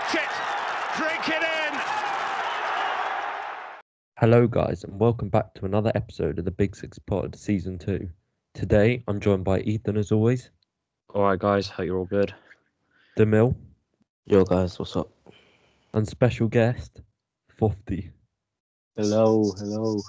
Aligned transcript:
Watch 0.00 0.14
it. 0.14 0.96
Drink 0.96 1.28
it 1.28 1.42
in. 1.42 1.80
Hello, 4.18 4.46
guys, 4.46 4.84
and 4.84 4.98
welcome 4.98 5.28
back 5.28 5.54
to 5.54 5.64
another 5.66 5.92
episode 5.94 6.38
of 6.38 6.44
the 6.44 6.50
Big 6.50 6.74
Six 6.76 6.98
Pod 6.98 7.36
Season 7.36 7.78
2. 7.78 8.08
Today, 8.54 9.02
I'm 9.08 9.20
joined 9.20 9.44
by 9.44 9.60
Ethan 9.60 9.96
as 9.96 10.10
always, 10.12 10.50
All 11.14 11.22
right, 11.22 11.38
guys. 11.38 11.68
Hope 11.68 11.86
you're 11.86 11.98
all 11.98 12.04
good. 12.06 12.34
Demil, 13.18 13.54
Yo 14.26 14.44
guys, 14.44 14.78
what's 14.78 14.96
up? 14.96 15.10
and 15.94 16.06
special 16.08 16.48
guest, 16.48 17.00
Fofty. 17.58 18.10
Hello, 18.96 19.52
hello. 19.58 20.00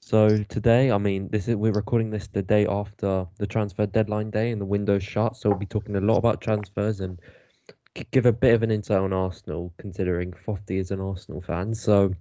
So 0.00 0.42
today, 0.48 0.90
I 0.90 0.98
mean, 0.98 1.28
this 1.28 1.48
is 1.48 1.56
we're 1.56 1.72
recording 1.72 2.10
this 2.10 2.28
the 2.28 2.42
day 2.42 2.66
after 2.66 3.26
the 3.38 3.46
transfer 3.46 3.86
deadline 3.86 4.30
day 4.30 4.50
and 4.50 4.60
the 4.60 4.64
window's 4.66 5.04
shut. 5.04 5.36
So 5.36 5.48
we'll 5.50 5.58
be 5.58 5.66
talking 5.66 5.96
a 5.96 6.00
lot 6.00 6.16
about 6.18 6.40
transfers 6.40 7.00
and 7.00 7.18
g- 7.18 7.24
give 8.10 8.26
a 8.26 8.32
bit 8.32 8.54
of 8.54 8.62
an 8.62 8.70
insight 8.70 8.98
on 8.98 9.12
Arsenal, 9.12 9.72
considering 9.78 10.32
Fofty 10.32 10.78
is 10.78 10.90
an 10.90 11.00
Arsenal 11.00 11.40
fan. 11.40 11.74
So 11.74 12.14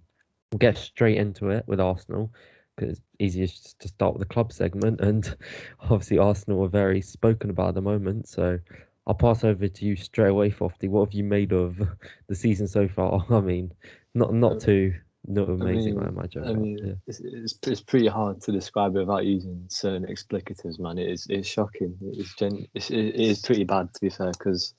we'll 0.52 0.58
get 0.60 0.78
straight 0.78 1.18
into 1.18 1.50
it 1.50 1.64
with 1.68 1.80
Arsenal 1.80 2.32
because 2.76 2.98
it's 2.98 3.02
easiest 3.20 3.80
to 3.80 3.88
start 3.88 4.14
with 4.14 4.22
the 4.28 4.34
club 4.34 4.52
segment. 4.52 5.02
And 5.02 5.36
obviously, 5.82 6.18
Arsenal 6.18 6.64
are 6.64 6.70
very 6.70 7.02
spoken 7.02 7.50
about 7.50 7.70
at 7.70 7.76
the 7.76 7.82
moment. 7.82 8.28
So 8.28 8.60
I'll 9.08 9.14
pass 9.16 9.44
over 9.44 9.68
to 9.68 9.86
you 9.86 9.96
straight 9.96 10.30
away, 10.30 10.50
Fofty. 10.50 10.88
What 10.90 11.06
have 11.06 11.14
you 11.14 11.24
made 11.24 11.52
of 11.54 11.78
the 12.28 12.36
season 12.36 12.68
so 12.68 12.88
far? 12.88 13.26
I 13.30 13.42
mean, 13.42 13.72
not 14.16 14.34
not 14.34 14.54
Uh, 14.54 14.60
too 14.60 14.94
not 15.28 15.50
amazing, 15.50 15.98
I, 16.00 16.06
mean- 16.06 16.18
imagine. 16.18 16.44
I 16.46 16.54
mean, 16.54 16.78
yeah. 16.84 16.94
it's, 17.06 17.20
it's 17.20 17.60
it's 17.68 17.82
pretty 17.82 18.08
hard 18.08 18.42
to 18.42 18.52
describe 18.52 18.96
it 18.96 19.00
without 19.02 19.26
using 19.26 19.66
certain 19.68 20.06
explicatives, 20.08 20.80
man. 20.80 20.98
It 20.98 21.10
is 21.12 21.28
it's 21.30 21.48
shocking. 21.48 21.96
It's 22.02 22.34
gen, 22.36 22.66
it's, 22.74 22.90
it 22.90 23.16
is 23.16 23.42
pretty 23.42 23.66
bad 23.66 23.94
to 23.94 24.02
be 24.02 24.10
fair, 24.10 24.32
because 24.32 24.74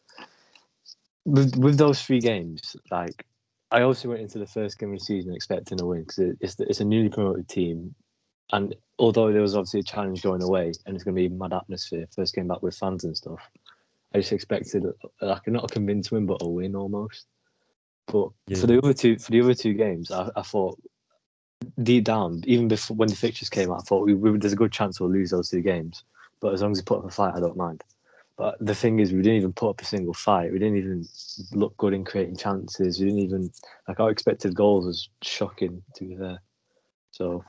with 1.24 1.56
with 1.56 1.78
those 1.78 2.02
three 2.02 2.20
games, 2.20 2.76
like 2.90 3.26
I 3.70 3.82
also 3.82 4.08
went 4.08 4.20
into 4.20 4.38
the 4.38 4.46
first 4.46 4.78
game 4.78 4.92
of 4.92 4.98
the 4.98 5.04
season 5.04 5.34
expecting 5.34 5.80
a 5.80 5.86
win 5.86 6.02
because 6.02 6.18
it, 6.18 6.38
it's 6.40 6.58
it's 6.60 6.80
a 6.80 6.84
newly 6.84 7.08
promoted 7.08 7.48
team, 7.48 7.94
and 8.52 8.74
although 8.98 9.32
there 9.32 9.42
was 9.42 9.56
obviously 9.56 9.80
a 9.80 9.84
challenge 9.84 10.22
going 10.22 10.42
away 10.42 10.72
and 10.86 10.94
it's 10.94 11.04
going 11.04 11.14
to 11.14 11.20
be 11.20 11.26
a 11.26 11.30
mad 11.30 11.52
atmosphere, 11.52 12.06
first 12.14 12.34
game 12.34 12.48
back 12.48 12.62
with 12.62 12.76
fans 12.76 13.04
and 13.04 13.16
stuff, 13.16 13.40
I 14.14 14.18
just 14.18 14.32
expected 14.32 14.84
like 15.20 15.46
not 15.46 15.64
a 15.64 15.68
convincing 15.68 16.16
win 16.16 16.26
but 16.26 16.42
a 16.42 16.48
win 16.48 16.74
almost. 16.74 17.26
But 18.06 18.30
Yeah. 18.48 18.58
for 18.58 18.66
the 18.66 18.78
other 18.78 18.94
two, 18.94 19.18
for 19.18 19.30
the 19.30 19.40
other 19.40 19.54
two 19.54 19.74
games, 19.74 20.10
I, 20.10 20.30
I 20.34 20.42
thought 20.42 20.80
deep 21.82 22.04
down, 22.04 22.42
even 22.46 22.68
before 22.68 22.96
when 22.96 23.08
the 23.08 23.16
fixtures 23.16 23.48
came 23.48 23.70
out, 23.70 23.80
I 23.80 23.82
thought 23.84 24.06
we, 24.06 24.14
we, 24.14 24.36
there's 24.38 24.52
a 24.52 24.56
good 24.56 24.72
chance 24.72 25.00
we'll 25.00 25.10
lose 25.10 25.30
those 25.30 25.48
two 25.48 25.60
games. 25.60 26.04
But 26.40 26.54
as 26.54 26.62
long 26.62 26.72
as 26.72 26.78
we 26.78 26.84
put 26.84 26.98
up 26.98 27.04
a 27.04 27.10
fight, 27.10 27.34
I 27.36 27.40
don't 27.40 27.56
mind. 27.56 27.84
But 28.40 28.56
the 28.58 28.74
thing 28.74 29.00
is, 29.00 29.12
we 29.12 29.20
didn't 29.20 29.36
even 29.36 29.52
put 29.52 29.68
up 29.68 29.82
a 29.82 29.84
single 29.84 30.14
fight. 30.14 30.50
We 30.50 30.58
didn't 30.58 30.78
even 30.78 31.04
look 31.52 31.76
good 31.76 31.92
in 31.92 32.06
creating 32.06 32.38
chances. 32.38 32.98
We 32.98 33.04
didn't 33.04 33.20
even 33.20 33.50
like 33.86 34.00
our 34.00 34.10
expected 34.10 34.54
goals 34.54 34.86
was 34.86 35.10
shocking 35.22 35.82
to 35.96 36.04
be 36.04 36.16
fair. 36.16 36.40
So 37.10 37.44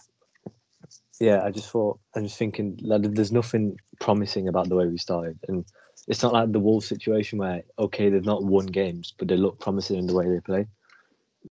yeah, 1.22 1.46
I 1.46 1.52
just 1.52 1.70
thought 1.70 1.98
I'm 2.14 2.26
just 2.26 2.38
thinking 2.38 2.78
like 2.82 3.04
there's 3.04 3.32
nothing 3.32 3.78
promising 4.02 4.50
about 4.50 4.68
the 4.68 4.76
way 4.76 4.86
we 4.86 4.98
started, 4.98 5.40
and 5.48 5.64
it's 6.10 6.22
not 6.22 6.34
like 6.34 6.52
the 6.52 6.60
Wolves 6.60 6.88
situation 6.88 7.40
where 7.40 7.64
okay 7.80 8.10
they've 8.10 8.26
not 8.26 8.44
won 8.44 8.66
games, 8.66 9.14
but 9.18 9.30
they 9.30 9.38
look 9.38 9.62
promising 9.62 9.98
in 9.98 10.08
the 10.08 10.14
way 10.14 10.28
they 10.28 10.42
play. 10.42 10.68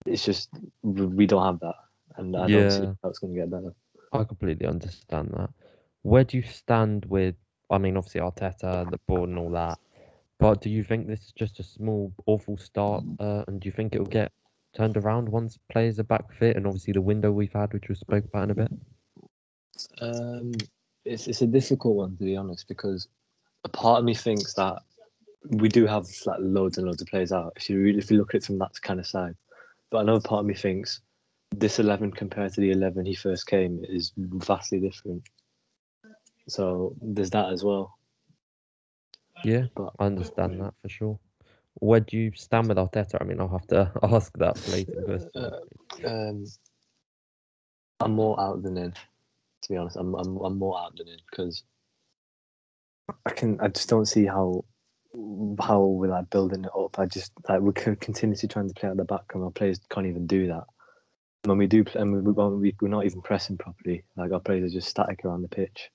It's 0.06 0.26
just 0.26 0.50
we 0.82 1.06
we 1.06 1.26
don't 1.26 1.45
have 1.45 1.62
that, 1.62 1.76
and 2.17 2.36
I 2.36 2.50
don't 2.50 2.73
see 2.73 2.90
how 3.02 3.10
it's 3.10 3.20
going 3.20 3.34
to 3.34 3.40
get 3.40 3.50
better. 3.50 3.73
I 4.12 4.26
completely 4.26 4.67
understand 4.67 5.30
that. 5.38 5.52
Where 6.02 6.26
do 6.26 6.36
you 6.36 6.44
stand 6.44 7.06
with? 7.06 7.36
I 7.70 7.78
mean, 7.78 7.98
obviously 7.98 8.22
Arteta, 8.22 8.89
the 8.89 9.00
board, 9.08 9.30
and 9.30 9.38
all 9.38 9.52
that. 9.52 9.80
But 10.39 10.62
do 10.62 10.70
you 10.70 10.84
think 10.84 11.08
this 11.08 11.20
is 11.20 11.34
just 11.34 11.59
a 11.59 11.64
small, 11.64 12.14
awful 12.26 12.58
start? 12.58 13.03
Uh, 13.20 13.44
and 13.48 13.59
do 13.59 13.67
you 13.67 13.73
think 13.73 13.94
it 13.94 14.00
will 14.00 14.06
get 14.06 14.31
turned 14.76 14.98
around 14.98 15.28
once 15.28 15.60
players 15.71 15.99
are 15.99 16.04
back 16.04 16.32
fit? 16.33 16.55
And 16.55 16.66
obviously 16.66 16.93
the 16.93 17.02
window 17.02 17.32
we've 17.32 17.54
had, 17.54 17.73
which 17.73 17.89
we 17.89 17.95
spoke 17.95 18.26
about 18.26 18.43
in 18.45 18.52
a 18.52 18.55
bit. 18.55 18.71
Um, 20.02 20.54
it's 21.05 21.27
it's 21.27 21.42
a 21.42 21.48
difficult 21.48 21.95
one 21.95 22.17
to 22.17 22.23
be 22.23 22.36
honest 22.36 22.67
because 22.67 23.08
a 23.64 23.70
part 23.70 23.99
of 23.99 24.05
me 24.05 24.14
thinks 24.14 24.54
that 24.54 24.80
we 25.45 25.70
do 25.70 25.86
have 25.86 26.05
like 26.26 26.39
loads 26.42 26.77
and 26.77 26.88
loads 26.88 27.02
of 27.02 27.08
players 27.08 27.32
out. 27.32 27.54
If 27.55 27.70
you 27.70 27.80
really, 27.80 27.99
if 27.99 28.11
you 28.11 28.17
look 28.17 28.36
at 28.36 28.42
it 28.42 28.45
from 28.45 28.60
that 28.60 28.82
kind 28.82 28.99
of 28.99 29.08
side, 29.08 29.36
but 29.89 29.99
another 29.99 30.22
part 30.22 30.42
of 30.42 30.45
me 30.45 30.54
thinks 30.54 31.02
this 31.55 31.80
eleven 31.80 32.11
compared 32.11 32.54
to 32.54 32.61
the 32.61 32.72
eleven 32.72 33.05
he 33.05 33.16
first 33.16 33.48
came 33.48 33.83
is 33.88 34.11
vastly 34.17 34.80
different. 34.80 35.23
So 36.49 36.95
there's 37.02 37.30
that 37.32 37.52
as 37.52 37.64
well. 37.64 37.98
Yeah, 39.43 39.65
But 39.76 39.93
I 39.99 40.05
understand 40.05 40.61
that 40.61 40.73
for 40.82 40.89
sure. 40.89 41.20
Where 41.76 42.02
do 42.02 42.17
you 42.17 42.32
stand 42.36 42.67
with 42.67 42.77
Arteta? 42.77 43.17
I 43.21 43.23
mean, 43.23 43.39
I'll 43.39 43.48
have 43.48 43.67
to 43.67 43.92
ask 44.04 44.37
that 44.37 44.67
later. 44.67 45.30
Uh, 45.36 46.08
um, 46.08 46.45
I'm 48.02 48.11
more 48.11 48.39
out 48.39 48.64
than 48.64 48.77
in. 48.77 48.92
To 48.92 49.70
be 49.70 49.77
honest, 49.77 49.98
I'm 49.98 50.14
I'm 50.15 50.37
I'm 50.37 50.58
more 50.58 50.80
out 50.80 50.98
than 50.98 51.08
in 51.08 51.20
because 51.30 51.64
I 53.26 53.31
can 53.31 53.60
I 53.60 53.67
just 53.67 53.89
don't 53.89 54.05
see 54.05 54.26
how 54.26 54.64
how 55.60 55.83
we're 55.83 56.10
like 56.10 56.30
building 56.30 56.64
it 56.66 56.71
up. 56.77 56.99
I 56.99 57.05
just 57.05 57.31
like 57.48 57.61
we're 57.61 57.73
continuously 57.73 58.48
trying 58.48 58.67
to 58.67 58.73
play 58.73 58.89
at 58.89 58.98
the 58.98 59.05
back, 59.05 59.23
and 59.33 59.43
our 59.43 59.52
players 59.52 59.80
can't 59.89 60.08
even 60.08 60.27
do 60.27 60.48
that. 60.48 60.64
When 61.43 61.58
we 61.58 61.67
do, 61.67 61.86
and 61.95 62.26
we, 62.26 62.31
when 62.31 62.60
we, 62.60 62.76
we're 62.81 62.89
not 62.89 63.05
even 63.05 63.21
pressing 63.21 63.58
properly. 63.58 64.04
Like 64.17 64.31
our 64.31 64.39
players 64.42 64.71
are 64.71 64.76
just 64.76 64.89
static 64.89 65.23
around 65.23 65.42
the 65.42 65.48
pitch. 65.48 65.89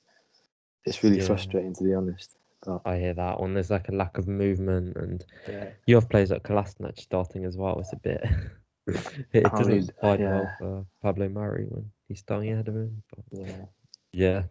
It's 0.84 1.02
really 1.02 1.18
Yeah. 1.18 1.26
frustrating, 1.26 1.74
to 1.74 1.84
be 1.84 1.94
honest. 1.94 2.36
But 2.64 2.82
I 2.84 2.98
hear 2.98 3.14
that 3.14 3.40
one. 3.40 3.54
There's 3.54 3.70
like 3.70 3.88
a 3.88 3.94
lack 3.94 4.16
of 4.18 4.26
movement, 4.26 4.96
and 4.96 5.24
yeah, 5.48 5.70
you 5.86 5.94
have 5.96 6.08
players 6.08 6.30
like 6.30 6.42
Kolasinac 6.42 6.98
starting 6.98 7.44
as 7.44 7.56
well. 7.56 7.78
It's 7.78 7.92
a 7.92 7.96
bit. 7.96 8.24
it 9.32 9.46
I 9.46 9.48
doesn't 9.48 9.72
mean, 9.72 9.90
bode 10.00 10.20
yeah. 10.20 10.30
well 10.30 10.54
for 10.58 10.86
Pablo 11.02 11.28
Mari 11.28 11.66
when 11.68 11.90
he's 12.08 12.20
starting 12.20 12.52
ahead 12.52 12.68
of 12.68 12.76
him. 12.76 13.02
But... 13.14 13.24
yeah. 13.38 13.64
Yeah. 14.12 14.42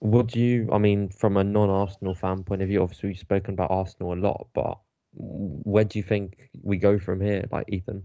What 0.00 0.28
do 0.28 0.40
you, 0.40 0.68
I 0.72 0.78
mean, 0.78 1.10
from 1.10 1.36
a 1.36 1.44
non-Arsenal 1.44 2.14
fan 2.14 2.42
point 2.42 2.62
of 2.62 2.68
view, 2.68 2.82
obviously 2.82 3.10
we've 3.10 3.18
spoken 3.18 3.54
about 3.54 3.70
Arsenal 3.70 4.14
a 4.14 4.16
lot, 4.16 4.48
but 4.54 4.78
where 5.12 5.84
do 5.84 5.98
you 5.98 6.02
think 6.02 6.50
we 6.62 6.78
go 6.78 6.98
from 6.98 7.20
here, 7.20 7.46
like 7.52 7.66
Ethan? 7.68 8.02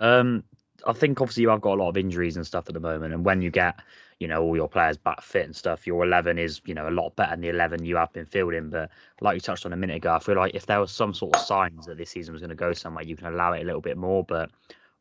Um, 0.00 0.44
I 0.86 0.92
think 0.92 1.20
obviously 1.20 1.42
you 1.42 1.48
have 1.48 1.62
got 1.62 1.78
a 1.78 1.82
lot 1.82 1.88
of 1.88 1.96
injuries 1.96 2.36
and 2.36 2.46
stuff 2.46 2.66
at 2.68 2.74
the 2.74 2.80
moment, 2.80 3.14
and 3.14 3.24
when 3.24 3.42
you 3.42 3.50
get, 3.50 3.80
you 4.20 4.28
know, 4.28 4.42
all 4.42 4.54
your 4.54 4.68
players 4.68 4.98
back 4.98 5.22
fit 5.22 5.46
and 5.46 5.56
stuff, 5.56 5.86
your 5.86 6.04
eleven 6.04 6.38
is, 6.38 6.60
you 6.66 6.74
know, 6.74 6.88
a 6.88 6.90
lot 6.90 7.16
better 7.16 7.32
than 7.32 7.40
the 7.40 7.48
eleven 7.48 7.84
you 7.84 7.96
have 7.96 8.12
been 8.12 8.26
fielding. 8.26 8.70
But 8.70 8.90
like 9.20 9.34
you 9.34 9.40
touched 9.40 9.66
on 9.66 9.72
a 9.72 9.76
minute 9.76 9.96
ago, 9.96 10.14
I 10.14 10.18
feel 10.18 10.36
like 10.36 10.54
if 10.54 10.66
there 10.66 10.78
was 10.78 10.92
some 10.92 11.14
sort 11.14 11.34
of 11.34 11.42
signs 11.42 11.86
that 11.86 11.96
this 11.96 12.10
season 12.10 12.32
was 12.32 12.42
going 12.42 12.50
to 12.50 12.54
go 12.54 12.72
somewhere, 12.72 13.02
you 13.02 13.16
can 13.16 13.26
allow 13.26 13.54
it 13.54 13.62
a 13.62 13.64
little 13.64 13.80
bit 13.80 13.96
more. 13.96 14.22
But 14.22 14.50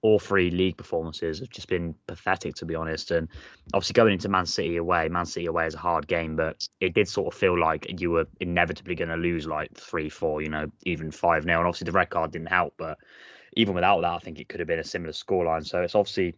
all 0.01 0.19
three 0.19 0.49
league 0.49 0.77
performances 0.77 1.39
have 1.39 1.49
just 1.49 1.67
been 1.67 1.93
pathetic, 2.07 2.55
to 2.55 2.65
be 2.65 2.75
honest. 2.75 3.11
And 3.11 3.27
obviously 3.73 3.93
going 3.93 4.13
into 4.13 4.29
Man 4.29 4.45
City 4.45 4.77
away, 4.77 5.09
Man 5.09 5.25
City 5.25 5.47
away 5.47 5.67
is 5.67 5.75
a 5.75 5.79
hard 5.79 6.07
game, 6.07 6.37
but 6.37 6.65
it 6.79 6.93
did 6.93 7.09
sort 7.09 7.33
of 7.33 7.37
feel 7.37 7.59
like 7.59 7.99
you 7.99 8.11
were 8.11 8.25
inevitably 8.39 8.95
going 8.95 9.09
to 9.09 9.17
lose 9.17 9.45
like 9.45 9.73
three, 9.73 10.07
four, 10.07 10.41
you 10.41 10.47
know, 10.47 10.71
even 10.85 11.11
five 11.11 11.45
now. 11.45 11.57
And 11.57 11.67
obviously 11.67 11.83
the 11.83 11.91
red 11.91 12.09
card 12.09 12.31
didn't 12.31 12.47
help, 12.47 12.75
but 12.77 12.97
even 13.57 13.75
without 13.75 13.99
that, 13.99 14.13
I 14.13 14.19
think 14.19 14.39
it 14.39 14.47
could 14.47 14.61
have 14.61 14.67
been 14.67 14.79
a 14.79 14.85
similar 14.85 15.11
scoreline. 15.11 15.67
So 15.67 15.81
it's 15.81 15.95
obviously 15.95 16.35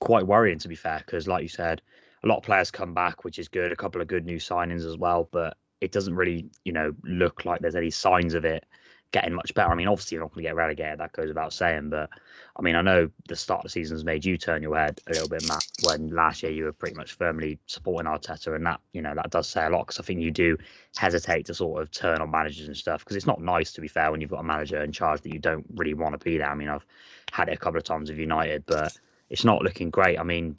quite 0.00 0.26
worrying, 0.26 0.58
to 0.60 0.68
be 0.68 0.76
fair, 0.76 1.02
because 1.04 1.28
like 1.28 1.42
you 1.42 1.48
said, 1.48 1.82
a 2.24 2.26
lot 2.26 2.38
of 2.38 2.42
players 2.42 2.70
come 2.70 2.94
back, 2.94 3.24
which 3.24 3.38
is 3.38 3.48
good. 3.48 3.72
A 3.72 3.76
couple 3.76 4.00
of 4.00 4.08
good 4.08 4.24
new 4.24 4.38
signings 4.38 4.84
as 4.84 4.96
well, 4.96 5.28
but 5.30 5.56
it 5.80 5.92
doesn't 5.92 6.16
really, 6.16 6.46
you 6.64 6.72
know, 6.72 6.92
look 7.04 7.44
like 7.44 7.60
there's 7.60 7.76
any 7.76 7.90
signs 7.90 8.34
of 8.34 8.44
it 8.44 8.64
getting 9.12 9.32
much 9.32 9.54
better. 9.54 9.70
I 9.70 9.74
mean, 9.74 9.88
obviously 9.88 10.16
you're 10.16 10.24
not 10.24 10.34
going 10.34 10.44
to 10.44 10.48
get 10.48 10.56
relegated. 10.56 11.00
That 11.00 11.12
goes 11.12 11.28
without 11.28 11.52
saying, 11.52 11.90
but 11.90 12.10
I 12.56 12.62
mean, 12.62 12.74
I 12.74 12.82
know 12.82 13.08
the 13.26 13.36
start 13.36 13.60
of 13.60 13.64
the 13.64 13.70
season 13.70 13.96
has 13.96 14.04
made 14.04 14.24
you 14.24 14.36
turn 14.36 14.62
your 14.62 14.76
head 14.76 15.00
a 15.06 15.12
little 15.12 15.28
bit, 15.28 15.46
Matt. 15.48 15.66
When 15.84 16.10
last 16.10 16.42
year 16.42 16.52
you 16.52 16.64
were 16.64 16.72
pretty 16.72 16.96
much 16.96 17.12
firmly 17.12 17.58
supporting 17.66 18.10
Arteta, 18.10 18.54
and 18.54 18.66
that 18.66 18.80
you 18.92 19.00
know 19.00 19.14
that 19.14 19.30
does 19.30 19.48
say 19.48 19.64
a 19.64 19.70
lot 19.70 19.86
because 19.86 20.00
I 20.00 20.02
think 20.02 20.20
you 20.20 20.30
do 20.30 20.58
hesitate 20.96 21.46
to 21.46 21.54
sort 21.54 21.80
of 21.80 21.90
turn 21.90 22.20
on 22.20 22.30
managers 22.30 22.66
and 22.66 22.76
stuff 22.76 23.04
because 23.04 23.16
it's 23.16 23.26
not 23.26 23.40
nice 23.40 23.72
to 23.72 23.80
be 23.80 23.88
fair 23.88 24.10
when 24.10 24.20
you've 24.20 24.30
got 24.30 24.40
a 24.40 24.44
manager 24.44 24.82
in 24.82 24.92
charge 24.92 25.22
that 25.22 25.32
you 25.32 25.38
don't 25.38 25.64
really 25.76 25.94
want 25.94 26.18
to 26.18 26.24
be 26.24 26.36
there. 26.36 26.50
I 26.50 26.54
mean, 26.54 26.68
I've 26.68 26.84
had 27.32 27.48
it 27.48 27.54
a 27.54 27.58
couple 27.58 27.78
of 27.78 27.84
times 27.84 28.10
with 28.10 28.18
United, 28.18 28.64
but 28.66 28.94
it's 29.30 29.44
not 29.44 29.62
looking 29.62 29.90
great. 29.90 30.18
I 30.18 30.22
mean, 30.22 30.56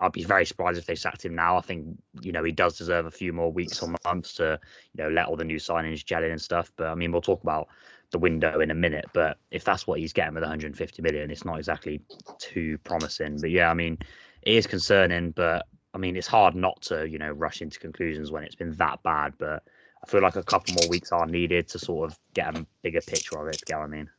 I'd 0.00 0.12
be 0.12 0.24
very 0.24 0.46
surprised 0.46 0.78
if 0.78 0.86
they 0.86 0.94
sacked 0.94 1.24
him 1.24 1.34
now. 1.34 1.56
I 1.56 1.60
think 1.60 1.98
you 2.20 2.32
know 2.32 2.44
he 2.44 2.52
does 2.52 2.78
deserve 2.78 3.06
a 3.06 3.10
few 3.10 3.32
more 3.32 3.52
weeks 3.52 3.82
or 3.82 3.94
months 4.04 4.34
to 4.34 4.58
you 4.94 5.04
know 5.04 5.10
let 5.10 5.26
all 5.26 5.36
the 5.36 5.44
new 5.44 5.58
signings 5.58 6.04
gel 6.04 6.22
in 6.22 6.30
and 6.30 6.40
stuff. 6.40 6.70
But 6.76 6.88
I 6.88 6.94
mean, 6.94 7.12
we'll 7.12 7.20
talk 7.20 7.42
about 7.42 7.68
the 8.10 8.18
window 8.18 8.60
in 8.60 8.70
a 8.70 8.74
minute. 8.74 9.06
But 9.12 9.38
if 9.50 9.64
that's 9.64 9.86
what 9.86 9.98
he's 9.98 10.12
getting 10.12 10.34
with 10.34 10.42
150 10.42 11.02
million, 11.02 11.30
it's 11.30 11.44
not 11.44 11.58
exactly 11.58 12.00
too 12.38 12.78
promising. 12.78 13.40
But 13.40 13.50
yeah, 13.50 13.70
I 13.70 13.74
mean, 13.74 13.98
it 14.42 14.54
is 14.54 14.66
concerning. 14.66 15.32
But 15.32 15.66
I 15.94 15.98
mean, 15.98 16.16
it's 16.16 16.28
hard 16.28 16.54
not 16.54 16.80
to 16.82 17.08
you 17.08 17.18
know 17.18 17.32
rush 17.32 17.60
into 17.60 17.80
conclusions 17.80 18.30
when 18.30 18.44
it's 18.44 18.54
been 18.54 18.72
that 18.76 19.02
bad. 19.02 19.34
But 19.38 19.64
I 20.02 20.06
feel 20.06 20.22
like 20.22 20.36
a 20.36 20.42
couple 20.42 20.74
more 20.74 20.88
weeks 20.88 21.10
are 21.10 21.26
needed 21.26 21.68
to 21.68 21.78
sort 21.78 22.10
of 22.10 22.18
get 22.34 22.56
a 22.56 22.66
bigger 22.82 23.00
picture 23.00 23.36
of 23.36 23.48
it. 23.48 23.64
Get 23.66 23.76
what 23.76 23.84
I 23.84 23.88
mean? 23.88 24.10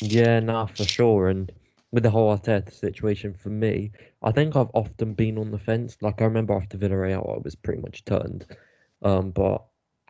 Yeah, 0.00 0.40
nah, 0.40 0.66
for 0.66 0.84
sure. 0.84 1.28
And 1.28 1.50
with 1.96 2.02
the 2.02 2.10
whole 2.10 2.36
Arteta 2.36 2.70
situation, 2.70 3.32
for 3.32 3.48
me, 3.48 3.90
I 4.22 4.30
think 4.30 4.54
I've 4.54 4.70
often 4.74 5.14
been 5.14 5.38
on 5.38 5.50
the 5.50 5.58
fence. 5.58 5.96
Like 6.02 6.20
I 6.20 6.26
remember 6.26 6.52
after 6.52 6.76
Villarreal, 6.76 7.34
I 7.34 7.38
was 7.42 7.54
pretty 7.56 7.80
much 7.80 8.04
turned. 8.04 8.44
Um, 9.02 9.30
but 9.30 9.64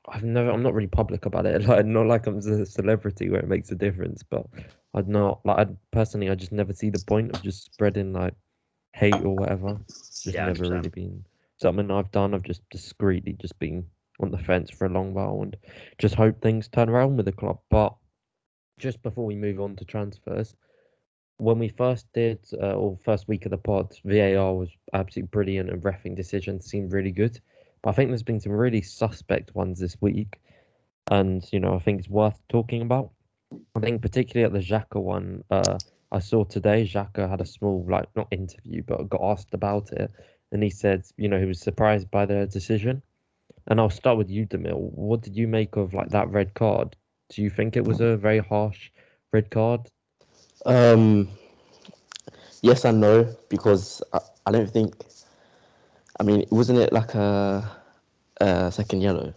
I've 0.09 0.25
never. 0.25 0.51
I'm 0.51 0.65
not 0.65 0.75
really 0.75 0.89
public 0.89 1.27
about 1.27 1.47
it. 1.47 1.63
Like 1.69 1.87
not 1.87 2.09
like 2.09 2.27
I'm 2.27 2.39
a 2.39 2.67
celebrity 2.67 3.31
where 3.31 3.39
it 3.41 3.49
makes 3.49 3.71
a 3.71 3.77
difference, 3.77 4.25
but 4.25 4.47
I'd 4.95 5.07
not 5.09 5.47
like. 5.47 5.69
I 5.69 5.71
personally, 5.93 6.29
I 6.29 6.35
just 6.35 6.51
never 6.51 6.73
see 6.73 6.91
the 6.91 6.99
point 6.99 7.31
of 7.31 7.41
just 7.41 7.65
spreading 7.67 8.13
like 8.13 8.35
hate 8.95 9.25
or 9.25 9.37
whatever. 9.37 9.79
It's 10.11 10.25
just 10.25 10.39
Yeah, 10.39 10.43
never 10.43 10.69
100%. 10.69 10.69
really 10.69 10.89
been 10.89 11.25
something 11.59 11.89
I've 11.93 12.11
done. 12.11 12.35
I've 12.35 12.43
just 12.43 12.69
discreetly 12.71 13.35
just 13.35 13.57
been 13.61 13.87
on 14.19 14.33
the 14.33 14.39
fence 14.39 14.71
for 14.73 14.87
a 14.87 14.91
long 14.91 15.15
while 15.15 15.41
and 15.43 15.57
just 15.99 16.17
hope 16.17 16.43
things 16.43 16.67
turn 16.69 16.89
around 16.89 17.17
with 17.17 17.27
the 17.27 17.33
club. 17.33 17.61
But 17.71 17.95
just 18.79 19.03
before 19.05 19.25
we 19.25 19.37
move 19.37 19.61
on 19.61 19.77
to 19.77 19.85
transfers, 19.85 20.57
when 21.39 21.59
we 21.59 21.69
first 21.69 22.07
did 22.13 22.39
uh, 22.55 22.75
or 22.75 22.97
first 23.05 23.29
week 23.29 23.45
of 23.45 23.51
the 23.51 23.59
pod, 23.59 23.95
VAR 24.05 24.55
was 24.55 24.71
absolutely 24.93 25.29
brilliant 25.29 25.71
and 25.71 25.83
refing 25.83 26.17
decisions 26.17 26.67
seemed 26.67 26.93
really 26.93 27.11
good. 27.11 27.41
But 27.83 27.91
I 27.91 27.93
think 27.93 28.11
there's 28.11 28.23
been 28.23 28.41
some 28.41 28.53
really 28.53 28.83
suspect 28.83 29.55
ones 29.55 29.79
this 29.79 29.97
week, 30.01 30.41
and 31.11 31.45
you 31.53 31.61
know 31.61 31.75
I 31.75 31.79
think 31.79 32.01
it's 32.01 32.09
worth 32.09 32.41
talking 32.49 32.83
about. 32.83 33.11
I 33.75 33.81
think 33.81 34.03
particularly 34.03 34.45
at 34.45 34.53
the 34.53 34.67
Xhaka 34.67 35.01
one, 35.01 35.45
uh, 35.51 35.79
I 36.11 36.19
saw 36.19 36.45
today 36.45 36.85
Xhaka 36.85 37.29
had 37.29 37.41
a 37.41 37.47
small 37.47 37.87
like 37.89 38.09
not 38.17 38.29
interview 38.31 38.83
but 38.83 39.09
got 39.09 39.23
asked 39.23 39.53
about 39.55 39.93
it, 39.93 40.11
and 40.53 40.63
he 40.63 40.71
said 40.71 41.05
you 41.17 41.29
know 41.29 41.39
he 41.39 41.47
was 41.47 41.61
surprised 41.61 42.11
by 42.11 42.25
the 42.27 42.47
decision. 42.47 43.03
And 43.69 43.81
I'll 43.81 43.91
start 43.91 44.17
with 44.17 44.31
you, 44.31 44.47
Demil. 44.47 44.79
What 44.79 45.23
did 45.23 45.37
you 45.37 45.49
make 45.49 45.77
of 45.77 45.93
like 45.93 46.11
that 46.11 46.31
red 46.31 46.55
card? 46.55 46.97
Do 47.31 47.43
you 47.43 47.51
think 47.51 47.77
it 47.77 47.85
was 47.85 48.01
a 48.01 48.17
very 48.17 48.39
harsh 48.39 48.91
red 49.33 49.51
card? 49.51 49.91
Um, 50.65 51.29
yes 52.63 52.85
and 52.85 53.01
no 53.01 53.37
because 53.49 54.03
I, 54.13 54.21
I 54.47 54.53
don't 54.53 54.71
think. 54.71 54.95
I 56.19 56.23
mean, 56.23 56.47
wasn't 56.51 56.79
it 56.79 56.93
like 56.93 57.15
a, 57.15 57.71
a 58.41 58.73
second 58.73 59.03
yellow? 59.03 59.35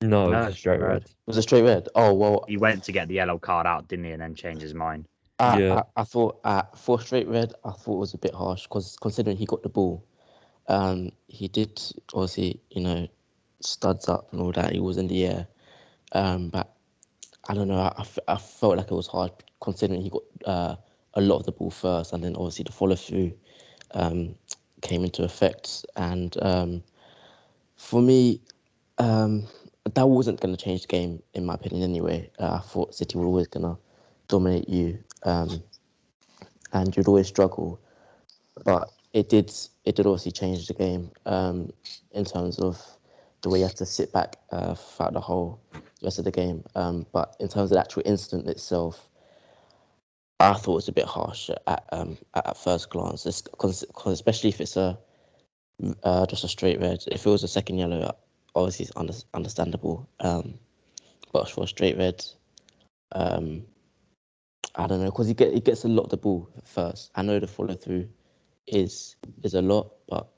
No, 0.00 0.32
it 0.32 0.36
was 0.36 0.54
a 0.54 0.56
straight 0.56 0.80
red. 0.80 0.88
red. 0.88 1.02
It 1.02 1.26
was 1.26 1.36
a 1.36 1.42
straight 1.42 1.62
red. 1.62 1.88
Oh 1.94 2.14
well, 2.14 2.44
He 2.48 2.56
went 2.56 2.84
to 2.84 2.92
get 2.92 3.08
the 3.08 3.14
yellow 3.14 3.38
card 3.38 3.66
out, 3.66 3.86
didn't 3.88 4.06
he, 4.06 4.12
and 4.12 4.22
then 4.22 4.34
changed 4.34 4.62
his 4.62 4.74
mind. 4.74 5.06
I, 5.38 5.58
Yeah. 5.58 5.82
I, 5.96 6.00
I 6.00 6.04
thought 6.04 6.40
uh, 6.44 6.62
for 6.74 7.00
straight 7.00 7.28
red, 7.28 7.52
I 7.64 7.72
thought 7.72 7.96
it 7.96 7.98
was 7.98 8.14
a 8.14 8.18
bit 8.18 8.34
harsh 8.34 8.62
because 8.62 8.96
considering 9.00 9.36
he 9.36 9.44
got 9.44 9.62
the 9.62 9.68
ball, 9.68 10.02
um, 10.68 11.12
he 11.28 11.48
did 11.48 11.82
obviously 12.14 12.60
you 12.70 12.82
know 12.82 13.08
studs 13.60 14.08
up 14.08 14.32
and 14.32 14.40
all 14.40 14.52
that. 14.52 14.72
He 14.72 14.80
was 14.80 14.96
in 14.96 15.08
the 15.08 15.26
air, 15.26 15.46
um, 16.12 16.48
but 16.48 16.74
I 17.50 17.54
don't 17.54 17.66
know. 17.66 17.92
I 18.28 18.36
felt 18.36 18.76
like 18.76 18.92
it 18.92 18.94
was 18.94 19.08
hard 19.08 19.32
considering 19.60 20.02
he 20.02 20.08
got 20.08 20.22
uh, 20.44 20.76
a 21.14 21.20
lot 21.20 21.38
of 21.38 21.46
the 21.46 21.50
ball 21.50 21.72
first, 21.72 22.12
and 22.12 22.22
then 22.22 22.36
obviously 22.36 22.62
the 22.62 22.70
follow 22.70 22.94
through 22.94 23.32
um, 23.90 24.36
came 24.82 25.02
into 25.02 25.24
effect. 25.24 25.84
And 25.96 26.36
um, 26.42 26.84
for 27.74 28.00
me, 28.00 28.40
um, 28.98 29.48
that 29.92 30.06
wasn't 30.06 30.40
going 30.40 30.56
to 30.56 30.64
change 30.64 30.82
the 30.82 30.86
game 30.86 31.24
in 31.34 31.44
my 31.44 31.54
opinion. 31.54 31.82
Anyway, 31.82 32.30
uh, 32.38 32.52
I 32.52 32.58
thought 32.60 32.94
City 32.94 33.18
were 33.18 33.26
always 33.26 33.48
going 33.48 33.64
to 33.64 33.76
dominate 34.28 34.68
you, 34.68 35.02
um, 35.24 35.60
and 36.72 36.96
you'd 36.96 37.08
always 37.08 37.26
struggle. 37.26 37.80
But 38.64 38.92
it 39.12 39.28
did 39.28 39.52
it 39.84 39.96
did 39.96 40.06
obviously 40.06 40.30
change 40.30 40.68
the 40.68 40.74
game 40.74 41.10
um, 41.26 41.72
in 42.12 42.24
terms 42.24 42.60
of 42.60 42.80
the 43.42 43.48
way 43.48 43.58
you 43.58 43.64
have 43.64 43.74
to 43.74 43.86
sit 43.86 44.12
back 44.12 44.36
uh, 44.52 44.76
throughout 44.76 45.14
the 45.14 45.20
whole 45.20 45.58
rest 46.02 46.18
of 46.18 46.24
the 46.24 46.30
game. 46.30 46.64
Um, 46.74 47.06
but 47.12 47.36
in 47.40 47.48
terms 47.48 47.70
of 47.70 47.76
the 47.76 47.80
actual 47.80 48.02
incident 48.06 48.48
itself, 48.48 49.08
I 50.40 50.54
thought 50.54 50.72
it 50.72 50.74
was 50.76 50.88
a 50.88 50.92
bit 50.92 51.04
harsh 51.04 51.50
at 51.66 51.84
um, 51.92 52.16
at, 52.34 52.56
first 52.56 52.90
glance, 52.90 53.26
It's- 53.26 53.42
cause, 53.58 53.84
'cause 53.94 54.12
especially 54.14 54.48
if 54.48 54.60
it's 54.60 54.76
a 54.76 54.98
uh, 56.02 56.26
just 56.26 56.44
a 56.44 56.48
straight 56.48 56.80
red. 56.80 57.04
If 57.10 57.26
it 57.26 57.30
was 57.30 57.42
a 57.42 57.48
second 57.48 57.78
yellow, 57.78 58.14
obviously 58.54 58.84
it's 58.86 58.96
under, 58.96 59.14
understandable. 59.34 60.08
Um, 60.20 60.54
but 61.32 61.48
for 61.48 61.64
a 61.64 61.66
straight 61.66 61.96
red, 61.96 62.24
um, 63.12 63.64
I 64.76 64.86
don't 64.86 65.00
know 65.00 65.06
because 65.10 65.28
he 65.28 65.34
get 65.34 65.52
he 65.52 65.60
gets 65.60 65.84
a 65.84 65.88
lot 65.88 66.04
of 66.04 66.10
the 66.10 66.16
ball 66.16 66.48
first. 66.64 67.10
I 67.14 67.22
know 67.22 67.38
the 67.38 67.46
follow 67.46 67.74
through 67.74 68.08
is 68.66 69.16
is 69.42 69.54
a 69.54 69.62
lot, 69.62 69.92
but 70.08 70.28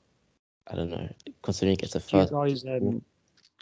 I 0.67 0.75
don't 0.75 0.89
know 0.89 1.09
considering 1.43 1.73
he 1.73 1.77
gets 1.77 1.93
the 1.93 1.99
Do 1.99 2.17
you 2.17 2.21
first. 2.23 2.33
guys 2.33 2.65
um, 2.65 3.01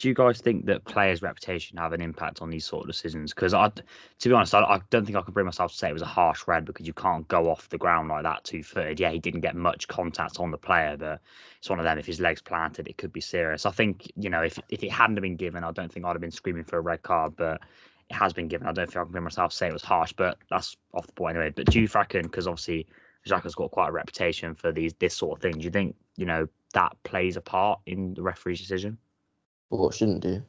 do 0.02 0.08
you 0.08 0.16
guys 0.16 0.42
think 0.42 0.66
that 0.66 0.84
players' 0.84 1.22
reputation 1.22 1.78
have 1.78 1.94
an 1.94 2.02
impact 2.02 2.42
on 2.42 2.50
these 2.50 2.66
sort 2.66 2.82
of 2.82 2.88
decisions? 2.88 3.36
Because 3.36 3.54
I, 3.54 3.70
to 3.70 4.30
be 4.30 4.34
honest, 4.34 4.56
I, 4.56 4.62
I 4.64 4.80
don't 4.90 5.06
think 5.06 5.16
I 5.16 5.22
could 5.22 5.36
bring 5.36 5.46
myself 5.46 5.74
to 5.74 5.78
say 5.78 5.90
it 5.90 5.94
was 5.94 6.02
a 6.02 6.08
harsh 6.08 6.48
red 6.48 6.66
because 6.66 6.88
you 6.88 6.94
can't 6.94 7.28
go 7.28 7.52
off 7.52 7.70
the 7.70 7.78
ground 7.78 8.10
like 8.10 8.24
that 8.24 8.44
two 8.44 8.64
footed. 8.64 9.00
Yeah, 9.00 9.12
he 9.12 9.20
didn't 9.20 9.42
get 9.42 9.56
much 9.56 9.88
contact 9.88 10.40
on 10.40 10.50
the 10.50 10.58
player, 10.58 10.98
but 10.98 11.22
it's 11.60 11.70
one 11.70 11.78
of 11.78 11.86
them. 11.86 12.00
If 12.00 12.08
his 12.08 12.20
legs 12.20 12.42
planted, 12.42 12.88
it 12.88 12.98
could 12.98 13.14
be 13.14 13.22
serious. 13.22 13.68
I 13.68 13.72
think 13.72 14.12
you 14.16 14.32
know 14.32 14.42
if 14.42 14.58
if 14.70 14.84
it 14.84 14.92
hadn't 14.92 15.22
been 15.22 15.36
given, 15.36 15.64
I 15.64 15.72
don't 15.72 15.92
think 15.92 16.04
I'd 16.04 16.14
have 16.14 16.22
been 16.22 16.32
screaming 16.32 16.64
for 16.64 16.78
a 16.78 16.82
red 16.82 17.04
card, 17.04 17.36
but. 17.36 17.62
It 18.10 18.16
has 18.16 18.34
been 18.34 18.50
given. 18.50 18.68
I 18.68 18.74
don't 18.74 18.88
think 18.88 18.98
I 18.98 19.04
can 19.04 19.12
bring 19.14 19.24
myself 19.24 19.52
to 19.52 19.56
say 19.56 19.68
it 19.68 19.72
was 19.72 19.84
harsh, 19.84 20.12
but 20.12 20.38
that's 20.50 20.76
off 20.94 21.08
the 21.08 21.14
point 21.14 21.38
anyway. 21.38 21.54
But 21.56 21.68
do 21.68 21.80
you 21.80 21.88
reckon, 21.96 22.24
because 22.24 22.46
obviously 22.46 22.86
Xhaka's 23.26 23.56
got 23.56 23.72
quite 23.72 23.88
a 23.88 23.92
reputation 23.94 24.54
for 24.54 24.74
these 24.74 24.94
this 24.96 25.16
sort 25.16 25.38
of 25.38 25.42
thing, 25.42 25.54
do 25.54 25.64
you 25.64 25.72
think 25.72 25.96
you 26.18 26.26
know 26.26 26.50
that 26.74 26.92
plays 27.04 27.38
a 27.38 27.42
part 27.42 27.80
in 27.86 28.14
the 28.14 28.22
referee's 28.22 28.60
decision? 28.60 28.98
Or 29.72 29.92
it 29.92 29.96
shouldn't 29.96 30.22
do. 30.22 30.44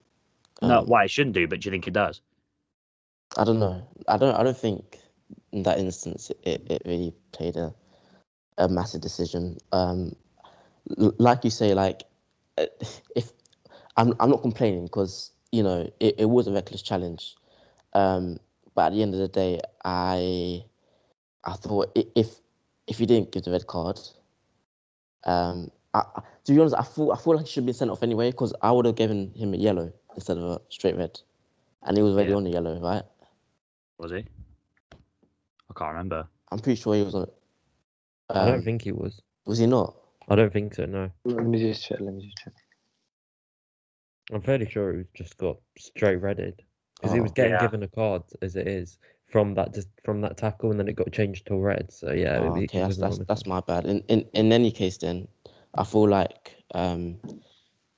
No, 0.66 0.82
Um, 0.82 0.84
why 0.84 1.04
it 1.04 1.10
shouldn't 1.10 1.34
do, 1.34 1.48
but 1.48 1.60
do 1.60 1.68
you 1.68 1.72
think 1.72 1.88
it 1.88 1.94
does? 1.94 2.22
I 3.36 3.44
don't 3.44 3.60
know. 3.60 3.88
I 4.08 4.16
don't. 4.18 4.34
I 4.36 4.42
don't 4.44 4.56
think 4.58 4.98
in 5.52 5.62
that 5.64 5.78
instance 5.78 6.30
it, 6.44 6.66
it 6.70 6.82
really 6.86 7.14
played 7.32 7.56
a 7.56 7.74
a 8.58 8.68
massive 8.68 9.00
decision. 9.02 9.58
Um, 9.72 10.16
l- 10.98 11.14
like 11.18 11.44
you 11.44 11.50
say, 11.50 11.74
like 11.74 12.04
uh, 12.58 12.66
if 13.16 13.32
I'm 13.96 14.14
I'm 14.20 14.30
not 14.30 14.42
complaining 14.42 14.84
because 14.84 15.32
you 15.52 15.62
know 15.62 15.90
it, 16.00 16.16
it 16.18 16.26
was 16.30 16.48
a 16.48 16.52
reckless 16.52 16.82
challenge. 16.82 17.36
Um, 17.94 18.38
but 18.74 18.88
at 18.88 18.92
the 18.94 19.02
end 19.02 19.14
of 19.14 19.20
the 19.20 19.28
day, 19.28 19.60
I 19.84 20.64
I 21.44 21.54
thought 21.54 21.92
if 22.16 22.40
if 22.86 22.98
he 22.98 23.06
didn't 23.06 23.32
give 23.32 23.44
the 23.44 23.52
red 23.52 23.66
card, 23.66 24.00
um, 25.24 25.70
I, 25.94 26.00
I- 26.16 26.22
to 26.44 26.52
be 26.52 26.58
honest, 26.60 26.74
I 26.76 26.82
thought 26.82 27.12
I 27.18 27.22
feel 27.22 27.36
like 27.36 27.46
he 27.46 27.52
should 27.52 27.66
be 27.66 27.72
sent 27.72 27.90
off 27.90 28.02
anyway 28.02 28.30
because 28.30 28.52
I 28.62 28.72
would 28.72 28.84
have 28.86 28.96
given 28.96 29.32
him 29.34 29.54
a 29.54 29.56
yellow 29.56 29.92
instead 30.16 30.38
of 30.38 30.44
a 30.44 30.60
straight 30.70 30.96
red, 30.96 31.20
and 31.84 31.96
he 31.96 32.02
was 32.02 32.14
already 32.14 32.30
Yeah. 32.30 32.36
on 32.36 32.44
the 32.44 32.50
yellow, 32.50 32.80
right? 32.80 33.04
Was 33.98 34.10
he? 34.10 34.18
I 34.18 35.74
can't 35.76 35.92
remember. 35.92 36.26
I'm 36.50 36.58
pretty 36.58 36.80
sure 36.80 36.94
he 36.94 37.02
was 37.02 37.14
on. 37.14 37.30
I 38.30 38.44
don't 38.46 38.58
Um, 38.58 38.62
think 38.64 38.82
he 38.82 38.92
was. 38.92 39.20
was 39.46 39.58
he 39.58 39.66
not? 39.66 39.94
I 40.28 40.34
don't 40.34 40.52
think 40.52 40.74
so. 40.74 40.84
No, 40.86 41.10
Let 41.24 41.46
me 41.46 41.58
just 41.58 41.84
check. 41.84 42.00
Let 42.00 42.14
me 42.14 42.22
just 42.24 42.36
check. 42.38 42.52
I'm 44.32 44.42
fairly 44.42 44.68
sure 44.68 44.92
he 44.94 45.04
just 45.14 45.36
got 45.36 45.58
straight 45.78 46.16
redded 46.16 46.62
because 46.96 47.12
he 47.12 47.20
was 47.20 47.30
Oh, 47.30 47.34
getting 47.34 47.52
yeah. 47.52 47.60
given 47.60 47.82
a 47.82 47.88
card 47.88 48.22
as 48.40 48.56
it 48.56 48.66
is 48.66 48.98
from 49.26 49.54
that 49.54 49.74
just 49.74 49.88
from 50.04 50.20
that 50.22 50.36
tackle, 50.36 50.70
and 50.70 50.80
then 50.80 50.88
it 50.88 50.94
got 50.96 51.12
changed 51.12 51.46
to 51.46 51.56
red. 51.56 51.92
So 51.92 52.12
yeah, 52.12 52.38
Oh, 52.38 52.54
it- 52.56 52.62
it 52.64 52.64
okay, 52.70 52.80
that's 52.80 52.96
that's, 52.96 53.18
that's 53.18 53.46
my 53.46 53.60
bad. 53.60 53.86
In, 53.86 54.00
in 54.08 54.20
in 54.32 54.52
any 54.52 54.70
case, 54.70 54.96
then 54.98 55.28
I 55.74 55.84
feel 55.84 56.08
like 56.08 56.56
um, 56.74 57.18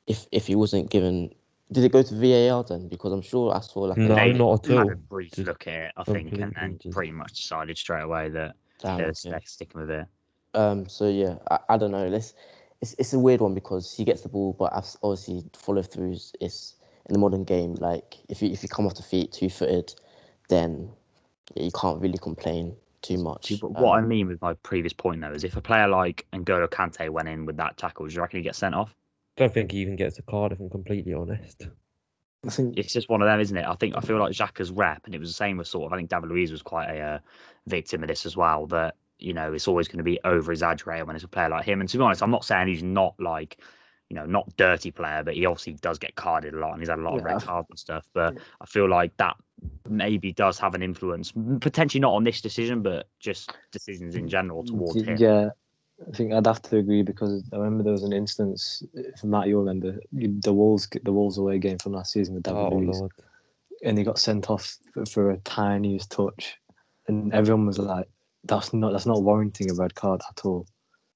if 0.07 0.27
if 0.33 0.47
he 0.47 0.55
wasn't 0.55 0.91
given, 0.91 1.35
did 1.73 1.85
it 1.85 1.93
go 1.93 2.03
to 2.03 2.15
VAR 2.15 2.65
then? 2.65 2.89
Because 2.89 3.13
I'm 3.13 3.23
sure 3.23 3.55
I 3.55 3.61
saw 3.61 3.81
like 3.81 3.99
No, 3.99 4.15
a, 4.15 4.15
They 4.15 4.33
not 4.33 4.65
at 4.65 4.71
had 4.71 4.87
all. 4.87 4.93
a 4.93 4.97
brief 4.97 5.37
look 5.39 5.67
at 5.67 5.75
it, 5.75 5.93
I 5.97 6.05
think, 6.05 6.33
and 6.33 6.55
completely 6.55 6.79
then 6.81 6.93
pretty 6.93 7.13
much 7.13 7.33
decided 7.35 7.77
straight 7.79 8.03
away 8.03 8.29
that 8.31 8.55
Damn, 8.81 8.99
they're, 8.99 9.09
okay. 9.09 9.31
they're 9.31 9.41
sticking 9.45 9.81
with 9.81 9.91
it. 9.91 10.07
Um, 10.55 10.89
so 10.89 11.09
yeah, 11.09 11.37
I, 11.51 11.59
I 11.71 11.77
don't 11.77 11.91
know. 11.91 12.07
Let's. 12.09 12.35
It's 12.81 12.95
it's 12.99 13.13
a 13.15 13.19
weird 13.19 13.41
one 13.41 13.55
because 13.55 13.97
he 13.97 14.05
gets 14.05 14.23
the 14.23 14.29
ball, 14.29 14.55
but 14.59 14.73
obviously 15.03 15.43
follow 15.57 15.83
throughs. 15.83 16.33
is 16.41 16.75
in 17.07 17.13
the 17.13 17.19
modern 17.19 17.45
game. 17.45 17.75
Like 17.75 18.17
if 18.29 18.43
you 18.43 18.51
if 18.51 18.63
you 18.63 18.69
come 18.69 18.87
off 18.87 18.95
the 18.95 19.03
feet 19.03 19.33
two 19.33 19.49
footed, 19.49 19.95
then 20.49 20.91
you 21.55 21.71
can't 21.71 22.01
really 22.01 22.19
complain 22.19 22.77
too 23.05 23.19
much. 23.19 23.47
See, 23.47 23.57
but 23.57 23.73
what 23.73 23.99
I 23.99 24.01
Um, 24.01 24.07
mean 24.07 24.27
with 24.29 24.41
my 24.43 24.55
previous 24.55 24.93
point 24.93 25.21
though 25.21 25.33
is 25.33 25.45
if 25.45 25.57
a 25.57 25.61
player 25.63 25.89
like 25.89 26.27
N'Golo 26.33 26.69
Kante 26.69 27.09
went 27.11 27.29
in 27.29 27.47
with 27.47 27.57
that 27.59 27.77
tackle, 27.77 28.07
do 28.07 28.15
you 28.15 28.21
reckon 28.21 28.39
he 28.39 28.43
gets 28.45 28.59
sent 28.59 28.75
off? 28.75 28.95
I 29.37 29.43
don't 29.43 29.55
think 29.55 29.71
he 29.71 29.79
even 29.79 29.95
gets 29.95 30.19
a 30.19 30.23
card 30.23 30.51
if 30.51 30.59
I'm 30.59 30.69
completely 30.69 31.15
honest. 31.15 31.69
I 32.47 32.51
think 32.51 32.79
It's 32.79 32.93
just 32.93 33.09
one 33.09 33.23
of 33.23 33.27
them, 33.27 33.41
isn't 33.41 33.57
it? 33.57 33.65
I 33.67 33.75
think 33.75 33.97
I 33.97 34.01
feel 34.01 34.19
like 34.19 34.33
Xhaka's 34.33 34.71
rep, 34.71 35.07
and 35.07 35.15
it 35.15 35.19
was 35.21 35.31
the 35.31 35.35
same 35.35 35.57
with 35.57 35.69
sort 35.69 35.87
of. 35.87 35.93
I 35.93 35.97
think 35.97 36.11
David 36.11 36.29
Luiz 36.29 36.51
was 36.53 36.63
quite 36.63 36.91
a 36.91 37.01
uh, 37.01 37.19
victim 37.67 38.03
of 38.03 38.09
this 38.09 38.27
as 38.27 38.37
well. 38.37 38.67
That 38.67 38.97
you 39.19 39.33
know 39.33 39.53
it's 39.53 39.69
always 39.69 39.89
going 39.89 39.99
to 39.99 40.05
be 40.05 40.21
over 40.25 40.53
exaggerated 40.53 41.07
when 41.07 41.17
it's 41.17 41.25
a 41.25 41.29
player 41.29 41.49
like 41.49 41.65
him. 41.65 41.81
And 41.81 41.89
to 41.89 41.99
be 41.99 42.03
honest, 42.05 42.23
I'm 42.23 42.31
not 42.31 42.45
saying 42.45 42.69
he's 42.69 42.83
not 42.83 43.15
like 43.21 43.59
you 44.11 44.17
know 44.17 44.27
not 44.27 44.57
dirty 44.57 44.91
player, 44.91 45.23
but 45.25 45.35
he 45.35 45.47
obviously 45.47 45.75
does 45.75 45.99
get 45.99 46.15
carded 46.15 46.55
a 46.55 46.59
lot, 46.59 46.73
and 46.73 46.81
he's 46.81 46.89
had 46.89 46.99
a 46.99 47.03
lot 47.03 47.17
of 47.17 47.25
red 47.25 47.41
cards 47.41 47.69
and 47.71 47.79
stuff. 47.79 48.07
But 48.15 48.37
I 48.61 48.67
feel 48.67 48.89
like 48.89 49.17
that 49.17 49.37
maybe 49.89 50.33
does 50.33 50.59
have 50.59 50.75
an 50.75 50.83
influence, 50.83 51.33
potentially 51.61 52.01
not 52.01 52.15
on 52.15 52.25
this 52.25 52.41
decision, 52.41 52.83
but 52.83 53.09
just 53.21 53.53
decisions 53.73 54.15
in 54.15 54.29
general 54.29 54.63
mm, 54.63 54.67
towards 54.67 55.01
Y- 55.01 55.03
him. 55.03 55.17
Yeah, 55.19 55.51
I 56.07 56.11
think 56.17 56.33
I'd 56.33 56.47
have 56.47 56.63
to 56.63 56.77
agree 56.79 57.03
because 57.03 57.43
I 57.53 57.57
remember 57.57 57.85
there 57.85 57.93
was 57.93 58.03
an 58.03 58.13
instance. 58.13 58.83
Uh, 58.97 59.03
if 59.15 59.25
Matt, 59.25 59.49
you 59.49 59.59
remember 59.59 59.99
the 60.13 60.53
Wolves, 60.53 60.89
the 61.03 61.13
Wolves 61.13 61.39
away 61.39 61.59
game 61.59 61.79
from 61.79 61.93
last 61.93 62.13
season 62.13 62.35
with 62.35 62.45
David 62.45 62.59
Oh 62.59 62.69
Luiz, 62.69 62.99
lord. 62.99 63.13
and 63.83 63.97
he 63.97 64.05
got 64.05 64.19
sent 64.19 64.51
off 64.51 64.77
for, 64.93 65.07
for 65.07 65.31
a 65.31 65.39
tiniest 65.39 66.11
touch, 66.11 66.59
and 67.09 67.33
everyone 67.33 67.67
was 67.67 67.79
like, 67.79 68.09
"That's 68.45 68.73
not 68.75 68.93
that's 68.93 69.07
not 69.07 69.23
warranting 69.23 69.71
a 69.71 69.75
red 69.75 69.95
card 69.95 70.21
at 70.29 70.45
all." 70.45 70.67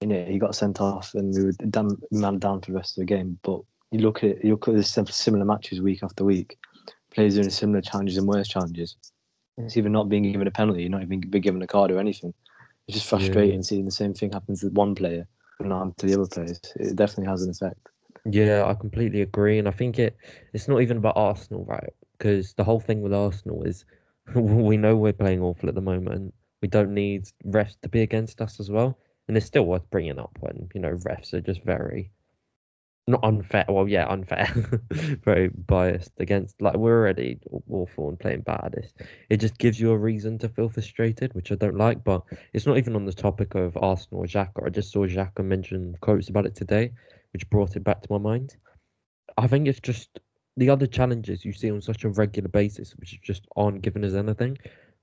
You 0.00 0.08
know, 0.08 0.24
he 0.24 0.38
got 0.38 0.54
sent 0.54 0.80
off, 0.80 1.14
and 1.14 1.34
we 1.34 1.44
were 1.44 1.52
damn 1.70 1.88
man 2.10 2.38
down 2.38 2.60
for 2.60 2.70
the 2.70 2.76
rest 2.76 2.96
of 2.96 3.02
the 3.02 3.06
game. 3.06 3.38
But 3.42 3.60
you 3.90 4.00
look 4.00 4.22
at 4.22 4.44
you 4.44 4.52
look 4.52 4.68
at 4.68 4.74
the 4.74 4.82
similar 4.82 5.44
matches 5.44 5.80
week 5.80 6.02
after 6.02 6.24
week. 6.24 6.56
Players 7.10 7.34
doing 7.34 7.50
similar 7.50 7.80
challenges 7.80 8.16
and 8.16 8.28
worse 8.28 8.48
challenges. 8.48 8.96
It's 9.56 9.76
even 9.76 9.92
not 9.92 10.08
being 10.08 10.30
given 10.30 10.46
a 10.46 10.52
penalty. 10.52 10.82
You're 10.82 10.90
not 10.90 11.02
even 11.02 11.20
being 11.20 11.42
given 11.42 11.62
a 11.62 11.66
card 11.66 11.90
or 11.90 11.98
anything. 11.98 12.32
It's 12.86 12.96
just 12.96 13.08
frustrating 13.08 13.62
seeing 13.62 13.84
the 13.84 13.90
same 13.90 14.14
thing 14.14 14.32
happen 14.32 14.56
to 14.56 14.68
one 14.68 14.94
player 14.94 15.26
and 15.58 15.68
not 15.68 15.96
to 15.98 16.06
the 16.06 16.14
other 16.14 16.26
players. 16.26 16.60
It 16.76 16.96
definitely 16.96 17.26
has 17.26 17.42
an 17.42 17.50
effect. 17.50 17.88
Yeah, 18.24 18.64
I 18.66 18.74
completely 18.74 19.22
agree, 19.22 19.58
and 19.58 19.66
I 19.66 19.72
think 19.72 19.98
it 19.98 20.16
it's 20.52 20.68
not 20.68 20.80
even 20.80 20.98
about 20.98 21.16
Arsenal, 21.16 21.64
right? 21.64 21.92
Because 22.16 22.54
the 22.54 22.64
whole 22.64 22.80
thing 22.80 23.00
with 23.00 23.12
Arsenal 23.12 23.64
is 23.64 23.84
we 24.34 24.76
know 24.76 24.96
we're 24.96 25.12
playing 25.12 25.42
awful 25.42 25.68
at 25.68 25.74
the 25.74 25.80
moment. 25.80 26.14
And 26.14 26.32
we 26.62 26.68
don't 26.68 26.92
need 26.94 27.28
refs 27.46 27.80
to 27.82 27.88
be 27.88 28.02
against 28.02 28.40
us 28.40 28.60
as 28.60 28.70
well, 28.70 28.98
and 29.28 29.36
it's 29.36 29.46
still 29.46 29.66
worth 29.66 29.88
bringing 29.90 30.18
up 30.18 30.36
when 30.40 30.68
you 30.74 30.80
know 30.80 30.94
refs 30.96 31.32
are 31.34 31.40
just 31.40 31.62
very 31.62 32.10
not 33.08 33.24
unfair. 33.24 33.64
Well, 33.68 33.88
yeah, 33.88 34.06
unfair, 34.06 34.48
very 35.24 35.48
biased 35.48 36.12
against. 36.18 36.60
Like 36.60 36.76
we're 36.76 37.00
already 37.00 37.38
awful 37.70 38.10
and 38.10 38.20
playing 38.20 38.42
bad. 38.42 38.74
It's, 38.76 38.92
it 39.30 39.38
just 39.38 39.58
gives 39.58 39.80
you 39.80 39.90
a 39.90 39.98
reason 39.98 40.38
to 40.38 40.48
feel 40.48 40.68
frustrated, 40.68 41.34
which 41.34 41.50
I 41.50 41.54
don't 41.54 41.76
like. 41.76 42.04
But 42.04 42.22
it's 42.52 42.66
not 42.66 42.76
even 42.76 42.94
on 42.94 43.06
the 43.06 43.12
topic 43.12 43.54
of 43.54 43.76
Arsenal 43.78 44.22
or 44.22 44.26
Xhaka. 44.26 44.66
I 44.66 44.68
just 44.68 44.92
saw 44.92 45.06
Xhaka 45.06 45.42
mention 45.44 45.96
quotes 46.00 46.28
about 46.28 46.46
it 46.46 46.54
today, 46.54 46.92
which 47.32 47.48
brought 47.50 47.76
it 47.76 47.84
back 47.84 48.02
to 48.02 48.12
my 48.12 48.18
mind. 48.18 48.56
I 49.38 49.46
think 49.46 49.68
it's 49.68 49.80
just 49.80 50.20
the 50.56 50.70
other 50.70 50.86
challenges 50.86 51.44
you 51.44 51.52
see 51.52 51.70
on 51.70 51.80
such 51.80 52.04
a 52.04 52.10
regular 52.10 52.48
basis, 52.48 52.92
which 52.96 53.20
just 53.22 53.46
aren't 53.56 53.82
given 53.82 54.04
as 54.04 54.14
anything. 54.14 54.58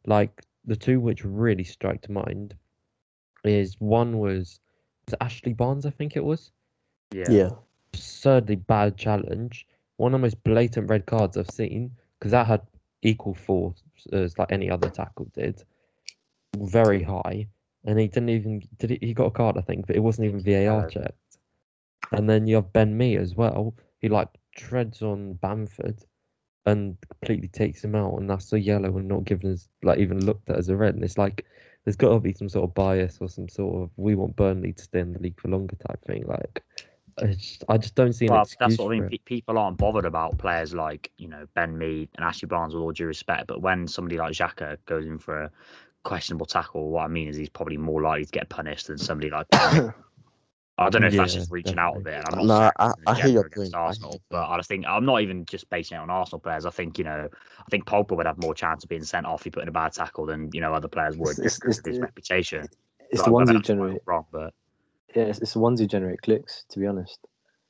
Like 0.05 0.43
the 0.65 0.75
two 0.75 0.99
which 0.99 1.25
really 1.25 1.63
strike 1.63 2.01
to 2.03 2.11
mind 2.11 2.55
is 3.47 3.75
one 3.79 4.19
was, 4.19 4.59
was 5.05 5.15
Ashley 5.21 5.53
Barnes, 5.53 5.85
I 5.85 5.91
think 5.91 6.15
it 6.15 6.23
was 6.23 6.51
Yeah. 7.11 7.29
Yeah. 7.29 7.49
absurdly 7.93 8.55
bad 8.55 8.97
challenge. 8.97 9.67
One 9.97 10.13
of 10.13 10.19
the 10.19 10.25
most 10.25 10.43
blatant 10.43 10.89
red 10.89 11.05
cards 11.05 11.37
I've 11.37 11.49
seen 11.49 11.91
because 12.19 12.31
that 12.31 12.47
had 12.47 12.61
equal 13.01 13.33
force 13.33 13.81
as 14.11 14.37
like 14.37 14.51
any 14.51 14.69
other 14.69 14.89
tackle 14.89 15.29
did. 15.33 15.63
Very 16.57 17.03
high, 17.03 17.47
and 17.85 17.99
he 17.99 18.07
didn't 18.07 18.29
even 18.29 18.61
did. 18.77 18.91
He, 18.91 18.99
he 19.01 19.13
got 19.13 19.27
a 19.27 19.31
card, 19.31 19.57
I 19.57 19.61
think, 19.61 19.87
but 19.87 19.95
it 19.95 19.99
wasn't 19.99 20.27
even 20.27 20.41
VAR 20.41 20.89
checked. 20.89 21.37
And 22.11 22.29
then 22.29 22.47
you 22.47 22.55
have 22.55 22.73
Ben 22.73 22.97
Mee 22.97 23.17
as 23.17 23.35
well. 23.35 23.75
He 23.99 24.09
like 24.09 24.29
treads 24.55 25.01
on 25.01 25.33
Bamford 25.33 26.03
and 26.65 26.97
completely 27.09 27.47
takes 27.47 27.83
him 27.83 27.95
out, 27.95 28.17
and 28.19 28.29
that's 28.29 28.53
a 28.53 28.59
yellow 28.59 28.97
and 28.97 29.07
not 29.07 29.25
given 29.25 29.51
as 29.51 29.67
like 29.83 29.99
even 29.99 30.25
looked 30.25 30.49
at 30.49 30.57
as 30.57 30.69
a 30.69 30.75
red. 30.75 30.95
And 30.95 31.03
it's 31.03 31.17
like 31.17 31.45
there's 31.85 31.95
got 31.95 32.09
to 32.09 32.19
be 32.19 32.33
some 32.33 32.49
sort 32.49 32.67
of 32.67 32.73
bias 32.73 33.19
or 33.21 33.29
some 33.29 33.47
sort 33.47 33.83
of 33.83 33.89
we 33.95 34.15
want 34.15 34.35
Burnley 34.35 34.73
to 34.73 34.83
stay 34.83 34.99
in 34.99 35.13
the 35.13 35.19
league 35.19 35.39
for 35.39 35.49
longer 35.49 35.75
type 35.87 36.03
thing. 36.05 36.25
Like 36.27 36.63
I 37.21 37.27
just, 37.27 37.63
I 37.69 37.77
just 37.77 37.95
don't 37.95 38.13
see 38.13 38.25
an 38.25 38.33
Well, 38.33 38.41
excuse 38.41 38.57
that's 38.59 38.77
what 38.79 38.87
I 38.87 38.99
mean. 38.99 39.09
it. 39.13 39.25
People 39.25 39.57
aren't 39.57 39.77
bothered 39.77 40.05
about 40.05 40.37
players 40.37 40.73
like 40.73 41.11
you 41.17 41.27
know 41.27 41.45
Ben 41.53 41.77
Mee 41.77 42.09
and 42.15 42.25
Ashley 42.25 42.47
Barnes, 42.47 42.73
with 42.73 42.83
all 42.83 42.91
due 42.91 43.05
respect. 43.05 43.47
But 43.47 43.61
when 43.61 43.87
somebody 43.87 44.17
like 44.17 44.33
Xhaka 44.33 44.77
goes 44.85 45.05
in 45.05 45.19
for 45.19 45.43
a 45.43 45.51
questionable 46.03 46.45
tackle, 46.45 46.89
what 46.89 47.03
I 47.05 47.07
mean 47.07 47.27
is 47.27 47.37
he's 47.37 47.49
probably 47.49 47.77
more 47.77 48.01
likely 48.01 48.25
to 48.25 48.31
get 48.31 48.49
punished 48.49 48.87
than 48.87 48.97
somebody 48.97 49.29
like. 49.29 49.47
I 50.77 50.89
don't 50.89 51.01
know 51.01 51.07
if 51.07 51.13
that's 51.15 51.33
just 51.33 51.51
reaching 51.51 51.77
out 51.77 51.95
a 51.95 51.99
bit. 52.01 52.21
I'm 52.33 52.45
not 52.45 52.75
No, 52.79 52.85
I- 52.85 52.93
I 53.07 53.15
hear 53.15 53.27
your 53.27 53.49
point. 53.49 53.73
I 53.73 53.79
Arsenal, 53.79 54.11
your 54.11 54.19
but 54.29 54.49
I 54.49 54.57
just 54.57 54.67
think 54.67 54.85
I'm 54.85 55.05
not 55.05 55.21
even 55.21 55.45
just 55.45 55.69
basing 55.69 55.97
it 55.97 56.01
on 56.01 56.09
Arsenal 56.09 56.39
players. 56.39 56.65
I 56.65 56.69
think 56.69 56.97
you 56.97 57.05
know, 57.05 57.29
I 57.59 57.63
think 57.69 57.85
Pogba 57.85 58.17
would 58.17 58.25
have 58.25 58.41
more 58.41 58.53
chance 58.53 58.83
of 58.83 58.89
being 58.89 59.03
sent 59.03 59.25
off 59.25 59.41
if 59.41 59.45
he 59.45 59.49
put 59.51 59.63
in 59.63 59.69
a 59.69 59.71
bad 59.71 59.93
tackle 59.93 60.25
than 60.25 60.49
you 60.53 60.59
know 60.59 60.73
other 60.73 60.89
players 60.89 61.15
would 61.17 61.39
It's- 61.39 61.43
just 61.43 61.61
because 61.61 61.77
of 61.79 61.85
his 61.85 61.99
reputation. 61.99 62.67
It's 63.09 63.21
But 63.21 63.25
the 63.25 63.31
ones 63.31 63.49
who 63.49 63.55
that's 63.57 63.69
right 63.69 63.75
or 63.77 63.83
generate. 63.85 64.01
wrong, 64.05 64.25
but 64.31 64.53
Yeah, 65.15 65.23
it's, 65.23 65.39
it's 65.39 65.53
the 65.53 65.59
ones 65.59 65.79
who 65.79 65.87
generate 65.87 66.21
clicks. 66.21 66.65
To 66.69 66.79
be 66.79 66.87
honest, 66.87 67.19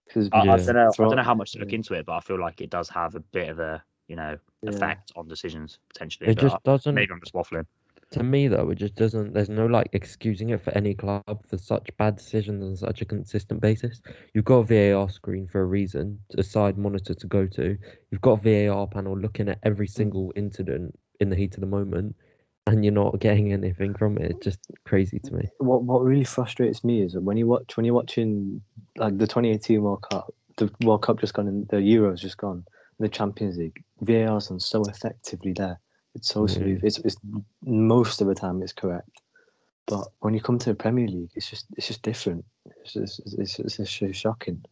because 0.07 0.27
I, 0.31 0.39
I 0.39 0.45
don't 0.57 0.65
know. 0.73 0.87
I 0.89 0.91
don't 0.97 1.15
know 1.17 1.23
how 1.23 1.35
much 1.35 1.51
to 1.51 1.59
look 1.59 1.71
yeah. 1.71 1.75
into 1.75 1.93
it, 1.93 2.05
but 2.07 2.13
I 2.13 2.19
feel 2.21 2.39
like 2.39 2.59
it 2.61 2.71
does 2.71 2.89
have 2.89 3.13
a 3.13 3.19
bit 3.19 3.49
of 3.49 3.59
a 3.59 3.83
you 4.07 4.15
know 4.15 4.35
Yeah. 4.63 4.69
effect 4.71 5.11
on 5.15 5.27
decisions 5.27 5.77
potentially. 5.89 6.29
It 6.31 6.39
just 6.39 6.55
I- 6.55 6.59
doesn't. 6.63 6.95
maybe 6.95 7.11
I'm 7.13 7.19
just 7.19 7.33
waffling. 7.35 7.67
To 8.15 8.23
me, 8.23 8.47
though, 8.47 8.69
it 8.69 8.75
just 8.75 8.95
doesn't. 8.95 9.33
There's 9.33 9.49
no 9.49 9.65
like 9.65 9.89
excusing 9.91 10.51
it 10.51 10.63
for 10.63 10.71
any 10.71 10.93
club 10.93 11.21
for 11.49 11.57
such 11.57 11.89
bad 11.97 12.15
decisions 12.15 12.63
on 12.63 12.77
such 12.77 13.01
a 13.01 13.05
consistent 13.05 13.59
basis. 13.59 14.01
You've 14.33 14.45
got 14.45 14.71
a 14.71 14.93
VAR 14.93 15.09
screen 15.09 15.49
for 15.49 15.59
a 15.59 15.65
reason, 15.65 16.17
a 16.37 16.41
side 16.41 16.77
monitor 16.77 17.13
to 17.13 17.27
go 17.27 17.45
to. 17.45 17.77
You've 18.11 18.21
got 18.21 18.45
a 18.45 18.69
VAR 18.69 18.87
panel 18.87 19.19
looking 19.19 19.49
at 19.49 19.59
every 19.63 19.87
single 19.87 20.31
incident 20.37 20.97
in 21.19 21.29
the 21.29 21.35
heat 21.35 21.55
of 21.55 21.59
the 21.59 21.67
moment, 21.67 22.15
and 22.67 22.85
you're 22.85 22.93
not 22.93 23.19
getting 23.19 23.51
anything 23.51 23.93
from 23.93 24.17
it. 24.17 24.31
It's 24.31 24.45
just 24.45 24.59
crazy 24.85 25.19
to 25.19 25.33
me. 25.33 25.49
what 25.57 25.83
what 25.83 26.01
really 26.01 26.23
frustrates 26.23 26.85
me 26.85 27.01
is 27.01 27.11
that 27.13 27.21
when 27.21 27.35
you 27.35 27.47
watch 27.47 27.75
when 27.75 27.85
you're 27.85 27.95
watching 27.95 28.61
like 28.95 29.17
the 29.17 29.27
2018 29.27 29.81
World 29.81 30.05
Cup, 30.09 30.33
the 30.55 30.71
World 30.85 31.01
Cup 31.01 31.19
just 31.19 31.33
gone 31.33 31.49
and 31.49 31.67
the 31.67 31.77
Euros 31.77 32.19
just 32.19 32.37
gone, 32.37 32.63
the 32.97 33.09
Champions 33.09 33.57
League, 33.57 33.83
VAR's 33.99 34.47
done 34.47 34.61
so 34.61 34.83
effectively 34.85 35.51
there. 35.51 35.81
It's 36.15 36.29
so 36.29 36.47
Yeah. 36.47 36.53
smooth. 36.53 36.79
It's, 36.83 36.97
it's 36.99 37.17
most 37.65 38.21
of 38.21 38.27
the 38.27 38.35
time 38.35 38.61
it's 38.63 38.73
correct, 38.73 39.21
but 39.85 40.07
when 40.21 40.33
you 40.33 40.41
come 40.41 40.57
to 40.59 40.69
the 40.69 40.75
Premier 40.75 41.07
League, 41.07 41.31
it's 41.35 41.49
just 41.49 41.67
it's 41.77 41.87
just 41.87 42.01
different. 42.01 42.45
It's 42.81 42.93
just, 42.93 43.19
it's, 43.19 43.59
it's, 43.59 43.77
it's 43.77 43.99
just 43.99 44.19
shocking. 44.19 44.63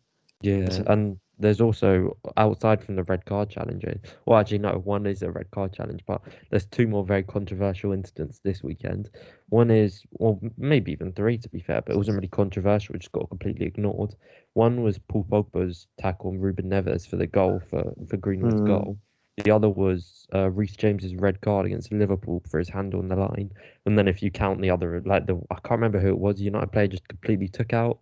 Yeah, 0.41 0.83
and 0.87 1.17
there's 1.39 1.61
also 1.61 2.17
outside 2.37 2.83
from 2.83 2.95
the 2.95 3.03
red 3.03 3.25
card 3.25 3.49
challenges. 3.49 3.99
Well, 4.25 4.39
actually, 4.39 4.59
no, 4.59 4.81
one 4.83 5.05
is 5.05 5.21
a 5.21 5.31
red 5.31 5.49
card 5.51 5.73
challenge, 5.73 6.03
but 6.05 6.21
there's 6.49 6.65
two 6.65 6.87
more 6.87 7.05
very 7.05 7.23
controversial 7.23 7.91
incidents 7.91 8.39
this 8.39 8.63
weekend. 8.63 9.09
One 9.49 9.71
is, 9.71 10.03
well, 10.11 10.39
maybe 10.57 10.91
even 10.91 11.13
three 11.13 11.37
to 11.37 11.49
be 11.49 11.59
fair, 11.59 11.81
but 11.81 11.93
it 11.93 11.97
wasn't 11.97 12.15
really 12.15 12.27
controversial. 12.27 12.95
It 12.95 12.99
just 12.99 13.11
got 13.11 13.29
completely 13.29 13.65
ignored. 13.65 14.15
One 14.53 14.83
was 14.83 14.99
Paul 14.99 15.25
Pogba's 15.29 15.87
tackle 15.97 16.31
on 16.31 16.39
Ruben 16.39 16.69
Neves 16.69 17.07
for 17.07 17.15
the 17.17 17.27
goal 17.27 17.59
for 17.69 17.93
for 18.07 18.17
Greenwood's 18.17 18.61
Mm. 18.61 18.65
goal. 18.65 18.97
The 19.37 19.51
other 19.51 19.69
was 19.69 20.27
uh, 20.33 20.49
Reece 20.51 20.75
James's 20.75 21.15
red 21.15 21.41
card 21.41 21.65
against 21.65 21.91
Liverpool 21.91 22.43
for 22.49 22.59
his 22.59 22.69
hand 22.69 22.93
on 22.93 23.07
the 23.07 23.15
line. 23.15 23.51
And 23.85 23.97
then 23.97 24.07
if 24.07 24.21
you 24.21 24.29
count 24.29 24.61
the 24.61 24.69
other, 24.69 25.01
like 25.05 25.25
the 25.25 25.41
I 25.49 25.55
can't 25.55 25.71
remember 25.71 25.99
who 25.99 26.09
it 26.09 26.19
was. 26.19 26.39
United 26.39 26.71
player 26.71 26.87
just 26.87 27.07
completely 27.07 27.47
took 27.47 27.73
out. 27.73 27.99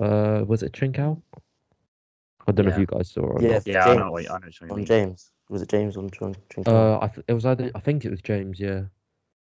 Uh, 0.00 0.44
was 0.46 0.62
it 0.62 0.72
Trincao? 0.72 1.20
I 2.48 2.52
don't 2.52 2.66
know 2.66 2.72
if 2.72 2.78
you 2.78 2.86
guys 2.86 3.10
saw 3.10 3.22
it. 3.22 3.42
Or 3.42 3.42
Yeah, 3.42 3.54
not. 3.54 3.66
Yeah, 3.66 3.82
I 3.82 3.86
James 3.86 3.98
know 3.98 4.10
what 4.12 4.22
you- 4.22 4.30
I 4.30 4.38
know 4.66 4.74
on. 4.74 4.84
James. 4.84 5.30
Was 5.48 5.62
it 5.62 5.68
James 5.68 5.96
on 5.96 6.08
Trin- 6.08 6.34
Trincao? 6.50 6.68
Uh, 6.68 6.98
I 7.02 7.08
th- 7.08 7.24
it 7.28 7.32
was 7.34 7.44
either 7.44 7.70
I 7.74 7.80
think 7.80 8.04
it 8.04 8.10
was 8.10 8.22
James. 8.22 8.58
Yeah, 8.58 8.84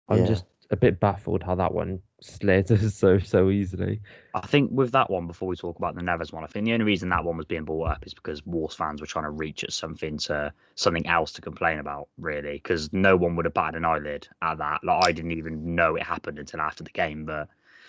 I'm 0.09 0.21
Yeah. 0.21 0.27
just 0.27 0.45
a 0.71 0.77
bit 0.77 0.99
baffled 0.99 1.43
how 1.43 1.55
that 1.55 1.73
one 1.73 2.01
slid 2.21 2.69
so 2.93 3.19
so 3.19 3.51
easily. 3.51 4.01
I 4.35 4.47
think 4.47 4.71
with 4.71 4.93
that 4.93 5.09
one, 5.09 5.27
before 5.27 5.49
we 5.49 5.57
talk 5.57 5.79
about 5.79 5.95
the 5.95 6.03
Neves 6.03 6.33
one, 6.33 6.45
I 6.45 6.47
think 6.47 6.67
the 6.67 6.75
only 6.75 6.85
reason 6.85 7.09
that 7.09 7.25
one 7.25 7.39
was 7.39 7.47
being 7.47 7.65
brought 7.65 7.93
up 7.93 8.07
is 8.07 8.13
because 8.13 8.45
Wolves 8.45 8.75
fans 8.75 9.01
were 9.01 9.07
trying 9.07 9.25
to 9.25 9.31
reach 9.31 9.65
at 9.65 9.73
something 9.73 10.19
to 10.19 10.53
something 10.75 11.07
else 11.07 11.33
to 11.33 11.41
complain 11.41 11.79
about, 11.79 12.09
really, 12.19 12.55
because 12.55 12.93
no 12.93 13.17
one 13.17 13.35
would 13.37 13.47
have 13.47 13.55
batted 13.55 13.77
an 13.77 13.87
eyelid 13.87 14.29
at 14.43 14.59
that. 14.59 14.85
Like 14.85 15.09
I 15.09 15.13
didn't 15.13 15.33
even 15.33 15.75
know 15.75 15.97
it 15.97 16.03
happened 16.03 16.39
until 16.39 16.61
after 16.61 16.85
the 16.85 16.91
game, 16.91 17.25
but 17.25 17.49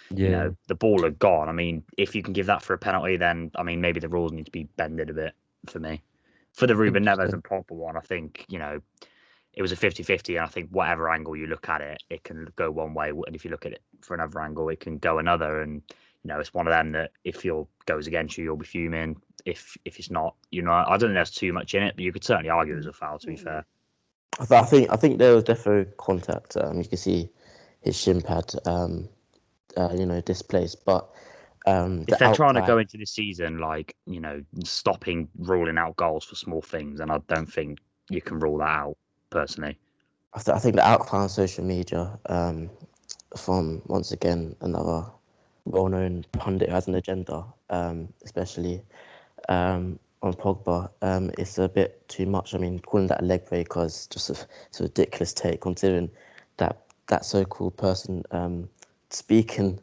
Yeah, 0.09 0.17
you 0.19 0.29
know 0.31 0.55
the 0.67 0.75
ball 0.75 1.03
had 1.03 1.19
gone. 1.19 1.49
I 1.49 1.53
mean, 1.53 1.83
if 1.97 2.15
you 2.15 2.23
can 2.23 2.33
give 2.33 2.47
that 2.47 2.63
for 2.63 2.73
a 2.73 2.77
penalty, 2.77 3.17
then 3.17 3.51
I 3.55 3.63
mean 3.63 3.81
maybe 3.81 3.99
the 3.99 4.09
rules 4.09 4.31
need 4.31 4.45
to 4.45 4.51
be 4.51 4.63
bended 4.63 5.09
a 5.09 5.13
bit 5.13 5.33
for 5.67 5.79
me. 5.79 6.01
For 6.53 6.67
the 6.67 6.75
Ruben 6.75 7.05
Neves 7.05 7.33
and 7.33 7.43
Pogba 7.43 7.71
one, 7.71 7.97
I 7.97 8.01
think 8.01 8.45
you 8.47 8.59
know 8.59 8.81
it 9.57 9.63
was 9.63 9.71
a 9.71 9.75
50-50 9.75 10.35
and 10.35 10.45
I 10.45 10.47
think 10.47 10.69
whatever 10.69 11.09
angle 11.09 11.35
you 11.35 11.47
look 11.47 11.67
at 11.67 11.81
it, 11.81 12.03
it 12.11 12.23
can 12.23 12.47
go 12.55 12.69
one 12.69 12.93
way, 12.93 13.09
and 13.09 13.35
if 13.35 13.43
you 13.43 13.49
look 13.49 13.65
at 13.65 13.71
it 13.71 13.81
for 14.01 14.13
another 14.13 14.39
angle, 14.39 14.69
it 14.69 14.79
can 14.79 14.99
go 14.99 15.17
another. 15.17 15.61
And 15.61 15.81
you 16.23 16.27
know, 16.27 16.39
it's 16.39 16.53
one 16.53 16.67
of 16.67 16.71
them 16.71 16.91
that 16.91 17.11
if 17.23 17.43
your 17.43 17.67
goes 17.87 18.05
against 18.05 18.37
you, 18.37 18.43
you'll 18.43 18.57
be 18.57 18.67
fuming. 18.67 19.19
If 19.45 19.75
if 19.83 19.97
it's 19.97 20.11
not, 20.11 20.35
you 20.51 20.61
know, 20.61 20.71
I 20.71 20.91
don't 20.91 21.09
think 21.09 21.13
there's 21.15 21.31
too 21.31 21.53
much 21.53 21.73
in 21.73 21.81
it, 21.81 21.95
but 21.95 22.05
you 22.05 22.13
could 22.13 22.23
certainly 22.23 22.51
argue 22.51 22.75
it 22.75 22.77
was 22.77 22.85
a 22.85 22.93
foul. 22.93 23.17
To 23.17 23.25
be 23.25 23.35
fair, 23.35 23.65
I 24.39 24.61
think 24.61 24.91
I 24.91 24.95
think 24.95 25.17
there 25.17 25.33
was 25.33 25.43
definitely 25.43 25.91
contact. 25.97 26.55
Um, 26.55 26.77
you 26.77 26.87
can 26.87 26.99
see 26.99 27.27
his 27.81 27.99
shin 27.99 28.21
pad, 28.21 28.53
um, 28.67 29.09
uh, 29.75 29.89
you 29.97 30.05
know, 30.05 30.21
displaced. 30.21 30.85
But 30.85 31.09
um, 31.65 32.01
if 32.01 32.19
the 32.19 32.25
they're 32.25 32.35
trying 32.35 32.53
to 32.53 32.61
go 32.61 32.77
into 32.77 32.97
the 32.99 33.07
season 33.07 33.57
like 33.57 33.95
you 34.05 34.19
know 34.19 34.43
stopping 34.63 35.29
ruling 35.39 35.79
out 35.79 35.95
goals 35.95 36.25
for 36.25 36.35
small 36.35 36.61
things, 36.61 36.99
and 36.99 37.11
I 37.11 37.17
don't 37.27 37.51
think 37.51 37.79
you 38.11 38.21
can 38.21 38.39
rule 38.39 38.59
that 38.59 38.69
out 38.69 38.97
personally. 39.37 39.77
I, 40.33 40.39
th- 40.39 40.55
I 40.55 40.59
think 40.59 40.75
the 40.75 40.87
outcry 40.87 41.21
on 41.21 41.29
social 41.29 41.63
media 41.63 42.17
um, 42.27 42.69
from 43.35 43.81
once 43.85 44.11
again 44.11 44.55
another 44.61 45.05
well-known 45.65 46.25
pundit 46.31 46.69
who 46.69 46.75
has 46.75 46.87
an 46.87 46.95
agenda, 46.95 47.45
um, 47.69 48.11
especially 48.23 48.81
um, 49.49 49.99
on 50.23 50.33
Pogba, 50.33 50.89
um, 51.03 51.29
it's 51.37 51.59
a 51.59 51.69
bit 51.69 52.07
too 52.07 52.25
much. 52.25 52.55
I 52.55 52.57
mean, 52.57 52.79
calling 52.79 53.07
that 53.07 53.21
a 53.21 53.25
leg 53.25 53.47
breaker 53.47 53.85
is 53.85 54.07
just 54.07 54.29
a, 54.31 54.37
it's 54.67 54.79
a 54.79 54.83
ridiculous 54.83 55.33
take, 55.33 55.61
considering 55.61 56.09
that 56.57 56.81
that 57.07 57.23
so-called 57.25 57.77
person 57.77 58.23
um, 58.31 58.67
speaking 59.11 59.79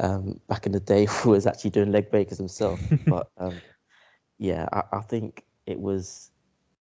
um, 0.00 0.38
back 0.48 0.66
in 0.66 0.72
the 0.72 0.80
day 0.80 1.08
was 1.24 1.46
actually 1.46 1.70
doing 1.70 1.92
leg 1.92 2.10
breakers 2.10 2.38
himself. 2.38 2.80
but 3.08 3.30
um, 3.38 3.60
yeah, 4.38 4.68
I, 4.72 4.82
I 4.98 5.00
think 5.00 5.44
it 5.66 5.80
was 5.80 6.30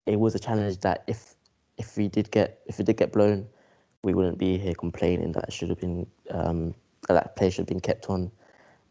it 0.05 0.19
was 0.19 0.35
a 0.35 0.39
challenge 0.39 0.79
that 0.81 1.03
if 1.07 1.35
if 1.81 1.97
we 1.97 2.07
did 2.07 2.29
get 2.31 2.59
if 2.67 2.77
we 2.77 2.83
did 2.85 2.97
get 2.97 3.11
blown, 3.11 3.47
we 4.03 4.13
wouldn't 4.13 4.37
be 4.37 4.57
here 4.57 4.75
complaining 4.75 5.31
that 5.33 5.45
it 5.47 5.53
should 5.53 5.69
have 5.69 5.79
been 5.79 6.05
um, 6.29 6.73
that 7.09 7.35
play 7.35 7.49
should 7.49 7.63
have 7.63 7.73
been 7.75 7.87
kept 7.89 8.09
on, 8.09 8.31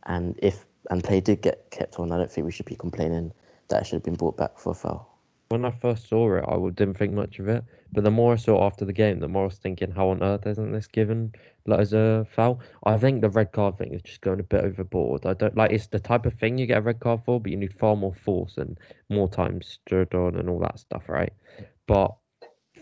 and 0.07 0.39
if 0.43 0.67
and 0.91 1.05
play 1.05 1.21
did 1.21 1.41
get 1.41 1.71
kept 1.71 1.99
on, 2.01 2.11
I 2.11 2.17
don't 2.19 2.31
think 2.31 2.45
we 2.45 2.53
should 2.53 2.67
be 2.67 2.75
complaining 2.87 3.33
that 3.69 3.83
it 3.83 3.85
should 3.87 3.99
have 4.01 4.09
been 4.11 4.15
brought 4.23 4.37
back 4.37 4.59
for 4.59 4.71
a 4.73 4.75
foul. 4.75 5.07
When 5.51 5.65
I 5.65 5.73
first 5.73 6.09
saw 6.09 6.37
it, 6.37 6.45
I 6.47 6.57
didn't 6.71 6.97
think 6.97 7.13
much 7.13 7.41
of 7.41 7.49
it. 7.49 7.65
But 7.93 8.05
the 8.05 8.11
more 8.11 8.33
I 8.33 8.37
saw 8.37 8.65
after 8.65 8.85
the 8.85 8.93
game, 8.93 9.19
the 9.19 9.27
more 9.27 9.43
I 9.43 9.47
was 9.47 9.59
thinking, 9.59 9.91
how 9.91 10.11
on 10.11 10.23
earth 10.23 10.47
isn't 10.47 10.73
this 10.73 10.87
given 10.87 11.33
like, 11.67 11.81
as 11.81 11.93
a 11.93 12.25
foul? 12.31 12.61
I 12.85 12.97
think 12.99 13.21
the 13.21 13.31
red 13.31 13.51
card 13.51 13.77
thing 13.77 13.93
is 13.93 14.03
just 14.03 14.21
going 14.21 14.39
a 14.39 14.45
bit 14.45 14.65
overboard. 14.65 15.27
I 15.27 15.35
don't 15.35 15.57
like 15.57 15.73
it's 15.73 15.89
the 15.89 15.99
type 15.99 16.25
of 16.25 16.35
thing 16.35 16.57
you 16.57 16.67
get 16.67 16.79
a 16.79 16.83
red 16.83 17.01
card 17.01 17.23
for, 17.25 17.41
but 17.41 17.51
you 17.51 17.57
need 17.57 17.75
far 17.79 17.97
more 17.97 18.15
force 18.15 18.59
and 18.59 18.79
more 19.09 19.29
time 19.29 19.61
stood 19.61 20.15
on 20.15 20.37
and 20.37 20.49
all 20.49 20.61
that 20.61 20.79
stuff, 20.79 21.09
right? 21.09 21.33
But 21.89 22.15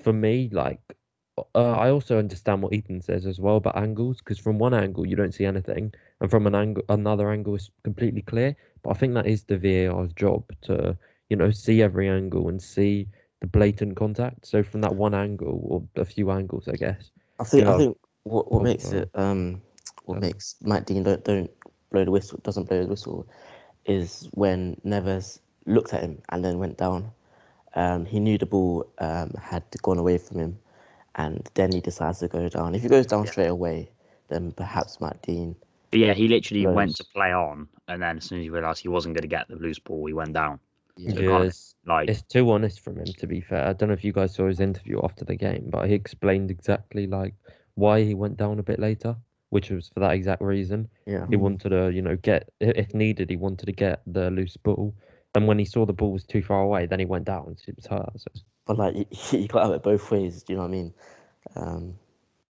for 0.02 0.12
me, 0.12 0.50
like, 0.52 0.80
uh, 1.54 1.72
I 1.72 1.90
also 1.90 2.18
understand 2.18 2.62
what 2.62 2.74
Ethan 2.74 3.02
says 3.02 3.26
as 3.26 3.40
well 3.40 3.56
about 3.56 3.76
angles, 3.76 4.18
because 4.18 4.38
from 4.38 4.58
one 4.58 4.74
angle 4.74 5.06
you 5.06 5.16
don't 5.16 5.34
see 5.34 5.46
anything, 5.46 5.92
and 6.20 6.30
from 6.30 6.46
an 6.46 6.54
angle 6.54 6.84
another 6.88 7.30
angle 7.30 7.54
is 7.56 7.70
completely 7.84 8.22
clear. 8.22 8.56
But 8.82 8.90
I 8.90 8.94
think 8.94 9.14
that 9.14 9.26
is 9.26 9.44
the 9.44 9.58
VAR's 9.58 10.12
job 10.14 10.44
to, 10.62 10.96
you 11.30 11.36
know, 11.36 11.50
see 11.50 11.82
every 11.82 12.08
angle 12.08 12.48
and 12.48 12.60
see 12.60 13.08
the 13.40 13.46
blatant 13.48 13.96
contact. 13.96 14.46
So 14.46 14.62
from 14.62 14.80
that 14.82 14.94
one 14.94 15.14
angle 15.14 15.60
or 15.64 15.82
a 16.00 16.04
few 16.04 16.30
angles, 16.30 16.68
I 16.68 16.76
guess. 16.76 17.10
I 17.38 17.44
think 17.44 17.64
Yeah. 17.64 17.70
I 17.70 17.76
think 17.76 17.96
what 18.24 18.50
what 18.52 18.62
makes 18.62 18.92
it 18.92 19.08
um 19.14 19.62
what 20.04 20.18
makes 20.18 20.56
Mike 20.62 20.86
Dean 20.86 21.02
don't 21.02 21.24
don't 21.24 21.50
blow 21.90 22.04
the 22.04 22.10
whistle 22.10 22.40
doesn't 22.42 22.68
blow 22.68 22.82
the 22.82 22.88
whistle 22.88 23.26
is 23.86 24.28
when 24.32 24.80
Neves 24.84 25.40
looked 25.66 25.94
at 25.94 26.02
him 26.02 26.22
and 26.30 26.44
then 26.44 26.58
went 26.58 26.76
down. 26.78 27.12
Um, 27.78 28.04
he 28.04 28.18
knew 28.18 28.36
the 28.38 28.46
ball 28.46 28.90
um 28.98 29.30
had 29.40 29.62
gone 29.82 29.98
away 29.98 30.18
from 30.18 30.38
him, 30.40 30.58
and 31.14 31.48
then 31.54 31.70
he 31.72 31.80
decides 31.80 32.18
to 32.18 32.28
go 32.28 32.48
down. 32.48 32.74
If 32.74 32.82
he 32.82 32.88
goes 32.88 33.06
down 33.06 33.24
Yeah. 33.24 33.30
straight 33.30 33.46
away, 33.58 33.90
then 34.28 34.50
perhaps 34.52 35.00
Mike 35.00 35.22
Dean. 35.22 35.54
But 35.92 36.00
yeah, 36.00 36.12
he 36.12 36.26
literally 36.28 36.64
Those- 36.64 36.74
went 36.74 36.96
to 36.96 37.04
play 37.04 37.32
on, 37.32 37.68
and 37.86 38.02
then 38.02 38.18
as 38.18 38.24
soon 38.24 38.40
as 38.40 38.42
he 38.44 38.50
realised 38.50 38.82
he 38.82 38.88
wasn't 38.88 39.14
going 39.14 39.22
to 39.22 39.28
get 39.36 39.46
the 39.48 39.56
loose 39.56 39.78
ball, 39.78 40.04
he 40.06 40.12
went 40.12 40.32
down. 40.32 40.58
Yeah. 40.96 41.12
So 41.14 41.20
Yeah, 41.20 41.28
can't- 41.28 41.44
it's, 41.44 41.74
Like, 41.86 42.10
it's 42.10 42.22
too 42.22 42.50
honest 42.50 42.80
from 42.80 42.96
him 42.98 43.06
to 43.06 43.26
be 43.26 43.40
fair. 43.40 43.64
I 43.68 43.72
don't 43.72 43.88
know 43.88 43.94
if 43.94 44.04
you 44.04 44.12
guys 44.12 44.34
saw 44.34 44.48
his 44.48 44.60
interview 44.60 45.00
after 45.04 45.24
the 45.24 45.36
game, 45.36 45.68
but 45.70 45.88
he 45.88 45.94
explained 45.94 46.50
exactly 46.50 47.06
like 47.06 47.34
why 47.76 48.02
he 48.02 48.12
went 48.14 48.36
down 48.36 48.58
a 48.58 48.62
bit 48.62 48.78
later, 48.80 49.16
which 49.50 49.70
was 49.70 49.88
for 49.88 50.00
that 50.00 50.12
exact 50.14 50.42
reason. 50.42 50.88
Yeah. 51.06 51.26
He 51.30 51.36
wanted 51.36 51.70
to, 51.70 51.90
you 51.90 52.02
know, 52.02 52.16
get 52.16 52.50
if 52.60 52.92
needed, 52.92 53.30
he 53.30 53.36
wanted 53.36 53.66
to 53.66 53.72
get 53.72 54.02
the 54.06 54.30
loose 54.32 54.56
ball. 54.56 54.92
And 55.34 55.46
when 55.46 55.58
he 55.58 55.64
saw 55.64 55.86
the 55.86 55.92
ball 55.92 56.12
was 56.12 56.24
too 56.24 56.42
far 56.42 56.62
away, 56.62 56.86
then 56.86 56.98
he 56.98 57.04
went 57.04 57.26
down. 57.26 57.56
So 57.58 57.64
it 57.68 57.76
was 57.76 57.86
hurt. 57.86 58.10
So. 58.16 58.30
But 58.66 58.78
like 58.78 58.96
you, 58.96 59.06
you 59.38 59.48
got 59.48 59.60
to 59.60 59.66
have 59.66 59.74
it 59.74 59.82
both 59.82 60.10
ways. 60.10 60.42
Do 60.42 60.52
you 60.52 60.56
know 60.56 60.62
what 60.62 60.68
I 60.68 60.72
mean? 60.72 60.94
Um, 61.56 61.94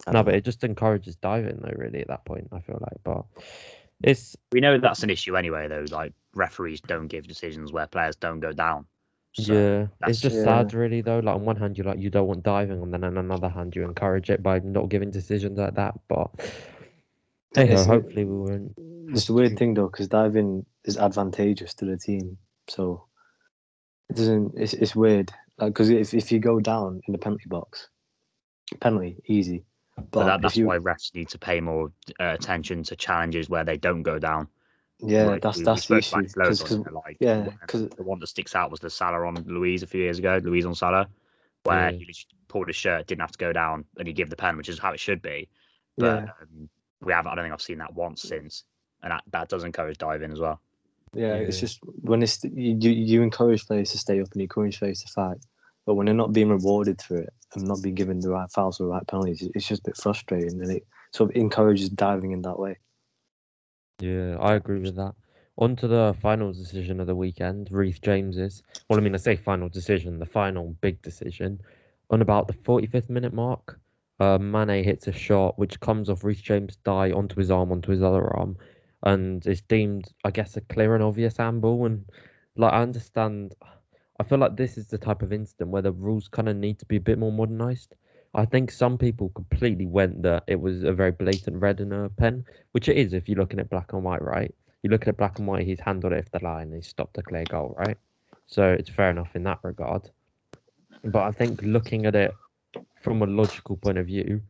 I 0.06 0.12
No, 0.12 0.18
don't 0.18 0.24
but 0.24 0.34
know. 0.34 0.38
it 0.38 0.44
just 0.44 0.62
encourages 0.64 1.16
diving 1.16 1.58
though, 1.62 1.72
really, 1.76 2.00
at 2.00 2.08
that 2.08 2.24
point. 2.24 2.48
I 2.52 2.60
feel 2.60 2.78
like, 2.80 2.98
but 3.02 3.24
it's 4.02 4.36
we 4.52 4.60
know 4.60 4.78
that's 4.78 5.02
an 5.02 5.10
issue 5.10 5.36
anyway, 5.36 5.68
though. 5.68 5.86
Like, 5.90 6.12
referees 6.34 6.80
don't 6.80 7.08
give 7.08 7.26
decisions 7.26 7.72
where 7.72 7.86
players 7.86 8.16
don't 8.16 8.40
go 8.40 8.52
down. 8.52 8.86
So, 9.32 9.52
yeah, 9.52 9.86
it's 10.06 10.20
just 10.20 10.36
Yeah. 10.36 10.44
sad, 10.44 10.74
really, 10.74 11.00
though. 11.02 11.18
Like 11.18 11.34
on 11.34 11.44
one 11.44 11.56
hand, 11.56 11.76
you 11.76 11.84
like 11.84 11.98
you 11.98 12.10
don't 12.10 12.26
want 12.26 12.42
diving, 12.42 12.82
and 12.82 12.92
then 12.92 13.04
on 13.04 13.18
another 13.18 13.48
hand, 13.48 13.74
you 13.74 13.84
encourage 13.84 14.30
it 14.30 14.42
by 14.42 14.60
not 14.60 14.88
giving 14.88 15.10
decisions 15.10 15.58
like 15.58 15.74
that. 15.74 15.94
But 16.08 16.30
hey, 17.54 17.72
It's 17.72 17.84
hopefully 17.84 18.24
we 18.24 18.36
won't. 18.36 18.74
It's 19.14 19.28
a 19.28 19.32
weird 19.32 19.58
thing 19.58 19.74
though, 19.74 19.88
because 19.88 20.08
diving 20.08 20.64
is 20.84 20.96
advantageous 20.96 21.74
to 21.74 21.84
the 21.84 21.96
team. 21.96 22.38
So 22.68 23.04
it 24.10 24.16
doesn't. 24.16 24.54
It's 24.56 24.74
it's 24.74 24.96
weird. 24.96 25.32
Like 25.58 25.72
because 25.72 25.90
if 25.90 26.14
if 26.14 26.30
you 26.32 26.38
go 26.38 26.60
down 26.60 27.00
in 27.06 27.12
the 27.12 27.18
penalty 27.18 27.48
box, 27.48 27.88
penalty 28.80 29.16
easy. 29.26 29.64
But, 29.96 30.10
But 30.10 30.24
that, 30.26 30.42
that's 30.42 30.56
you, 30.58 30.66
why 30.66 30.76
refs 30.76 31.14
need 31.14 31.30
to 31.30 31.38
pay 31.38 31.58
more 31.58 31.90
uh, 32.20 32.24
attention 32.38 32.82
to 32.84 32.96
challenges 32.96 33.48
where 33.48 33.64
they 33.64 33.78
don't 33.78 34.02
go 34.02 34.18
down. 34.18 34.46
yeah, 34.98 35.24
Like, 35.24 35.40
that's 35.40 35.56
we- 35.56 35.62
we 35.62 35.64
that's 35.64 35.86
the 35.86 35.96
issue. 35.96 36.16
'cause- 36.34 36.62
'cause- 36.62 36.84
like, 36.92 37.16
yeah, 37.18 37.48
'cause- 37.66 37.88
the 37.88 38.02
one 38.02 38.18
that 38.18 38.26
sticks 38.26 38.54
out 38.54 38.70
was 38.70 38.78
the 38.80 38.90
Salah 38.90 39.26
on 39.26 39.36
Luiz 39.46 39.82
a 39.82 39.86
few 39.86 40.02
years 40.02 40.18
ago, 40.18 40.38
Luiz 40.44 40.66
on 40.66 40.74
Salah, 40.74 41.08
where 41.62 41.90
Yeah. 41.90 41.96
he 41.96 42.04
just 42.04 42.26
pulled 42.48 42.66
his 42.66 42.76
shirt, 42.76 43.06
didn't 43.06 43.22
have 43.22 43.32
to 43.32 43.38
go 43.38 43.54
down, 43.54 43.86
and 43.98 44.06
he 44.06 44.12
gave 44.12 44.28
the 44.28 44.36
pen, 44.36 44.58
which 44.58 44.68
is 44.68 44.78
how 44.78 44.92
it 44.92 45.00
should 45.00 45.22
be. 45.22 45.48
But 45.96 46.24
yeah, 46.24 46.32
um, 46.42 46.68
we 47.00 47.14
have, 47.14 47.26
I 47.26 47.34
don't 47.34 47.44
think 47.44 47.54
I've 47.54 47.62
seen 47.62 47.78
that 47.78 47.94
once 47.94 48.20
since, 48.20 48.64
and 49.02 49.12
that, 49.12 49.24
that 49.30 49.48
does 49.48 49.64
encourage 49.64 49.96
diving 49.96 50.30
as 50.30 50.40
well. 50.40 50.60
Yeah, 51.14 51.34
It's 51.34 51.60
just 51.60 51.80
when 52.02 52.22
it's 52.22 52.42
you 52.44 52.90
you 52.90 53.22
encourage 53.22 53.66
players 53.66 53.92
to 53.92 53.98
stay 53.98 54.20
up 54.20 54.28
and 54.32 54.40
you 54.40 54.44
encourage 54.44 54.78
players 54.78 55.02
to 55.02 55.12
fight, 55.12 55.38
but 55.84 55.94
when 55.94 56.06
they're 56.06 56.14
not 56.14 56.32
being 56.32 56.48
rewarded 56.50 57.00
for 57.00 57.16
it 57.18 57.32
and 57.54 57.66
not 57.66 57.82
being 57.82 57.94
given 57.94 58.20
the 58.20 58.30
right 58.30 58.50
fouls 58.52 58.80
or 58.80 58.84
the 58.84 58.90
right 58.90 59.06
penalties, 59.06 59.48
it's 59.54 59.68
just 59.68 59.80
a 59.86 59.90
bit 59.90 59.96
frustrating, 59.96 60.60
and 60.60 60.70
it 60.70 60.86
sort 61.12 61.30
of 61.30 61.36
encourages 61.36 61.88
diving 61.88 62.32
in 62.32 62.42
that 62.42 62.58
way. 62.58 62.78
Yeah, 64.00 64.36
I 64.40 64.54
agree 64.54 64.80
with 64.80 64.96
that. 64.96 65.14
On 65.58 65.74
to 65.76 65.88
the 65.88 66.14
final 66.20 66.52
decision 66.52 67.00
of 67.00 67.06
the 67.06 67.14
weekend, 67.16 67.70
Reece 67.70 67.98
James's. 67.98 68.62
Well, 68.88 68.98
I 68.98 69.02
mean, 69.02 69.14
I 69.14 69.18
say 69.18 69.36
final 69.36 69.70
decision, 69.70 70.18
the 70.18 70.26
final 70.26 70.76
big 70.82 71.00
decision. 71.00 71.60
On 72.10 72.20
about 72.20 72.46
the 72.46 72.52
45th 72.52 73.08
minute 73.08 73.32
mark, 73.32 73.80
uh, 74.20 74.38
Mane 74.38 74.84
hits 74.84 75.06
a 75.06 75.12
shot 75.12 75.58
which 75.58 75.80
comes 75.80 76.10
off 76.10 76.24
Reece 76.24 76.42
James' 76.42 76.76
die 76.76 77.10
onto 77.10 77.36
his 77.36 77.50
arm, 77.50 77.72
onto 77.72 77.90
his 77.90 78.02
other 78.02 78.26
arm, 78.36 78.56
and 79.02 79.46
is 79.46 79.60
deemed, 79.62 80.08
I 80.24 80.30
guess, 80.30 80.56
a 80.56 80.60
clear 80.62 80.94
and 80.94 81.04
obvious 81.04 81.36
handball. 81.36 81.86
And 81.86 82.04
like, 82.56 82.72
I 82.72 82.82
understand. 82.82 83.54
I 84.18 84.24
feel 84.24 84.38
like 84.38 84.56
this 84.56 84.78
is 84.78 84.88
the 84.88 84.98
type 84.98 85.22
of 85.22 85.32
incident 85.32 85.70
where 85.70 85.82
the 85.82 85.92
rules 85.92 86.28
kind 86.28 86.48
of 86.48 86.56
need 86.56 86.78
to 86.78 86.86
be 86.86 86.96
a 86.96 87.00
bit 87.00 87.18
more 87.18 87.32
modernized. 87.32 87.94
I 88.34 88.44
think 88.44 88.70
some 88.70 88.98
people 88.98 89.30
completely 89.30 89.86
went 89.86 90.22
that 90.22 90.44
it 90.46 90.60
was 90.60 90.84
a 90.84 90.92
very 90.92 91.12
blatant 91.12 91.60
red 91.60 91.80
in 91.80 91.92
a 91.92 92.08
pen, 92.08 92.44
which 92.72 92.88
it 92.88 92.96
is 92.96 93.12
if 93.12 93.28
you're 93.28 93.38
looking 93.38 93.60
at 93.60 93.70
black 93.70 93.92
and 93.92 94.04
white, 94.04 94.22
right? 94.22 94.54
You 94.82 94.90
look 94.90 95.02
at 95.02 95.08
it 95.08 95.16
black 95.16 95.38
and 95.38 95.48
white, 95.48 95.66
he's 95.66 95.80
handled 95.80 96.12
it 96.12 96.18
off 96.18 96.30
the 96.32 96.44
line, 96.44 96.72
he 96.72 96.82
stopped 96.82 97.18
a 97.18 97.22
clear 97.22 97.44
goal, 97.44 97.74
right? 97.78 97.96
So 98.46 98.72
it's 98.72 98.90
fair 98.90 99.10
enough 99.10 99.34
in 99.34 99.42
that 99.44 99.58
regard. 99.62 100.10
But 101.02 101.22
I 101.22 101.32
think 101.32 101.60
looking 101.62 102.06
at 102.06 102.14
it 102.14 102.34
from 103.02 103.22
a 103.22 103.26
logical 103.26 103.76
point 103.76 103.98
of 103.98 104.06
view, 104.06 104.42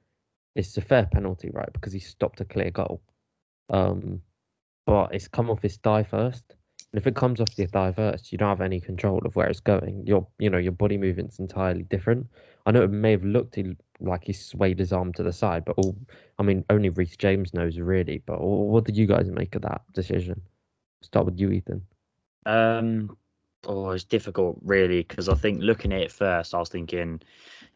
it's 0.54 0.76
a 0.76 0.80
fair 0.80 1.08
penalty, 1.12 1.50
right? 1.50 1.72
Because 1.72 1.92
he 1.92 2.00
stopped 2.00 2.40
a 2.40 2.44
clear 2.44 2.70
goal. 2.70 3.00
Um, 3.70 4.22
but 4.86 5.14
it's 5.14 5.28
come 5.28 5.50
off 5.50 5.62
his 5.62 5.76
thigh 5.76 6.04
first. 6.04 6.54
And 6.92 7.00
if 7.00 7.06
it 7.06 7.16
comes 7.16 7.40
off 7.40 7.58
your 7.58 7.66
thigh 7.66 7.92
first, 7.92 8.32
you 8.32 8.38
don't 8.38 8.48
have 8.48 8.60
any 8.60 8.80
control 8.80 9.20
of 9.26 9.36
where 9.36 9.48
it's 9.48 9.60
going. 9.60 10.06
Your, 10.06 10.26
you 10.38 10.48
know, 10.48 10.58
your 10.58 10.72
body 10.72 10.96
movement's 10.96 11.38
entirely 11.38 11.82
different. 11.82 12.26
I 12.64 12.70
know 12.70 12.82
it 12.82 12.90
may 12.90 13.10
have 13.10 13.24
looked 13.24 13.58
like 14.00 14.24
he 14.24 14.32
swayed 14.32 14.78
his 14.78 14.92
arm 14.92 15.12
to 15.14 15.22
the 15.22 15.32
side, 15.32 15.64
but 15.64 15.76
all, 15.76 15.96
I 16.38 16.42
mean, 16.42 16.64
only 16.70 16.88
Reece 16.88 17.16
James 17.16 17.52
knows 17.52 17.78
really. 17.78 18.22
But 18.24 18.38
wh- 18.38 18.70
what 18.70 18.84
did 18.84 18.96
you 18.96 19.06
guys 19.06 19.28
make 19.28 19.54
of 19.56 19.62
that 19.62 19.82
decision? 19.92 20.40
Start 21.02 21.26
with 21.26 21.38
you, 21.38 21.50
Ethan. 21.50 21.82
Um, 22.46 23.16
oh, 23.66 23.90
it's 23.90 24.04
difficult 24.04 24.58
really 24.62 25.02
because 25.02 25.28
I 25.28 25.34
think 25.34 25.60
looking 25.60 25.92
at 25.92 26.00
it 26.00 26.12
first, 26.12 26.54
I 26.54 26.58
was 26.58 26.68
thinking, 26.68 27.20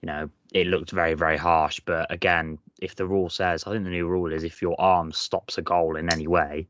you 0.03 0.07
know, 0.07 0.31
it 0.53 0.69
looked 0.69 0.93
very 0.93 1.15
very 1.15 1.37
harsh. 1.37 1.81
But 1.81 2.11
again, 2.11 2.59
if 2.81 2.97
the 2.97 3.07
rule 3.07 3.29
says, 3.29 3.65
I 3.67 3.73
think 3.73 3.85
the 3.85 3.91
new 3.91 4.09
rule 4.09 4.33
is 4.33 4.45
if 4.45 4.63
your 4.63 4.81
arm 4.81 5.13
stops 5.13 5.59
a 5.59 5.63
goal 5.63 5.97
in 5.97 6.09
any 6.09 6.27
way, 6.27 6.69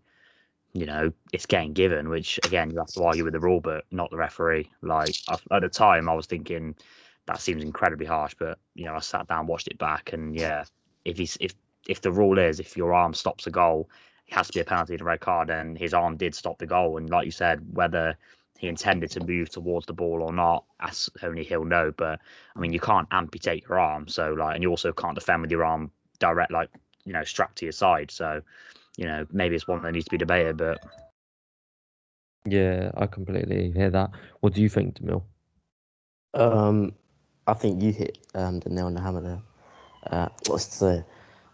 you 0.73 0.87
know, 0.87 1.13
it's 1.33 1.47
getting 1.47 1.73
given. 1.73 2.09
Which 2.09 2.39
again, 2.45 2.71
you 2.71 2.79
have 2.79 2.89
to 2.89 3.05
argue 3.05 3.25
with 3.25 3.33
the 3.33 3.41
rule, 3.41 3.61
but 3.61 3.85
not 3.91 4.11
the 4.11 4.17
referee. 4.17 4.71
Like 4.83 5.15
at 5.29 5.63
the 5.63 5.69
time, 5.69 6.09
I 6.09 6.15
was 6.15 6.27
thinking 6.27 6.75
that 7.27 7.41
seems 7.41 7.63
incredibly 7.63 8.07
harsh. 8.07 8.35
But 8.39 8.59
you 8.75 8.85
know, 8.85 8.95
I 8.95 9.01
sat 9.01 9.29
down, 9.29 9.47
watched 9.47 9.69
it 9.69 9.79
back, 9.79 10.13
and 10.13 10.35
yeah, 10.35 10.65
if 11.05 11.19
he's 11.19 11.37
if 11.41 11.55
if 11.89 12.01
the 12.01 12.13
rule 12.13 12.39
is 12.39 12.61
if 12.61 12.77
your 12.77 12.93
arm 12.93 13.15
stops 13.15 13.47
a 13.47 13.51
goal, 13.51 13.89
it 14.27 14.35
has 14.35 14.49
to 14.49 14.53
be 14.53 14.61
a 14.61 14.65
penalty 14.65 14.95
and 14.95 15.03
a 15.03 15.05
red 15.05 15.21
card. 15.21 15.51
And 15.51 15.77
his 15.77 15.95
arm 15.95 16.17
did 16.17 16.35
stop 16.35 16.59
the 16.59 16.67
goal. 16.67 16.97
And 16.99 17.11
like 17.11 17.25
you 17.25 17.33
said, 17.33 17.61
whether 17.73 18.17
he 18.59 18.69
intended 18.69 19.11
to 19.11 19.25
move 19.25 19.49
towards 19.49 19.87
the 19.87 19.95
ball 19.95 20.23
or 20.23 20.33
not, 20.33 20.65
as 20.81 21.09
only 21.23 21.45
he'll 21.45 21.65
know. 21.65 21.93
But 21.97 22.21
I 22.55 22.61
mean, 22.61 22.73
you 22.73 22.81
can't 22.81 23.09
amputate 23.11 23.65
your 23.69 23.79
arm, 23.79 24.07
so 24.07 24.35
like, 24.35 24.55
and 24.55 24.63
you 24.63 24.69
also 24.69 24.93
can't 24.93 25.15
defend 25.15 25.43
with 25.43 25.51
your 25.51 25.65
arm 25.65 25.91
direct, 26.19 26.53
like 26.53 26.69
you 27.05 27.13
know, 27.13 27.25
strapped 27.25 27.57
to 27.57 27.65
your 27.65 27.73
side. 27.73 28.11
So, 28.11 28.43
you 28.97 29.07
know, 29.07 29.27
maybe 29.31 29.55
it's 29.55 29.67
one 29.69 29.83
that 29.83 29.93
needs 29.93 30.07
to 30.07 30.11
be 30.11 30.19
debated. 30.19 30.57
But 30.57 30.79
Yeah, 32.47 32.91
I 32.97 33.07
completely 33.07 33.71
hear 33.73 33.91
that. 33.91 34.11
What 34.41 34.55
do 34.55 34.63
you 34.63 34.69
think, 34.69 34.97
Demil? 34.97 35.23
Um, 36.35 36.95
I 37.47 37.55
think 37.55 37.83
you 37.83 37.93
hit 37.93 38.19
um, 38.35 38.61
the 38.61 38.71
nail 38.71 38.87
on 38.87 38.95
the 38.95 39.01
hammer 39.01 39.21
there. 39.21 39.43
Uh, 40.11 40.29
what's 40.47 40.67
to 40.67 40.75
say? 40.75 41.05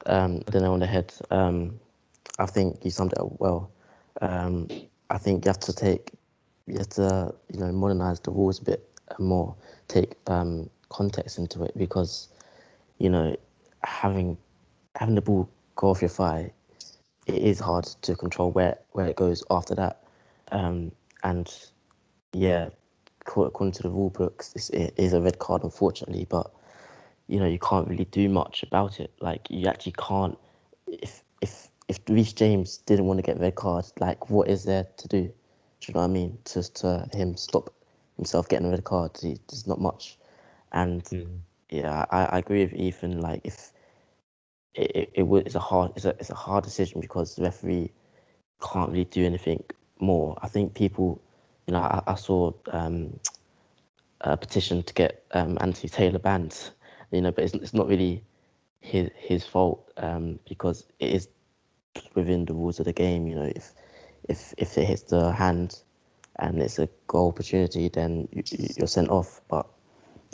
Um, 0.06 0.38
the 0.46 0.60
nail 0.60 0.72
on 0.72 0.80
the 0.80 0.86
head. 0.86 1.12
Um, 1.30 1.80
I 2.38 2.46
think 2.46 2.84
you 2.84 2.90
summed 2.90 3.12
it 3.12 3.18
up 3.18 3.32
well. 3.40 3.70
Um, 4.20 4.68
I 5.10 5.18
think 5.18 5.44
you 5.44 5.48
have 5.48 5.60
to 5.60 5.72
take, 5.72 6.12
you 6.66 6.78
have 6.78 6.88
to, 6.90 7.34
you 7.52 7.60
know, 7.60 7.72
modernize 7.72 8.20
the 8.20 8.30
rules 8.30 8.60
a 8.60 8.64
bit 8.64 8.88
more, 9.18 9.54
take 9.88 10.14
um, 10.26 10.70
context 10.88 11.38
into 11.38 11.64
it 11.64 11.76
because, 11.76 12.28
you 12.98 13.08
know, 13.10 13.36
having 13.82 14.36
having 14.96 15.14
the 15.14 15.20
ball 15.20 15.48
go 15.74 15.90
off 15.90 16.00
your 16.00 16.08
thigh, 16.08 16.52
it 17.26 17.42
is 17.42 17.58
hard 17.60 17.84
to 18.02 18.14
control 18.16 18.50
where 18.52 18.78
where 18.92 19.06
it 19.06 19.16
goes 19.16 19.44
after 19.50 19.74
that. 19.74 20.02
Um, 20.52 20.92
and 21.22 21.52
yeah, 22.32 22.70
according 23.20 23.72
to 23.72 23.82
the 23.82 23.90
rule 23.90 24.10
books, 24.10 24.52
this 24.52 24.70
it 24.70 24.94
is 24.96 25.12
a 25.12 25.20
red 25.20 25.38
card, 25.38 25.64
unfortunately. 25.64 26.26
But 26.28 26.50
you 27.28 27.40
know, 27.40 27.46
you 27.46 27.58
can't 27.58 27.88
really 27.88 28.04
do 28.06 28.28
much 28.28 28.62
about 28.62 29.00
it. 29.00 29.12
Like 29.20 29.46
you 29.50 29.66
actually 29.68 29.94
can't. 29.98 30.38
If 30.86 31.22
if 31.40 31.68
if 31.88 31.98
Reece 32.08 32.32
James 32.32 32.78
didn't 32.78 33.06
want 33.06 33.18
to 33.18 33.22
get 33.22 33.38
red 33.40 33.54
card, 33.56 33.84
like 33.98 34.30
what 34.30 34.48
is 34.48 34.64
there 34.64 34.86
to 34.96 35.08
do? 35.08 35.22
Do 35.22 35.32
you 35.88 35.94
know 35.94 36.00
what 36.00 36.06
I 36.06 36.12
mean? 36.12 36.38
To 36.44 36.62
to 36.62 37.08
him 37.12 37.36
stop 37.36 37.72
himself 38.16 38.48
getting 38.48 38.66
a 38.66 38.70
red 38.70 38.84
card. 38.84 39.18
He, 39.20 39.38
there's 39.48 39.66
not 39.66 39.80
much, 39.80 40.18
and 40.72 41.02
Mm. 41.04 41.40
yeah, 41.70 42.06
I, 42.10 42.24
I 42.26 42.38
agree 42.38 42.64
with 42.64 42.74
Ethan. 42.74 43.20
Like 43.20 43.40
if 43.44 43.72
it, 44.76 44.96
it, 44.96 45.10
it 45.14 45.46
it's 45.46 45.54
a 45.56 45.60
hard 45.60 45.92
it's 45.96 46.04
a 46.06 46.10
it's 46.10 46.30
a 46.30 46.34
hard 46.34 46.64
decision 46.64 47.00
because 47.00 47.36
the 47.36 47.44
referee 47.44 47.92
can't 48.62 48.90
really 48.90 49.04
do 49.04 49.24
anything 49.24 49.64
more. 50.00 50.38
I 50.42 50.48
think 50.48 50.74
people, 50.74 51.20
you 51.66 51.72
know, 51.74 51.80
I, 51.80 52.02
I 52.06 52.14
saw 52.14 52.52
um, 52.72 53.18
a 54.22 54.36
petition 54.36 54.82
to 54.84 54.94
get 54.94 55.24
um, 55.32 55.58
Anthony 55.60 55.88
Taylor 55.90 56.18
banned, 56.18 56.70
you 57.12 57.20
know, 57.22 57.32
but 57.32 57.44
it's 57.44 57.54
it's 57.54 57.74
not 57.74 57.88
really 57.88 58.24
his 58.80 59.10
his 59.16 59.46
fault 59.46 59.92
um, 59.98 60.38
because 60.48 60.86
it 61.00 61.10
is 61.12 61.28
within 62.14 62.44
the 62.46 62.54
rules 62.54 62.78
of 62.78 62.86
the 62.86 62.92
game. 62.92 63.26
You 63.26 63.36
know, 63.36 63.52
if 63.56 63.72
if 64.28 64.54
if 64.58 64.78
it 64.78 64.86
hits 64.86 65.02
the 65.04 65.32
hand 65.32 65.82
and 66.38 66.60
it's 66.60 66.78
a 66.78 66.88
goal 67.06 67.28
opportunity, 67.28 67.88
then 67.88 68.28
you, 68.32 68.42
you're 68.76 68.86
sent 68.88 69.10
off. 69.10 69.40
But 69.48 69.66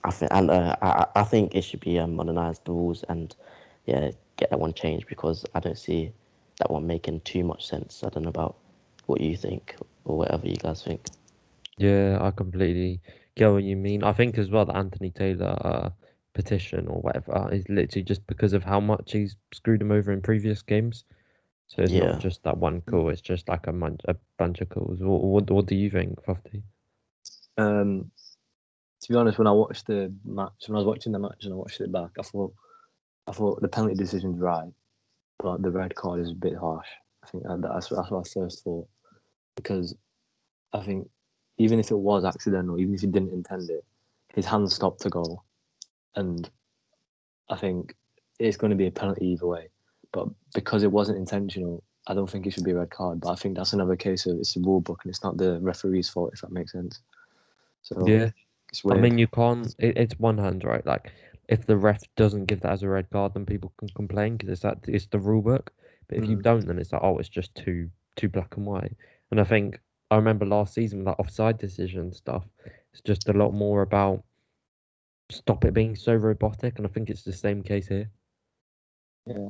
I 0.05 0.11
think 0.11 0.33
and 0.35 0.51
uh, 0.51 0.77
I 0.83 1.07
I- 1.17 1.21
think 1.25 1.55
it 1.55 1.63
should 1.63 1.81
be 1.81 1.99
um, 1.99 2.17
modernized 2.17 2.65
the 2.65 2.73
rules 2.73 3.05
and 3.09 3.35
yeah 3.87 4.13
get 4.37 4.51
that 4.51 4.59
one 4.59 4.73
changed 4.75 5.07
because 5.09 5.45
I 5.55 5.61
don't 5.61 5.79
see 5.79 6.13
that 6.59 6.71
one 6.71 6.87
making 6.87 7.21
too 7.21 7.45
much 7.45 7.67
sense. 7.67 8.03
I 8.05 8.09
don't 8.09 8.25
know 8.25 8.31
about 8.31 8.57
what 9.07 9.21
you 9.21 9.37
think 9.37 9.77
or 10.05 10.17
whatever 10.19 10.47
you 10.47 10.57
guys 10.57 10.83
think. 10.83 11.07
Yeah, 11.79 12.19
I 12.21 12.31
completely 12.31 13.01
get 13.35 13.51
what 13.51 13.65
you 13.65 13.77
mean. 13.77 14.05
I 14.05 14.13
think 14.13 14.39
as 14.39 14.51
well 14.51 14.65
the 14.65 14.77
Anthony 14.77 15.11
Taylor 15.11 15.57
uh, 15.65 15.91
petition 16.35 16.87
or 16.89 17.01
whatever 17.01 17.49
is 17.53 17.69
literally 17.69 18.05
just 18.05 18.27
because 18.27 18.53
of 18.53 18.63
how 18.63 18.81
much 18.81 19.13
he's 19.13 19.37
screwed 19.53 19.83
him 19.83 19.91
over 19.93 20.13
in 20.13 20.21
previous 20.21 20.63
games. 20.63 21.05
So 21.69 21.83
it's 21.83 21.93
Yeah. 21.93 22.11
not 22.11 22.21
just 22.21 22.43
that 22.45 22.59
one 22.59 22.83
call; 22.83 23.09
it's 23.09 23.23
just 23.23 23.49
like 23.49 23.67
a, 23.67 23.73
mun- 23.73 23.99
a 24.07 24.15
bunch 24.39 24.61
of 24.61 24.69
calls. 24.69 24.99
What, 25.01 25.23
what 25.23 25.51
what 25.51 25.67
do 25.67 25.75
you 25.75 25.91
think, 25.91 26.23
Fofty? 26.25 26.63
Um, 27.57 28.11
to 29.01 29.09
be 29.13 29.17
honest, 29.17 29.39
when 29.39 29.47
I 29.47 29.53
watched 29.53 29.87
the 29.87 30.13
match, 30.25 30.53
when 30.67 30.77
I 30.77 30.81
was 30.81 30.87
watching 30.87 31.13
the 31.13 31.19
match 31.19 31.45
and 31.45 31.53
I 31.53 31.57
watched 31.57 31.81
it 31.81 31.91
back, 31.91 32.11
I 32.19 32.23
thought, 32.23 32.53
I 33.27 33.33
thought 33.33 33.61
the 33.61 33.69
penalty 33.69 33.95
decision's 33.95 34.39
right, 34.39 34.73
but 35.39 35.63
the 35.63 35.71
red 35.71 35.95
card 35.95 36.21
is 36.21 36.31
a 36.31 36.35
bit 36.35 36.57
harsh. 36.57 36.89
I 37.25 37.29
think 37.29 37.45
that's 37.45 37.89
that's 37.89 38.11
what 38.11 38.27
I 38.27 38.29
first 38.29 38.65
thought, 38.65 38.89
because 39.57 39.95
I 40.73 40.81
think 40.81 41.09
even 41.59 41.79
if 41.79 41.91
it 41.91 41.99
was 41.99 42.25
accidental, 42.25 42.79
even 42.81 42.95
if 42.95 43.01
he 43.03 43.07
didn't 43.07 43.33
intend 43.33 43.71
it, 43.71 43.85
his 44.35 44.47
hand 44.47 44.71
stopped 44.71 45.03
to 45.03 45.11
goal, 45.11 45.45
and 46.17 46.49
I 47.49 47.57
think 47.57 47.95
it's 48.39 48.57
going 48.57 48.71
to 48.71 48.77
be 48.77 48.87
a 48.87 48.91
penalty 48.91 49.27
either 49.29 49.47
way. 49.47 49.69
But 50.13 50.29
because 50.55 50.83
it 50.83 50.93
wasn't 50.93 51.19
intentional, 51.19 51.83
I 52.07 52.15
don't 52.15 52.29
think 52.29 52.47
it 52.47 52.53
should 52.53 52.65
be 52.65 52.73
a 52.73 52.79
red 52.79 52.91
card. 52.91 53.21
But 53.21 53.31
I 53.31 53.35
think 53.37 53.57
that's 53.57 53.73
another 53.73 53.97
case 53.97 54.27
of 54.27 54.39
it's 54.39 54.55
the 54.55 54.61
rule 54.61 54.81
book 54.81 55.01
and 55.05 55.11
it's 55.11 55.23
not 55.23 55.37
the 55.37 55.61
referee's 55.61 56.09
fault, 56.09 56.33
if 56.35 56.41
that 56.41 56.53
makes 56.53 56.73
sense. 56.73 57.01
So 57.83 58.07
Yeah, 58.07 58.31
I 58.91 58.95
mean 58.95 59.19
you 59.19 59.29
can't. 59.29 59.75
It, 59.79 59.97
it's 59.97 60.19
one 60.19 60.39
hand, 60.39 60.65
right? 60.65 60.85
Like 60.85 61.13
if 61.53 61.67
the 61.67 61.77
ref 61.77 62.03
doesn't 62.17 62.47
give 62.47 62.61
that 62.63 62.73
as 62.73 62.83
a 62.83 62.89
red 62.89 63.11
card, 63.11 63.35
then 63.35 63.47
people 63.47 63.73
can 63.79 63.89
complain 63.91 64.37
because 64.37 64.49
it's 64.51 64.63
that 64.63 64.79
it's 64.89 65.07
the 65.07 65.19
rule 65.21 65.43
book. 65.43 65.73
But 66.09 66.19
if 66.19 66.29
you 66.29 66.37
Mm. 66.37 66.43
don't, 66.43 66.67
then 66.67 66.79
it's 66.79 66.93
like 66.93 67.03
oh, 67.05 67.19
it's 67.19 67.29
just 67.29 67.55
too 67.55 67.91
too 68.17 68.29
black 68.31 68.57
and 68.57 68.67
white. 68.67 68.97
And 69.31 69.41
I 69.41 69.45
think 69.45 69.81
I 70.11 70.17
remember 70.17 70.47
last 70.47 70.75
season 70.75 71.01
with 71.01 71.07
that 71.07 71.21
offside 71.21 71.59
decision 71.59 72.13
stuff. 72.13 72.45
It's 72.93 73.03
just 73.03 73.29
a 73.29 73.35
lot 73.35 73.53
more 73.53 73.83
about 73.83 74.25
stop 75.31 75.65
it 75.65 75.75
being 75.75 75.97
so 75.97 76.15
robotic, 76.15 76.79
and 76.79 76.87
I 76.87 76.91
think 76.91 77.11
it's 77.11 77.25
the 77.25 77.33
same 77.33 77.63
case 77.63 77.89
here. 77.89 78.11
Yeah. 79.27 79.49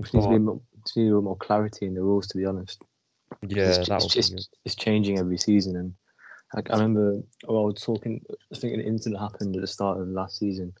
Just 0.00 0.14
needs 0.14 0.26
to 0.26 0.32
be 0.32 0.38
more, 0.38 0.60
a 0.96 1.00
little 1.00 1.22
more 1.22 1.36
clarity 1.36 1.86
in 1.86 1.94
the 1.94 2.02
rules, 2.02 2.26
to 2.28 2.38
be 2.38 2.44
honest. 2.44 2.82
yeah, 3.48 3.84
it's, 3.86 4.16
it's 4.16 4.48
it's 4.64 4.74
changing 4.76 5.18
every 5.18 5.38
season, 5.38 5.76
and 5.76 5.94
like, 6.54 6.70
I 6.70 6.74
remember 6.74 7.20
well, 7.46 7.62
I 7.62 7.66
was 7.66 7.82
talking. 7.82 8.24
I 8.52 8.56
think 8.56 8.74
an 8.74 8.80
incident 8.80 9.20
happened 9.20 9.54
at 9.56 9.60
the 9.60 9.66
start 9.66 10.00
of 10.00 10.08
last 10.08 10.38
season, 10.38 10.72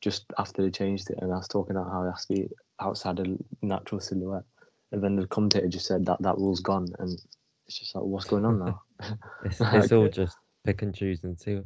just 0.00 0.24
after 0.38 0.62
they 0.62 0.70
changed 0.70 1.10
it, 1.10 1.18
and 1.20 1.32
I 1.32 1.36
was 1.36 1.48
talking 1.48 1.76
about 1.76 1.90
how 1.90 2.04
it 2.04 2.10
has 2.10 2.26
to 2.26 2.34
be 2.34 2.48
outside 2.80 3.20
a 3.20 3.36
natural 3.62 4.00
silhouette, 4.00 4.44
and 4.92 5.02
then 5.02 5.16
the 5.16 5.26
commentator 5.26 5.68
just 5.68 5.86
said 5.86 6.04
that 6.06 6.20
that 6.22 6.36
rule's 6.36 6.60
gone, 6.60 6.88
and 6.98 7.18
it's 7.66 7.78
just 7.78 7.94
like, 7.94 8.04
what's 8.04 8.26
going 8.26 8.44
on 8.44 8.58
now? 8.58 8.82
It's, 9.44 9.60
it's 9.60 9.92
all 9.92 10.08
just 10.08 10.36
pick 10.64 10.82
and 10.82 10.94
choose 10.94 11.24
and 11.24 11.38
see. 11.38 11.60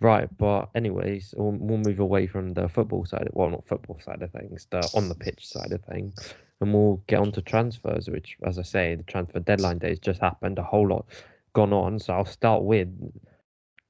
Right, 0.00 0.28
but 0.36 0.68
anyways, 0.74 1.34
we'll, 1.36 1.52
we'll 1.52 1.78
move 1.78 2.00
away 2.00 2.26
from 2.26 2.54
the 2.54 2.68
football 2.68 3.04
side. 3.04 3.28
Well, 3.32 3.50
not 3.50 3.66
football 3.66 4.00
side 4.04 4.20
of 4.22 4.32
things, 4.32 4.66
the 4.70 4.88
on 4.94 5.08
the 5.08 5.14
pitch 5.14 5.46
side 5.46 5.72
of 5.72 5.82
things, 5.84 6.14
and 6.60 6.74
we'll 6.74 7.02
get 7.06 7.20
on 7.20 7.32
to 7.32 7.42
transfers. 7.42 8.10
Which, 8.10 8.36
as 8.44 8.58
I 8.58 8.62
say, 8.62 8.94
the 8.96 9.04
transfer 9.04 9.38
deadline 9.40 9.78
day 9.78 9.90
has 9.90 10.00
just 10.00 10.20
happened. 10.20 10.58
A 10.58 10.64
whole 10.64 10.88
lot 10.88 11.06
gone 11.52 11.72
on. 11.72 11.98
So 11.98 12.14
I'll 12.14 12.24
start 12.24 12.62
with, 12.62 12.88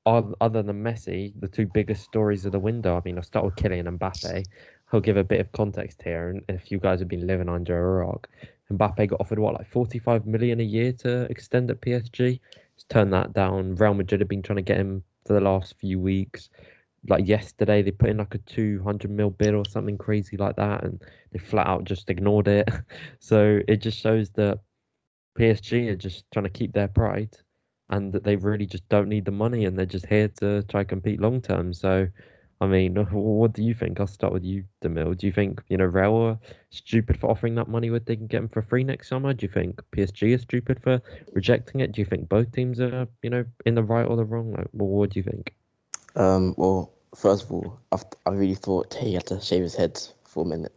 other 0.06 0.62
than 0.62 0.82
Messi, 0.82 1.32
the 1.40 1.48
two 1.48 1.66
biggest 1.72 2.04
stories 2.04 2.44
of 2.44 2.52
the 2.52 2.58
window. 2.58 2.96
I 2.96 3.02
mean, 3.04 3.16
I'll 3.16 3.22
start 3.24 3.44
with 3.44 3.56
Kylian 3.56 3.98
Mbappe. 3.98 4.44
I'll 4.92 5.00
give 5.00 5.16
a 5.16 5.24
bit 5.24 5.40
of 5.40 5.50
context 5.52 6.02
here, 6.02 6.28
and 6.28 6.42
if 6.48 6.70
you 6.70 6.78
guys 6.78 6.98
have 6.98 7.08
been 7.08 7.26
living 7.26 7.48
under 7.48 7.78
a 7.78 8.04
rock, 8.04 8.28
Mbappe 8.70 9.08
got 9.08 9.20
offered 9.20 9.38
what, 9.38 9.54
like 9.54 9.66
45 9.66 10.26
million 10.26 10.60
a 10.60 10.64
year 10.64 10.92
to 10.94 11.22
extend 11.30 11.70
at 11.70 11.80
PSG. 11.80 12.40
He's 12.74 12.84
turned 12.90 13.12
that 13.12 13.32
down. 13.32 13.74
Real 13.76 13.94
Madrid 13.94 14.20
have 14.20 14.28
been 14.28 14.42
trying 14.42 14.56
to 14.56 14.62
get 14.62 14.76
him 14.76 15.02
for 15.26 15.32
the 15.32 15.40
last 15.40 15.76
few 15.78 15.98
weeks. 15.98 16.50
Like 17.08 17.26
yesterday, 17.26 17.82
they 17.82 17.90
put 17.90 18.10
in 18.10 18.18
like 18.18 18.34
a 18.34 18.38
200 18.38 19.10
mil 19.10 19.30
bid 19.30 19.54
or 19.54 19.64
something 19.64 19.96
crazy 19.96 20.36
like 20.36 20.56
that, 20.56 20.84
and 20.84 21.02
they 21.32 21.38
flat 21.38 21.66
out 21.66 21.84
just 21.84 22.10
ignored 22.10 22.48
it. 22.48 22.68
so 23.18 23.60
it 23.68 23.78
just 23.78 23.98
shows 23.98 24.30
that 24.30 24.58
PSG 25.38 25.88
are 25.88 25.96
just 25.96 26.24
trying 26.32 26.44
to 26.44 26.50
keep 26.50 26.72
their 26.72 26.88
pride, 26.88 27.36
and 27.90 28.12
that 28.12 28.24
they 28.24 28.36
really 28.36 28.66
just 28.66 28.88
don't 28.88 29.08
need 29.08 29.24
the 29.24 29.30
money, 29.30 29.64
and 29.64 29.78
they're 29.78 29.86
just 29.86 30.06
here 30.06 30.28
to 30.40 30.62
try 30.64 30.82
to 30.82 30.88
compete 30.88 31.20
long 31.20 31.40
term. 31.40 31.72
So, 31.72 32.08
I 32.60 32.66
mean, 32.66 32.96
what 33.12 33.52
do 33.52 33.62
you 33.62 33.74
think? 33.74 34.00
I'll 34.00 34.06
start 34.06 34.32
with 34.32 34.44
you, 34.44 34.64
Demil. 34.82 35.16
Do 35.16 35.26
you 35.26 35.32
think 35.32 35.62
you 35.68 35.76
know 35.76 35.84
Real 35.84 36.16
are 36.16 36.38
stupid 36.70 37.18
for 37.18 37.30
offering 37.30 37.54
that 37.56 37.68
money 37.68 37.90
when 37.90 38.02
they 38.04 38.16
can 38.16 38.26
get 38.26 38.42
him 38.42 38.48
for 38.48 38.62
free 38.62 38.84
next 38.84 39.08
summer? 39.08 39.32
Do 39.32 39.46
you 39.46 39.52
think 39.52 39.80
PSG 39.96 40.34
is 40.34 40.42
stupid 40.42 40.82
for 40.82 41.00
rejecting 41.32 41.80
it? 41.80 41.92
Do 41.92 42.00
you 42.00 42.06
think 42.06 42.28
both 42.28 42.52
teams 42.52 42.80
are, 42.80 43.08
you 43.22 43.30
know, 43.30 43.44
in 43.66 43.74
the 43.74 43.82
right 43.82 44.06
or 44.06 44.16
the 44.16 44.24
wrong? 44.24 44.52
Like, 44.52 44.68
well, 44.72 44.88
what 44.88 45.10
do 45.10 45.20
you 45.20 45.24
think? 45.24 45.54
Um, 46.14 46.54
well, 46.56 46.92
first 47.14 47.44
of 47.44 47.52
all, 47.52 47.78
I, 47.90 47.98
I 48.26 48.30
really 48.30 48.54
thought 48.54 48.94
he 48.94 49.14
had 49.14 49.26
to 49.26 49.40
shave 49.40 49.62
his 49.62 49.74
head 49.74 50.00
for 50.24 50.44
a 50.44 50.48
minute. 50.48 50.74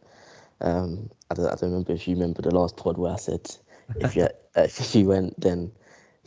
Um, 0.61 1.09
I 1.29 1.33
don't, 1.33 1.45
I 1.45 1.55
don't 1.55 1.71
remember 1.71 1.93
if 1.93 2.07
you 2.07 2.15
remember 2.15 2.41
the 2.41 2.55
last 2.55 2.77
pod 2.77 2.97
where 2.97 3.13
I 3.13 3.17
said 3.17 3.55
if 3.97 4.15
you 4.15 4.27
if 4.55 4.77
he 4.77 5.03
went, 5.03 5.39
then 5.39 5.71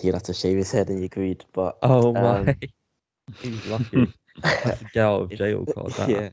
he'd 0.00 0.14
have 0.14 0.22
to 0.24 0.34
shave 0.34 0.56
his 0.56 0.70
head, 0.70 0.88
and 0.88 0.98
he 0.98 1.04
agreed. 1.06 1.44
But 1.52 1.78
Oh 1.82 2.12
Um, 2.14 2.46
my, 2.46 2.54
he's 3.42 3.66
lucky. 3.66 4.12
That's 4.64 4.82
a 4.82 4.84
get 4.86 5.04
out 5.04 5.22
of 5.22 5.34
jail 5.34 5.66
card. 5.74 5.92
That. 5.94 6.08
yeah, 6.10 6.28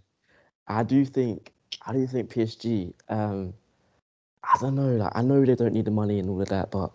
I 0.67 0.83
do 0.83 1.05
think 1.05 1.51
I 1.85 1.93
do 1.93 2.07
think 2.07 2.29
PSG. 2.29 2.93
Um, 3.09 3.53
I 4.43 4.57
don't 4.59 4.75
know. 4.75 4.95
Like 4.95 5.11
I 5.15 5.21
know 5.21 5.43
they 5.43 5.55
don't 5.55 5.73
need 5.73 5.85
the 5.85 5.91
money 5.91 6.19
and 6.19 6.29
all 6.29 6.41
of 6.41 6.49
that, 6.49 6.71
but 6.71 6.91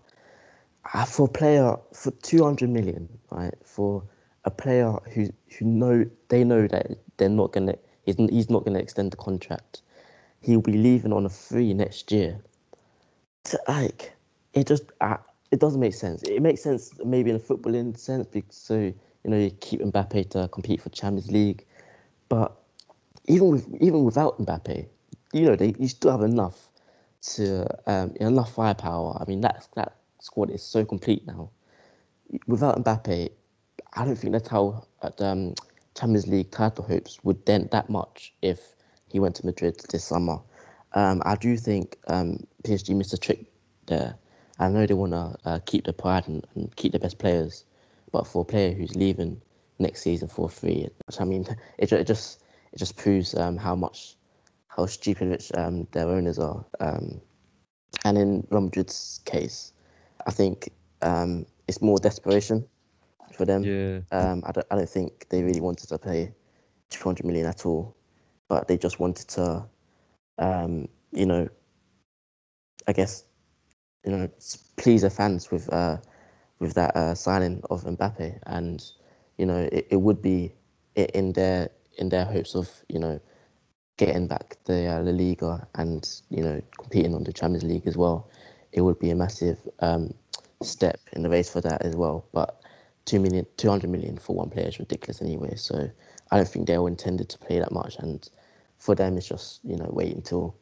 uh, 0.94 1.04
for 1.04 1.26
a 1.26 1.30
player 1.30 1.76
for 1.92 2.10
two 2.10 2.42
hundred 2.44 2.70
million, 2.70 3.08
right? 3.30 3.54
For 3.64 4.02
a 4.44 4.50
player 4.50 4.92
who 5.14 5.28
who 5.58 5.64
know 5.64 6.04
they 6.28 6.44
know 6.44 6.66
that 6.66 6.98
they're 7.16 7.28
not 7.28 7.52
gonna 7.52 7.74
he's, 8.04 8.16
he's 8.16 8.50
not 8.50 8.64
gonna 8.64 8.78
extend 8.78 9.10
the 9.12 9.16
contract. 9.16 9.82
He'll 10.42 10.62
be 10.62 10.72
leaving 10.72 11.12
on 11.12 11.26
a 11.26 11.28
free 11.28 11.74
next 11.74 12.10
year. 12.10 12.40
To, 13.44 13.60
like 13.68 14.12
it 14.54 14.66
just 14.66 14.84
it 15.50 15.58
doesn't 15.60 15.80
make 15.80 15.94
sense. 15.94 16.22
It 16.22 16.40
makes 16.40 16.62
sense 16.62 16.92
maybe 17.04 17.30
in 17.30 17.36
a 17.36 17.40
footballing 17.40 17.98
sense 17.98 18.26
because 18.26 18.56
so 18.56 18.78
you 18.78 18.94
know 19.30 19.36
you 19.38 19.50
keep 19.50 19.80
Mbappe 19.80 20.30
to 20.30 20.48
compete 20.48 20.80
for 20.80 20.90
Champions 20.90 21.30
League, 21.30 21.66
but 22.28 22.56
even 23.26 23.48
with 23.48 23.68
even 23.80 24.04
without 24.04 24.38
Mbappe, 24.38 24.86
you 25.32 25.42
know 25.42 25.56
they 25.56 25.74
you 25.78 25.88
still 25.88 26.12
have 26.12 26.22
enough 26.22 26.68
to 27.22 27.66
um, 27.90 28.12
enough 28.20 28.54
firepower. 28.54 29.18
I 29.20 29.24
mean 29.26 29.40
that 29.40 29.68
that 29.74 29.96
squad 30.20 30.50
is 30.50 30.62
so 30.62 30.84
complete 30.84 31.26
now. 31.26 31.50
Without 32.46 32.82
Mbappe, 32.84 33.30
I 33.94 34.04
don't 34.04 34.16
think 34.16 34.32
that's 34.32 34.48
how 34.48 34.86
um, 35.18 35.54
Champions 35.96 36.28
League 36.28 36.50
title 36.52 36.84
hopes 36.84 37.18
would 37.24 37.44
dent 37.44 37.72
that 37.72 37.90
much 37.90 38.32
if 38.40 38.74
he 39.08 39.18
went 39.18 39.34
to 39.36 39.46
Madrid 39.46 39.80
this 39.90 40.04
summer. 40.04 40.38
Um, 40.92 41.22
I 41.24 41.34
do 41.36 41.56
think 41.56 41.96
um, 42.06 42.46
PSG 42.64 42.96
missed 42.96 43.12
a 43.12 43.18
trick 43.18 43.46
there. 43.86 44.16
I 44.60 44.68
know 44.68 44.86
they 44.86 44.94
want 44.94 45.12
to 45.12 45.36
uh, 45.44 45.58
keep 45.64 45.84
the 45.84 45.92
pride 45.92 46.28
and, 46.28 46.46
and 46.54 46.74
keep 46.76 46.92
the 46.92 46.98
best 46.98 47.18
players, 47.18 47.64
but 48.12 48.26
for 48.26 48.42
a 48.42 48.44
player 48.44 48.72
who's 48.72 48.94
leaving 48.94 49.40
next 49.78 50.02
season 50.02 50.28
for 50.28 50.50
free, 50.50 50.88
I 51.18 51.24
mean, 51.24 51.46
it, 51.78 51.90
it 51.92 52.06
just 52.06 52.42
it 52.72 52.78
just 52.78 52.96
proves 52.96 53.34
um, 53.34 53.56
how 53.56 53.74
much 53.74 54.16
how 54.68 54.86
stupid 54.86 55.28
rich 55.28 55.50
um, 55.54 55.86
their 55.92 56.08
owners 56.08 56.38
are. 56.38 56.64
Um, 56.78 57.20
and 58.04 58.18
in 58.18 58.46
Real 58.50 58.60
Madrid's 58.60 59.20
case, 59.24 59.72
I 60.26 60.30
think 60.30 60.70
um, 61.02 61.46
it's 61.66 61.80
more 61.80 61.98
desperation 61.98 62.64
for 63.32 63.44
them. 63.44 63.64
Yeah. 63.64 64.00
Um, 64.12 64.42
I 64.46 64.52
don't, 64.52 64.66
I 64.70 64.76
don't 64.76 64.88
think 64.88 65.26
they 65.30 65.42
really 65.42 65.60
wanted 65.60 65.88
to 65.88 65.98
pay 65.98 66.32
200 66.90 67.24
million 67.24 67.46
at 67.46 67.64
all, 67.64 67.96
but 68.48 68.68
they 68.68 68.76
just 68.76 69.00
wanted 69.00 69.28
to, 69.28 69.64
um, 70.38 70.88
you 71.12 71.26
know, 71.26 71.48
I 72.86 72.92
guess, 72.92 73.24
you 74.04 74.12
know, 74.12 74.28
please 74.76 75.02
their 75.02 75.10
fans 75.10 75.50
with 75.50 75.72
uh, 75.72 75.98
with 76.58 76.74
that 76.74 76.94
uh, 76.96 77.14
signing 77.14 77.62
of 77.70 77.84
Mbappe, 77.84 78.38
and 78.46 78.84
you 79.38 79.46
know 79.46 79.68
it, 79.72 79.88
it 79.90 79.96
would 80.00 80.22
be 80.22 80.52
in 80.94 81.32
their 81.32 81.70
in 81.98 82.08
their 82.08 82.24
hopes 82.24 82.54
of 82.54 82.68
you 82.88 82.98
know 82.98 83.20
getting 83.96 84.26
back 84.26 84.56
the 84.64 84.86
uh, 84.86 85.00
La 85.02 85.10
Liga 85.12 85.66
and 85.74 86.20
you 86.30 86.42
know 86.42 86.60
competing 86.78 87.14
on 87.14 87.24
the 87.24 87.32
Champions 87.32 87.64
League 87.64 87.86
as 87.86 87.96
well. 87.96 88.30
It 88.72 88.82
would 88.82 88.98
be 88.98 89.10
a 89.10 89.14
massive 89.14 89.58
um, 89.80 90.14
step 90.62 91.00
in 91.12 91.22
the 91.22 91.28
race 91.30 91.50
for 91.50 91.60
that 91.60 91.82
as 91.82 91.96
well. 91.96 92.24
But 92.32 92.60
two 93.04 93.18
million, 93.20 93.46
200 93.56 93.90
million 93.90 94.16
for 94.16 94.36
one 94.36 94.48
player 94.48 94.68
is 94.68 94.78
ridiculous 94.78 95.20
anyway. 95.20 95.56
So 95.56 95.90
I 96.30 96.36
don't 96.36 96.48
think 96.48 96.66
they 96.66 96.78
were 96.78 96.88
intended 96.88 97.28
to 97.30 97.38
play 97.38 97.58
that 97.58 97.72
much, 97.72 97.96
and 97.98 98.28
for 98.78 98.94
them 98.94 99.16
it's 99.16 99.28
just 99.28 99.60
you 99.64 99.76
know 99.76 99.88
wait 99.92 100.14
until 100.14 100.56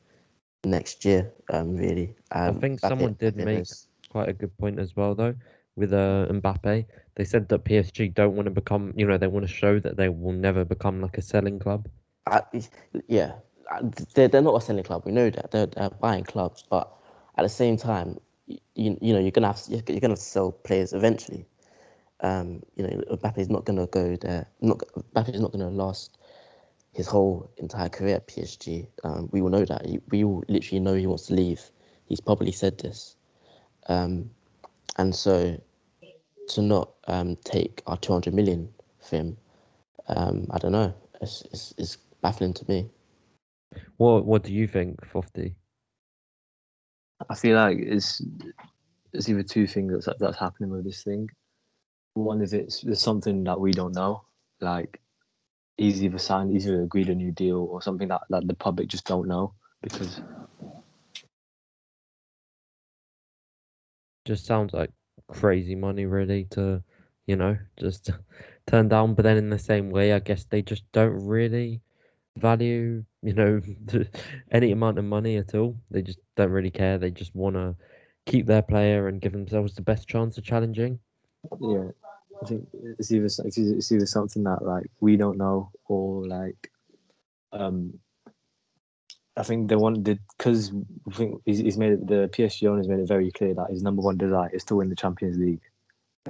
next 0.64 1.04
year. 1.04 1.32
Um, 1.52 1.76
really. 1.76 2.14
Um, 2.32 2.56
I 2.56 2.60
think 2.60 2.80
someone 2.80 3.14
did 3.18 3.36
make 3.36 3.58
knows- 3.58 3.88
quite 4.10 4.28
a 4.28 4.32
good 4.32 4.56
point 4.58 4.78
as 4.78 4.96
well, 4.96 5.14
though, 5.14 5.34
with 5.76 5.92
uh, 5.92 6.26
Mbappe. 6.30 6.84
They 7.14 7.24
said 7.24 7.48
that 7.48 7.64
PSG 7.64 8.14
don't 8.14 8.34
want 8.34 8.46
to 8.46 8.50
become, 8.50 8.92
you 8.96 9.06
know, 9.06 9.18
they 9.18 9.26
want 9.26 9.46
to 9.46 9.52
show 9.52 9.78
that 9.80 9.96
they 9.96 10.08
will 10.08 10.32
never 10.32 10.64
become 10.64 11.00
like 11.00 11.18
a 11.18 11.22
selling 11.22 11.58
club. 11.58 11.88
I, 12.26 12.42
yeah, 13.08 13.32
they're, 14.14 14.28
they're 14.28 14.42
not 14.42 14.56
a 14.56 14.60
selling 14.64 14.84
club. 14.84 15.02
We 15.04 15.12
know 15.12 15.30
that 15.30 15.50
they're, 15.50 15.66
they're 15.66 15.90
buying 15.90 16.24
clubs, 16.24 16.64
but 16.68 16.92
at 17.36 17.42
the 17.42 17.48
same 17.48 17.76
time, 17.76 18.18
you, 18.46 18.96
you 19.00 19.12
know, 19.12 19.18
you're 19.18 19.30
gonna 19.30 19.48
have 19.48 19.60
you're 19.68 19.82
gonna 19.82 20.12
have 20.12 20.18
to 20.18 20.24
sell 20.24 20.52
players 20.52 20.92
eventually. 20.92 21.46
Um, 22.20 22.62
you 22.76 22.84
know, 22.84 23.02
Mbappe's 23.12 23.48
not 23.48 23.64
gonna 23.64 23.86
go 23.86 24.16
there. 24.16 24.48
Not 24.60 24.78
Mbappe's 25.14 25.40
not 25.40 25.52
gonna 25.52 25.70
last 25.70 26.18
his 26.98 27.06
whole 27.06 27.48
entire 27.58 27.88
career 27.88 28.16
at 28.16 28.26
PSG. 28.26 28.84
Um, 29.04 29.28
we 29.30 29.40
all 29.40 29.50
know 29.50 29.64
that. 29.64 29.86
We 30.10 30.24
all 30.24 30.42
literally 30.48 30.80
know 30.80 30.94
he 30.94 31.06
wants 31.06 31.26
to 31.26 31.34
leave. 31.34 31.62
He's 32.06 32.20
probably 32.20 32.50
said 32.50 32.76
this, 32.76 33.14
um, 33.86 34.28
and 34.96 35.14
so 35.14 35.56
to 36.48 36.60
not 36.60 36.90
um, 37.06 37.36
take 37.44 37.82
our 37.86 37.96
200 37.98 38.34
million 38.34 38.68
for 38.98 39.16
him, 39.16 39.36
um, 40.08 40.48
I 40.50 40.58
don't 40.58 40.72
know. 40.72 40.92
It's, 41.20 41.42
it's, 41.52 41.72
it's 41.78 41.98
baffling 42.20 42.52
to 42.54 42.64
me. 42.68 42.90
What 43.98 44.24
What 44.24 44.42
do 44.42 44.52
you 44.52 44.66
think, 44.66 45.06
Fofty? 45.06 45.54
I 47.30 47.34
feel 47.36 47.56
like 47.56 47.78
it's 47.78 48.20
it's 49.12 49.28
either 49.28 49.44
two 49.44 49.68
things 49.68 49.92
that's 49.92 50.18
that's 50.18 50.38
happening 50.38 50.70
with 50.70 50.84
this 50.84 51.04
thing. 51.04 51.28
One 52.14 52.42
is 52.42 52.52
it's 52.54 52.80
there's 52.80 53.00
something 53.00 53.44
that 53.44 53.60
we 53.60 53.70
don't 53.70 53.94
know, 53.94 54.24
like 54.60 55.00
he's 55.78 56.02
either 56.02 56.18
signed, 56.18 56.52
he's 56.52 56.66
either 56.66 56.82
agreed 56.82 57.08
a 57.08 57.14
new 57.14 57.32
deal 57.32 57.58
or 57.70 57.80
something 57.80 58.08
that, 58.08 58.22
that 58.30 58.46
the 58.46 58.54
public 58.54 58.88
just 58.88 59.06
don't 59.06 59.28
know 59.28 59.54
because 59.82 60.20
Just 64.24 64.46
sounds 64.46 64.74
like 64.74 64.90
crazy 65.28 65.74
money, 65.74 66.06
really, 66.06 66.44
to, 66.50 66.82
you 67.26 67.36
know, 67.36 67.56
just 67.78 68.10
turn 68.66 68.88
down. 68.88 69.14
But 69.14 69.22
then 69.24 69.38
in 69.38 69.50
the 69.50 69.58
same 69.58 69.90
way, 69.90 70.12
I 70.12 70.20
guess 70.20 70.44
they 70.44 70.62
just 70.62 70.84
don't 70.92 71.26
really 71.26 71.80
value, 72.36 73.04
you 73.22 73.34
know, 73.34 73.60
any 74.50 74.72
amount 74.72 74.98
of 74.98 75.04
money 75.04 75.36
at 75.36 75.54
all. 75.54 75.76
They 75.90 76.02
just 76.02 76.20
don't 76.36 76.50
really 76.52 76.70
care. 76.70 76.98
They 76.98 77.10
just 77.10 77.34
want 77.34 77.56
to 77.56 77.74
keep 78.26 78.46
their 78.46 78.62
player 78.62 79.08
and 79.08 79.20
give 79.20 79.32
themselves 79.32 79.74
the 79.74 79.82
best 79.82 80.08
chance 80.08 80.38
of 80.38 80.44
challenging. 80.44 81.00
yeah, 81.60 81.90
I 82.42 82.46
think 82.46 82.68
it's 82.98 83.12
either 83.12 83.26
it's 83.26 83.40
either, 83.58 83.76
it's 83.76 83.92
either 83.92 84.06
something 84.06 84.44
that 84.44 84.64
like 84.64 84.90
we 85.00 85.16
don't 85.16 85.38
know 85.38 85.70
or 85.86 86.26
like 86.26 86.70
um. 87.52 87.94
I 89.36 89.44
think 89.44 89.68
they 89.68 89.76
wanted 89.76 90.18
because 90.36 90.72
I 91.08 91.14
think 91.14 91.42
he's, 91.44 91.58
he's 91.58 91.78
made 91.78 91.92
it, 91.92 92.06
the 92.06 92.28
PSG 92.32 92.68
owners 92.68 92.88
made 92.88 93.00
it 93.00 93.08
very 93.08 93.30
clear 93.30 93.54
that 93.54 93.70
his 93.70 93.82
number 93.82 94.02
one 94.02 94.18
desire 94.18 94.50
is 94.52 94.64
to 94.64 94.76
win 94.76 94.90
the 94.90 94.96
Champions 94.96 95.38
League 95.38 95.62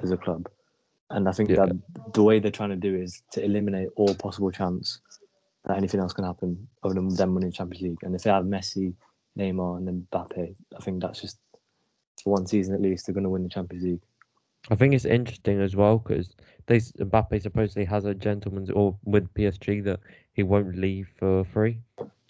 as 0.02 0.10
a 0.10 0.16
club, 0.18 0.48
and 1.10 1.28
I 1.28 1.32
think 1.32 1.50
Yeah. 1.50 1.66
that 1.66 2.12
the 2.14 2.22
way 2.22 2.38
they're 2.38 2.50
trying 2.50 2.70
to 2.70 2.76
do 2.76 2.94
is 2.94 3.22
to 3.32 3.44
eliminate 3.44 3.88
all 3.96 4.14
possible 4.14 4.50
chance 4.50 5.00
that 5.66 5.76
anything 5.76 6.00
else 6.00 6.12
can 6.12 6.24
happen 6.24 6.68
other 6.82 6.94
than 6.94 7.14
them 7.14 7.34
winning 7.34 7.52
Champions 7.52 7.82
League. 7.82 7.98
And 8.02 8.14
if 8.14 8.22
they 8.22 8.30
have 8.30 8.44
Messi, 8.44 8.94
Neymar, 9.38 9.78
and 9.78 9.88
then 9.88 10.06
Mbappe, 10.12 10.54
I 10.76 10.80
think 10.82 11.02
that's 11.02 11.20
just 11.20 11.38
for 12.22 12.34
one 12.34 12.46
season 12.46 12.74
at 12.74 12.82
least 12.82 13.06
they're 13.06 13.14
going 13.14 13.24
to 13.24 13.30
win 13.30 13.44
the 13.44 13.48
Champions 13.48 13.84
League. 13.84 14.02
I 14.70 14.74
think 14.74 14.94
it's 14.94 15.04
interesting 15.04 15.60
as 15.60 15.74
well 15.74 15.98
because 15.98 16.34
they 16.66 16.76
s- 16.76 16.92
Mbappe 16.98 17.40
supposedly 17.40 17.84
has 17.84 18.04
a 18.04 18.14
gentleman's 18.14 18.70
or 18.70 18.96
with 19.04 19.32
PSG 19.34 19.80
that 19.80 20.00
he 20.32 20.42
won't 20.42 20.76
leave 20.76 21.08
for 21.16 21.44
free. 21.44 21.80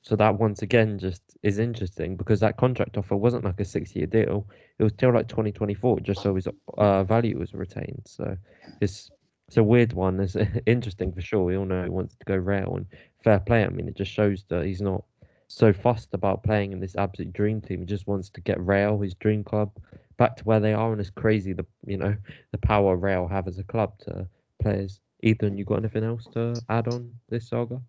So 0.02 0.14
that 0.16 0.38
once 0.38 0.62
again 0.62 0.98
just 0.98 1.36
is 1.42 1.58
interesting 1.58 2.16
because 2.16 2.40
that 2.40 2.56
contract 2.56 2.96
offer 2.96 3.16
wasn't 3.16 3.44
like 3.44 3.60
a 3.60 3.64
six-year 3.64 4.06
deal; 4.06 4.46
it 4.78 4.82
was 4.84 4.92
till 4.92 5.12
like 5.12 5.28
2024, 5.28 6.00
just 6.00 6.22
so 6.22 6.34
his 6.34 6.46
uh, 6.76 7.04
value 7.04 7.38
was 7.38 7.54
retained. 7.54 8.02
So 8.06 8.36
it's 8.80 9.10
it's 9.48 9.56
a 9.56 9.62
weird 9.64 9.92
one. 9.92 10.20
It's 10.20 10.36
interesting 10.66 11.12
for 11.12 11.20
sure. 11.20 11.44
We 11.44 11.56
all 11.56 11.66
know 11.66 11.82
he 11.84 11.90
wants 11.90 12.14
to 12.16 12.24
go 12.24 12.36
Real 12.36 12.76
and 12.76 12.86
fair 13.22 13.40
play. 13.40 13.64
I 13.64 13.68
mean, 13.68 13.88
it 13.88 13.96
just 13.96 14.12
shows 14.12 14.44
that 14.48 14.64
he's 14.64 14.80
not 14.82 15.04
so 15.48 15.72
fussed 15.72 16.14
about 16.14 16.42
playing 16.42 16.72
in 16.72 16.80
this 16.80 16.96
absolute 16.96 17.32
dream 17.32 17.60
team. 17.60 17.80
He 17.80 17.86
just 17.86 18.06
wants 18.06 18.30
to 18.30 18.40
get 18.40 18.60
Real, 18.60 18.98
his 19.00 19.14
dream 19.14 19.44
club, 19.44 19.70
back 20.18 20.36
to 20.36 20.44
where 20.44 20.60
they 20.60 20.74
are, 20.74 20.92
and 20.92 21.00
it's 21.00 21.10
crazy 21.10 21.52
the 21.52 21.64
you 21.86 21.96
know 21.96 22.14
the 22.52 22.58
power 22.58 22.96
Real 22.96 23.26
have 23.28 23.48
as 23.48 23.58
a 23.58 23.64
club 23.64 23.98
to 24.00 24.28
players. 24.60 25.00
Ethan, 25.22 25.58
you 25.58 25.64
got 25.64 25.78
anything 25.78 26.04
else 26.04 26.26
to 26.32 26.54
add 26.68 26.86
on 26.88 27.12
this 27.28 27.48
saga? 27.48 27.80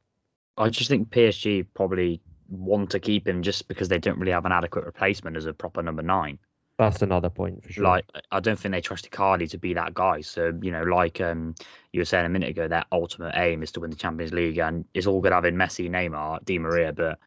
I 0.57 0.69
just 0.69 0.89
think 0.89 1.09
PSG 1.09 1.67
probably 1.75 2.21
want 2.47 2.89
to 2.91 2.99
keep 2.99 3.27
him 3.27 3.43
just 3.43 3.67
because 3.67 3.87
they 3.87 3.99
don't 3.99 4.17
really 4.17 4.31
have 4.31 4.45
an 4.45 4.51
adequate 4.51 4.85
replacement 4.85 5.37
as 5.37 5.45
a 5.45 5.53
proper 5.53 5.83
number 5.83 6.01
nine. 6.01 6.39
That's 6.79 7.01
another 7.01 7.29
point 7.29 7.61
for 7.61 7.73
sure. 7.73 7.83
Like 7.83 8.05
I 8.31 8.39
don't 8.39 8.57
think 8.57 8.71
they 8.71 8.79
trust 8.79 9.11
Icardi 9.11 9.49
to 9.49 9.57
be 9.57 9.73
that 9.73 9.93
guy. 9.93 10.21
So 10.21 10.57
you 10.61 10.71
know, 10.71 10.83
like 10.83 11.19
um, 11.19 11.53
you 11.91 11.99
were 11.99 12.05
saying 12.05 12.25
a 12.25 12.29
minute 12.29 12.51
ago, 12.51 12.69
their 12.69 12.85
ultimate 12.93 13.33
aim 13.35 13.61
is 13.63 13.73
to 13.73 13.81
win 13.81 13.89
the 13.89 13.97
Champions 13.97 14.31
League, 14.31 14.57
and 14.59 14.85
it's 14.93 15.05
all 15.05 15.19
good 15.19 15.33
having 15.33 15.55
Messi, 15.55 15.89
Neymar, 15.89 16.45
Di 16.45 16.57
Maria, 16.57 16.93
but 16.93 17.19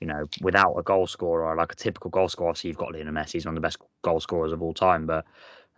you 0.00 0.06
know, 0.06 0.28
without 0.42 0.74
a 0.74 0.84
goal 0.84 1.08
scorer, 1.08 1.56
like 1.56 1.72
a 1.72 1.74
typical 1.74 2.08
goal 2.08 2.28
scorer, 2.28 2.50
obviously 2.50 2.68
you've 2.68 2.76
got 2.76 2.92
Lionel 2.92 3.12
Messi, 3.12 3.32
he's 3.32 3.46
one 3.46 3.56
of 3.56 3.60
the 3.60 3.66
best 3.66 3.78
goal 4.02 4.20
scorers 4.20 4.52
of 4.52 4.62
all 4.62 4.72
time, 4.72 5.06
but 5.06 5.24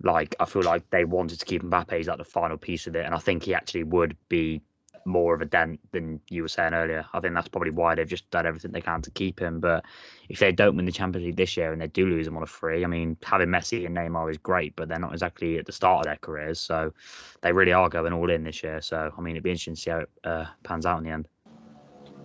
like 0.02 0.36
I 0.38 0.44
feel 0.44 0.62
like 0.62 0.90
they 0.90 1.06
wanted 1.06 1.40
to 1.40 1.46
keep 1.46 1.62
Mbappe 1.62 1.98
as 1.98 2.08
like 2.08 2.18
the 2.18 2.24
final 2.24 2.58
piece 2.58 2.86
of 2.86 2.94
it, 2.96 3.06
and 3.06 3.14
I 3.14 3.18
think 3.18 3.44
he 3.44 3.54
actually 3.54 3.84
would 3.84 4.14
be 4.28 4.60
more 5.04 5.34
of 5.34 5.40
a 5.40 5.44
dent 5.44 5.80
than 5.92 6.20
you 6.28 6.42
were 6.42 6.48
saying 6.48 6.74
earlier. 6.74 7.04
I 7.12 7.20
think 7.20 7.34
that's 7.34 7.48
probably 7.48 7.70
why 7.70 7.94
they've 7.94 8.08
just 8.08 8.30
done 8.30 8.46
everything 8.46 8.72
they 8.72 8.80
can 8.80 9.02
to 9.02 9.10
keep 9.10 9.40
him. 9.40 9.60
But 9.60 9.84
if 10.28 10.38
they 10.38 10.52
don't 10.52 10.76
win 10.76 10.86
the 10.86 10.92
Champions 10.92 11.26
League 11.26 11.36
this 11.36 11.56
year 11.56 11.72
and 11.72 11.80
they 11.80 11.88
do 11.88 12.06
lose 12.06 12.26
him 12.26 12.36
on 12.36 12.42
a 12.42 12.46
free, 12.46 12.84
I 12.84 12.86
mean, 12.86 13.16
having 13.22 13.48
Messi 13.48 13.86
and 13.86 13.96
Neymar 13.96 14.30
is 14.30 14.38
great, 14.38 14.76
but 14.76 14.88
they're 14.88 14.98
not 14.98 15.12
exactly 15.12 15.58
at 15.58 15.66
the 15.66 15.72
start 15.72 16.00
of 16.00 16.04
their 16.06 16.16
careers. 16.16 16.60
So 16.60 16.92
they 17.40 17.52
really 17.52 17.72
are 17.72 17.88
going 17.88 18.12
all 18.12 18.30
in 18.30 18.44
this 18.44 18.62
year. 18.62 18.80
So 18.80 19.12
I 19.16 19.20
mean, 19.20 19.34
it'd 19.34 19.44
be 19.44 19.50
interesting 19.50 19.74
to 19.74 19.80
see 19.80 19.90
how 19.90 19.98
it 19.98 20.10
uh, 20.24 20.46
pans 20.62 20.86
out 20.86 20.98
in 20.98 21.04
the 21.04 21.10
end. 21.10 21.28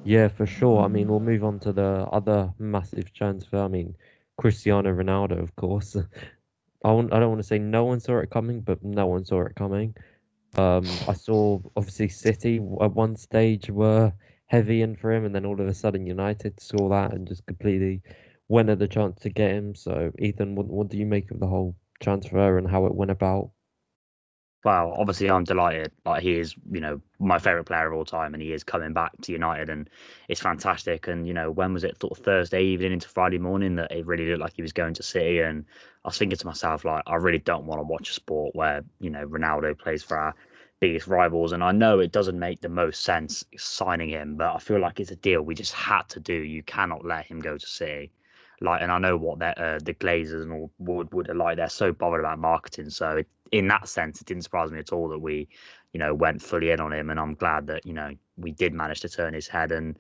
Yeah, 0.04 0.28
for 0.28 0.46
sure. 0.46 0.84
I 0.84 0.88
mean, 0.88 1.10
we'll 1.10 1.20
move 1.20 1.44
on 1.44 1.60
to 1.60 1.74
the 1.74 2.08
other 2.12 2.54
massive 2.60 3.14
transfer. 3.14 3.58
I 3.58 3.68
mean, 3.68 3.96
Cristiano 4.38 4.94
Ronaldo, 4.94 5.42
of 5.42 5.56
course. 5.56 5.98
I 6.84 6.90
I 6.90 7.20
don't 7.20 7.30
want 7.30 7.40
to 7.40 7.48
say 7.48 7.60
no 7.60 7.86
one 7.86 8.00
saw 8.00 8.20
it 8.20 8.30
coming, 8.30 8.62
but 8.62 8.84
no 8.84 9.08
one 9.08 9.26
saw 9.26 9.42
it 9.42 9.56
coming. 9.56 9.96
Um, 10.56 10.86
I 11.08 11.14
saw 11.14 11.60
obviously 11.76 12.10
City 12.10 12.58
at 12.82 12.94
one 12.94 13.16
stage 13.16 13.70
were 13.70 14.14
heavy 14.48 14.82
in 14.82 14.96
for 14.96 15.12
him, 15.12 15.26
and 15.26 15.36
then 15.36 15.46
all 15.46 15.60
of 15.60 15.68
a 15.68 15.74
sudden 15.74 16.08
United 16.08 16.60
saw 16.60 16.90
that 16.90 17.14
and 17.14 17.28
just 17.28 17.46
completely 17.46 18.02
went 18.48 18.70
at 18.70 18.80
the 18.80 18.88
chance 18.88 19.20
to 19.22 19.30
get 19.30 19.52
him. 19.52 19.76
So, 19.76 20.12
Ethan, 20.20 20.56
what 20.56 20.68
what 20.68 20.90
do 20.90 20.98
you 20.98 21.06
make 21.06 21.32
of 21.32 21.40
the 21.40 21.48
whole 21.48 21.76
transfer 22.02 22.58
and 22.58 22.68
how 22.70 22.86
it 22.86 22.96
went 22.96 23.12
about? 23.12 23.52
Well, 24.68 24.94
obviously, 24.98 25.30
I'm 25.30 25.46
delighted. 25.46 25.94
Like 26.06 26.24
he 26.24 26.38
is, 26.40 26.54
you 26.70 26.82
know, 26.82 27.00
my 27.20 27.40
favorite 27.40 27.64
player 27.64 27.88
of 27.88 27.94
all 27.94 28.04
time, 28.04 28.34
and 28.34 28.44
he 28.44 28.52
is 28.52 28.66
coming 28.66 28.92
back 28.92 29.14
to 29.22 29.32
United, 29.32 29.70
and 29.70 29.90
it's 30.28 30.42
fantastic. 30.42 31.08
And 31.08 31.26
you 31.26 31.34
know, 31.34 31.50
when 31.50 31.72
was 31.72 31.86
it? 31.86 32.02
Sort 32.02 32.20
of 32.20 32.26
Thursday 32.26 32.64
evening 32.66 32.92
into 32.92 33.08
Friday 33.08 33.38
morning 33.38 33.76
that 33.76 33.94
it 33.94 34.06
really 34.06 34.26
looked 34.26 34.42
like 34.42 34.56
he 34.58 34.62
was 34.62 34.74
going 34.74 34.94
to 34.96 35.04
City, 35.04 35.40
and 35.40 35.64
I 36.04 36.10
was 36.10 36.18
thinking 36.18 36.38
to 36.38 36.46
myself, 36.46 36.84
like, 36.84 37.02
I 37.08 37.16
really 37.16 37.38
don't 37.38 37.66
want 37.66 37.80
to 37.80 37.84
watch 37.84 38.10
a 38.10 38.14
sport 38.14 38.56
where 38.56 38.84
you 39.00 39.10
know 39.10 39.26
Ronaldo 39.26 39.80
plays 39.80 40.04
for 40.04 40.18
our 40.18 40.36
biggest 40.82 41.08
rivals, 41.08 41.54
and 41.54 41.64
I 41.64 41.72
know 41.72 42.00
it 42.02 42.12
doesn't 42.12 42.38
make 42.38 42.60
the 42.60 42.68
most 42.68 43.04
sense 43.04 43.46
signing 43.56 44.10
him, 44.10 44.36
but 44.36 44.54
I 44.54 44.60
feel 44.60 44.82
like 44.82 45.00
it's 45.00 45.12
a 45.12 45.16
deal 45.16 45.44
we 45.44 45.56
just 45.56 45.72
had 45.72 46.10
to 46.10 46.20
do. 46.20 46.34
You 46.34 46.62
cannot 46.64 47.06
let 47.06 47.26
him 47.26 47.40
go 47.40 47.58
to 47.58 47.66
City. 47.66 48.12
Like, 48.60 48.82
and 48.82 48.92
I 48.92 48.98
know 48.98 49.16
what 49.16 49.42
uh, 49.42 49.80
the 49.82 49.94
Glazers 49.94 50.44
and 50.44 50.52
all 50.52 50.72
would 50.80 51.14
would 51.14 51.30
are 51.30 51.36
like. 51.36 51.56
They're 51.56 51.70
so 51.70 51.94
bothered 51.94 52.20
about 52.22 52.40
marketing, 52.40 52.90
so 52.90 53.18
it, 53.18 53.28
in 53.52 53.68
that 53.68 53.88
sense, 53.88 54.22
it 54.22 54.28
didn't 54.28 54.44
surprise 54.44 54.72
me 54.72 54.80
at 54.80 54.92
all 54.92 55.10
that 55.10 55.20
we, 55.20 55.48
you 55.94 56.00
know, 56.00 56.14
went 56.14 56.42
fully 56.42 56.72
in 56.72 56.80
on 56.80 56.94
him. 56.94 57.10
And 57.10 57.20
I'm 57.20 57.36
glad 57.36 57.68
that 57.68 57.86
you 57.86 57.94
know 57.94 58.12
we 58.38 58.52
did 58.52 58.74
manage 58.74 59.02
to 59.02 59.10
turn 59.10 59.34
his 59.34 59.48
head. 59.48 59.72
And 59.72 59.96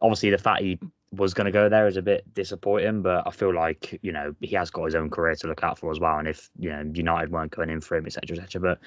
obviously, 0.00 0.30
the 0.30 0.38
fact 0.38 0.62
he 0.62 0.78
was 1.12 1.34
going 1.34 1.46
to 1.46 1.50
go 1.50 1.68
there 1.68 1.88
is 1.88 1.96
a 1.96 2.02
bit 2.02 2.22
disappointing, 2.34 3.02
but 3.02 3.26
I 3.26 3.30
feel 3.30 3.52
like 3.52 3.98
you 4.02 4.12
know 4.12 4.34
he 4.40 4.54
has 4.54 4.70
got 4.70 4.84
his 4.84 4.94
own 4.94 5.10
career 5.10 5.34
to 5.34 5.46
look 5.46 5.64
out 5.64 5.78
for 5.78 5.90
as 5.90 5.98
well. 5.98 6.18
And 6.18 6.28
if 6.28 6.50
you 6.58 6.70
know 6.70 6.88
United 6.94 7.32
weren't 7.32 7.50
going 7.50 7.70
in 7.70 7.80
for 7.80 7.96
him, 7.96 8.06
etc., 8.06 8.36
etc., 8.36 8.60
but 8.60 8.78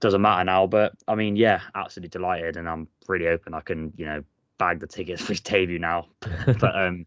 doesn't 0.00 0.22
matter 0.22 0.44
now. 0.44 0.66
But 0.66 0.94
I 1.08 1.14
mean, 1.14 1.36
yeah, 1.36 1.60
absolutely 1.74 2.10
delighted, 2.10 2.56
and 2.56 2.68
I'm 2.68 2.88
really 3.08 3.26
hoping 3.26 3.54
I 3.54 3.60
can 3.60 3.92
you 3.96 4.06
know 4.06 4.22
bag 4.58 4.80
the 4.80 4.86
tickets 4.86 5.22
for 5.24 5.32
his 5.32 5.40
debut 5.40 5.78
now. 5.78 6.06
but 6.46 6.76
um, 6.76 7.06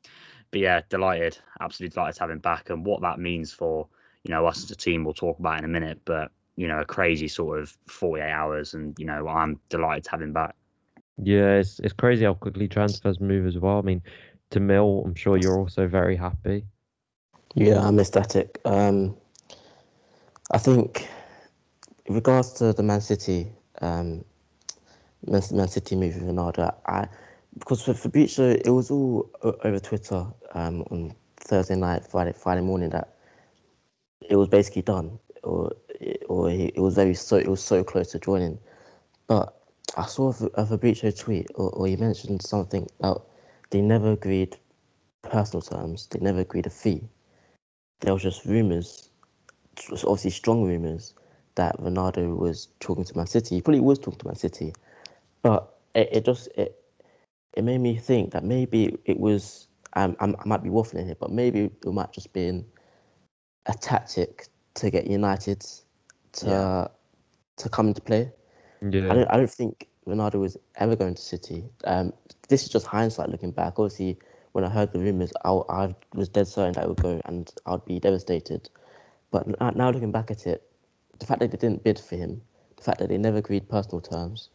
but 0.52 0.60
yeah, 0.60 0.82
delighted, 0.90 1.38
absolutely 1.60 1.94
delighted 1.94 2.16
to 2.16 2.22
have 2.22 2.30
him 2.30 2.40
back, 2.40 2.70
and 2.70 2.86
what 2.86 3.02
that 3.02 3.20
means 3.20 3.54
for 3.54 3.88
you 4.24 4.32
know 4.32 4.46
us 4.46 4.64
as 4.64 4.72
a 4.72 4.76
team, 4.76 5.04
we'll 5.04 5.14
talk 5.14 5.40
about 5.40 5.60
in 5.60 5.66
a 5.66 5.70
minute. 5.70 6.02
But 6.04 6.32
you 6.56 6.68
know 6.68 6.80
a 6.80 6.86
crazy 6.86 7.28
sort 7.28 7.60
of 7.60 7.76
48 7.88 8.24
hours, 8.30 8.74
and 8.74 8.98
you 9.00 9.06
know 9.06 9.28
I'm 9.28 9.60
delighted 9.70 10.06
to 10.06 10.12
have 10.12 10.22
him 10.22 10.34
back. 10.34 10.56
Yeah, 11.18 11.56
it's 11.56 11.80
it's 11.80 11.94
crazy 11.94 12.26
how 12.26 12.34
quickly 12.34 12.68
transfers 12.68 13.20
move 13.20 13.46
as 13.46 13.58
well. 13.58 13.78
I 13.78 13.82
mean, 13.82 14.02
Demil, 14.52 15.06
I'm 15.06 15.16
sure 15.16 15.38
you're 15.38 15.58
also 15.58 15.88
very 15.88 16.16
happy. 16.16 16.66
Yeah, 17.56 17.86
I'm 17.86 18.00
ecstatic. 18.00 18.60
Um, 18.66 19.16
I 20.52 20.58
think, 20.58 21.08
in 22.06 22.16
regards 22.16 22.54
to 22.54 22.74
the 22.74 22.84
Man 22.84 23.02
City, 23.02 23.48
um, 23.82 24.26
Man, 25.26 25.42
Man 25.52 25.68
City 25.68 25.96
move 25.96 26.16
with 26.16 26.24
Ronaldo, 26.24 26.74
I 26.86 27.08
because 27.58 27.82
for 27.82 27.94
Fabrizio, 27.94 28.50
it 28.50 28.70
was 28.70 28.92
all 28.92 29.30
over 29.42 29.80
Twitter 29.80 30.28
um, 30.54 30.82
on 30.92 31.16
Thursday 31.38 31.76
night, 31.76 32.06
Friday, 32.06 32.34
Friday 32.34 32.62
morning 32.62 32.90
that 32.90 33.16
it 34.30 34.36
was 34.36 34.50
basically 34.50 34.82
done, 34.82 35.18
or 35.44 35.72
or 36.28 36.50
he, 36.50 36.66
it 36.66 36.80
was 36.80 36.96
very 36.96 37.14
so 37.14 37.38
it 37.38 37.48
was 37.48 37.64
so 37.64 37.84
close 37.84 38.12
to 38.12 38.20
joining. 38.20 38.60
But 39.28 39.56
I 39.98 40.06
saw 40.06 40.34
a, 40.56 40.66
Fabrizio 40.66 41.12
tweet, 41.12 41.48
or, 41.56 41.70
or 41.72 41.88
he 41.88 41.96
mentioned 41.96 42.42
something 42.42 42.88
about 43.00 43.28
they 43.70 43.82
never 43.82 44.12
agreed 44.12 44.58
personal 45.24 45.62
terms, 45.62 46.08
they 46.08 46.20
never 46.20 46.42
agreed 46.42 46.66
a 46.68 46.70
fee. 46.70 47.04
There 48.02 48.14
was 48.14 48.24
just 48.24 48.46
rumours, 48.46 49.10
obviously 49.92 50.32
strong 50.32 50.64
rumours, 50.64 51.14
that 51.56 51.78
Ronaldo 51.80 52.38
was 52.38 52.68
talking 52.80 53.06
to 53.06 53.18
Man 53.18 53.28
City. 53.28 53.56
He 53.56 53.62
probably 53.62 53.80
was 53.80 54.00
talking 54.00 54.20
to 54.20 54.28
Man 54.28 54.36
City, 54.36 54.74
but 55.42 55.78
it, 55.94 56.10
it 56.12 56.26
just 56.26 56.48
it 56.58 56.82
it 57.56 57.64
made 57.64 57.80
me 57.80 57.98
think 57.98 58.32
that 58.32 58.44
maybe 58.44 58.98
it 59.06 59.20
was 59.20 59.68
um, 59.94 60.16
I'm, 60.20 60.36
I 60.40 60.46
might 60.46 60.64
be 60.64 60.70
waffling 60.70 61.06
here, 61.06 61.16
but 61.20 61.32
maybe 61.32 61.66
it 61.66 61.86
might 61.86 62.12
just 62.12 62.34
been 62.34 62.66
a 63.66 63.74
tactic 63.74 64.48
to 64.76 64.90
get 64.90 65.08
United 65.08 65.66
to 66.36 66.50
Yeah. 66.50 66.88
to 67.58 67.70
come 67.70 67.88
into 67.88 68.02
play. 68.02 68.32
I 69.12 69.14
don't 69.16 69.28
I 69.32 69.38
don't 69.38 69.50
think 69.50 69.88
Ronaldo 70.08 70.40
was 70.40 70.58
ever 70.76 70.96
going 70.96 71.16
to 71.16 71.22
City. 71.22 71.64
Um, 71.86 72.14
this 72.50 72.64
is 72.64 72.70
just 72.70 72.86
hindsight 72.86 73.30
looking 73.30 73.52
back. 73.52 73.80
Obviously, 73.80 74.18
when 74.52 74.64
I 74.64 74.70
heard 74.70 74.92
the 74.94 75.00
rumours, 75.00 75.34
I, 75.44 75.52
I 75.70 75.96
was 76.14 76.30
dead 76.30 76.48
certain 76.48 76.74
that 76.74 76.84
it 76.84 76.90
would 76.90 77.02
go, 77.02 77.22
and 77.26 77.52
I'd 77.66 77.86
be 77.86 78.00
devastated. 78.00 78.70
But 79.32 79.48
now 79.76 79.90
looking 79.90 80.12
back 80.12 80.32
at 80.32 80.46
it, 80.48 80.64
the 81.20 81.26
fact 81.26 81.40
that 81.42 81.52
they 81.52 81.58
didn't 81.58 81.84
bid 81.84 82.00
for 82.00 82.16
him, 82.16 82.42
the 82.78 82.84
fact 82.84 83.00
that 83.00 83.10
they 83.10 83.18
never 83.18 83.38
agreed 83.38 83.68
personal 83.68 84.00
terms, 84.00 84.50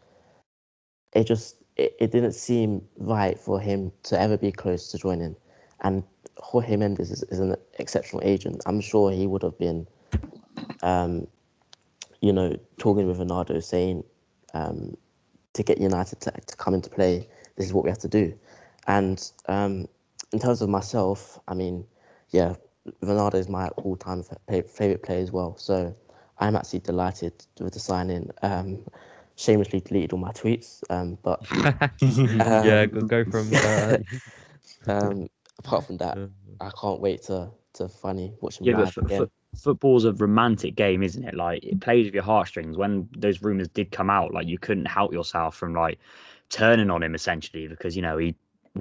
it 1.13 1.25
just 1.25 1.57
it, 1.77 1.97
it 2.01 2.13
didn't 2.13 2.33
seem 2.33 2.83
right 2.99 3.39
for 3.39 3.61
him 3.61 3.93
to 4.05 4.21
ever 4.21 4.37
be 4.37 4.53
close 4.53 4.91
to 4.91 4.99
joining. 4.99 5.37
And 5.83 6.03
Jorge 6.39 6.77
Mendes 6.77 7.11
is, 7.11 7.23
is 7.25 7.41
an 7.41 7.57
exceptional 7.79 8.23
agent. 8.25 8.61
I'm 8.67 8.81
sure 8.81 9.11
he 9.11 9.27
would 9.27 9.43
have 9.43 9.59
been, 9.59 9.87
um, 10.83 11.27
you 12.21 12.33
know, 12.33 12.57
talking 12.79 13.07
with 13.07 13.19
Ronaldo, 13.19 13.63
saying 13.63 14.05
um, 14.55 14.97
to 15.55 15.63
get 15.63 15.79
United 15.79 16.21
to, 16.23 16.33
to 16.33 16.57
come 16.57 16.75
into 16.75 16.91
play, 16.91 17.29
this 17.57 17.67
is 17.67 17.73
what 17.73 17.85
we 17.85 17.91
have 17.91 17.99
to 18.01 18.09
do. 18.09 18.35
And 18.87 19.21
um, 19.49 19.87
in 20.33 20.39
terms 20.39 20.63
of 20.63 20.69
myself, 20.69 21.39
I 21.49 21.55
mean, 21.55 21.87
yeah, 22.31 22.55
Ronaldo 23.03 23.35
is 23.35 23.49
my 23.49 23.69
all-time 23.71 24.23
favorite 24.49 25.03
player 25.03 25.21
as 25.23 25.33
well. 25.33 25.57
So 25.57 25.95
I'm 26.39 26.57
actually 26.57 26.81
delighted 26.81 27.47
with 27.61 27.75
the 27.75 27.81
signing. 27.81 28.31
Um, 28.43 28.85
shamelessly 29.37 29.81
deleted 29.81 30.13
all 30.13 30.19
my 30.19 30.33
tweets, 30.33 30.83
um, 30.91 31.19
but 31.23 31.43
yeah, 32.01 32.87
um, 32.87 32.87
go, 32.87 33.03
go 33.03 33.25
from. 33.25 33.59
Uh, 33.63 33.97
um, 34.87 35.29
apart 35.59 35.85
from 35.87 35.97
that, 35.99 36.21
I 36.61 36.71
can't 36.81 37.01
wait 37.01 37.23
to 37.25 37.51
to 37.75 37.89
finally 37.89 38.35
watch 38.41 38.61
him 38.61 38.69
Yeah, 38.69 38.83
live 38.83 38.97
f- 38.97 38.99
again. 38.99 39.31
Football's 39.57 40.05
a 40.05 40.13
romantic 40.13 40.75
game, 40.77 41.03
isn't 41.03 41.25
it? 41.25 41.35
Like 41.35 41.65
it 41.65 41.81
plays 41.81 42.07
with 42.07 42.15
your 42.15 42.23
heartstrings. 42.23 42.77
When 42.77 43.09
those 43.17 43.43
rumors 43.43 43.69
did 43.69 43.91
come 43.91 44.11
out, 44.11 44.33
like 44.33 44.47
you 44.47 44.59
couldn't 44.59 44.87
help 44.87 45.13
yourself 45.13 45.57
from 45.57 45.75
like 45.75 45.99
turning 46.49 46.91
on 46.91 47.03
him 47.03 47.15
essentially 47.15 47.69
because 47.69 47.97
you 47.97 48.03
know 48.03 48.19
he 48.19 48.35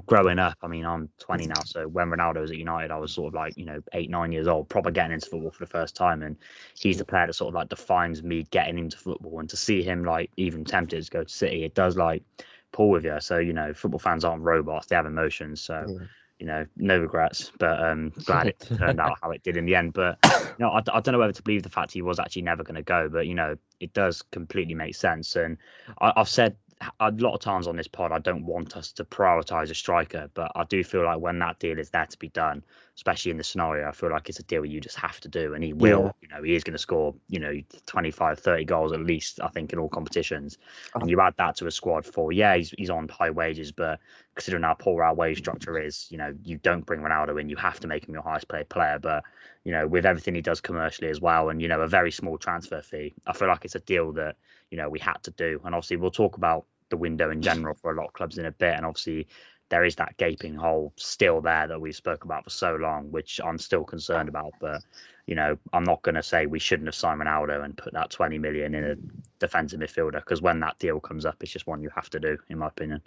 growing 0.06 0.40
up. 0.40 0.58
I 0.62 0.68
mean, 0.68 0.86
I'm 0.86 1.10
20 1.20 1.48
now, 1.48 1.64
so 1.64 1.88
when 1.88 2.10
Ronaldo 2.10 2.42
was 2.42 2.52
at 2.52 2.58
United, 2.58 2.92
I 2.92 2.98
was 2.98 3.12
sort 3.12 3.30
of 3.30 3.34
like 3.34 3.58
you 3.58 3.66
know 3.66 3.82
eight, 3.94 4.10
nine 4.10 4.32
years 4.32 4.48
old, 4.48 4.70
proper 4.70 4.92
getting 4.92 5.14
into 5.14 5.30
football 5.30 5.52
for 5.52 5.64
the 5.64 5.70
first 5.70 5.96
time, 5.96 6.22
and 6.22 6.38
he's 6.78 6.98
the 6.98 7.06
player 7.06 7.28
that 7.28 7.34
sort 7.34 7.50
of 7.50 7.56
like 7.56 7.70
defines 7.70 8.24
me 8.24 8.44
getting 8.52 8.78
into 8.78 8.98
football. 8.98 9.40
And 9.40 9.50
to 9.50 9.58
see 9.58 9.82
him 9.82 10.04
like 10.04 10.32
even 10.38 10.66
tempted 10.66 11.04
to 11.04 11.12
go 11.12 11.24
to 11.24 11.30
City, 11.30 11.64
it 11.64 11.74
does 11.74 11.98
like 11.98 12.24
pull 12.72 12.90
with 12.90 13.04
you. 13.06 13.20
So 13.20 13.40
you 13.40 13.54
know, 13.54 13.74
football 13.74 14.00
fans 14.00 14.24
aren't 14.24 14.44
robots; 14.44 14.88
they 14.88 14.96
have 14.96 15.06
emotions. 15.06 15.62
So 15.62 15.86
Yeah. 15.88 16.06
You 16.40 16.46
know, 16.46 16.66
no 16.78 16.98
regrets, 17.00 17.52
but 17.60 17.84
um, 17.84 18.12
glad 18.26 18.48
it 18.48 18.60
turned 18.78 19.00
out 19.00 19.18
how 19.22 19.32
it 19.32 19.44
did 19.44 19.58
in 19.58 19.66
the 19.66 19.76
end. 19.76 19.94
But 19.94 20.18
you 20.24 20.66
know, 20.66 20.70
I, 20.70 20.78
I 20.92 21.02
don't 21.02 21.12
know 21.12 21.20
whether 21.20 21.34
to 21.34 21.44
believe 21.44 21.64
the 21.64 21.70
fact 21.70 21.92
he 21.92 22.02
was 22.02 22.20
actually 22.20 22.44
never 22.44 22.64
going 22.64 22.76
to 22.76 22.82
go, 22.82 23.10
but 23.10 23.28
you 23.28 23.36
know, 23.36 23.56
it 23.80 23.94
does 23.94 24.22
completely 24.22 24.74
make 24.74 24.96
sense. 24.96 25.36
And 25.36 25.58
I, 26.00 26.14
I've 26.16 26.30
said 26.30 26.56
a 27.00 27.12
lot 27.12 27.34
of 27.34 27.42
times 27.42 27.68
on 27.68 27.76
this 27.76 27.88
pod, 27.88 28.12
I 28.12 28.20
don't 28.20 28.46
want 28.46 28.78
us 28.78 28.92
to 28.94 29.04
prioritize 29.04 29.70
a 29.70 29.76
striker, 29.76 30.30
but 30.34 30.52
I 30.56 30.64
do 30.64 30.84
feel 30.84 31.04
like 31.04 31.20
when 31.20 31.38
that 31.40 31.60
deal 31.60 31.78
is 31.78 31.90
there 31.90 32.06
to 32.06 32.18
be 32.18 32.30
done, 32.30 32.64
especially 32.96 33.32
in 33.32 33.38
the 33.38 33.44
scenario, 33.44 33.88
I 33.88 33.92
feel 33.92 34.10
like 34.10 34.30
it's 34.30 34.40
a 34.40 34.44
deal 34.44 34.66
you 34.66 34.80
just 34.80 34.98
have 34.98 35.20
to 35.22 35.28
do, 35.28 35.54
and 35.54 35.64
he 35.64 35.74
will. 35.74 36.04
Yeah. 36.04 36.12
You 36.22 36.28
know, 36.30 36.44
he 36.44 36.56
is 36.56 36.64
going 36.64 36.74
to 36.74 36.80
score, 36.80 37.14
you 37.28 37.40
know, 37.40 37.54
25, 37.86 38.40
30 38.40 38.66
goals 38.66 38.94
at 38.94 39.02
least, 39.02 39.42
I 39.42 39.50
think, 39.50 39.74
in 39.74 39.80
all 39.80 39.90
competitions. 39.90 40.58
Oh. 40.96 41.02
And 41.02 41.10
you 41.10 41.20
add 41.20 41.34
that 41.38 41.58
to 41.58 41.68
a 41.68 41.72
squad 41.72 42.06
for, 42.06 42.32
yeah, 42.32 42.56
he's, 42.56 42.72
he's 42.78 42.90
on 42.90 43.10
high 43.10 43.30
wages, 43.30 43.74
but 43.74 44.00
considering 44.36 44.64
how 44.64 44.74
poor 44.74 45.04
our 45.04 45.14
wage 45.14 45.40
structure 45.40 45.78
is, 45.78 46.08
you 46.10 46.18
know, 46.18 46.34
you 46.44 46.58
don't 46.60 46.86
bring 46.86 47.02
Ronaldo 47.02 47.42
in, 47.42 47.50
you 47.50 47.58
have 47.58 47.82
to 47.82 47.88
make 47.88 48.08
him 48.08 48.14
your 48.14 48.24
highest 48.24 48.48
paid 48.48 48.70
player. 48.70 49.00
But, 49.00 49.26
you 49.66 49.74
know, 49.74 49.86
with 49.86 50.06
everything 50.06 50.34
he 50.34 50.42
does 50.42 50.62
commercially 50.62 51.10
as 51.10 51.20
well, 51.20 51.50
and, 51.50 51.62
you 51.62 51.68
know, 51.68 51.82
a 51.82 51.88
very 51.88 52.12
small 52.12 52.38
transfer 52.38 52.82
fee, 52.82 53.14
I 53.28 53.34
feel 53.34 53.50
like 53.50 53.66
it's 53.66 53.76
a 53.76 53.82
deal 53.82 54.14
that, 54.14 54.38
you 54.72 54.78
know, 54.78 54.90
we 54.90 55.00
had 55.00 55.22
to 55.24 55.32
do. 55.32 55.60
And 55.66 55.76
obviously, 55.76 55.98
we'll 55.98 56.12
talk 56.12 56.38
about 56.38 56.66
the 56.90 56.98
window 56.98 57.32
in 57.32 57.42
general 57.42 57.76
for 57.76 57.92
a 57.92 57.96
lot 57.96 58.08
of 58.08 58.14
clubs 58.14 58.38
in 58.38 58.46
a 58.46 58.52
bit. 58.52 58.76
And 58.76 58.86
obviously, 58.86 59.28
there 59.70 59.86
is 59.86 59.96
that 59.96 60.18
gaping 60.18 60.56
hole 60.56 60.94
still 60.96 61.42
there 61.42 61.68
that 61.68 61.80
we 61.80 61.92
spoke 61.92 62.24
about 62.24 62.44
for 62.44 62.50
so 62.50 62.76
long, 62.76 63.12
which 63.12 63.40
I'm 63.44 63.58
still 63.58 63.84
concerned 63.84 64.30
about. 64.30 64.54
But, 64.60 64.82
you 65.28 65.36
know, 65.36 65.58
I'm 65.74 65.84
not 65.84 66.02
going 66.02 66.16
to 66.16 66.24
say 66.24 66.46
we 66.46 66.60
shouldn't 66.60 66.88
have 66.88 66.96
signed 66.96 67.22
Ronaldo 67.22 67.64
and 67.64 67.78
put 67.78 67.94
that 67.94 68.10
20 68.10 68.38
million 68.40 68.74
in 68.74 68.84
a 68.84 68.96
defensive 69.40 69.80
midfielder 69.80 70.14
because 70.14 70.42
when 70.42 70.60
that 70.62 70.80
deal 70.80 71.00
comes 71.00 71.26
up, 71.26 71.38
it's 71.42 71.52
just 71.52 71.68
one 71.68 71.82
you 71.82 71.90
have 71.96 72.10
to 72.12 72.20
do, 72.20 72.38
in 72.50 72.58
my 72.58 72.68
opinion. 72.68 73.02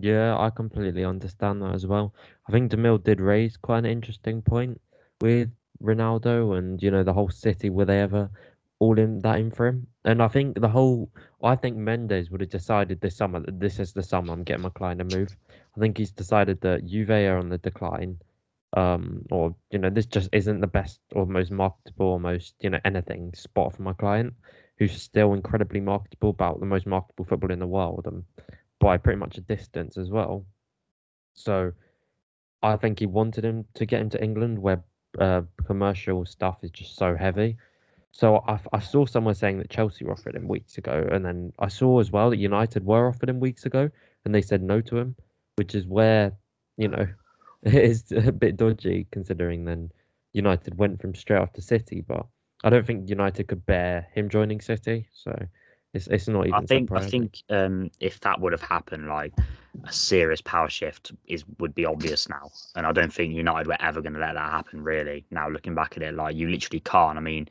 Yeah, 0.00 0.36
I 0.36 0.50
completely 0.50 1.04
understand 1.04 1.62
that 1.62 1.74
as 1.74 1.86
well. 1.86 2.14
I 2.48 2.52
think 2.52 2.70
Demil 2.70 3.02
did 3.02 3.20
raise 3.20 3.56
quite 3.56 3.78
an 3.78 3.86
interesting 3.86 4.42
point 4.42 4.80
with 5.20 5.50
Ronaldo 5.82 6.58
and 6.58 6.82
you 6.82 6.90
know 6.90 7.02
the 7.02 7.12
whole 7.12 7.30
City. 7.30 7.70
Were 7.70 7.84
they 7.84 8.00
ever 8.00 8.30
all 8.80 8.98
in 8.98 9.20
that 9.20 9.38
in 9.38 9.50
for 9.50 9.66
him? 9.66 9.86
And 10.04 10.22
I 10.22 10.28
think 10.28 10.60
the 10.60 10.68
whole, 10.68 11.10
I 11.42 11.56
think 11.56 11.76
Mendes 11.76 12.30
would 12.30 12.40
have 12.40 12.50
decided 12.50 13.00
this 13.00 13.16
summer 13.16 13.40
that 13.40 13.60
this 13.60 13.78
is 13.78 13.92
the 13.92 14.02
summer 14.02 14.32
I'm 14.32 14.44
getting 14.44 14.62
my 14.62 14.70
client 14.70 14.98
to 15.00 15.16
move. 15.16 15.36
I 15.76 15.80
think 15.80 15.98
he's 15.98 16.12
decided 16.12 16.60
that 16.62 16.86
Juve 16.86 17.10
are 17.10 17.38
on 17.38 17.48
the 17.48 17.58
decline, 17.58 18.18
um, 18.76 19.24
or 19.30 19.54
you 19.70 19.78
know 19.78 19.90
this 19.90 20.06
just 20.06 20.28
isn't 20.32 20.60
the 20.60 20.66
best 20.66 21.00
or 21.12 21.26
most 21.26 21.50
marketable 21.50 22.06
or 22.06 22.20
most 22.20 22.54
you 22.60 22.70
know 22.70 22.80
anything 22.84 23.32
spot 23.34 23.74
for 23.74 23.82
my 23.82 23.92
client, 23.92 24.34
who's 24.78 25.00
still 25.00 25.34
incredibly 25.34 25.80
marketable, 25.80 26.30
about 26.30 26.60
the 26.60 26.66
most 26.66 26.86
marketable 26.86 27.24
football 27.24 27.50
in 27.50 27.58
the 27.58 27.66
world, 27.66 28.06
and 28.06 28.24
by 28.78 28.96
pretty 28.96 29.18
much 29.18 29.38
a 29.38 29.42
distance 29.42 29.96
as 29.96 30.10
well. 30.10 30.44
So 31.34 31.72
I 32.62 32.76
think 32.76 32.98
he 32.98 33.06
wanted 33.06 33.44
him 33.44 33.64
to 33.74 33.86
get 33.86 34.00
him 34.00 34.10
to 34.10 34.22
England 34.22 34.58
where 34.58 34.82
uh, 35.18 35.42
commercial 35.64 36.26
stuff 36.26 36.58
is 36.62 36.70
just 36.70 36.96
so 36.96 37.16
heavy. 37.16 37.56
So 38.12 38.42
I, 38.48 38.58
I 38.72 38.80
saw 38.80 39.06
someone 39.06 39.34
saying 39.34 39.58
that 39.58 39.70
Chelsea 39.70 40.04
were 40.04 40.12
offered 40.12 40.34
him 40.34 40.48
weeks 40.48 40.78
ago, 40.78 41.08
and 41.10 41.24
then 41.24 41.52
I 41.58 41.68
saw 41.68 42.00
as 42.00 42.10
well 42.10 42.30
that 42.30 42.38
United 42.38 42.84
were 42.84 43.08
offered 43.08 43.28
him 43.28 43.40
weeks 43.40 43.66
ago, 43.66 43.90
and 44.24 44.34
they 44.34 44.42
said 44.42 44.62
no 44.62 44.80
to 44.82 44.98
him, 44.98 45.14
which 45.56 45.74
is 45.74 45.86
where 45.86 46.32
you 46.76 46.88
know 46.88 47.06
it 47.62 47.74
is 47.74 48.12
a 48.12 48.32
bit 48.32 48.56
dodgy 48.56 49.06
considering 49.10 49.64
then 49.64 49.90
United 50.32 50.78
went 50.78 51.00
from 51.00 51.14
straight 51.14 51.38
off 51.38 51.52
to 51.54 51.62
City, 51.62 52.00
but 52.00 52.26
I 52.64 52.70
don't 52.70 52.86
think 52.86 53.08
United 53.08 53.48
could 53.48 53.64
bear 53.66 54.08
him 54.12 54.28
joining 54.28 54.60
City, 54.60 55.08
so 55.12 55.36
it's 55.94 56.06
it's 56.08 56.28
not 56.28 56.46
even. 56.46 56.54
I 56.54 56.66
think 56.66 56.92
I 56.92 57.06
think 57.06 57.42
um, 57.50 57.90
if 58.00 58.20
that 58.20 58.40
would 58.40 58.52
have 58.52 58.62
happened, 58.62 59.08
like 59.08 59.32
a 59.84 59.92
serious 59.92 60.40
power 60.40 60.68
shift 60.68 61.12
is 61.26 61.44
would 61.58 61.74
be 61.74 61.84
obvious 61.84 62.28
now, 62.28 62.50
and 62.74 62.86
I 62.86 62.92
don't 62.92 63.12
think 63.12 63.34
United 63.34 63.66
were 63.66 63.80
ever 63.80 64.02
going 64.02 64.14
to 64.14 64.20
let 64.20 64.34
that 64.34 64.50
happen. 64.50 64.82
Really, 64.82 65.24
now 65.30 65.48
looking 65.48 65.74
back 65.74 65.96
at 65.96 66.02
it, 66.02 66.14
like 66.14 66.36
you 66.36 66.48
literally 66.48 66.80
can't. 66.80 67.16
I 67.16 67.20
mean, 67.20 67.48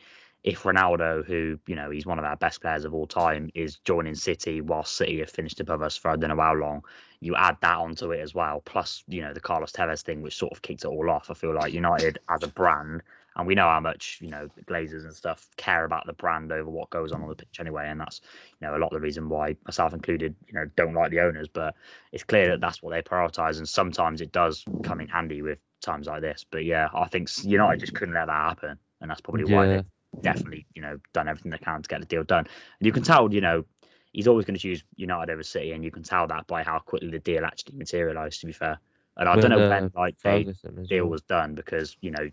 if 0.48 0.64
Ronaldo, 0.64 1.26
who 1.26 1.60
you 1.68 1.76
know 1.76 1.90
he's 1.90 2.06
one 2.06 2.20
of 2.20 2.24
our 2.24 2.38
best 2.38 2.62
players 2.62 2.86
of 2.86 2.94
all 2.94 3.06
time, 3.06 3.50
is 3.54 3.80
joining 3.80 4.16
City 4.16 4.62
while 4.62 4.86
City 4.86 5.20
have 5.20 5.30
finished 5.30 5.60
above 5.60 5.82
us 5.82 5.98
for 5.98 6.10
I 6.10 6.16
don't 6.16 6.30
know 6.30 6.42
how 6.42 6.54
long, 6.54 6.86
you 7.20 7.36
add 7.36 7.58
that 7.62 7.78
onto 7.78 8.12
it 8.12 8.22
as 8.22 8.34
well. 8.34 8.62
Plus, 8.64 9.04
you 9.10 9.22
know 9.22 9.34
the 9.34 9.42
Carlos 9.42 9.74
Tevez 9.74 10.04
thing, 10.04 10.22
which 10.22 10.38
sort 10.38 10.54
of 10.54 10.62
kicked 10.62 10.86
it 10.86 10.88
all 10.88 11.10
off. 11.10 11.30
I 11.30 11.34
feel 11.34 11.54
like 11.54 11.74
United 11.74 12.20
as 12.30 12.44
a 12.44 12.48
brand 12.48 13.04
and 13.36 13.46
we 13.46 13.56
know 13.56 13.68
how 13.68 13.82
much 13.82 14.20
you 14.22 14.30
know 14.30 14.48
the 14.56 14.64
Glazers 14.64 15.04
and 15.04 15.14
stuff 15.14 15.48
care 15.58 15.84
about 15.84 16.06
the 16.06 16.14
brand 16.14 16.54
over 16.54 16.70
what 16.70 16.90
goes 16.90 17.12
on 17.12 17.22
on 17.22 17.28
the 17.28 17.36
pitch 17.36 17.60
anyway, 17.60 17.90
and 17.90 18.00
that's 18.00 18.22
you 18.62 18.68
know 18.68 18.76
a 18.76 18.80
lot 18.80 18.88
of 18.88 18.94
the 18.94 19.02
reason 19.02 19.28
why 19.28 19.58
myself 19.66 19.94
included, 19.94 20.34
you 20.48 20.54
know, 20.54 20.66
don't 20.78 20.94
like 20.94 21.12
the 21.12 21.20
owners. 21.20 21.50
But 21.50 21.76
it's 22.14 22.24
clear 22.24 22.48
that 22.50 22.62
that's 22.62 22.82
what 22.82 22.92
they 22.92 23.02
prioritise, 23.02 23.58
and 23.58 23.68
sometimes 23.68 24.22
it 24.22 24.32
does 24.32 24.64
come 24.84 25.02
in 25.02 25.10
handy 25.10 25.42
with 25.42 25.60
times 25.82 26.08
like 26.08 26.22
this. 26.22 26.46
But 26.50 26.64
yeah, 26.64 26.88
I 26.94 27.10
think 27.10 27.30
United 27.44 27.82
just 27.82 27.94
couldn't 27.94 28.16
let 28.16 28.28
that 28.28 28.50
happen, 28.50 28.80
and 29.02 29.12
that's 29.12 29.22
probably 29.22 29.44
why 29.54 29.68
they 29.68 29.84
definitely 30.24 30.66
you 30.76 30.82
know 30.82 30.98
done 31.14 31.28
everything 31.28 31.52
they 31.52 31.58
can 31.58 31.82
to 31.82 31.88
get 31.88 32.00
the 32.00 32.06
deal 32.06 32.24
done. 32.24 32.48
And 32.80 32.86
you 32.86 32.92
can 32.92 33.04
tell 33.04 33.32
you 33.34 33.42
know 33.42 33.66
he's 34.14 34.28
always 34.28 34.46
going 34.46 34.56
to 34.56 34.62
choose 34.62 34.84
United 34.96 35.32
over 35.32 35.44
City, 35.44 35.72
and 35.72 35.84
you 35.84 35.92
can 35.92 36.04
tell 36.04 36.28
that 36.28 36.48
by 36.48 36.64
how 36.64 36.80
quickly 36.80 37.10
the 37.10 37.20
deal 37.20 37.46
actually 37.46 37.78
materialised. 37.78 38.42
To 38.42 38.48
be 38.48 38.54
fair, 38.54 38.80
and 39.18 39.30
I 39.30 39.36
With, 39.36 39.44
don't 39.44 39.52
know 39.52 39.60
uh, 39.60 39.70
when 39.70 39.92
like 39.96 40.16
the 40.24 40.48
deal 40.90 41.04
well. 41.04 41.12
was 41.12 41.22
done 41.24 41.56
because 41.56 41.98
you 42.02 42.12
know 42.12 42.30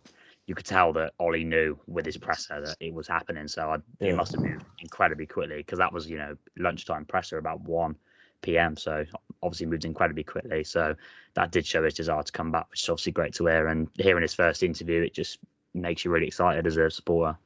you 0.47 0.55
could 0.55 0.67
tell 0.67 0.93
that 0.93 1.13
Ollie 1.19 1.45
knew 1.45 1.79
with 1.87 2.05
his 2.07 2.17
presser 2.17 2.61
that 2.61 2.77
it 2.81 2.93
was 2.93 3.09
happening. 3.09 3.49
So 3.49 3.71
I, 3.71 3.77
Yeah. 4.01 4.09
it 4.09 4.17
must 4.17 4.33
have 4.33 4.43
moved 4.43 4.65
incredibly 4.81 5.27
quickly 5.27 5.57
because 5.59 5.79
that 5.79 5.93
was 5.93 6.09
you 6.09 6.19
know 6.19 6.37
lunchtime 6.59 7.05
presser 7.05 7.39
about 7.39 7.61
one 7.63 7.97
p.m. 8.43 8.77
So 8.77 9.05
obviously 9.43 9.67
moved 9.67 9.85
incredibly 9.85 10.25
quickly. 10.25 10.65
So 10.65 10.95
that 11.35 11.51
did 11.51 11.67
show 11.67 11.83
his 11.85 11.95
desire 11.95 12.23
to 12.23 12.33
come 12.33 12.51
back, 12.51 12.71
which 12.71 12.83
is 12.83 12.89
obviously 12.89 13.13
great 13.13 13.35
to 13.35 13.47
hear. 13.47 13.69
And 13.69 13.89
hearing 13.99 14.23
his 14.23 14.35
first 14.35 14.63
interview, 14.63 15.03
it 15.03 15.15
just 15.15 15.39
makes 15.75 16.05
you 16.05 16.11
really 16.11 16.27
excited 16.27 16.67
as 16.67 16.77
a 16.77 16.91
supporter. 16.91 17.37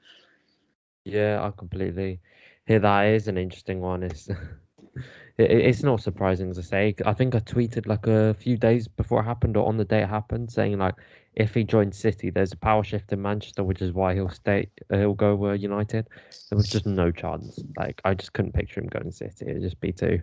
Yeah, 1.09 1.43
I 1.43 1.51
completely 1.51 2.21
hear 2.67 2.79
that 2.81 3.07
is 3.07 3.29
an 3.29 3.39
interesting 3.39 3.81
one. 3.81 4.03
It's 4.03 4.29
it, 4.29 4.37
it- 5.39 5.51
it's 5.69 5.83
not 5.83 6.01
surprising 6.01 6.51
I 6.57 6.61
say. 6.63 6.95
I 7.07 7.13
think 7.15 7.35
I 7.35 7.41
tweeted 7.41 7.87
like 7.87 8.07
a 8.07 8.35
few 8.35 8.57
days 8.57 8.89
before 8.89 9.21
it 9.21 9.25
happened 9.25 9.57
or 9.57 9.67
on 9.67 9.77
the 9.77 9.85
day 9.85 10.03
it 10.03 10.09
happened, 10.09 10.51
saying 10.51 10.79
like 10.79 10.95
if 11.35 11.55
he 11.55 11.65
joins 11.65 11.99
City, 11.99 12.31
there's 12.31 12.53
a 12.53 12.57
power 12.57 12.85
shift 12.85 13.13
in 13.13 13.23
Manchester, 13.23 13.65
which 13.65 13.83
is 13.83 13.93
why 13.93 14.15
he'll 14.15 14.29
stay. 14.31 14.69
Uh, 14.93 14.99
he'll 14.99 15.15
go 15.15 15.47
uh, 15.49 15.53
United. 15.55 16.09
There 16.51 16.57
was 16.57 16.69
just 16.69 16.87
no 16.87 17.11
chance. 17.11 17.63
Like 17.77 18.01
I 18.05 18.15
just 18.15 18.33
couldn't 18.33 18.53
picture 18.55 18.81
him 18.81 18.89
going 18.89 19.11
City. 19.13 19.47
It'd 19.49 19.63
just 19.63 19.81
be 19.81 19.93
too 19.93 20.21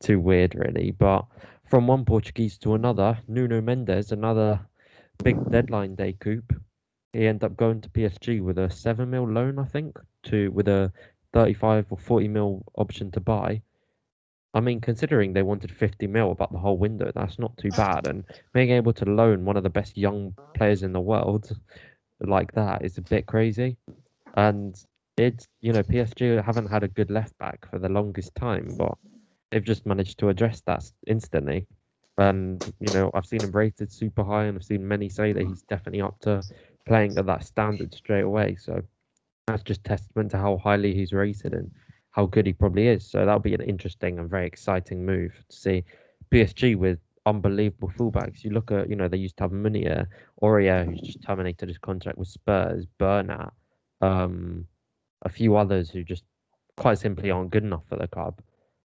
too 0.00 0.20
weird, 0.20 0.54
really. 0.54 0.90
But 0.92 1.26
from 1.64 1.86
one 1.86 2.04
Portuguese 2.04 2.58
to 2.58 2.74
another, 2.74 3.18
Nuno 3.28 3.60
Mendes, 3.60 4.12
another 4.12 4.60
big 5.22 5.38
deadline 5.50 5.94
day 5.96 6.14
coup. 6.18 6.42
He 7.12 7.26
ended 7.26 7.44
up 7.44 7.56
going 7.56 7.80
to 7.82 7.90
PSG 7.90 8.40
with 8.40 8.58
a 8.58 8.70
seven 8.70 9.10
mil 9.10 9.28
loan, 9.28 9.58
I 9.58 9.64
think, 9.64 9.98
to 10.24 10.50
with 10.50 10.68
a 10.68 10.92
35 11.32 11.86
or 11.90 11.98
40 11.98 12.28
mil 12.28 12.64
option 12.76 13.10
to 13.12 13.20
buy. 13.20 13.62
I 14.54 14.60
mean, 14.60 14.80
considering 14.80 15.32
they 15.32 15.42
wanted 15.42 15.70
50 15.70 16.06
mil 16.06 16.32
about 16.32 16.52
the 16.52 16.58
whole 16.58 16.78
window, 16.78 17.10
that's 17.14 17.38
not 17.38 17.56
too 17.56 17.72
bad. 17.72 18.06
And 18.06 18.24
being 18.52 18.70
able 18.70 18.92
to 18.94 19.04
loan 19.04 19.44
one 19.44 19.56
of 19.56 19.62
the 19.62 19.70
best 19.70 19.96
young 19.96 20.34
players 20.54 20.82
in 20.82 20.92
the 20.92 21.00
world 21.00 21.50
like 22.20 22.52
that 22.52 22.84
is 22.84 22.98
a 22.98 23.02
bit 23.02 23.26
crazy. 23.26 23.76
And 24.36 24.74
it's, 25.16 25.46
you 25.60 25.72
know, 25.72 25.82
PSG 25.82 26.36
haven't 26.42 26.68
had 26.68 26.82
a 26.82 26.88
good 26.88 27.10
left 27.10 27.36
back 27.38 27.68
for 27.70 27.78
the 27.78 27.88
longest 27.88 28.34
time, 28.34 28.74
but 28.76 28.96
they've 29.50 29.64
just 29.64 29.86
managed 29.86 30.18
to 30.18 30.28
address 30.28 30.62
that 30.66 30.84
instantly. 31.06 31.66
And, 32.18 32.62
you 32.80 32.90
know, 32.90 33.10
I've 33.14 33.26
seen 33.26 33.42
him 33.42 33.52
rated 33.52 33.90
super 33.92 34.24
high, 34.24 34.44
and 34.44 34.56
I've 34.56 34.64
seen 34.64 34.86
many 34.86 35.08
say 35.08 35.32
that 35.32 35.46
he's 35.46 35.62
definitely 35.62 36.02
up 36.02 36.18
to 36.20 36.42
playing 36.86 37.16
at 37.18 37.26
that 37.26 37.44
standard 37.44 37.94
straight 37.94 38.24
away. 38.24 38.56
So 38.56 38.82
that's 39.46 39.62
just 39.62 39.84
testament 39.84 40.30
to 40.32 40.38
how 40.38 40.58
highly 40.58 40.94
he's 40.94 41.12
rated 41.12 41.52
and 41.54 41.70
how 42.10 42.26
good 42.26 42.46
he 42.46 42.52
probably 42.52 42.88
is. 42.88 43.08
So 43.08 43.18
that'll 43.18 43.40
be 43.40 43.54
an 43.54 43.62
interesting 43.62 44.18
and 44.18 44.28
very 44.28 44.46
exciting 44.46 45.04
move 45.04 45.32
to 45.48 45.56
see 45.56 45.84
PSG 46.30 46.76
with 46.76 46.98
unbelievable 47.26 47.92
fullbacks. 47.96 48.44
You 48.44 48.50
look 48.50 48.70
at, 48.70 48.88
you 48.88 48.96
know, 48.96 49.08
they 49.08 49.16
used 49.16 49.36
to 49.38 49.44
have 49.44 49.52
Meunier, 49.52 50.08
Aurier, 50.42 50.84
who's 50.84 51.00
just 51.00 51.22
terminated 51.22 51.68
his 51.68 51.78
contract 51.78 52.18
with 52.18 52.28
Spurs, 52.28 52.86
Bernat, 52.98 53.52
um, 54.00 54.66
a 55.22 55.28
few 55.28 55.56
others 55.56 55.90
who 55.90 56.02
just 56.02 56.24
quite 56.76 56.98
simply 56.98 57.30
aren't 57.30 57.50
good 57.50 57.64
enough 57.64 57.86
for 57.88 57.96
the 57.96 58.08
club. 58.08 58.40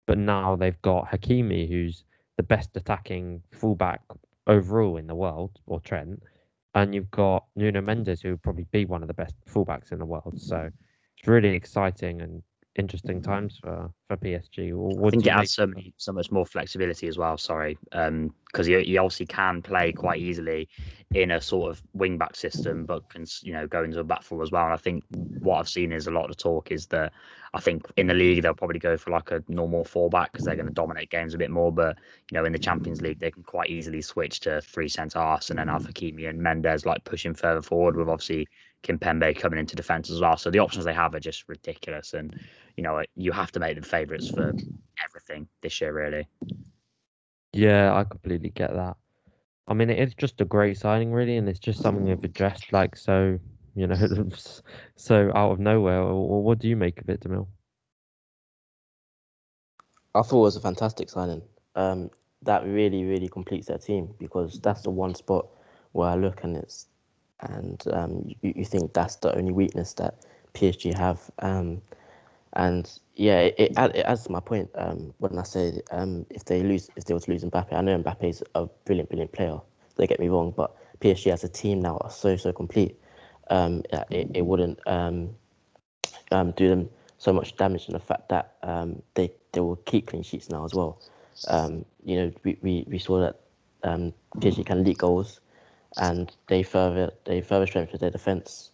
But 0.07 0.19
now 0.19 0.57
they've 0.57 0.81
got 0.83 1.11
Hakimi, 1.11 1.69
who's 1.69 2.05
the 2.37 2.43
best 2.43 2.71
attacking 2.77 3.43
fullback 3.53 4.03
overall 4.47 4.97
in 4.97 5.07
the 5.07 5.15
world, 5.15 5.59
or 5.67 5.81
Trent, 5.81 6.23
and 6.75 6.95
you've 6.95 7.11
got 7.11 7.47
Nuno 7.57 7.81
Mendes, 7.81 8.23
who 8.23 8.31
will 8.31 8.39
probably 8.39 8.67
be 8.73 8.85
one 8.85 9.03
of 9.03 9.09
the 9.09 9.15
best 9.15 9.35
fullbacks 9.47 9.93
in 9.93 9.99
the 9.99 10.05
world. 10.05 10.41
So 10.41 10.71
it's 11.19 11.29
really 11.29 11.51
exciting 11.51 12.23
and 12.23 12.43
interesting 12.77 13.21
mm. 13.21 13.25
times 13.25 13.59
for 13.63 13.91
for 14.09 14.17
PSG. 14.17 15.07
I 15.07 15.11
think 15.11 15.27
it 15.27 15.31
adds 15.31 15.55
so 15.55 15.67
many, 15.67 15.93
so 15.97 16.13
much 16.13 16.31
more 16.31 16.47
flexibility 16.47 17.07
as 17.07 17.19
well. 17.19 17.37
Sorry, 17.37 17.79
um, 17.93 18.35
because 18.47 18.69
you, 18.69 18.79
you 18.79 18.99
obviously 18.99 19.27
can 19.27 19.63
play 19.63 19.93
quite 19.93 20.21
easily 20.21 20.69
in 21.15 21.31
a 21.31 21.41
sort 21.41 21.71
of 21.71 21.83
wing 21.93 22.19
back 22.19 22.35
system, 22.37 22.85
but 22.85 23.09
can 23.11 23.27
you 23.43 23.53
know 23.53 23.67
go 23.67 23.83
into 23.85 24.01
a 24.01 24.05
back 24.05 24.23
four 24.23 24.43
as 24.43 24.51
well. 24.51 24.65
And 24.65 24.73
I 24.73 24.79
think 24.79 25.05
what 25.11 25.59
I've 25.59 25.69
seen 25.69 25.93
is 25.93 26.07
a 26.07 26.11
lot 26.11 26.31
of 26.31 26.37
talk 26.37 26.71
is 26.71 26.87
that 26.87 27.13
I 27.55 27.61
think 27.61 27.87
in 27.97 28.07
the 28.07 28.15
league 28.15 28.43
they'll 28.43 28.55
probably 28.55 28.79
go 28.79 28.97
for 28.97 29.11
like 29.11 29.31
a 29.31 29.43
normal 29.49 29.85
four 29.85 30.09
back 30.09 30.33
because 30.33 30.47
they're 30.47 30.57
going 30.57 30.69
to 30.69 30.73
dominate 30.73 31.11
games 31.11 31.35
a 31.35 31.39
bit 31.39 31.51
more. 31.51 31.73
But 31.73 31.99
you 32.31 32.39
know 32.39 32.45
in 32.45 32.53
the 32.53 32.59
Champions 32.59 33.03
League 33.03 33.19
they 33.19 33.31
can 33.31 33.43
quite 33.43 33.69
easily 33.69 34.01
switch 34.01 34.41
to 34.41 34.61
three 34.63 34.89
centre 34.89 35.19
halves 35.19 35.51
and 35.51 35.59
then 35.59 35.67
mm. 35.67 35.73
have 35.73 35.87
Hakimi 35.87 36.29
and 36.29 36.41
Mendes 36.41 36.87
like 36.87 37.05
pushing 37.05 37.35
further 37.35 37.63
forward 37.63 37.97
with 37.97 38.09
obviously 38.09 38.49
Kimpembe 38.83 39.39
coming 39.39 39.59
into 39.59 39.77
defence 39.77 40.11
as 40.11 40.21
well. 40.21 40.37
So 40.37 40.51
the 40.51 40.59
options 40.59 40.85
they 40.85 40.95
have 40.95 41.15
are 41.15 41.21
just 41.21 41.49
ridiculous 41.49 42.15
and 42.15 42.35
you 42.77 42.83
know, 42.83 43.03
you 43.17 43.33
have 43.33 43.53
to 43.53 43.61
make 43.61 43.75
them 43.75 43.85
favourites 43.85 44.29
for 44.29 44.55
everything 45.05 45.49
this 45.61 45.81
year, 45.81 45.93
really. 45.93 46.27
Yeah, 47.53 47.95
I 47.95 48.05
completely 48.05 48.51
get 48.51 48.73
that. 48.75 48.97
I 49.69 49.75
mean, 49.75 49.91
it's 49.91 50.15
just 50.15 50.41
a 50.41 50.45
great 50.45 50.79
signing, 50.79 51.13
really, 51.13 51.37
and 51.37 51.49
it's 51.49 51.61
just 51.61 51.81
something 51.81 52.05
they've 52.05 52.25
addressed 52.25 52.73
like 52.73 52.97
so, 52.97 53.39
you 53.75 53.87
know, 53.87 54.29
so 54.97 55.31
out 55.35 55.53
of 55.53 55.61
nowhere. 55.61 56.01
Or 56.01 56.43
what 56.43 56.59
do 56.59 56.69
you 56.69 56.77
make 56.77 57.01
of 57.01 57.09
it, 57.09 57.21
Demil? 57.21 57.47
I 60.15 60.23
thought 60.23 60.41
it 60.41 60.43
was 60.43 60.57
a 60.57 60.61
fantastic 60.61 61.09
signing. 61.09 61.43
Um, 61.75 62.11
that 62.43 62.65
really, 62.65 63.05
really 63.05 63.29
completes 63.29 63.69
their 63.69 63.79
team 63.79 64.15
because 64.19 64.61
that's 64.61 64.83
the 64.83 64.91
one 64.91 65.15
spot 65.15 65.47
where 65.93 66.09
I 66.09 66.17
look 66.17 66.43
and 66.45 66.57
it's, 66.57 66.89
and 67.43 67.83
um, 67.93 68.25
you, 68.43 68.55
you 68.57 68.65
think 68.65 68.93
that's 68.95 69.17
the 69.17 69.37
only 69.37 69.53
weakness 69.53 69.95
that 69.95 70.27
PSG 70.55 70.93
have. 70.95 71.31
Um, 71.41 71.83
and 72.55 72.91
yeah, 73.15 73.41
it, 73.41 73.55
it, 73.59 73.73
add- 73.77 73.97
it 73.97 74.07
adds 74.07 74.25
to 74.25 74.33
my 74.33 74.41
point 74.41 74.71
um, 74.77 75.15
when 75.19 75.39
I 75.39 75.45
say 75.45 75.81
um, 75.91 76.27
if 76.31 76.45
they 76.47 76.63
lose, 76.63 76.91
if 76.97 77.05
they 77.07 77.15
were 77.15 77.21
to 77.21 77.31
lose 77.33 77.45
Mbappe, 77.45 77.73
I 77.73 77.81
know 77.83 77.99
Mbappe 77.99 78.25
is 78.29 78.45
a 78.55 78.67
brilliant, 78.87 79.11
brilliant 79.11 79.33
player. 79.33 79.59
Don't 79.97 80.09
get 80.09 80.21
me 80.21 80.29
wrong, 80.29 80.53
but 80.57 80.77
PSG 81.01 81.33
as 81.33 81.45
a 81.45 81.49
team 81.49 81.81
now 81.81 81.99
are 81.99 82.11
so, 82.11 82.37
so 82.37 82.53
complete. 82.53 82.97
Um, 83.51 83.83
it, 84.11 84.31
it 84.35 84.43
wouldn't 84.47 84.81
um, 84.87 85.31
do 86.53 86.69
them 86.69 86.91
so 87.19 87.33
much 87.33 87.57
damage 87.57 87.89
in 87.89 87.95
the 87.95 88.01
fact 88.01 88.29
that 88.31 88.55
they 89.15 89.33
they 89.53 89.61
will 89.61 89.77
keep 89.77 90.09
clean 90.09 90.23
sheets 90.23 90.51
now 90.51 90.65
as 90.65 90.75
well. 90.75 90.99
You 92.05 92.17
know, 92.17 92.33
we, 92.45 92.59
we, 92.63 92.85
we 92.89 92.99
saw 92.99 93.21
that 93.21 93.41
PSG 94.41 94.65
can 94.67 94.85
leak 94.85 94.99
goals, 94.99 95.41
and 95.97 96.35
they 96.49 96.63
further 96.63 97.13
they 97.25 97.41
further 97.41 97.67
strengthened 97.67 98.01
their 98.01 98.11
defence, 98.11 98.71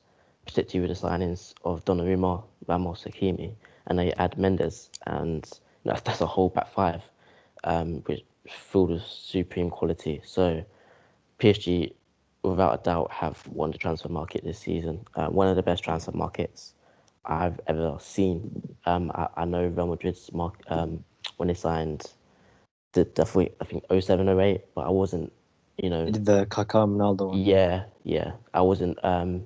particularly 0.46 0.88
with 0.88 1.00
the 1.00 1.06
signings 1.06 1.54
of 1.64 1.84
Donnarumma, 1.84 2.42
Ramos, 2.66 3.04
Hakimi, 3.04 3.54
and 3.86 3.98
they 3.98 4.12
add 4.14 4.38
Mendes, 4.38 4.90
and 5.06 5.48
that's 5.84 6.00
that's 6.04 6.20
a 6.20 6.26
whole 6.26 6.48
back 6.48 6.68
five, 6.68 7.02
um, 7.64 8.02
which 8.06 8.24
filled 8.48 8.90
with 8.90 9.02
supreme 9.02 9.70
quality. 9.70 10.20
So 10.24 10.64
PSG, 11.38 11.92
without 12.42 12.80
a 12.80 12.82
doubt, 12.82 13.10
have 13.12 13.46
won 13.48 13.70
the 13.70 13.78
transfer 13.78 14.08
market 14.08 14.44
this 14.44 14.58
season. 14.58 15.04
Uh, 15.14 15.28
one 15.28 15.48
of 15.48 15.56
the 15.56 15.62
best 15.62 15.84
transfer 15.84 16.12
markets 16.12 16.74
I've 17.24 17.60
ever 17.66 17.96
seen. 18.00 18.76
Um, 18.86 19.12
I, 19.14 19.28
I 19.36 19.44
know 19.44 19.66
Real 19.66 19.86
Madrid's 19.86 20.32
mark 20.32 20.54
um, 20.68 21.04
when 21.36 21.48
they 21.48 21.54
signed 21.54 22.12
the, 22.92 23.06
I 23.60 23.64
think 23.64 23.84
07, 23.90 24.28
08, 24.28 24.64
but 24.74 24.86
I 24.86 24.90
wasn't, 24.90 25.32
you 25.78 25.90
know, 25.90 26.04
Did 26.06 26.24
the 26.24 26.46
Kaká 26.46 26.86
Ronaldo 26.86 27.28
one? 27.28 27.38
yeah, 27.40 27.84
yeah, 28.04 28.32
I 28.52 28.62
wasn't, 28.62 29.02
um, 29.04 29.44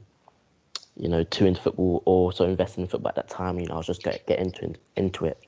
you 0.97 1.09
know, 1.09 1.25
too 1.25 1.47
into 1.47 1.61
football 1.61 2.03
or 2.07 2.33
so 2.33 2.45
invested 2.45 2.81
in 2.81 2.87
football 2.89 3.11
at 3.11 3.17
that 3.17 3.29
time. 3.29 3.59
You 3.59 3.67
know, 3.67 3.75
I 3.75 3.77
was 3.79 3.87
just 3.87 4.03
get 4.03 4.27
get 4.27 4.39
into 4.39 4.75
into 4.97 5.27
it. 5.27 5.39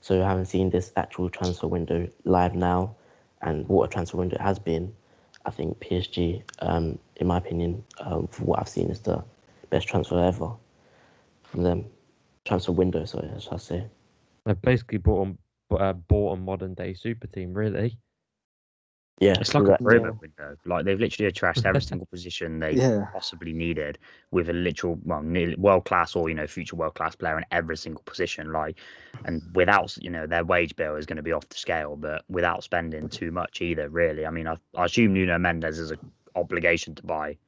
So 0.00 0.22
having 0.22 0.44
seen 0.44 0.70
this 0.70 0.92
actual 0.96 1.30
transfer 1.30 1.66
window 1.66 2.08
live 2.24 2.54
now, 2.54 2.94
and 3.42 3.66
what 3.68 3.84
a 3.84 3.92
transfer 3.92 4.18
window 4.18 4.36
it 4.36 4.42
has 4.42 4.58
been, 4.58 4.94
I 5.44 5.50
think 5.50 5.80
PSG, 5.80 6.42
um, 6.60 6.98
in 7.16 7.26
my 7.26 7.38
opinion, 7.38 7.82
um, 7.98 8.26
for 8.28 8.44
what 8.44 8.60
I've 8.60 8.68
seen, 8.68 8.90
is 8.90 9.00
the 9.00 9.24
best 9.70 9.88
transfer 9.88 10.22
ever 10.22 10.52
from 11.44 11.62
them. 11.62 11.86
Transfer 12.44 12.72
window, 12.72 13.04
sorry, 13.04 13.28
should 13.40 13.52
I 13.52 13.56
say? 13.56 13.84
They've 14.44 14.60
basically 14.60 14.98
bought 14.98 15.36
a, 15.70 15.74
uh, 15.74 15.92
bought 15.94 16.34
a 16.34 16.36
modern 16.36 16.74
day 16.74 16.94
super 16.94 17.26
team, 17.26 17.52
really. 17.54 17.98
Yeah, 19.18 19.34
It's 19.40 19.54
like 19.54 19.64
a 19.64 19.66
that- 19.68 19.78
pyramid 19.78 20.20
window. 20.20 20.56
Like 20.66 20.84
they've 20.84 21.00
literally 21.00 21.26
addressed 21.28 21.64
every 21.64 21.80
single 21.80 22.06
position 22.06 22.58
they 22.60 22.72
Yeah. 22.72 23.06
possibly 23.12 23.54
needed 23.54 23.98
with 24.30 24.50
a 24.50 24.52
literal, 24.52 24.98
well, 25.04 25.22
world 25.56 25.86
class 25.86 26.14
or 26.14 26.28
you 26.28 26.34
know 26.34 26.46
future 26.46 26.76
world 26.76 26.94
class 26.94 27.16
player 27.16 27.38
in 27.38 27.44
every 27.50 27.78
single 27.78 28.02
position. 28.02 28.52
Like, 28.52 28.76
and 29.24 29.40
without 29.54 29.96
you 30.02 30.10
know 30.10 30.26
their 30.26 30.44
wage 30.44 30.76
bill 30.76 30.96
is 30.96 31.06
going 31.06 31.16
to 31.16 31.22
be 31.22 31.32
off 31.32 31.48
the 31.48 31.56
scale, 31.56 31.96
but 31.96 32.24
without 32.28 32.62
spending 32.62 33.08
too 33.08 33.30
much 33.30 33.62
either. 33.62 33.88
Really, 33.88 34.26
I 34.26 34.30
mean, 34.30 34.46
I, 34.46 34.56
I 34.76 34.84
assume 34.84 35.14
Nuno 35.14 35.38
Mendes 35.38 35.78
is 35.78 35.92
an 35.92 35.98
obligation 36.34 36.94
to 36.96 37.02
buy. 37.02 37.38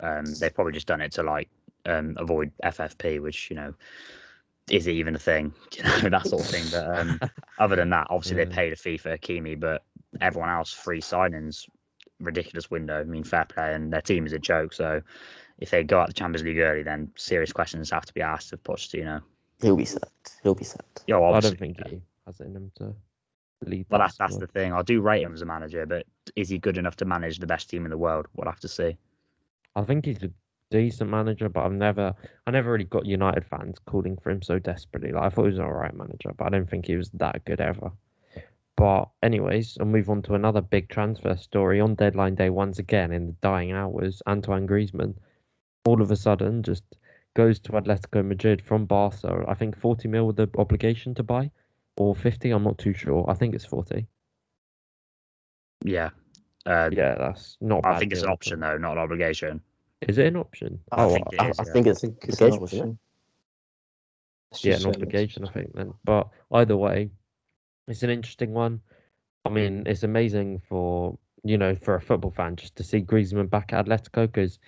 Um, 0.00 0.24
they've 0.40 0.52
probably 0.52 0.72
just 0.72 0.88
done 0.88 1.00
it 1.00 1.12
to 1.12 1.22
like 1.22 1.48
um, 1.86 2.16
avoid 2.18 2.50
FFP, 2.64 3.20
which 3.22 3.48
you 3.48 3.54
know 3.54 3.72
is 4.70 4.88
it 4.88 4.92
even 4.92 5.14
a 5.14 5.18
thing? 5.20 5.52
You 5.76 5.84
know 5.84 6.08
that 6.10 6.26
sort 6.26 6.42
of 6.42 6.48
thing. 6.48 6.64
But 6.72 6.98
um, 6.98 7.20
other 7.60 7.76
than 7.76 7.90
that, 7.90 8.08
obviously 8.10 8.38
Yeah. 8.38 8.46
they 8.46 8.54
paid 8.54 8.72
a 8.72 8.76
fee 8.76 8.96
for 8.96 9.16
Hakimi, 9.16 9.58
but 9.58 9.84
everyone 10.20 10.50
else 10.50 10.72
free 10.72 11.00
signings 11.00 11.66
ridiculous 12.22 12.70
window. 12.70 13.00
I 13.00 13.04
mean, 13.04 13.24
fair 13.24 13.44
play, 13.44 13.74
and 13.74 13.92
their 13.92 14.00
team 14.00 14.26
is 14.26 14.32
a 14.32 14.38
joke. 14.38 14.72
So 14.72 15.02
if 15.58 15.70
they 15.70 15.84
go 15.84 16.00
out 16.00 16.08
the 16.08 16.12
Champions 16.12 16.44
League 16.44 16.58
early, 16.58 16.82
then 16.82 17.10
serious 17.16 17.52
questions 17.52 17.90
have 17.90 18.06
to 18.06 18.14
be 18.14 18.22
asked 18.22 18.52
of 18.52 18.62
Pochettino. 18.62 19.22
He'll 19.60 19.76
be 19.76 19.84
sacked. 19.84 20.32
He'll 20.42 20.54
be 20.54 20.64
sacked. 20.64 21.02
Yeah, 21.06 21.16
I 21.16 21.22
obviously. 21.22 21.50
don't 21.50 21.58
think 21.58 21.88
he 21.88 22.00
has 22.26 22.40
it 22.40 22.46
in 22.46 22.56
him 22.56 22.72
to 22.76 22.94
lead. 23.64 23.86
Well, 23.90 24.00
that's 24.00 24.16
that's 24.16 24.36
the 24.36 24.46
thing. 24.46 24.72
I 24.72 24.82
do 24.82 25.00
rate 25.00 25.22
him 25.22 25.34
as 25.34 25.42
a 25.42 25.46
manager, 25.46 25.86
but 25.86 26.06
is 26.36 26.48
he 26.48 26.58
good 26.58 26.78
enough 26.78 26.96
to 26.96 27.04
manage 27.04 27.38
the 27.38 27.46
best 27.46 27.70
team 27.70 27.84
in 27.84 27.90
the 27.90 27.98
world? 27.98 28.26
We'll 28.34 28.50
have 28.50 28.60
to 28.60 28.68
see. 28.68 28.96
I 29.76 29.82
think 29.82 30.04
he's 30.04 30.22
a 30.22 30.30
decent 30.70 31.10
manager, 31.10 31.48
but 31.48 31.64
I've 31.64 31.72
never, 31.72 32.14
I 32.46 32.50
never 32.50 32.72
really 32.72 32.84
got 32.84 33.06
United 33.06 33.44
fans 33.46 33.76
calling 33.86 34.16
for 34.16 34.30
him 34.30 34.42
so 34.42 34.58
desperately. 34.58 35.12
Like 35.12 35.24
I 35.24 35.28
thought 35.28 35.44
he 35.44 35.50
was 35.50 35.58
an 35.58 35.64
alright 35.64 35.94
manager, 35.94 36.32
but 36.36 36.46
I 36.46 36.50
don't 36.50 36.68
think 36.68 36.86
he 36.86 36.96
was 36.96 37.10
that 37.14 37.44
good 37.44 37.60
ever. 37.60 37.92
But 38.76 39.10
anyways, 39.22 39.76
I'll 39.78 39.86
move 39.86 40.08
on 40.10 40.22
to 40.22 40.34
another 40.34 40.60
big 40.60 40.88
transfer 40.88 41.36
story 41.36 41.80
on 41.80 41.94
deadline 41.94 42.34
day. 42.34 42.50
Once 42.50 42.78
again, 42.78 43.12
in 43.12 43.26
the 43.26 43.32
dying 43.42 43.72
hours, 43.72 44.22
Antoine 44.26 44.66
Griezmann, 44.66 45.14
all 45.84 46.00
of 46.02 46.10
a 46.10 46.16
sudden, 46.16 46.62
just 46.62 46.84
goes 47.34 47.58
to 47.60 47.72
Atletico 47.72 48.24
Madrid 48.24 48.62
from 48.62 48.86
Barca. 48.86 49.44
I 49.48 49.54
think 49.54 49.76
40 49.78 50.08
mil 50.08 50.26
with 50.26 50.36
the 50.36 50.48
obligation 50.58 51.14
to 51.16 51.22
buy, 51.22 51.50
or 51.96 52.14
50. 52.14 52.50
I'm 52.50 52.64
not 52.64 52.78
too 52.78 52.94
sure. 52.94 53.24
I 53.28 53.34
think 53.34 53.54
it's 53.54 53.64
40. 53.64 54.06
Yeah. 55.84 56.10
Uh, 56.66 56.90
Yeah, 56.92 57.14
that's 57.16 57.56
not. 57.60 57.84
a 57.84 57.88
I 57.88 57.92
bad 57.92 57.98
think 57.98 58.12
it's 58.12 58.22
an 58.22 58.28
deal 58.28 58.32
at 58.32 58.46
all. 58.46 58.52
option 58.52 58.60
though, 58.60 58.78
not 58.78 58.92
an 58.92 58.98
obligation. 58.98 59.60
Is 60.02 60.18
it 60.18 60.26
an 60.26 60.36
option? 60.36 60.80
I 60.92 61.04
oh, 61.04 61.08
think 61.08 61.26
it 61.32 61.40
I, 61.40 61.48
is, 61.50 61.58
I 61.58 61.64
yeah. 61.66 61.72
think 61.72 61.86
I 61.86 61.90
it's 61.90 62.00
think 62.00 62.18
it's 62.28 62.40
an 62.40 62.52
obligation, 62.52 62.80
option. 62.80 62.98
It's 64.52 64.64
yeah, 64.64 64.76
an 64.76 64.86
obligation, 64.86 65.44
I 65.44 65.50
think. 65.52 65.74
Then, 65.74 65.94
but 66.04 66.28
either 66.52 66.76
way, 66.76 67.10
it's 67.88 68.02
an 68.02 68.10
interesting 68.10 68.52
one. 68.52 68.80
I 69.44 69.50
mean, 69.50 69.84
it's 69.86 70.02
amazing 70.02 70.62
for 70.68 71.18
you 71.44 71.58
know 71.58 71.74
for 71.74 71.94
a 71.94 72.00
football 72.00 72.30
fan 72.30 72.56
just 72.56 72.76
to 72.76 72.84
see 72.84 73.00
Griezmann 73.00 73.50
back 73.50 73.72
at 73.72 73.86
Atletico 73.86 74.26
because 74.26 74.58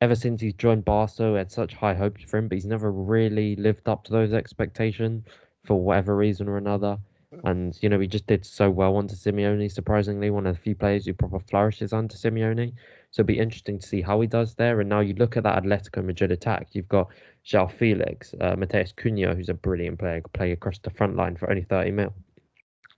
ever 0.00 0.14
since 0.14 0.40
he's 0.40 0.54
joined 0.54 0.84
Barca, 0.84 1.32
we 1.32 1.38
had 1.38 1.50
such 1.50 1.74
high 1.74 1.94
hopes 1.94 2.22
for 2.24 2.38
him, 2.38 2.48
but 2.48 2.56
he's 2.56 2.66
never 2.66 2.92
really 2.92 3.56
lived 3.56 3.88
up 3.88 4.04
to 4.04 4.12
those 4.12 4.32
expectations 4.32 5.24
for 5.64 5.80
whatever 5.80 6.16
reason 6.16 6.48
or 6.48 6.56
another. 6.56 6.98
And 7.42 7.76
you 7.82 7.88
know, 7.88 7.98
he 7.98 8.06
just 8.06 8.26
did 8.28 8.46
so 8.46 8.70
well 8.70 8.96
under 8.96 9.14
Simeone. 9.14 9.70
Surprisingly, 9.70 10.30
one 10.30 10.46
of 10.46 10.54
the 10.54 10.60
few 10.60 10.76
players 10.76 11.06
who 11.06 11.14
proper 11.14 11.40
flourishes 11.40 11.92
under 11.92 12.14
Simeone. 12.14 12.72
So 13.10 13.20
it'll 13.20 13.26
be 13.26 13.38
interesting 13.38 13.78
to 13.80 13.86
see 13.86 14.02
how 14.02 14.20
he 14.20 14.28
does 14.28 14.54
there. 14.54 14.80
And 14.80 14.88
now 14.88 15.00
you 15.00 15.14
look 15.14 15.36
at 15.36 15.42
that 15.42 15.62
Atletico 15.62 16.04
Madrid 16.04 16.30
attack. 16.30 16.68
You've 16.72 16.88
got 16.88 17.08
João 17.44 17.70
Felix, 17.70 18.34
uh, 18.40 18.54
Matheus 18.56 18.94
Cunha, 18.94 19.34
who's 19.34 19.48
a 19.48 19.54
brilliant 19.54 19.98
player, 19.98 20.20
could 20.20 20.32
play 20.32 20.52
across 20.52 20.78
the 20.78 20.90
front 20.90 21.16
line 21.16 21.36
for 21.36 21.50
only 21.50 21.62
30 21.62 21.90
mil. 21.90 22.14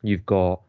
You've 0.07 0.27
got 0.27 0.63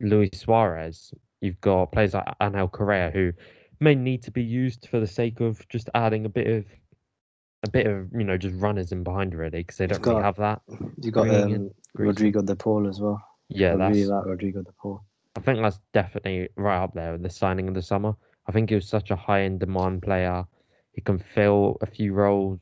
Luis 0.00 0.30
Suarez. 0.34 1.12
You've 1.40 1.60
got 1.60 1.92
players 1.92 2.14
like 2.14 2.24
Angel 2.40 2.68
Correa, 2.68 3.10
who 3.10 3.32
may 3.80 3.94
need 3.94 4.22
to 4.22 4.30
be 4.30 4.42
used 4.42 4.88
for 4.88 5.00
the 5.00 5.06
sake 5.06 5.40
of 5.40 5.66
just 5.68 5.90
adding 5.94 6.24
a 6.26 6.28
bit 6.28 6.46
of 6.46 6.64
a 7.64 7.70
bit 7.70 7.86
of 7.86 8.08
you 8.12 8.24
know 8.24 8.36
just 8.36 8.54
runners 8.56 8.92
in 8.92 9.02
behind 9.02 9.34
really 9.34 9.58
because 9.58 9.78
they 9.78 9.86
don't 9.86 10.04
really 10.06 10.22
have 10.22 10.36
that. 10.36 10.62
You 11.02 11.10
got 11.10 11.28
um, 11.28 11.70
Rodrigo 11.94 12.40
De 12.40 12.54
Paul 12.54 12.88
as 12.88 13.00
well. 13.00 13.20
Yeah, 13.48 13.74
I 13.74 13.76
that's 13.76 13.96
really 13.96 14.06
like 14.06 14.26
Rodrigo 14.26 14.62
De 14.62 14.72
Paul. 14.80 15.02
I 15.36 15.40
think 15.40 15.60
that's 15.60 15.80
definitely 15.92 16.48
right 16.56 16.82
up 16.82 16.94
there 16.94 17.12
with 17.12 17.22
the 17.22 17.30
signing 17.30 17.68
of 17.68 17.74
the 17.74 17.82
summer. 17.82 18.14
I 18.46 18.52
think 18.52 18.68
he 18.68 18.76
was 18.76 18.88
such 18.88 19.10
a 19.10 19.16
high 19.16 19.42
end 19.42 19.60
demand 19.60 20.02
player. 20.02 20.44
He 20.92 21.00
can 21.00 21.18
fill 21.18 21.78
a 21.80 21.86
few 21.86 22.12
roles. 22.14 22.60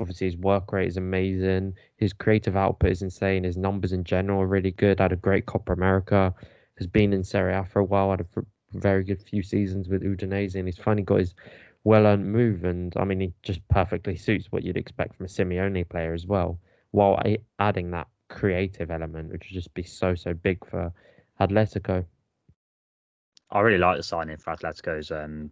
Obviously, 0.00 0.28
his 0.28 0.36
work 0.36 0.72
rate 0.72 0.88
is 0.88 0.96
amazing. 0.96 1.74
His 1.96 2.12
creative 2.12 2.56
output 2.56 2.90
is 2.90 3.02
insane. 3.02 3.44
His 3.44 3.56
numbers 3.56 3.92
in 3.92 4.04
general 4.04 4.42
are 4.42 4.46
really 4.46 4.70
good. 4.70 5.00
Had 5.00 5.12
a 5.12 5.16
great 5.16 5.46
Copa 5.46 5.72
America. 5.72 6.32
Has 6.76 6.86
been 6.86 7.12
in 7.12 7.24
Serie 7.24 7.54
A 7.54 7.64
for 7.64 7.80
a 7.80 7.84
while. 7.84 8.10
Had 8.10 8.20
a 8.20 8.44
very 8.72 9.02
good 9.02 9.20
few 9.20 9.42
seasons 9.42 9.88
with 9.88 10.02
Udinese, 10.02 10.54
and 10.54 10.68
he's 10.68 10.78
finally 10.78 11.02
got 11.02 11.18
his 11.18 11.34
well 11.82 12.06
earned 12.06 12.32
move. 12.32 12.64
And 12.64 12.92
I 12.96 13.04
mean, 13.04 13.20
he 13.20 13.32
just 13.42 13.66
perfectly 13.68 14.14
suits 14.14 14.52
what 14.52 14.62
you'd 14.62 14.76
expect 14.76 15.16
from 15.16 15.26
a 15.26 15.28
Simeone 15.28 15.88
player 15.88 16.14
as 16.14 16.26
well, 16.26 16.60
while 16.92 17.20
adding 17.58 17.90
that 17.90 18.06
creative 18.28 18.90
element, 18.90 19.32
which 19.32 19.46
would 19.48 19.54
just 19.54 19.74
be 19.74 19.82
so 19.82 20.14
so 20.14 20.32
big 20.32 20.64
for 20.64 20.92
Atletico. 21.40 22.04
I 23.50 23.60
really 23.60 23.78
like 23.78 23.96
the 23.96 24.02
signing 24.02 24.36
for 24.36 24.54
Atletico's 24.54 25.10
um 25.10 25.50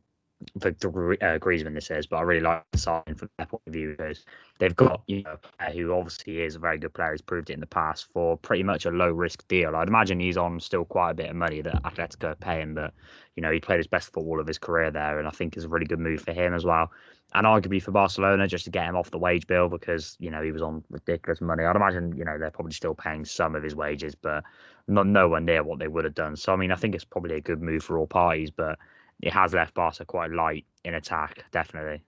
for 0.60 0.68
uh, 0.68 1.38
Griezmann 1.38 1.74
this 1.74 1.90
is, 1.90 2.06
but 2.06 2.16
I 2.16 2.22
really 2.22 2.42
like 2.42 2.64
the 2.72 2.78
signing 2.78 3.14
from 3.14 3.30
their 3.38 3.46
point 3.46 3.62
of 3.66 3.72
view 3.72 3.94
because 3.96 4.24
they've 4.58 4.76
got 4.76 5.02
you 5.06 5.22
know 5.22 5.36
who 5.72 5.92
obviously 5.92 6.42
is 6.42 6.56
a 6.56 6.58
very 6.58 6.78
good 6.78 6.92
player. 6.92 7.12
He's 7.12 7.22
proved 7.22 7.50
it 7.50 7.54
in 7.54 7.60
the 7.60 7.66
past 7.66 8.06
for 8.12 8.36
pretty 8.36 8.62
much 8.62 8.84
a 8.84 8.90
low 8.90 9.10
risk 9.10 9.46
deal. 9.48 9.74
I'd 9.74 9.88
imagine 9.88 10.20
he's 10.20 10.36
on 10.36 10.60
still 10.60 10.84
quite 10.84 11.10
a 11.10 11.14
bit 11.14 11.30
of 11.30 11.36
money 11.36 11.62
that 11.62 11.82
Atletico 11.82 12.32
are 12.32 12.34
paying, 12.34 12.74
but 12.74 12.92
you 13.34 13.42
know 13.42 13.50
he 13.50 13.60
played 13.60 13.78
his 13.78 13.86
best 13.86 14.12
football 14.12 14.40
of 14.40 14.46
his 14.46 14.58
career 14.58 14.90
there, 14.90 15.18
and 15.18 15.26
I 15.26 15.30
think 15.30 15.56
it's 15.56 15.64
a 15.64 15.68
really 15.68 15.86
good 15.86 16.00
move 16.00 16.22
for 16.22 16.32
him 16.32 16.54
as 16.54 16.64
well. 16.64 16.90
And 17.34 17.46
arguably 17.46 17.82
for 17.82 17.90
Barcelona 17.90 18.46
just 18.46 18.64
to 18.66 18.70
get 18.70 18.86
him 18.86 18.96
off 18.96 19.10
the 19.10 19.18
wage 19.18 19.46
bill 19.46 19.68
because 19.68 20.16
you 20.20 20.30
know 20.30 20.42
he 20.42 20.52
was 20.52 20.62
on 20.62 20.84
ridiculous 20.90 21.40
money. 21.40 21.64
I'd 21.64 21.76
imagine 21.76 22.14
you 22.16 22.24
know 22.24 22.38
they're 22.38 22.50
probably 22.50 22.72
still 22.72 22.94
paying 22.94 23.24
some 23.24 23.54
of 23.54 23.62
his 23.62 23.74
wages, 23.74 24.14
but 24.14 24.44
not 24.86 25.06
nowhere 25.06 25.40
near 25.40 25.62
what 25.62 25.78
they 25.78 25.88
would 25.88 26.04
have 26.04 26.14
done. 26.14 26.36
So 26.36 26.52
I 26.52 26.56
mean 26.56 26.72
I 26.72 26.76
think 26.76 26.94
it's 26.94 27.04
probably 27.04 27.36
a 27.36 27.40
good 27.40 27.62
move 27.62 27.82
for 27.82 27.98
all 27.98 28.06
parties, 28.06 28.50
but 28.50 28.78
it 29.22 29.32
has 29.32 29.54
left 29.54 29.74
Barca 29.74 30.04
quite 30.04 30.30
light 30.30 30.64
in 30.84 30.94
attack, 30.94 31.44
definitely. 31.52 32.02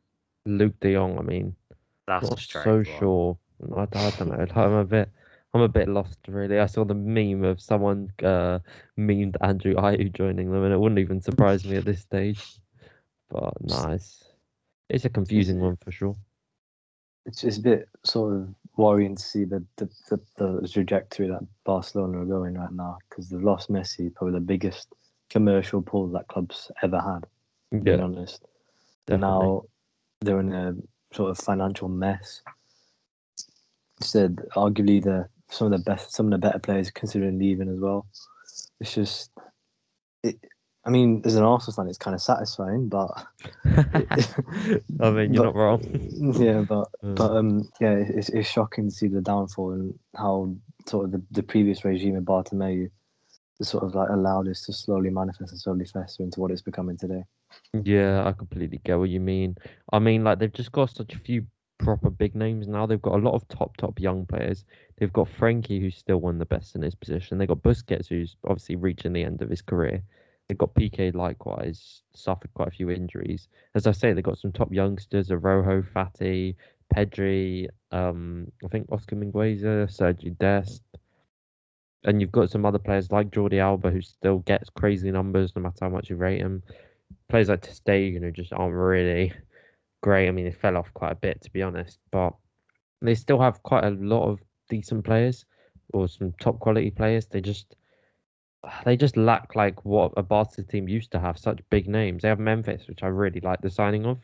Luke 0.46 0.78
De 0.80 0.94
Jong, 0.94 1.18
I 1.18 1.22
mean, 1.22 1.54
That's 2.06 2.28
not 2.28 2.40
so 2.40 2.76
one. 2.76 2.84
sure. 2.84 3.38
I, 3.76 3.82
I 3.82 4.10
don't 4.10 4.28
know. 4.28 4.36
like, 4.36 4.56
I'm 4.56 4.72
a 4.72 4.84
bit, 4.84 5.10
I'm 5.52 5.62
a 5.62 5.68
bit 5.68 5.88
lost 5.88 6.18
really. 6.28 6.58
I 6.58 6.66
saw 6.66 6.84
the 6.84 6.94
meme 6.94 7.44
of 7.44 7.60
someone 7.60 8.12
uh, 8.22 8.60
memed 8.98 9.36
Andrew 9.40 9.74
Ayew 9.74 10.12
joining 10.12 10.50
them, 10.50 10.64
and 10.64 10.72
it 10.72 10.78
wouldn't 10.78 11.00
even 11.00 11.20
surprise 11.20 11.64
me 11.64 11.76
at 11.76 11.84
this 11.84 12.00
stage. 12.00 12.60
But 13.30 13.54
nice. 13.60 14.24
It's 14.88 15.04
a 15.04 15.10
confusing 15.10 15.60
one 15.60 15.76
for 15.76 15.90
sure. 15.90 16.16
It's, 17.26 17.42
just 17.42 17.58
a 17.58 17.62
bit 17.62 17.88
sort 18.04 18.34
of 18.34 18.54
worrying 18.76 19.16
to 19.16 19.22
see 19.22 19.44
the 19.44 19.62
the, 19.76 19.88
the, 20.08 20.60
the 20.60 20.68
trajectory 20.68 21.28
that 21.28 21.46
Barcelona 21.64 22.22
are 22.22 22.24
going 22.24 22.54
right 22.54 22.72
now 22.72 22.96
because 23.08 23.28
they've 23.28 23.42
lost 23.42 23.70
Messi, 23.70 24.14
probably 24.14 24.34
the 24.34 24.46
biggest 24.46 24.94
commercial 25.30 25.82
pull 25.82 26.08
that 26.08 26.28
club's 26.28 26.70
ever 26.82 27.00
had. 27.00 27.26
Being 27.82 28.00
honest, 28.00 28.42
definitely. 29.06 29.28
now 29.46 29.62
they're 30.22 30.40
in 30.40 30.52
a 30.52 30.74
sort 31.14 31.30
of 31.30 31.38
financial 31.38 31.88
mess. 31.88 32.40
Said 34.00 34.36
arguably 34.56 35.02
the 35.02 35.28
some 35.50 35.72
of 35.72 35.78
the 35.78 35.84
best, 35.90 36.12
some 36.14 36.26
of 36.26 36.32
the 36.32 36.38
better 36.38 36.58
players 36.58 36.90
considering 36.90 37.38
leaving 37.38 37.68
as 37.68 37.78
well. 37.80 38.06
It's 38.80 38.94
just, 38.94 39.30
it. 40.22 40.36
I 40.86 40.90
mean, 40.90 41.20
as 41.26 41.34
an 41.34 41.42
Arsenal 41.42 41.74
fan, 41.74 41.88
it's 41.88 41.98
kind 41.98 42.14
of 42.14 42.22
satisfying, 42.22 42.88
but 42.88 43.10
I 43.66 45.10
mean, 45.10 45.34
you're 45.34 45.44
but- 45.44 45.44
not 45.44 45.54
wrong. 45.54 45.80
yeah, 46.38 46.62
but 46.62 46.88
Mm. 47.04 47.14
but 47.16 47.30
um, 47.36 47.68
yeah, 47.80 47.92
it's, 47.94 48.28
it's 48.30 48.48
shocking 48.48 48.88
to 48.88 48.94
see 48.94 49.08
the 49.08 49.20
downfall 49.20 49.72
and 49.72 49.98
how 50.16 50.54
sort 50.86 51.06
of 51.06 51.12
the, 51.12 51.22
the 51.32 51.42
previous 51.42 51.84
regime 51.84 52.16
of 52.16 52.24
Bartomeu 52.24 52.88
sort 53.64 53.84
of 53.84 53.94
like 53.94 54.08
allowed 54.10 54.46
this 54.46 54.64
to 54.66 54.72
slowly 54.72 55.10
manifest 55.10 55.52
and 55.52 55.60
slowly 55.60 55.84
fester 55.84 56.22
into 56.22 56.40
what 56.40 56.50
it's 56.50 56.62
becoming 56.62 56.96
today. 56.96 57.24
Yeah, 57.82 58.26
I 58.26 58.32
completely 58.32 58.80
get 58.84 58.98
what 58.98 59.08
you 59.10 59.20
mean. 59.20 59.56
I 59.92 59.98
mean, 59.98 60.24
like 60.24 60.38
they've 60.38 60.52
just 60.52 60.72
got 60.72 60.90
such 60.90 61.14
a 61.14 61.18
few 61.18 61.46
proper 61.78 62.10
big 62.10 62.34
names 62.34 62.66
now. 62.68 62.86
They've 62.86 63.00
got 63.00 63.14
a 63.14 63.24
lot 63.24 63.34
of 63.34 63.46
top 63.48 63.76
top 63.76 64.00
young 64.00 64.26
players. 64.26 64.64
They've 64.96 65.12
got 65.12 65.28
Frenkie, 65.28 65.80
who's 65.80 65.96
still 65.96 66.18
one 66.18 66.34
of 66.36 66.38
the 66.38 66.46
best 66.46 66.74
in 66.74 66.82
his 66.82 66.94
position. 66.94 67.38
They've 67.38 67.48
got 67.48 67.62
Busquets, 67.62 68.08
who's 68.08 68.36
obviously 68.44 68.76
reaching 68.76 69.12
the 69.12 69.24
end 69.24 69.42
of 69.42 69.50
his 69.50 69.62
career. 69.62 70.02
They've 70.48 70.58
got 70.58 70.74
Piqué 70.74 71.14
likewise, 71.14 72.02
suffered 72.14 72.52
quite 72.54 72.68
a 72.68 72.72
few 72.72 72.90
injuries. 72.90 73.48
As 73.74 73.86
I 73.86 73.92
say, 73.92 74.12
they've 74.12 74.24
got 74.24 74.38
some 74.38 74.52
top 74.52 74.72
youngsters: 74.72 75.30
Araujo, 75.30 75.82
Fati, 75.82 76.56
Pedri, 76.94 77.68
um, 77.92 78.50
I 78.64 78.68
think 78.68 78.90
Oscar 78.90 79.16
Mingueza, 79.16 79.86
Sergio 79.88 80.36
Dest. 80.38 80.82
And 82.04 82.20
you've 82.20 82.32
got 82.32 82.50
some 82.50 82.64
other 82.64 82.78
players 82.78 83.10
like 83.10 83.30
Jordi 83.30 83.58
Alba, 83.58 83.90
who 83.90 84.00
still 84.00 84.38
gets 84.38 84.70
crazy 84.70 85.10
numbers 85.10 85.52
no 85.54 85.62
matter 85.62 85.78
how 85.82 85.88
much 85.88 86.10
you 86.10 86.16
rate 86.16 86.40
him 86.40 86.62
players 87.28 87.48
like 87.48 87.62
Stegen 87.62 88.22
who 88.22 88.30
just 88.30 88.52
aren't 88.52 88.74
really 88.74 89.32
great. 90.02 90.28
I 90.28 90.30
mean, 90.30 90.44
they 90.44 90.52
fell 90.52 90.76
off 90.76 90.92
quite 90.94 91.12
a 91.12 91.16
bit 91.16 91.42
to 91.42 91.50
be 91.50 91.62
honest, 91.62 91.98
but 92.10 92.34
they 93.00 93.14
still 93.14 93.40
have 93.40 93.62
quite 93.62 93.84
a 93.84 93.90
lot 93.90 94.28
of 94.28 94.40
decent 94.68 95.04
players 95.04 95.44
or 95.92 96.08
some 96.08 96.34
top 96.40 96.58
quality 96.58 96.90
players. 96.90 97.26
They 97.26 97.40
just 97.40 97.76
they 98.84 98.96
just 98.96 99.16
lack 99.16 99.54
like 99.54 99.84
what 99.84 100.12
a 100.16 100.22
Barca 100.22 100.62
team 100.62 100.88
used 100.88 101.12
to 101.12 101.20
have. 101.20 101.38
Such 101.38 101.60
big 101.70 101.88
names. 101.88 102.22
They 102.22 102.28
have 102.28 102.40
Memphis, 102.40 102.88
which 102.88 103.02
I 103.02 103.06
really 103.06 103.40
like 103.40 103.60
the 103.60 103.70
signing 103.70 104.04
of, 104.04 104.18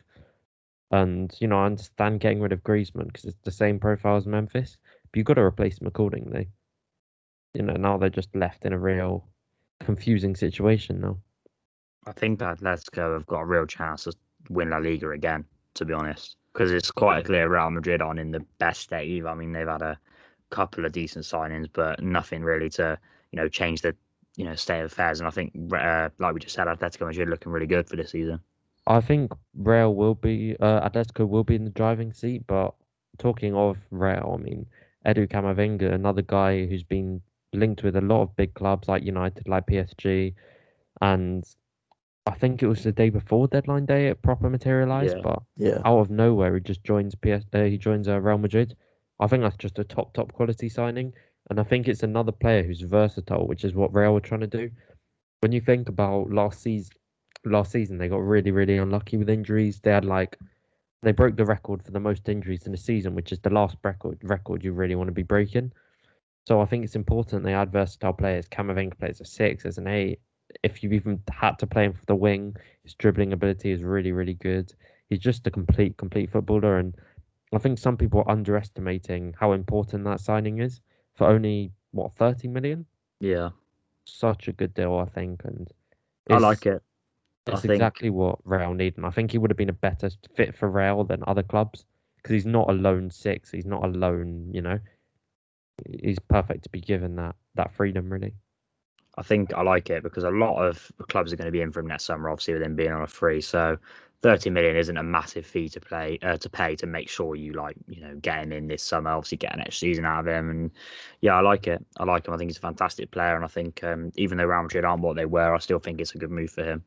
and 0.91 1.33
you 1.39 1.47
know 1.47 1.59
I 1.59 1.67
understand 1.67 2.19
getting 2.19 2.41
rid 2.41 2.51
of 2.51 2.63
Griezmann 2.63 3.07
because 3.07 3.25
it's 3.25 3.41
the 3.43 3.51
same 3.51 3.79
profile 3.79 4.17
as 4.17 4.25
Memphis, 4.25 4.77
but 5.11 5.17
you've 5.17 5.25
got 5.25 5.35
to 5.35 5.41
replace 5.41 5.79
him 5.79 5.87
accordingly. 5.87 6.49
You 7.55 7.63
know 7.63 7.73
now 7.73 7.97
they're 7.97 8.09
just 8.09 8.35
left 8.35 8.65
in 8.65 8.73
a 8.73 8.77
real 8.77 9.25
confusing 9.79 10.35
situation 10.35 10.99
now. 10.99 11.17
I 12.05 12.11
think 12.11 12.39
Atletico 12.39 13.13
have 13.13 13.25
got 13.25 13.41
a 13.41 13.45
real 13.45 13.65
chance 13.65 14.03
to 14.03 14.13
win 14.49 14.69
La 14.69 14.77
Liga 14.77 15.09
again, 15.09 15.45
to 15.75 15.85
be 15.85 15.93
honest, 15.93 16.35
because 16.53 16.71
it's 16.71 16.91
quite 16.91 17.25
clear 17.25 17.49
Real 17.49 17.71
Madrid 17.71 18.01
aren't 18.01 18.19
in 18.19 18.31
the 18.31 18.45
best 18.59 18.81
state 18.81 19.09
either. 19.09 19.29
I 19.29 19.35
mean, 19.35 19.53
they've 19.53 19.67
had 19.67 19.81
a 19.81 19.97
couple 20.51 20.85
of 20.85 20.91
decent 20.91 21.25
signings, 21.25 21.67
but 21.71 22.03
nothing 22.03 22.43
really 22.43 22.69
to 22.71 22.97
you 23.31 23.37
know 23.37 23.47
change 23.47 23.81
the 23.81 23.95
you 24.35 24.45
know 24.45 24.55
state 24.55 24.81
of 24.81 24.91
affairs. 24.91 25.19
And 25.19 25.27
I 25.27 25.31
think, 25.31 25.53
uh, 25.73 26.09
like 26.19 26.33
we 26.33 26.39
just 26.41 26.55
said, 26.55 26.67
Atletico 26.67 27.07
Madrid 27.07 27.29
looking 27.29 27.51
really 27.51 27.67
good 27.67 27.87
for 27.87 27.95
this 27.95 28.11
season. 28.11 28.39
I 28.87 29.01
think 29.01 29.31
Real 29.55 29.95
will 29.95 30.15
be 30.15 30.55
uh, 30.59 30.87
Atletico 30.89 31.27
will 31.27 31.43
be 31.43 31.55
in 31.55 31.63
the 31.63 31.71
driving 31.71 32.13
seat, 32.13 32.43
but 32.47 32.75
talking 33.17 33.55
of 33.55 33.77
Real, 33.91 34.37
I 34.37 34.43
mean 34.43 34.65
Edu 35.05 35.27
Camavinga, 35.27 35.93
another 35.93 36.21
guy 36.21 36.65
who's 36.65 36.83
been 36.83 37.21
linked 37.55 37.83
with 37.83 37.95
a 37.95 38.01
lot 38.01 38.21
of 38.21 38.35
big 38.35 38.53
clubs 38.53 38.87
like 38.87 39.03
United, 39.03 39.47
like 39.47 39.67
PSG, 39.67 40.33
and 41.01 41.43
I 42.27 42.33
think 42.33 42.63
it 42.63 42.67
was 42.67 42.83
the 42.83 42.91
day 42.91 43.09
before 43.09 43.47
deadline 43.47 43.85
day 43.85 44.07
it 44.07 44.21
proper 44.21 44.49
materialized, 44.49 45.15
Yeah. 45.17 45.21
but 45.21 45.43
Yeah. 45.57 45.81
out 45.85 45.99
of 45.99 46.09
nowhere 46.09 46.55
he 46.55 46.61
just 46.61 46.83
joins 46.83 47.15
PS. 47.15 47.45
Uh, 47.53 47.63
he 47.63 47.77
joins 47.77 48.07
uh, 48.07 48.19
Real 48.19 48.37
Madrid. 48.37 48.75
I 49.19 49.27
think 49.27 49.43
that's 49.43 49.57
just 49.57 49.79
a 49.79 49.83
top 49.83 50.13
top 50.13 50.33
quality 50.33 50.67
signing, 50.69 51.13
and 51.49 51.59
I 51.59 51.63
think 51.63 51.87
it's 51.87 52.03
another 52.03 52.31
player 52.31 52.63
who's 52.63 52.81
versatile, 52.81 53.47
which 53.47 53.63
is 53.63 53.73
what 53.73 53.93
Real 53.93 54.13
were 54.13 54.21
trying 54.21 54.41
to 54.41 54.47
do. 54.47 54.69
When 55.41 55.51
you 55.51 55.61
think 55.61 55.89
about 55.89 56.31
last 56.31 56.61
season, 56.61 56.93
last 57.45 57.71
season 57.71 57.97
they 57.97 58.09
got 58.09 58.23
really 58.23 58.51
really 58.51 58.77
unlucky 58.77 59.17
with 59.17 59.29
injuries. 59.29 59.79
They 59.79 59.91
had 59.91 60.05
like 60.05 60.37
they 61.03 61.11
broke 61.11 61.35
the 61.35 61.45
record 61.45 61.83
for 61.83 61.91
the 61.91 61.99
most 61.99 62.27
injuries 62.27 62.65
in 62.65 62.73
a 62.73 62.77
season, 62.77 63.13
which 63.13 63.31
is 63.31 63.39
the 63.39 63.51
last 63.51 63.77
record 63.83 64.17
record 64.23 64.63
you 64.63 64.73
really 64.73 64.95
want 64.95 65.07
to 65.09 65.13
be 65.13 65.23
breaking. 65.23 65.71
So 66.47 66.61
I 66.61 66.65
think 66.65 66.83
it's 66.83 66.95
important 66.95 67.43
they 67.43 67.53
add 67.53 67.71
versatile 67.71 68.13
players. 68.13 68.47
Camavinga 68.47 68.97
plays 68.99 69.19
a 69.21 69.25
six, 69.25 69.65
as 69.65 69.77
an 69.77 69.87
eight. 69.87 70.19
If 70.63 70.83
you've 70.83 70.93
even 70.93 71.21
had 71.31 71.57
to 71.59 71.67
play 71.67 71.85
him 71.85 71.93
for 71.93 72.05
the 72.05 72.15
wing, 72.15 72.55
his 72.83 72.93
dribbling 72.93 73.33
ability 73.33 73.71
is 73.71 73.83
really, 73.83 74.11
really 74.11 74.35
good. 74.35 74.71
He's 75.09 75.19
just 75.19 75.47
a 75.47 75.51
complete, 75.51 75.97
complete 75.97 76.31
footballer, 76.31 76.77
and 76.77 76.95
I 77.53 77.57
think 77.57 77.79
some 77.79 77.97
people 77.97 78.19
are 78.21 78.29
underestimating 78.31 79.33
how 79.39 79.53
important 79.53 80.03
that 80.05 80.19
signing 80.19 80.59
is 80.59 80.81
for 81.15 81.27
only 81.27 81.71
what 81.91 82.13
30 82.15 82.47
million. 82.47 82.85
Yeah, 83.19 83.49
Such 84.05 84.47
a 84.47 84.53
good 84.53 84.73
deal, 84.75 84.95
I 84.95 85.05
think, 85.05 85.43
and 85.45 85.67
I 86.29 86.37
like 86.37 86.65
it. 86.67 86.81
I 87.47 87.53
It's 87.53 87.61
think- 87.61 87.73
exactly 87.73 88.11
what 88.11 88.39
Real 88.43 88.73
need, 88.73 88.97
and 88.97 89.05
I 89.05 89.09
think 89.09 89.31
he 89.31 89.37
would 89.39 89.49
have 89.49 89.57
been 89.57 89.69
a 89.69 89.73
better 89.73 90.09
fit 90.35 90.55
for 90.55 90.69
Real 90.69 91.03
than 91.03 91.23
other 91.25 91.43
clubs 91.43 91.85
because 92.17 92.33
he's 92.33 92.45
not 92.45 92.69
a 92.69 92.73
lone 92.73 93.09
six. 93.09 93.49
He's 93.51 93.65
not 93.65 93.83
a 93.83 93.87
lone, 93.87 94.49
you 94.53 94.61
know. 94.61 94.79
He's 96.01 96.19
perfect 96.19 96.63
to 96.63 96.69
be 96.69 96.81
given 96.81 97.15
that 97.17 97.35
that 97.55 97.73
freedom, 97.73 98.11
really. 98.11 98.33
I 99.17 99.21
think 99.21 99.53
I 99.53 99.61
like 99.61 99.89
it 99.89 100.03
because 100.03 100.23
a 100.23 100.29
lot 100.29 100.61
of 100.61 100.91
clubs 101.09 101.31
are 101.31 101.37
going 101.37 101.45
to 101.45 101.51
be 101.51 101.61
in 101.61 101.71
for 101.71 101.79
him 101.79 101.87
next 101.87 102.05
summer, 102.05 102.29
obviously 102.29 102.53
with 102.53 102.63
him 102.63 102.75
being 102.75 102.91
on 102.91 103.01
a 103.01 103.07
free. 103.07 103.39
So 103.39 103.77
30 104.21 104.49
million 104.49 104.75
isn't 104.75 104.97
a 104.97 105.03
massive 105.03 105.45
fee 105.45 105.69
to 105.69 105.79
play 105.79 106.19
uh, 106.21 106.37
to 106.37 106.49
pay 106.49 106.75
to 106.75 106.87
make 106.87 107.07
sure 107.07 107.35
you 107.35 107.53
like 107.53 107.75
you 107.87 108.01
know 108.01 108.15
get 108.15 108.43
him 108.43 108.51
in 108.51 108.67
this 108.67 108.83
summer. 108.83 109.11
Obviously, 109.11 109.37
get 109.37 109.53
an 109.53 109.61
extra 109.61 109.87
season 109.87 110.05
out 110.05 110.21
of 110.21 110.27
him, 110.27 110.49
and 110.49 110.71
yeah, 111.21 111.35
I 111.35 111.41
like 111.41 111.67
it. 111.67 111.85
I 111.97 112.03
like 112.03 112.27
him. 112.27 112.33
I 112.33 112.37
think 112.37 112.49
he's 112.49 112.57
a 112.57 112.61
fantastic 112.61 113.11
player, 113.11 113.35
and 113.35 113.45
I 113.45 113.47
think 113.47 113.83
um, 113.83 114.11
even 114.15 114.37
though 114.37 114.45
Real 114.45 114.63
Madrid 114.63 114.83
aren't 114.83 115.03
what 115.03 115.15
they 115.15 115.25
were, 115.25 115.53
I 115.53 115.59
still 115.59 115.79
think 115.79 116.01
it's 116.01 116.15
a 116.15 116.17
good 116.17 116.31
move 116.31 116.49
for 116.49 116.63
him. 116.63 116.83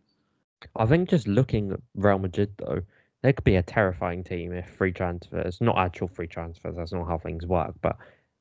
I 0.76 0.86
think 0.86 1.08
just 1.08 1.28
looking 1.28 1.72
at 1.72 1.80
Real 1.94 2.18
Madrid 2.18 2.50
though, 2.58 2.82
they 3.22 3.32
could 3.32 3.44
be 3.44 3.56
a 3.56 3.62
terrifying 3.62 4.24
team 4.24 4.52
if 4.52 4.68
free 4.70 4.92
transfers, 4.92 5.60
not 5.60 5.78
actual 5.78 6.08
free 6.08 6.26
transfers, 6.26 6.76
that's 6.76 6.92
not 6.92 7.06
how 7.06 7.18
things 7.18 7.46
work, 7.46 7.74
but 7.80 7.96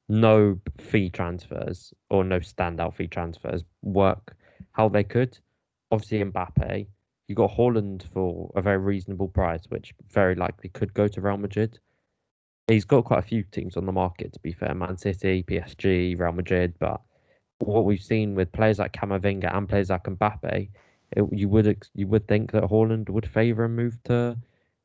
no 0.10 0.60
fee 0.80 1.10
transfers 1.10 1.94
or 2.10 2.24
no 2.24 2.40
standout 2.40 2.96
fee 2.96 3.08
transfers 3.08 3.64
work 3.82 4.36
how 4.72 4.88
they 4.88 5.04
could. 5.04 5.38
Obviously 5.92 6.24
Mbappe, 6.24 6.88
you 7.28 7.36
got 7.36 7.52
Haaland 7.52 8.04
for 8.14 8.52
a 8.56 8.62
very 8.62 8.78
reasonable 8.78 9.28
price, 9.28 9.64
which 9.70 9.94
very 10.12 10.36
likely 10.36 10.70
could 10.70 10.94
go 10.94 11.08
to 11.08 11.22
Real 11.22 11.38
Madrid. 11.38 11.80
He's 12.68 12.86
got 12.86 13.06
quite 13.06 13.20
a 13.20 13.28
few 13.28 13.44
teams 13.44 13.78
on 13.78 13.86
the 13.86 13.92
market 13.92 14.34
to 14.34 14.40
be 14.40 14.54
fair, 14.54 14.74
Man 14.74 14.98
City, 14.98 15.44
PSG, 15.44 16.18
Real 16.18 16.32
Madrid, 16.32 16.74
but 16.80 17.02
what 17.60 17.86
we've 17.86 18.02
seen 18.02 18.36
with 18.36 18.52
players 18.52 18.80
like 18.80 18.94
Camavinga 18.94 19.56
and 19.56 19.68
players 19.68 19.90
like 19.90 20.04
Mbappe, 20.04 20.70
it, 21.16 21.24
you 21.32 21.50
would 21.50 21.88
you 21.96 22.08
would 22.08 22.28
think 22.28 22.52
that 22.52 22.64
Haaland 22.64 23.10
would 23.10 23.26
favour 23.26 23.66
a 23.66 23.70
move 23.70 23.98
to 24.06 24.38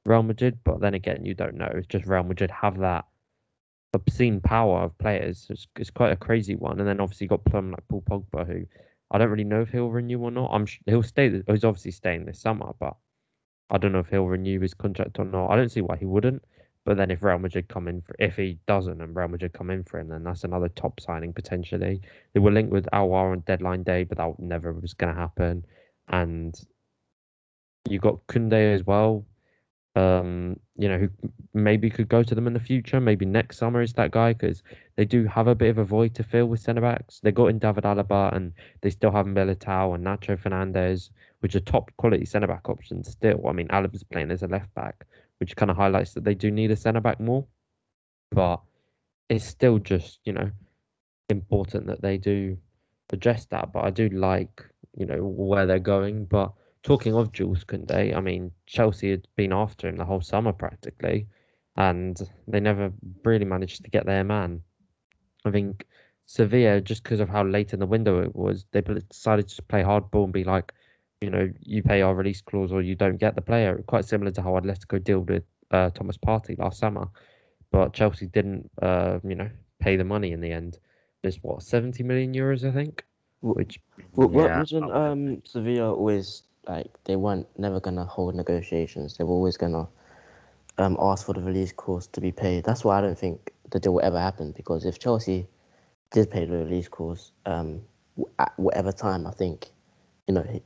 Real 0.04 0.22
Madrid, 0.22 0.58
but 0.64 0.80
then 0.80 0.94
again, 0.94 1.24
you 1.24 1.34
don't 1.34 1.54
know. 1.54 1.70
It's 1.74 1.86
just 1.86 2.06
Real 2.06 2.22
Madrid 2.22 2.50
have 2.50 2.78
that 2.78 3.04
obscene 3.94 4.40
power 4.40 4.82
of 4.82 4.98
players. 4.98 5.46
It's, 5.50 5.66
it's 5.76 5.90
quite 5.90 6.12
a 6.12 6.16
crazy 6.16 6.56
one. 6.56 6.78
And 6.78 6.88
then 6.88 7.00
obviously 7.00 7.26
got 7.26 7.44
plum 7.44 7.70
like 7.70 7.86
Paul 7.88 8.02
Pogba, 8.08 8.46
who 8.46 8.66
I 9.10 9.18
don't 9.18 9.30
really 9.30 9.44
know 9.44 9.60
if 9.60 9.70
he'll 9.70 9.90
renew 9.90 10.20
or 10.20 10.30
not. 10.30 10.50
I'm 10.52 10.66
he'll 10.86 11.02
stay. 11.02 11.42
He's 11.46 11.64
obviously 11.64 11.90
staying 11.90 12.24
this 12.24 12.40
summer, 12.40 12.72
but 12.78 12.96
I 13.70 13.78
don't 13.78 13.92
know 13.92 14.00
if 14.00 14.08
he'll 14.08 14.26
renew 14.26 14.60
his 14.60 14.74
contract 14.74 15.18
or 15.18 15.24
not. 15.24 15.48
I 15.48 15.56
don't 15.56 15.70
see 15.70 15.80
why 15.82 15.96
he 15.96 16.06
wouldn't. 16.06 16.42
But 16.84 16.96
then 16.96 17.12
if 17.12 17.22
Real 17.22 17.38
Madrid 17.38 17.68
come 17.68 17.86
in 17.86 18.00
for 18.00 18.16
if 18.18 18.36
he 18.36 18.58
doesn't 18.66 19.00
and 19.00 19.14
Real 19.14 19.28
Madrid 19.28 19.52
come 19.52 19.70
in 19.70 19.84
for 19.84 20.00
him, 20.00 20.08
then 20.08 20.24
that's 20.24 20.42
another 20.42 20.68
top 20.68 20.98
signing 20.98 21.32
potentially. 21.32 22.00
They 22.32 22.40
were 22.40 22.50
linked 22.50 22.72
with 22.72 22.88
Alwar 22.92 23.30
on 23.30 23.40
deadline 23.40 23.84
day, 23.84 24.02
but 24.02 24.18
that 24.18 24.40
never 24.40 24.72
was 24.72 24.94
going 24.94 25.14
to 25.14 25.20
happen. 25.20 25.64
And 26.08 26.58
you 27.88 28.00
got 28.00 28.26
Koundé 28.26 28.74
as 28.74 28.84
well. 28.84 29.24
Um, 29.94 30.58
you 30.78 30.88
know, 30.88 30.96
who 30.96 31.10
maybe 31.52 31.90
could 31.90 32.08
go 32.08 32.22
to 32.22 32.34
them 32.34 32.46
in 32.46 32.54
the 32.54 32.60
future. 32.60 33.00
Maybe 33.00 33.26
next 33.26 33.58
summer 33.58 33.82
is 33.82 33.92
that 33.94 34.10
guy 34.10 34.32
because 34.32 34.62
they 34.96 35.04
do 35.04 35.26
have 35.26 35.48
a 35.48 35.54
bit 35.54 35.68
of 35.68 35.78
a 35.78 35.84
void 35.84 36.14
to 36.14 36.22
fill 36.22 36.46
with 36.46 36.60
centre 36.60 36.80
backs. 36.80 37.20
They 37.22 37.30
got 37.30 37.46
in 37.46 37.58
David 37.58 37.84
Alaba 37.84 38.34
and 38.34 38.52
they 38.80 38.90
still 38.90 39.12
have 39.12 39.26
Militao 39.26 39.94
and 39.94 40.04
Nacho 40.04 40.38
Fernandez, 40.38 41.10
which 41.40 41.54
are 41.54 41.60
top 41.60 41.90
quality 41.98 42.24
centre 42.24 42.46
back 42.46 42.68
options 42.68 43.10
still. 43.10 43.46
I 43.46 43.52
mean, 43.52 43.68
Alaba's 43.68 44.02
playing 44.02 44.30
as 44.30 44.42
a 44.42 44.48
left 44.48 44.74
back, 44.74 45.04
which 45.38 45.56
kind 45.56 45.70
of 45.70 45.76
highlights 45.76 46.14
that 46.14 46.24
they 46.24 46.34
do 46.34 46.50
need 46.50 46.70
a 46.70 46.76
centre 46.76 47.00
back 47.00 47.20
more. 47.20 47.44
But 48.30 48.60
it's 49.28 49.44
still 49.44 49.78
just, 49.78 50.20
you 50.24 50.32
know, 50.32 50.50
important 51.28 51.86
that 51.86 52.00
they 52.00 52.16
do 52.16 52.56
address 53.12 53.44
that. 53.46 53.72
But 53.72 53.84
I 53.84 53.90
do 53.90 54.08
like, 54.08 54.64
you 54.96 55.04
know, 55.04 55.22
where 55.22 55.66
they're 55.66 55.78
going. 55.78 56.24
But 56.24 56.52
talking 56.82 57.14
of 57.14 57.32
Jules 57.32 57.64
Koundé, 57.64 58.14
I 58.14 58.20
mean, 58.20 58.52
Chelsea 58.66 59.10
had 59.10 59.26
been 59.36 59.52
after 59.52 59.88
him 59.88 59.96
the 59.96 60.04
whole 60.04 60.20
summer 60.20 60.52
practically, 60.52 61.26
and 61.76 62.20
they 62.48 62.60
never 62.60 62.92
really 63.24 63.44
managed 63.44 63.84
to 63.84 63.90
get 63.90 64.06
their 64.06 64.24
man. 64.24 64.62
I 65.44 65.50
think 65.50 65.86
Sevilla, 66.26 66.80
just 66.80 67.02
because 67.04 67.20
of 67.20 67.28
how 67.28 67.44
late 67.44 67.72
in 67.72 67.80
the 67.80 67.86
window 67.86 68.20
it 68.22 68.34
was, 68.34 68.66
they 68.72 68.80
decided 68.80 69.48
to 69.48 69.62
play 69.62 69.82
hardball 69.82 70.24
and 70.24 70.32
be 70.32 70.44
like, 70.44 70.72
you 71.20 71.30
know, 71.30 71.48
you 71.60 71.82
pay 71.82 72.02
our 72.02 72.14
release 72.14 72.40
clause 72.40 72.72
or 72.72 72.82
you 72.82 72.94
don't 72.94 73.16
get 73.18 73.34
the 73.34 73.40
player. 73.42 73.82
Quite 73.86 74.04
similar 74.04 74.30
to 74.32 74.42
how 74.42 74.52
Atletico 74.52 75.02
dealt 75.02 75.28
with 75.28 75.44
uh, 75.70 75.90
Thomas 75.90 76.16
Partey 76.18 76.58
last 76.58 76.78
summer, 76.78 77.08
but 77.70 77.92
Chelsea 77.92 78.26
didn't, 78.26 78.70
uh, 78.82 79.18
you 79.24 79.34
know, 79.34 79.50
pay 79.80 79.96
the 79.96 80.04
money 80.04 80.32
in 80.32 80.40
the 80.40 80.52
end. 80.52 80.78
It's 81.22 81.38
what 81.42 81.62
seventy 81.62 82.02
million 82.02 82.32
euros, 82.34 82.66
I 82.68 82.72
think. 82.72 83.04
Which 83.40 83.80
Well, 84.14 84.30
Yeah, 84.30 84.62
wasn't 84.62 84.90
um 84.92 85.42
Sevilla 85.44 85.94
always 85.94 86.42
like 86.66 86.90
they 87.04 87.16
weren't 87.16 87.46
never 87.58 87.80
gonna 87.80 88.04
hold 88.04 88.34
negotiations. 88.34 89.16
They 89.16 89.24
were 89.24 89.32
always 89.34 89.56
gonna 89.56 89.88
um 90.78 90.96
ask 91.00 91.26
for 91.26 91.34
the 91.34 91.42
release 91.42 91.72
clause 91.72 92.06
to 92.08 92.20
be 92.20 92.32
paid. 92.32 92.64
That's 92.64 92.84
why 92.84 92.98
I 92.98 93.00
don't 93.00 93.18
think 93.18 93.52
the 93.70 93.80
deal 93.80 93.94
will 93.94 94.04
ever 94.04 94.20
happen 94.20 94.52
because 94.52 94.84
if 94.84 94.98
Chelsea 94.98 95.46
did 96.10 96.30
pay 96.30 96.44
the 96.44 96.58
release 96.58 96.88
clause 96.88 97.32
um 97.46 97.82
at 98.38 98.52
whatever 98.56 98.92
time, 98.92 99.26
I 99.26 99.32
think 99.32 99.70
you 100.28 100.34
know 100.34 100.42
he, 100.42 100.62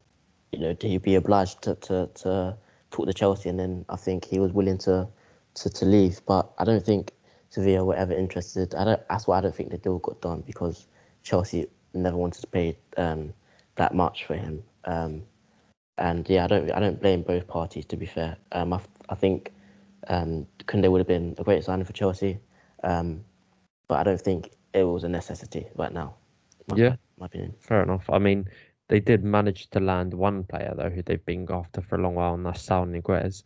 you 0.52 0.58
know 0.60 0.76
he'd 0.80 1.02
be 1.02 1.14
obliged 1.14 1.62
to, 1.62 1.74
to 1.76 2.10
to 2.14 2.56
talk 2.90 3.06
to 3.06 3.12
Chelsea, 3.12 3.48
and 3.48 3.58
then 3.58 3.84
I 3.88 3.96
think 3.96 4.24
he 4.24 4.38
was 4.38 4.52
willing 4.52 4.78
to 4.78 5.08
to, 5.54 5.70
to 5.70 5.84
leave. 5.84 6.20
But 6.26 6.50
I 6.58 6.64
don't 6.64 6.84
think 6.84 7.12
Sevilla 7.50 7.84
were 7.84 7.94
ever 7.96 8.12
interested. 8.12 8.74
I 8.74 8.84
don't. 8.84 9.08
That's 9.08 9.26
why 9.26 9.38
I 9.38 9.40
don't 9.40 9.54
think 9.54 9.70
the 9.70 9.78
deal 9.78 9.98
got 9.98 10.20
done 10.20 10.42
because 10.46 10.86
Chelsea 11.22 11.66
never 11.94 12.16
wanted 12.16 12.40
to 12.40 12.46
pay 12.46 12.76
um, 12.96 13.32
that 13.76 13.94
much 13.94 14.24
for 14.24 14.34
him. 14.34 14.62
Um, 14.84 15.22
and 15.98 16.28
yeah, 16.28 16.44
I 16.44 16.46
don't. 16.46 16.70
I 16.72 16.80
don't 16.80 17.00
blame 17.00 17.22
both 17.22 17.46
parties. 17.46 17.84
To 17.86 17.96
be 17.96 18.06
fair, 18.06 18.36
um, 18.52 18.72
I, 18.72 18.80
I 19.08 19.14
think 19.14 19.52
um, 20.08 20.46
Koundé 20.64 20.90
would 20.90 20.98
have 20.98 21.06
been 21.06 21.34
a 21.38 21.44
great 21.44 21.64
signing 21.64 21.84
for 21.84 21.92
Chelsea, 21.92 22.38
um, 22.84 23.24
but 23.88 23.98
I 23.98 24.02
don't 24.02 24.20
think 24.20 24.52
it 24.74 24.84
was 24.84 25.04
a 25.04 25.08
necessity 25.08 25.66
right 25.76 25.92
now. 25.92 26.14
My, 26.68 26.76
Yeah. 26.76 26.96
my 27.18 27.26
opinion. 27.26 27.54
Fair 27.60 27.82
enough. 27.82 28.08
I 28.10 28.18
mean, 28.18 28.46
they 28.88 29.00
did 29.00 29.24
manage 29.24 29.70
to 29.70 29.80
land 29.80 30.12
one 30.14 30.44
player 30.44 30.74
though, 30.76 30.90
who 30.90 31.02
they've 31.02 31.24
been 31.24 31.46
after 31.50 31.80
for 31.80 31.96
a 31.96 32.02
long 32.02 32.14
while, 32.14 32.34
and 32.34 32.44
that's 32.44 32.62
Saul 32.62 32.86
Niguez. 32.86 33.42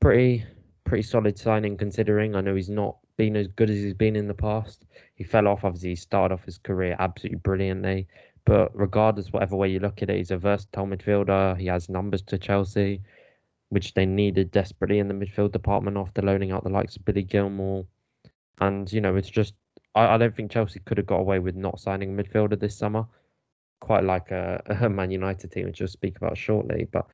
Pretty, 0.00 0.44
pretty 0.84 1.02
solid 1.02 1.38
signing 1.38 1.76
considering. 1.76 2.34
I 2.34 2.40
know 2.40 2.54
he's 2.54 2.68
not 2.70 2.96
been 3.16 3.36
as 3.36 3.48
good 3.48 3.70
as 3.70 3.76
he's 3.76 3.94
been 3.94 4.16
in 4.16 4.28
the 4.28 4.34
past. 4.34 4.84
He 5.14 5.24
fell 5.24 5.48
off. 5.48 5.64
Obviously, 5.64 5.90
he 5.90 5.96
started 5.96 6.34
off 6.34 6.44
his 6.44 6.58
career 6.58 6.96
absolutely 6.98 7.38
brilliantly. 7.38 8.06
But 8.46 8.70
regardless, 8.74 9.32
whatever 9.32 9.56
way 9.56 9.68
you 9.68 9.80
look 9.80 10.02
at 10.02 10.10
it, 10.10 10.16
he's 10.16 10.30
a 10.30 10.38
versatile 10.38 10.86
midfielder. 10.86 11.58
He 11.58 11.66
has 11.66 11.88
numbers 11.88 12.22
to 12.22 12.38
Chelsea, 12.38 13.02
which 13.68 13.92
they 13.92 14.06
needed 14.06 14.50
desperately 14.50 14.98
in 15.00 15.08
the 15.08 15.14
midfield 15.14 15.52
department 15.52 15.98
after 15.98 16.22
loaning 16.22 16.52
out 16.52 16.64
the 16.64 16.70
likes 16.70 16.96
of 16.96 17.04
Billy 17.04 17.24
Gilmour. 17.24 17.84
And 18.60 18.90
you 18.90 19.02
know, 19.02 19.16
it's 19.16 19.28
just 19.28 19.52
I, 19.94 20.14
I 20.14 20.18
don't 20.18 20.34
think 20.34 20.50
Chelsea 20.50 20.80
could 20.80 20.96
have 20.96 21.06
got 21.06 21.20
away 21.20 21.40
with 21.40 21.56
not 21.56 21.80
signing 21.80 22.18
a 22.18 22.22
midfielder 22.22 22.58
this 22.58 22.78
summer 22.78 23.06
quite 23.80 24.04
like 24.04 24.30
a, 24.30 24.62
a 24.80 24.88
Man 24.88 25.10
United 25.10 25.52
team, 25.52 25.66
which 25.66 25.80
we'll 25.80 25.88
speak 25.88 26.16
about 26.16 26.36
shortly. 26.36 26.88
But 26.90 27.06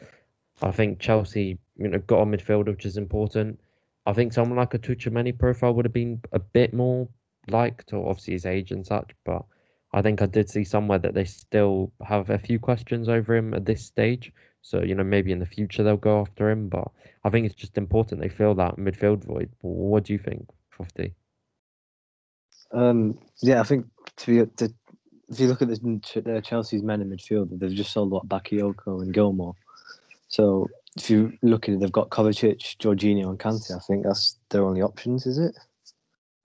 I 0.62 0.70
think 0.70 0.98
Chelsea, 0.98 1.58
you 1.76 1.88
know, 1.88 1.98
got 1.98 2.22
a 2.22 2.26
midfielder, 2.26 2.68
which 2.68 2.86
is 2.86 2.96
important. 2.96 3.60
I 4.06 4.12
think 4.12 4.32
someone 4.32 4.56
like 4.56 4.74
a 4.74 4.78
Tchouaméni 4.78 5.38
profile 5.38 5.74
would 5.74 5.84
have 5.84 5.92
been 5.92 6.20
a 6.32 6.38
bit 6.38 6.74
more 6.74 7.08
liked, 7.48 7.92
or 7.92 8.08
obviously 8.08 8.34
his 8.34 8.46
age 8.46 8.72
and 8.72 8.84
such. 8.84 9.10
But 9.24 9.44
I 9.92 10.02
think 10.02 10.22
I 10.22 10.26
did 10.26 10.48
see 10.48 10.64
somewhere 10.64 10.98
that 10.98 11.14
they 11.14 11.24
still 11.24 11.92
have 12.06 12.30
a 12.30 12.38
few 12.38 12.58
questions 12.58 13.08
over 13.08 13.34
him 13.34 13.52
at 13.54 13.66
this 13.66 13.84
stage. 13.84 14.32
So, 14.62 14.82
you 14.82 14.94
know, 14.94 15.04
maybe 15.04 15.32
in 15.32 15.38
the 15.38 15.46
future 15.46 15.82
they'll 15.82 15.96
go 15.96 16.20
after 16.20 16.50
him. 16.50 16.68
But 16.68 16.88
I 17.24 17.30
think 17.30 17.46
it's 17.46 17.54
just 17.54 17.76
important 17.76 18.20
they 18.20 18.28
fill 18.28 18.54
that 18.54 18.76
midfield 18.76 19.24
void. 19.24 19.50
What 19.60 20.04
do 20.04 20.12
you 20.12 20.18
think, 20.18 20.48
Fofty? 20.70 21.14
Um, 22.72 23.18
yeah, 23.42 23.60
I 23.60 23.64
think 23.64 23.86
to 24.16 24.26
be 24.26 24.50
to, 24.56 24.72
if 25.28 25.40
you 25.40 25.48
look 25.48 25.62
at 25.62 25.68
the, 25.68 26.22
the 26.24 26.42
Chelsea's 26.42 26.82
men 26.82 27.02
in 27.02 27.10
midfield, 27.10 27.58
they've 27.58 27.72
just 27.72 27.92
sold 27.92 28.10
what 28.10 28.28
Bakayoko 28.28 29.02
and 29.02 29.12
Gilmour. 29.12 29.54
So 30.28 30.68
if 30.96 31.10
you 31.10 31.32
look 31.42 31.68
at 31.68 31.74
it, 31.74 31.80
they've 31.80 31.92
got 31.92 32.10
Kovacic, 32.10 32.76
Jorginho, 32.78 33.28
and 33.28 33.38
Kante. 33.38 33.76
I 33.76 33.80
think 33.80 34.04
that's 34.04 34.38
their 34.48 34.64
only 34.64 34.80
options, 34.80 35.26
is 35.26 35.38
it? 35.38 35.54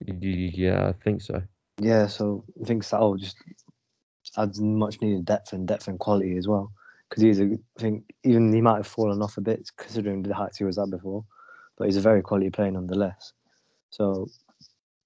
Yeah, 0.06 0.88
I 0.88 0.92
think 1.04 1.22
so. 1.22 1.42
Yeah, 1.80 2.06
so 2.06 2.44
I 2.60 2.64
think 2.64 2.82
Saul 2.82 3.16
just 3.16 3.36
adds 4.36 4.60
much 4.60 5.00
needed 5.00 5.24
depth 5.24 5.52
and 5.52 5.66
depth 5.66 5.88
and 5.88 5.98
quality 5.98 6.36
as 6.36 6.48
well. 6.48 6.72
Because 7.08 7.22
he's 7.22 7.40
a, 7.40 7.44
I 7.44 7.80
think 7.80 8.04
even 8.24 8.52
he 8.52 8.60
might 8.60 8.76
have 8.76 8.86
fallen 8.86 9.22
off 9.22 9.38
a 9.38 9.40
bit 9.40 9.70
considering 9.78 10.22
the 10.22 10.34
heights 10.34 10.58
he 10.58 10.64
was 10.64 10.78
at 10.78 10.90
before, 10.90 11.24
but 11.76 11.86
he's 11.86 11.96
a 11.96 12.02
very 12.02 12.22
quality 12.22 12.50
player 12.50 12.70
nonetheless. 12.70 13.32
So 13.90 14.28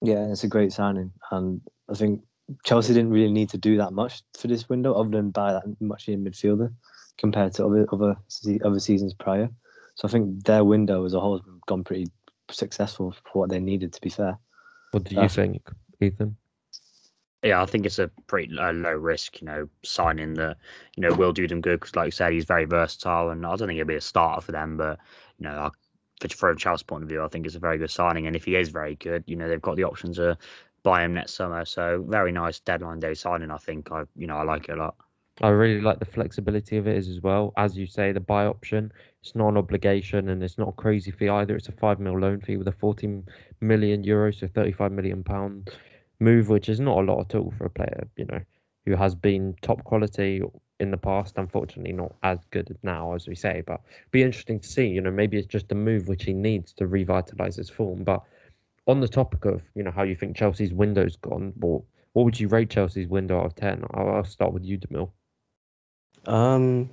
yeah, 0.01 0.27
it's 0.29 0.43
a 0.43 0.49
great 0.49 0.73
signing, 0.73 1.11
and 1.31 1.61
I 1.89 1.93
think 1.93 2.21
Chelsea 2.65 2.93
didn't 2.93 3.11
really 3.11 3.31
need 3.31 3.49
to 3.49 3.57
do 3.57 3.77
that 3.77 3.93
much 3.93 4.21
for 4.37 4.47
this 4.47 4.67
window, 4.67 4.93
other 4.93 5.11
than 5.11 5.31
buy 5.31 5.53
that 5.53 5.63
much 5.79 6.09
in 6.09 6.25
midfielder 6.25 6.73
compared 7.17 7.53
to 7.53 7.65
other 7.65 7.87
other 7.93 8.17
other 8.65 8.79
seasons 8.79 9.13
prior. 9.13 9.49
So 9.95 10.07
I 10.07 10.11
think 10.11 10.43
their 10.43 10.65
window 10.65 11.05
as 11.05 11.13
a 11.13 11.19
whole 11.19 11.37
has 11.37 11.47
gone 11.67 11.83
pretty 11.83 12.07
successful 12.51 13.11
for 13.11 13.39
what 13.39 13.49
they 13.49 13.59
needed. 13.59 13.93
To 13.93 14.01
be 14.01 14.09
fair, 14.09 14.37
what 14.91 15.05
do 15.05 15.15
you 15.15 15.21
uh, 15.21 15.27
think, 15.29 15.61
Ethan? 16.01 16.35
Yeah, 17.43 17.61
I 17.61 17.65
think 17.65 17.85
it's 17.85 17.99
a 17.99 18.09
pretty 18.27 18.57
uh, 18.57 18.71
low 18.71 18.93
risk, 18.93 19.41
you 19.41 19.45
know, 19.45 19.67
signing 19.83 20.33
that 20.35 20.57
you 20.95 21.01
know 21.01 21.13
will 21.13 21.33
do 21.33 21.47
them 21.47 21.59
good 21.59 21.81
because, 21.81 21.95
like 21.95 22.05
you 22.05 22.11
said, 22.11 22.31
he's 22.31 22.45
very 22.45 22.65
versatile, 22.65 23.29
and 23.29 23.45
I 23.45 23.55
don't 23.55 23.67
think 23.67 23.77
he'll 23.77 23.85
be 23.85 23.95
a 23.95 24.01
starter 24.01 24.41
for 24.41 24.53
them, 24.53 24.77
but 24.77 24.97
you 25.39 25.45
know, 25.45 25.71
from 26.29 26.57
Chelsea's 26.57 26.83
point 26.83 27.03
of 27.03 27.09
view, 27.09 27.23
I 27.23 27.27
think 27.27 27.45
it's 27.45 27.55
a 27.55 27.59
very 27.59 27.77
good 27.77 27.91
signing. 27.91 28.27
And 28.27 28.35
if 28.35 28.45
he 28.45 28.55
is 28.55 28.69
very 28.69 28.95
good, 28.95 29.23
you 29.27 29.35
know, 29.35 29.49
they've 29.49 29.61
got 29.61 29.75
the 29.75 29.83
options 29.83 30.17
to 30.17 30.37
buy 30.83 31.03
him 31.03 31.13
next 31.13 31.33
summer. 31.33 31.65
So 31.65 32.05
very 32.07 32.31
nice 32.31 32.59
deadline 32.59 32.99
day 32.99 33.13
signing. 33.13 33.51
I 33.51 33.57
think 33.57 33.91
I, 33.91 34.03
you 34.15 34.27
know, 34.27 34.37
I 34.37 34.43
like 34.43 34.69
it 34.69 34.77
a 34.77 34.81
lot. 34.81 34.95
I 35.41 35.49
really 35.49 35.81
like 35.81 35.97
the 35.97 36.05
flexibility 36.05 36.77
of 36.77 36.87
it 36.87 36.95
as 36.95 37.19
well. 37.21 37.53
As 37.57 37.75
you 37.75 37.87
say, 37.87 38.11
the 38.11 38.19
buy 38.19 38.45
option, 38.45 38.91
it's 39.21 39.35
not 39.35 39.49
an 39.49 39.57
obligation 39.57 40.29
and 40.29 40.43
it's 40.43 40.59
not 40.59 40.69
a 40.69 40.73
crazy 40.73 41.09
fee 41.09 41.27
either. 41.27 41.55
It's 41.55 41.69
a 41.69 41.71
five 41.71 41.99
mil 41.99 42.19
loan 42.19 42.39
fee 42.39 42.57
with 42.57 42.67
a 42.67 42.71
14 42.71 43.25
million 43.59 44.03
euros, 44.03 44.39
so 44.39 44.47
35 44.47 44.91
million 44.91 45.23
pound 45.23 45.71
move, 46.19 46.49
which 46.49 46.69
is 46.69 46.79
not 46.79 46.99
a 46.99 47.01
lot 47.01 47.21
at 47.21 47.35
all 47.35 47.53
for 47.57 47.65
a 47.65 47.69
player, 47.69 48.07
you 48.17 48.25
know, 48.25 48.39
who 48.85 48.95
has 48.95 49.15
been 49.15 49.55
top 49.61 49.83
quality 49.83 50.41
in 50.79 50.91
the 50.91 50.97
past. 50.97 51.37
Unfortunately, 51.37 51.93
not 51.93 52.13
as 52.23 52.39
good 52.51 52.77
now 52.83 53.13
as 53.13 53.27
we 53.27 53.35
say, 53.35 53.63
but 53.65 53.81
be 54.11 54.23
interesting 54.23 54.59
to 54.59 54.67
see. 54.67 54.87
You 54.87 55.01
know, 55.01 55.11
maybe 55.11 55.37
it's 55.37 55.47
just 55.47 55.71
a 55.71 55.75
move 55.75 56.07
which 56.07 56.23
he 56.23 56.33
needs 56.33 56.73
to 56.73 56.85
revitalise 56.85 57.55
his 57.55 57.69
form. 57.69 58.03
But 58.03 58.23
on 58.87 58.99
the 58.99 59.07
topic 59.07 59.45
of 59.45 59.61
you 59.75 59.83
know 59.83 59.91
how 59.91 60.03
you 60.03 60.15
think 60.15 60.35
Chelsea's 60.35 60.73
window's 60.73 61.15
gone, 61.17 61.53
what 61.57 61.81
what 62.13 62.25
would 62.25 62.39
you 62.39 62.47
rate 62.47 62.69
Chelsea's 62.69 63.07
window 63.07 63.39
out 63.39 63.45
of 63.47 63.55
ten? 63.55 63.83
I'll, 63.93 64.23
start 64.23 64.53
with 64.53 64.63
you, 64.63 64.77
Demil. 64.77 65.09
Um, 66.25 66.89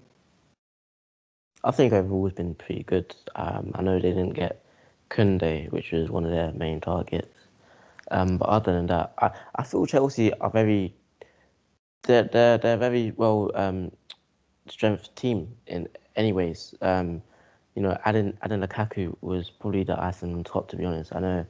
I 1.63 1.71
think 1.71 1.93
overall 1.93 2.27
it's 2.27 2.37
been 2.37 2.55
pretty 2.55 2.85
good. 2.85 3.15
Um, 3.37 3.73
I 3.75 3.83
know 3.83 3.95
they 3.95 4.11
didn't 4.11 4.35
get 4.35 4.65
Koundé, 5.11 5.71
which 5.71 5.93
was 5.93 6.11
one 6.11 6.25
of 6.25 6.31
their 6.31 6.53
main 6.53 6.81
targets. 6.81 7.40
Um, 8.11 8.39
but 8.39 8.49
other 8.49 8.73
than 8.73 8.87
that, 8.87 9.15
I, 9.19 9.31
I 9.57 9.63
feel 9.63 9.87
Chelsea 9.87 10.33
are 10.35 10.51
very 10.51 10.95
they're 12.03 12.25
they're 12.25 12.59
they're 12.59 12.77
very 12.77 13.13
well 13.17 13.51
um, 13.55 13.93
strength 14.69 15.15
team 15.15 15.55
in 15.67 15.89
anyways. 16.17 16.75
Um, 16.81 17.23
you 17.75 17.83
know, 17.83 17.97
adding 18.05 18.37
adding 18.43 18.61
Lukaku 18.61 19.17
was 19.21 19.51
probably 19.51 19.85
the 19.85 20.01
icing 20.01 20.35
on 20.35 20.45
top. 20.45 20.69
To 20.69 20.77
be 20.77 20.85
honest, 20.85 21.15
I 21.15 21.21
know 21.21 21.47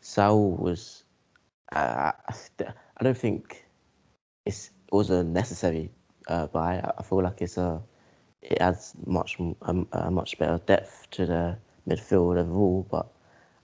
Saul 0.00 0.52
was. 0.52 1.04
Uh, 1.72 2.12
I 2.28 3.04
don't 3.04 3.16
think 3.16 3.64
it 4.44 4.70
was 4.90 5.10
a 5.10 5.24
necessary 5.24 5.90
uh, 6.28 6.46
buy. 6.46 6.80
I 6.98 7.02
feel 7.02 7.22
like 7.22 7.40
it's 7.40 7.56
a 7.56 7.82
it 8.42 8.58
adds 8.60 8.94
much 9.06 9.38
um, 9.62 9.86
a 9.92 10.10
much 10.10 10.38
better 10.38 10.58
depth 10.66 11.08
to 11.12 11.26
the 11.26 11.58
midfield 11.88 12.38
overall. 12.38 12.86
But 12.90 13.11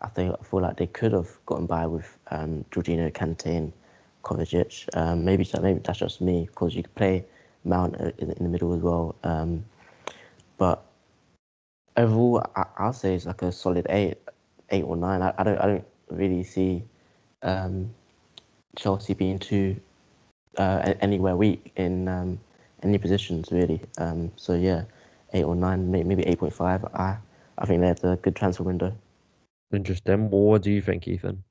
I 0.01 0.09
think 0.09 0.35
I 0.39 0.45
feel 0.45 0.61
like 0.61 0.77
they 0.77 0.87
could 0.87 1.13
have 1.13 1.29
gotten 1.47 1.67
by 1.67 1.87
with 1.87 2.19
um, 2.31 2.65
Jorginho, 2.71 3.13
Kante, 3.13 3.47
and 3.47 3.73
Kovacic. 4.23 4.89
Um, 4.97 5.25
maybe 5.25 5.49
maybe 5.61 5.81
that's 5.85 5.99
just 5.99 6.21
me 6.21 6.47
because 6.47 6.75
you 6.75 6.83
could 6.83 6.95
play 6.95 7.25
Mount 7.65 7.97
in, 7.97 8.31
in 8.31 8.45
the 8.45 8.49
middle 8.49 8.75
as 8.75 8.81
well. 8.81 9.17
Um, 9.25 9.65
but 10.57 10.85
overall, 11.97 12.45
I, 12.55 12.87
will 12.87 12.93
say 12.93 13.15
it's 13.15 13.27
like 13.27 13.43
a 13.43 13.51
solid 13.51 13.87
eight, 13.91 14.19
eight 14.71 14.85
or 14.85 14.97
nine. 14.97 15.23
I, 15.23 15.35
I 15.37 15.43
don't 15.43 15.59
I 15.59 15.67
don't 15.67 15.87
really 16.11 16.45
see 16.45 16.85
um, 17.43 17.93
Chelsea 18.77 19.15
being 19.15 19.39
too 19.39 19.77
uh, 20.59 20.95
anywhere 21.01 21.37
weak 21.37 21.73
in 21.77 22.09
um, 22.09 22.41
any 22.83 22.99
positions 22.99 23.51
really. 23.51 23.81
Um, 23.99 24.31
so 24.37 24.55
yeah, 24.55 24.85
eight 25.33 25.45
or 25.45 25.57
nine, 25.57 25.91
maybe 25.91 26.25
eight 26.27 26.39
point 26.39 26.55
five. 26.55 26.85
I 26.95 27.17
I 27.59 27.67
think 27.67 27.81
that's 27.81 28.05
a 28.05 28.17
good 28.23 28.37
transfer 28.37 28.63
window. 28.63 28.95
Interesting. 29.73 30.31
What 30.31 30.63
do 30.63 30.71
you 30.71 30.81
think, 30.81 31.07
Ethan? 31.07 31.45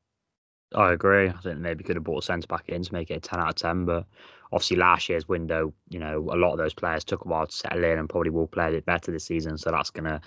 I 0.75 0.91
agree. 0.91 1.29
I 1.29 1.33
think 1.33 1.59
maybe 1.59 1.83
could 1.83 1.95
have 1.95 2.03
brought 2.03 2.23
a 2.23 2.25
centre 2.25 2.47
back 2.47 2.67
in 2.67 2.83
to 2.83 2.93
make 2.93 3.09
it 3.09 3.17
a 3.17 3.19
10 3.19 3.39
out 3.39 3.49
of 3.49 3.55
10. 3.55 3.85
But 3.85 4.05
obviously, 4.51 4.77
last 4.77 5.07
year's 5.07 5.27
window, 5.27 5.73
you 5.89 5.99
know, 5.99 6.29
a 6.31 6.35
lot 6.35 6.51
of 6.51 6.57
those 6.57 6.73
players 6.73 7.03
took 7.03 7.23
a 7.23 7.27
while 7.27 7.47
to 7.47 7.55
settle 7.55 7.83
in 7.83 7.99
and 7.99 8.09
probably 8.09 8.31
will 8.31 8.47
play 8.47 8.67
a 8.67 8.71
bit 8.71 8.85
better 8.85 9.11
this 9.11 9.25
season. 9.25 9.57
So 9.57 9.71
that's 9.71 9.91
to 9.91 10.21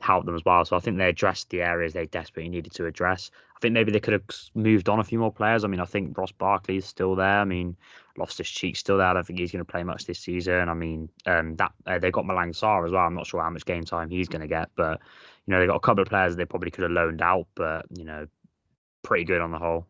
help 0.00 0.26
them 0.26 0.34
as 0.34 0.44
well. 0.44 0.64
So 0.64 0.76
I 0.76 0.80
think 0.80 0.98
they 0.98 1.08
addressed 1.08 1.50
the 1.50 1.62
areas 1.62 1.92
they 1.92 2.06
desperately 2.06 2.48
needed 2.48 2.72
to 2.72 2.86
address. 2.86 3.30
I 3.56 3.60
think 3.60 3.74
maybe 3.74 3.92
they 3.92 4.00
could 4.00 4.14
have 4.14 4.24
moved 4.54 4.88
on 4.88 4.98
a 4.98 5.04
few 5.04 5.18
more 5.18 5.32
players. 5.32 5.64
I 5.64 5.68
mean, 5.68 5.80
I 5.80 5.84
think 5.84 6.18
Ross 6.18 6.32
Barkley's 6.32 6.86
still 6.86 7.14
there. 7.14 7.38
I 7.38 7.44
mean, 7.44 7.76
Loftus 8.18 8.48
Cheek's 8.48 8.80
still 8.80 8.98
there. 8.98 9.06
I 9.06 9.12
don't 9.14 9.26
think 9.26 9.38
he's 9.38 9.52
going 9.52 9.64
to 9.64 9.70
play 9.70 9.84
much 9.84 10.04
this 10.06 10.18
season. 10.18 10.68
I 10.68 10.74
mean, 10.74 11.08
um, 11.26 11.54
that 11.56 11.72
uh, 11.86 11.98
they 11.98 12.10
got 12.10 12.24
Malang 12.24 12.50
Sarr 12.50 12.84
as 12.84 12.92
well. 12.92 13.06
I'm 13.06 13.14
not 13.14 13.26
sure 13.26 13.42
how 13.42 13.50
much 13.50 13.64
game 13.64 13.84
time 13.84 14.10
he's 14.10 14.28
going 14.28 14.42
to 14.42 14.48
get, 14.48 14.70
but 14.76 15.00
you 15.46 15.52
know, 15.52 15.60
they 15.60 15.66
got 15.66 15.76
a 15.76 15.80
couple 15.80 16.02
of 16.02 16.08
players 16.08 16.36
they 16.36 16.44
probably 16.44 16.70
could 16.70 16.82
have 16.82 16.92
loaned 16.92 17.22
out, 17.22 17.46
but 17.54 17.86
you 17.90 18.04
know, 18.04 18.26
pretty 19.02 19.24
good 19.24 19.40
on 19.40 19.50
the 19.50 19.58
whole. 19.58 19.86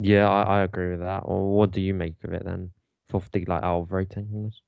Yeah, 0.00 0.28
I, 0.28 0.60
I 0.60 0.62
agree 0.62 0.90
with 0.90 1.00
that. 1.00 1.20
Or 1.24 1.56
what 1.56 1.70
do 1.70 1.80
you 1.80 1.94
make 1.94 2.14
of 2.24 2.32
it 2.32 2.44
then? 2.44 2.70
Fifty 3.10 3.44
like 3.44 3.62
out 3.62 3.82
of 3.82 3.92
rating 3.92 4.28
on 4.34 4.44
this? 4.44 4.60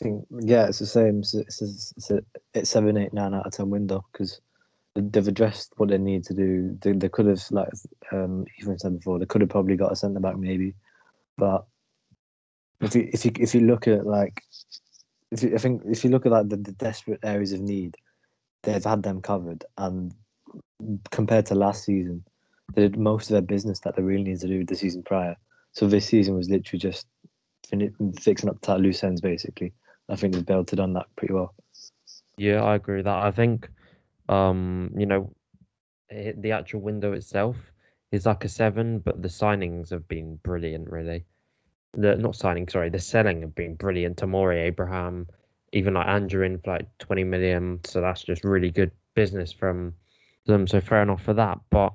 I 0.00 0.04
think 0.04 0.26
yeah, 0.40 0.66
it's 0.66 0.78
the 0.78 0.86
same. 0.86 1.20
It's 1.20 1.34
a, 1.34 1.40
it's, 1.40 1.62
a, 1.62 1.64
it's, 1.64 2.10
a, 2.10 2.20
it's 2.54 2.70
seven, 2.70 2.96
eight, 2.96 3.12
nine 3.12 3.34
out 3.34 3.46
of 3.46 3.52
ten 3.52 3.70
window 3.70 4.04
because 4.12 4.40
they've 4.94 5.28
addressed 5.28 5.72
what 5.76 5.88
they 5.88 5.98
need 5.98 6.24
to 6.24 6.34
do. 6.34 6.76
They, 6.80 6.92
they 6.92 7.08
could 7.08 7.26
have 7.26 7.42
like 7.50 7.68
um 8.12 8.44
Ethan 8.58 8.78
said 8.78 8.98
before 8.98 9.18
they 9.18 9.26
could 9.26 9.40
have 9.40 9.50
probably 9.50 9.76
got 9.76 9.92
a 9.92 9.96
centre 9.96 10.20
back 10.20 10.36
maybe, 10.36 10.74
but 11.38 11.64
if 12.80 12.94
you 12.94 13.08
if 13.12 13.24
you 13.24 13.32
if 13.38 13.54
you 13.54 13.62
look 13.62 13.88
at 13.88 14.06
like 14.06 14.42
if 15.30 15.42
you, 15.42 15.54
I 15.54 15.58
think 15.58 15.82
if 15.86 16.04
you 16.04 16.10
look 16.10 16.26
at 16.26 16.32
like 16.32 16.48
the, 16.48 16.56
the 16.56 16.72
desperate 16.72 17.20
areas 17.22 17.52
of 17.52 17.60
need, 17.60 17.96
they've 18.62 18.84
had 18.84 19.02
them 19.02 19.20
covered 19.20 19.64
and 19.78 20.14
compared 21.10 21.46
to 21.46 21.54
last 21.54 21.84
season 21.84 22.24
they 22.74 22.82
did 22.82 22.98
most 22.98 23.30
of 23.30 23.34
their 23.34 23.42
business 23.42 23.80
that 23.80 23.96
they 23.96 24.02
really 24.02 24.24
needed 24.24 24.40
to 24.40 24.48
do 24.48 24.64
the 24.64 24.74
season 24.74 25.02
prior. 25.02 25.36
So 25.72 25.86
this 25.86 26.06
season 26.06 26.34
was 26.34 26.48
literally 26.48 26.78
just 26.78 27.06
fixing 28.20 28.48
up 28.48 28.60
that 28.62 28.80
loose 28.80 29.04
ends, 29.04 29.20
basically. 29.20 29.72
I 30.08 30.16
think 30.16 30.34
they've 30.34 30.44
belted 30.44 30.80
on 30.80 30.92
that 30.94 31.06
pretty 31.16 31.34
well. 31.34 31.54
Yeah, 32.36 32.62
I 32.62 32.74
agree 32.74 32.96
with 32.96 33.04
that. 33.04 33.22
I 33.24 33.30
think, 33.30 33.68
um, 34.28 34.90
you 34.96 35.06
know, 35.06 35.34
it, 36.08 36.40
the 36.40 36.52
actual 36.52 36.80
window 36.80 37.12
itself 37.12 37.56
is 38.10 38.26
like 38.26 38.44
a 38.44 38.48
seven, 38.48 38.98
but 38.98 39.22
the 39.22 39.28
signings 39.28 39.90
have 39.90 40.06
been 40.08 40.36
brilliant, 40.42 40.90
really. 40.90 41.24
The 41.94 42.16
not 42.16 42.36
signing, 42.36 42.68
sorry, 42.68 42.90
the 42.90 42.98
selling 42.98 43.42
have 43.42 43.54
been 43.54 43.74
brilliant. 43.74 44.16
Tomori 44.16 44.62
Abraham, 44.62 45.26
even 45.72 45.94
like 45.94 46.06
Andrew 46.06 46.44
in 46.44 46.58
for 46.58 46.72
like 46.72 46.86
twenty 46.98 47.24
million, 47.24 47.80
so 47.84 48.00
that's 48.00 48.22
just 48.22 48.44
really 48.44 48.70
good 48.70 48.90
business 49.14 49.52
from 49.52 49.94
them. 50.46 50.66
So 50.66 50.80
fair 50.80 51.02
enough 51.02 51.22
for 51.22 51.34
that. 51.34 51.58
But 51.70 51.94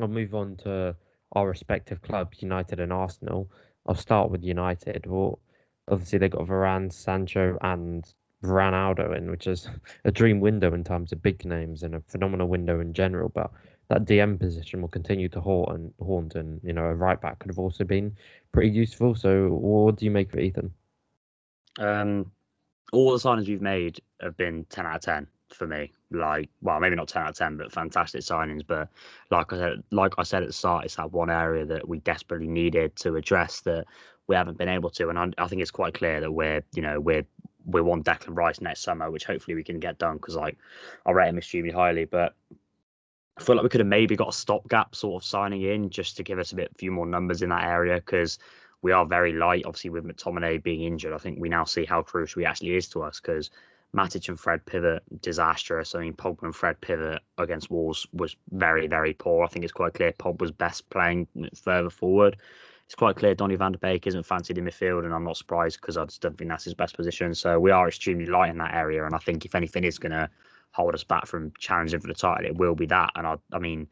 I'll 0.00 0.08
move 0.08 0.34
on 0.34 0.56
to 0.58 0.96
our 1.32 1.48
respective 1.48 2.02
clubs, 2.02 2.42
United 2.42 2.80
and 2.80 2.92
Arsenal. 2.92 3.50
I'll 3.86 3.94
start 3.94 4.30
with 4.30 4.42
United. 4.42 5.06
Well, 5.06 5.40
obviously 5.88 6.18
they 6.18 6.28
got 6.28 6.46
Varane, 6.46 6.92
Sancho, 6.92 7.58
and 7.60 8.04
Ronaldo 8.42 9.16
in, 9.16 9.30
which 9.30 9.46
is 9.46 9.68
a 10.04 10.12
dream 10.12 10.40
window 10.40 10.72
in 10.74 10.84
terms 10.84 11.12
of 11.12 11.22
big 11.22 11.44
names 11.44 11.82
and 11.82 11.94
a 11.94 12.00
phenomenal 12.08 12.48
window 12.48 12.80
in 12.80 12.92
general. 12.92 13.28
But 13.28 13.50
that 13.88 14.04
DM 14.04 14.38
position 14.38 14.80
will 14.80 14.88
continue 14.88 15.28
to 15.30 15.40
haunt 15.40 15.70
and 15.70 15.94
haunt, 16.00 16.34
and 16.34 16.60
you 16.62 16.72
know 16.72 16.84
a 16.84 16.94
right 16.94 17.20
back 17.20 17.38
could 17.38 17.50
have 17.50 17.58
also 17.58 17.84
been 17.84 18.16
pretty 18.52 18.70
useful. 18.70 19.14
So, 19.14 19.48
what 19.48 19.96
do 19.96 20.04
you 20.04 20.10
make 20.10 20.32
of 20.32 20.38
Ethan? 20.38 20.72
Um, 21.78 22.30
all 22.94 23.10
the 23.12 23.18
signings 23.18 23.48
we've 23.48 23.60
made 23.60 24.00
have 24.20 24.36
been 24.36 24.64
ten 24.70 24.86
out 24.86 24.96
of 24.96 25.02
ten 25.02 25.26
for 25.52 25.66
me. 25.66 25.92
Like, 26.10 26.48
well, 26.62 26.80
maybe 26.80 26.96
not 26.96 27.08
ten 27.08 27.22
out 27.22 27.30
of 27.30 27.36
ten, 27.36 27.56
but 27.56 27.72
fantastic 27.72 28.22
signings. 28.22 28.62
But 28.66 28.88
like 29.30 29.52
I 29.52 29.56
said, 29.56 29.82
like 29.90 30.14
I 30.18 30.22
said 30.22 30.42
at 30.42 30.48
the 30.48 30.52
start, 30.52 30.84
it's 30.84 30.96
that 30.96 31.12
one 31.12 31.30
area 31.30 31.64
that 31.66 31.88
we 31.88 31.98
desperately 31.98 32.48
needed 32.48 32.96
to 32.96 33.16
address 33.16 33.60
that 33.62 33.86
we 34.26 34.36
haven't 34.36 34.58
been 34.58 34.68
able 34.68 34.90
to. 34.90 35.08
And 35.08 35.18
I, 35.18 35.30
I 35.38 35.48
think 35.48 35.62
it's 35.62 35.70
quite 35.70 35.94
clear 35.94 36.20
that 36.20 36.32
we're, 36.32 36.62
you 36.74 36.82
know, 36.82 37.00
we're 37.00 37.26
we're 37.66 37.82
want 37.82 38.04
Declan 38.04 38.36
Rice 38.36 38.60
next 38.60 38.82
summer, 38.82 39.10
which 39.10 39.24
hopefully 39.24 39.54
we 39.54 39.64
can 39.64 39.80
get 39.80 39.98
done 39.98 40.16
because 40.16 40.36
like 40.36 40.58
I 41.06 41.12
rate 41.12 41.28
him 41.28 41.38
extremely 41.38 41.72
highly. 41.72 42.04
But 42.04 42.34
I 43.36 43.42
feel 43.42 43.56
like 43.56 43.64
we 43.64 43.68
could 43.68 43.80
have 43.80 43.88
maybe 43.88 44.16
got 44.16 44.28
a 44.28 44.32
stopgap 44.32 44.94
sort 44.94 45.22
of 45.22 45.26
signing 45.26 45.62
in 45.62 45.90
just 45.90 46.16
to 46.18 46.22
give 46.22 46.38
us 46.38 46.52
a 46.52 46.56
bit 46.56 46.76
few 46.76 46.92
more 46.92 47.06
numbers 47.06 47.42
in 47.42 47.48
that 47.48 47.64
area 47.64 47.96
because 47.96 48.38
we 48.84 48.92
are 48.92 49.06
very 49.06 49.32
light. 49.32 49.64
Obviously, 49.64 49.88
with 49.88 50.04
McTominay 50.04 50.62
being 50.62 50.82
injured, 50.82 51.14
I 51.14 51.18
think 51.18 51.38
we 51.40 51.48
now 51.48 51.64
see 51.64 51.86
how 51.86 52.02
crucial 52.02 52.40
he 52.40 52.46
actually 52.46 52.76
is 52.76 52.86
to 52.90 53.02
us 53.02 53.18
because 53.18 53.50
Matic 53.96 54.28
and 54.28 54.38
Fred 54.38 54.66
pivot 54.66 55.02
disastrous. 55.22 55.94
I 55.94 56.00
mean, 56.00 56.12
Pogba 56.12 56.42
and 56.42 56.54
Fred 56.54 56.78
pivot 56.82 57.22
against 57.38 57.70
Wolves 57.70 58.06
was 58.12 58.36
very, 58.50 58.86
very 58.86 59.14
poor. 59.14 59.42
I 59.42 59.48
think 59.48 59.64
it's 59.64 59.72
quite 59.72 59.94
clear 59.94 60.12
Pogba 60.12 60.40
was 60.40 60.50
best 60.50 60.90
playing 60.90 61.26
further 61.56 61.88
forward. 61.88 62.36
It's 62.84 62.94
quite 62.94 63.16
clear 63.16 63.34
Donny 63.34 63.56
van 63.56 63.72
der 63.72 63.78
Beek 63.78 64.06
isn't 64.06 64.26
fancied 64.26 64.58
in 64.58 64.66
midfield, 64.66 65.06
and 65.06 65.14
I'm 65.14 65.24
not 65.24 65.38
surprised 65.38 65.80
because 65.80 65.96
I 65.96 66.04
just 66.04 66.20
don't 66.20 66.36
think 66.36 66.50
that's 66.50 66.64
his 66.64 66.74
best 66.74 66.94
position. 66.94 67.34
So 67.34 67.58
we 67.58 67.70
are 67.70 67.88
extremely 67.88 68.26
light 68.26 68.50
in 68.50 68.58
that 68.58 68.74
area, 68.74 69.06
and 69.06 69.14
I 69.14 69.18
think 69.18 69.46
if 69.46 69.54
anything 69.54 69.84
is 69.84 69.98
going 69.98 70.12
to 70.12 70.28
hold 70.72 70.92
us 70.92 71.04
back 71.04 71.26
from 71.26 71.54
challenging 71.58 72.00
for 72.00 72.08
the 72.08 72.12
title, 72.12 72.44
it 72.44 72.56
will 72.56 72.74
be 72.74 72.84
that. 72.86 73.12
And 73.16 73.26
I, 73.26 73.36
I 73.50 73.58
mean, 73.58 73.88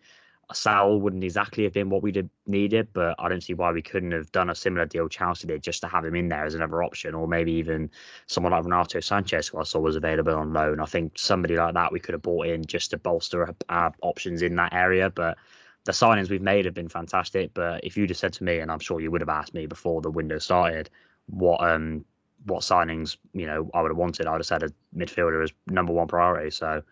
Saul 0.56 1.00
wouldn't 1.00 1.24
exactly 1.24 1.64
have 1.64 1.72
been 1.72 1.90
what 1.90 2.02
we'd 2.02 2.16
have 2.16 2.28
needed, 2.46 2.88
but 2.92 3.14
I 3.18 3.28
don't 3.28 3.42
see 3.42 3.54
why 3.54 3.72
we 3.72 3.82
couldn't 3.82 4.12
have 4.12 4.30
done 4.32 4.50
a 4.50 4.54
similar 4.54 4.86
deal 4.86 5.08
Chelsea 5.08 5.46
did 5.46 5.62
just 5.62 5.80
to 5.82 5.88
have 5.88 6.04
him 6.04 6.14
in 6.14 6.28
there 6.28 6.44
as 6.44 6.54
another 6.54 6.82
option, 6.82 7.14
or 7.14 7.26
maybe 7.28 7.52
even 7.52 7.90
someone 8.26 8.52
like 8.52 8.64
Renato 8.64 8.98
Sanches, 8.98 9.50
who 9.50 9.58
I 9.58 9.64
saw 9.64 9.80
was 9.80 9.96
available 9.96 10.34
on 10.34 10.52
loan. 10.52 10.80
I 10.80 10.86
think 10.86 11.18
somebody 11.18 11.56
like 11.56 11.74
that 11.74 11.92
we 11.92 12.00
could 12.00 12.14
have 12.14 12.22
bought 12.22 12.46
in 12.46 12.64
just 12.64 12.90
to 12.90 12.98
bolster 12.98 13.54
our 13.68 13.92
options 14.02 14.42
in 14.42 14.56
that 14.56 14.72
area. 14.72 15.10
But 15.10 15.38
the 15.84 15.92
signings 15.92 16.30
we've 16.30 16.42
made 16.42 16.64
have 16.64 16.74
been 16.74 16.88
fantastic. 16.88 17.52
But 17.54 17.84
if 17.84 17.96
you 17.96 18.06
just 18.06 18.20
said 18.20 18.32
to 18.34 18.44
me, 18.44 18.58
and 18.58 18.70
I'm 18.70 18.78
sure 18.78 19.00
you 19.00 19.10
would 19.10 19.20
have 19.20 19.28
asked 19.28 19.54
me 19.54 19.66
before 19.66 20.00
the 20.00 20.10
window 20.10 20.38
started, 20.38 20.90
what 21.26 21.62
um 21.62 22.04
what 22.46 22.62
signings 22.62 23.16
you 23.32 23.46
know 23.46 23.70
I 23.74 23.82
would 23.82 23.90
have 23.90 23.98
wanted, 23.98 24.26
I 24.26 24.32
would 24.32 24.40
have 24.40 24.46
said 24.46 24.62
a 24.62 24.72
midfielder 24.96 25.42
as 25.42 25.52
number 25.66 25.92
one 25.92 26.08
priority. 26.08 26.50
So 26.50 26.82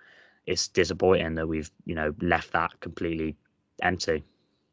it's 0.47 0.69
disappointing 0.69 1.35
that 1.37 1.47
we've 1.47 1.71
you 1.85 1.95
know 1.95 2.15
left 2.21 2.53
that 2.53 2.79
completely 2.81 3.37
empty. 3.83 4.25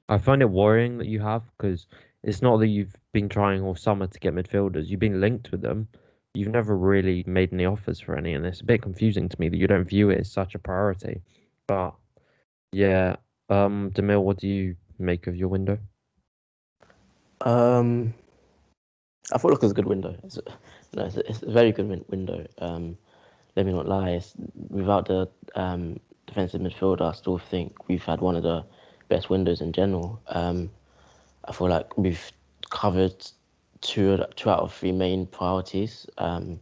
I 0.10 0.18
find 0.18 0.42
it 0.42 0.50
worrying 0.50 0.98
that 1.00 1.08
you 1.08 1.20
have 1.20 1.44
because 1.58 1.88
it's 2.24 2.42
not 2.42 2.58
that 2.58 2.68
you've 2.68 2.96
been 3.14 3.30
trying 3.30 3.62
all 3.62 3.76
summer 3.76 4.08
to 4.08 4.20
get 4.20 4.34
midfielders. 4.34 4.88
You've 4.88 5.00
been 5.00 5.22
linked 5.22 5.52
with 5.52 5.62
them. 5.62 5.88
You've 6.34 6.50
never 6.50 6.78
really 6.78 7.24
made 7.26 7.52
any 7.52 7.66
offers 7.66 8.00
for 8.00 8.16
any, 8.16 8.34
and 8.34 8.46
it's 8.46 8.62
a 8.62 8.66
bit 8.66 8.82
confusing 8.82 9.28
to 9.28 9.40
me 9.40 9.50
that 9.50 9.58
you 9.58 9.68
don't 9.68 9.86
view 9.86 10.10
it 10.10 10.20
as 10.20 10.32
such 10.32 10.56
a 10.56 10.60
priority. 10.60 11.22
But 11.68 11.96
yeah, 12.72 13.16
um, 13.50 13.92
Demil, 13.94 14.24
what 14.24 14.38
do 14.38 14.48
you 14.48 14.76
make 15.00 15.28
of 15.28 15.36
your 15.36 15.48
window? 15.48 15.78
Um, 17.42 18.14
I 19.34 19.38
thought 19.38 19.54
it 19.54 19.62
was 19.62 19.72
a 19.72 19.76
good 19.76 19.86
window. 19.88 20.16
It's, 20.24 20.40
no, 20.94 21.06
it's, 21.06 21.18
a, 21.18 21.30
it's 21.30 21.42
a 21.44 21.52
very 21.52 21.72
good 21.72 21.88
win- 21.88 22.06
window. 22.10 22.46
Um, 22.60 22.98
let 23.56 23.66
me 23.66 23.74
not 23.74 23.88
lie. 23.88 24.12
It's, 24.12 24.34
without 24.70 25.08
the 25.08 25.28
um, 25.56 26.00
defensive 26.28 26.62
midfielder, 26.62 27.02
I 27.02 27.14
still 27.14 27.38
think 27.38 27.88
we've 27.88 28.04
had 28.04 28.22
one 28.22 28.36
of 28.36 28.44
the 28.44 28.66
best 29.10 29.30
windows 29.30 29.62
in 29.62 29.72
general. 29.72 30.22
Um, 30.28 30.70
I 31.46 31.52
feel 31.52 31.70
like 31.70 31.98
we've 31.98 32.32
covered 32.70 33.16
two 33.82 34.24
two 34.36 34.50
out 34.50 34.60
of 34.60 34.74
three 34.74 34.92
main 34.92 35.26
priorities, 35.28 36.06
um, 36.18 36.60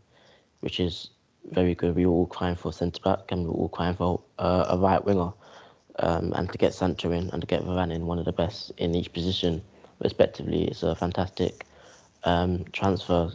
which 0.60 0.80
is 0.80 1.10
very 1.52 1.76
good. 1.76 1.96
We 1.96 2.06
were 2.06 2.14
all 2.14 2.26
crying 2.28 2.56
for 2.56 2.72
centre 2.74 3.02
back, 3.04 3.32
and 3.32 3.43
we 3.43 3.48
were 3.48 3.56
all 3.56 3.70
crying 3.70 3.96
for 3.96 4.22
uh, 4.39 4.66
a 4.70 4.78
right 4.78 5.04
winger. 5.04 5.32
Um, 6.00 6.34
and 6.36 6.52
to 6.52 6.58
get 6.58 6.74
Sancho 6.74 7.12
in 7.12 7.30
and 7.30 7.41
to 7.41 7.48
get 7.48 7.64
Varane 7.64 7.93
in, 7.93 8.06
one 8.06 8.20
of 8.20 8.26
the 8.26 8.34
best 8.34 8.72
in 8.78 8.93
each 8.96 9.14
position, 9.14 9.62
respectively, 10.00 10.66
it's 10.66 10.84
a 10.84 10.93
fantastic 10.93 11.66
um, 12.26 12.66
transfer 12.74 13.32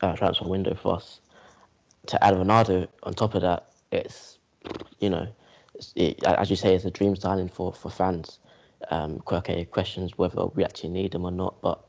uh, 0.00 0.16
transfer 0.16 0.46
window 0.46 0.74
for 0.74 0.96
us. 0.96 1.20
To 2.06 2.24
add 2.24 2.34
Ronaldo 2.34 2.86
on 3.02 3.14
top 3.14 3.34
of 3.34 3.42
that, 3.42 3.72
it's 3.90 4.38
you 5.00 5.10
know, 5.10 5.26
it, 5.96 6.22
as 6.24 6.50
you 6.50 6.56
say, 6.56 6.74
it's 6.74 6.84
a 6.84 6.90
dream 6.90 7.16
signing 7.16 7.48
for 7.48 7.72
for 7.72 7.90
fans. 7.90 8.38
Um, 8.90 9.18
questions 9.20 10.16
whether 10.16 10.46
we 10.46 10.64
actually 10.64 10.88
need 10.88 11.12
them 11.12 11.26
or 11.26 11.30
not, 11.30 11.60
but 11.60 11.84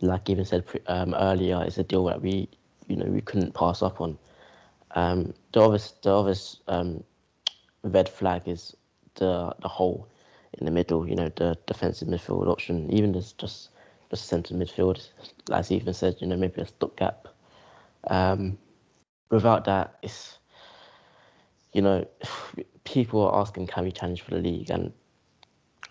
like 0.00 0.30
Ethan 0.30 0.44
said 0.44 0.64
um, 0.86 1.14
earlier, 1.14 1.62
it's 1.66 1.78
a 1.78 1.82
deal 1.82 2.04
that 2.04 2.22
we 2.22 2.48
you 2.86 2.96
know 2.96 3.06
we 3.06 3.20
couldn't 3.20 3.54
pass 3.54 3.82
up 3.82 4.00
on. 4.00 4.18
Um, 4.92 5.34
the 5.52 5.60
obvious 5.60 5.92
the 6.02 6.10
obvious 6.10 6.60
um, 6.68 7.02
red 7.82 8.08
flag 8.08 8.42
is 8.46 8.76
the 9.16 9.54
the 9.60 9.68
hole 9.68 10.08
in 10.54 10.64
the 10.64 10.70
middle. 10.70 11.08
You 11.08 11.16
know, 11.16 11.30
the 11.36 11.58
defensive 11.66 12.08
midfield 12.08 12.48
option, 12.48 12.90
even 12.92 13.12
just 13.12 13.38
just 13.38 13.70
just 14.10 14.26
centre 14.26 14.54
midfield, 14.54 15.08
as 15.52 15.70
Ethan 15.70 15.92
said, 15.94 16.16
you 16.20 16.26
know, 16.26 16.36
maybe 16.36 16.62
a 16.62 16.66
stopgap. 16.66 17.28
Um, 18.08 18.58
without 19.30 19.64
that, 19.66 19.98
it's 20.02 20.38
you 21.72 21.82
know, 21.82 22.06
people 22.84 23.22
are 23.22 23.40
asking, 23.40 23.66
can 23.66 23.84
we 23.84 23.92
challenge 23.92 24.22
for 24.22 24.32
the 24.32 24.40
league? 24.40 24.70
And 24.70 24.92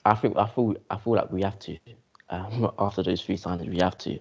I 0.05 0.15
think 0.15 0.38
I 0.38 0.47
feel 0.47 0.75
I 0.89 0.97
feel 0.97 1.13
like 1.13 1.32
we 1.32 1.41
have 1.43 1.59
to. 1.59 1.78
Um, 2.30 2.71
after 2.80 3.03
those 3.03 3.21
three 3.21 3.38
signings, 3.38 3.69
we 3.69 3.80
have 3.80 3.97
to. 3.99 4.19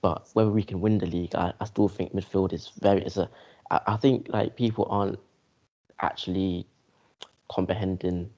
But 0.00 0.28
whether 0.32 0.50
we 0.50 0.64
can 0.64 0.80
win 0.80 0.98
the 0.98 1.06
league, 1.06 1.34
I, 1.34 1.52
I 1.60 1.64
still 1.64 1.88
think 1.88 2.12
midfield 2.12 2.52
is 2.52 2.72
very. 2.80 3.02
It's 3.02 3.16
a. 3.16 3.30
I, 3.70 3.96
think 3.96 4.26
like 4.28 4.56
people 4.56 4.86
aren't 4.90 5.18
actually 6.00 6.66
comprehending 7.50 8.28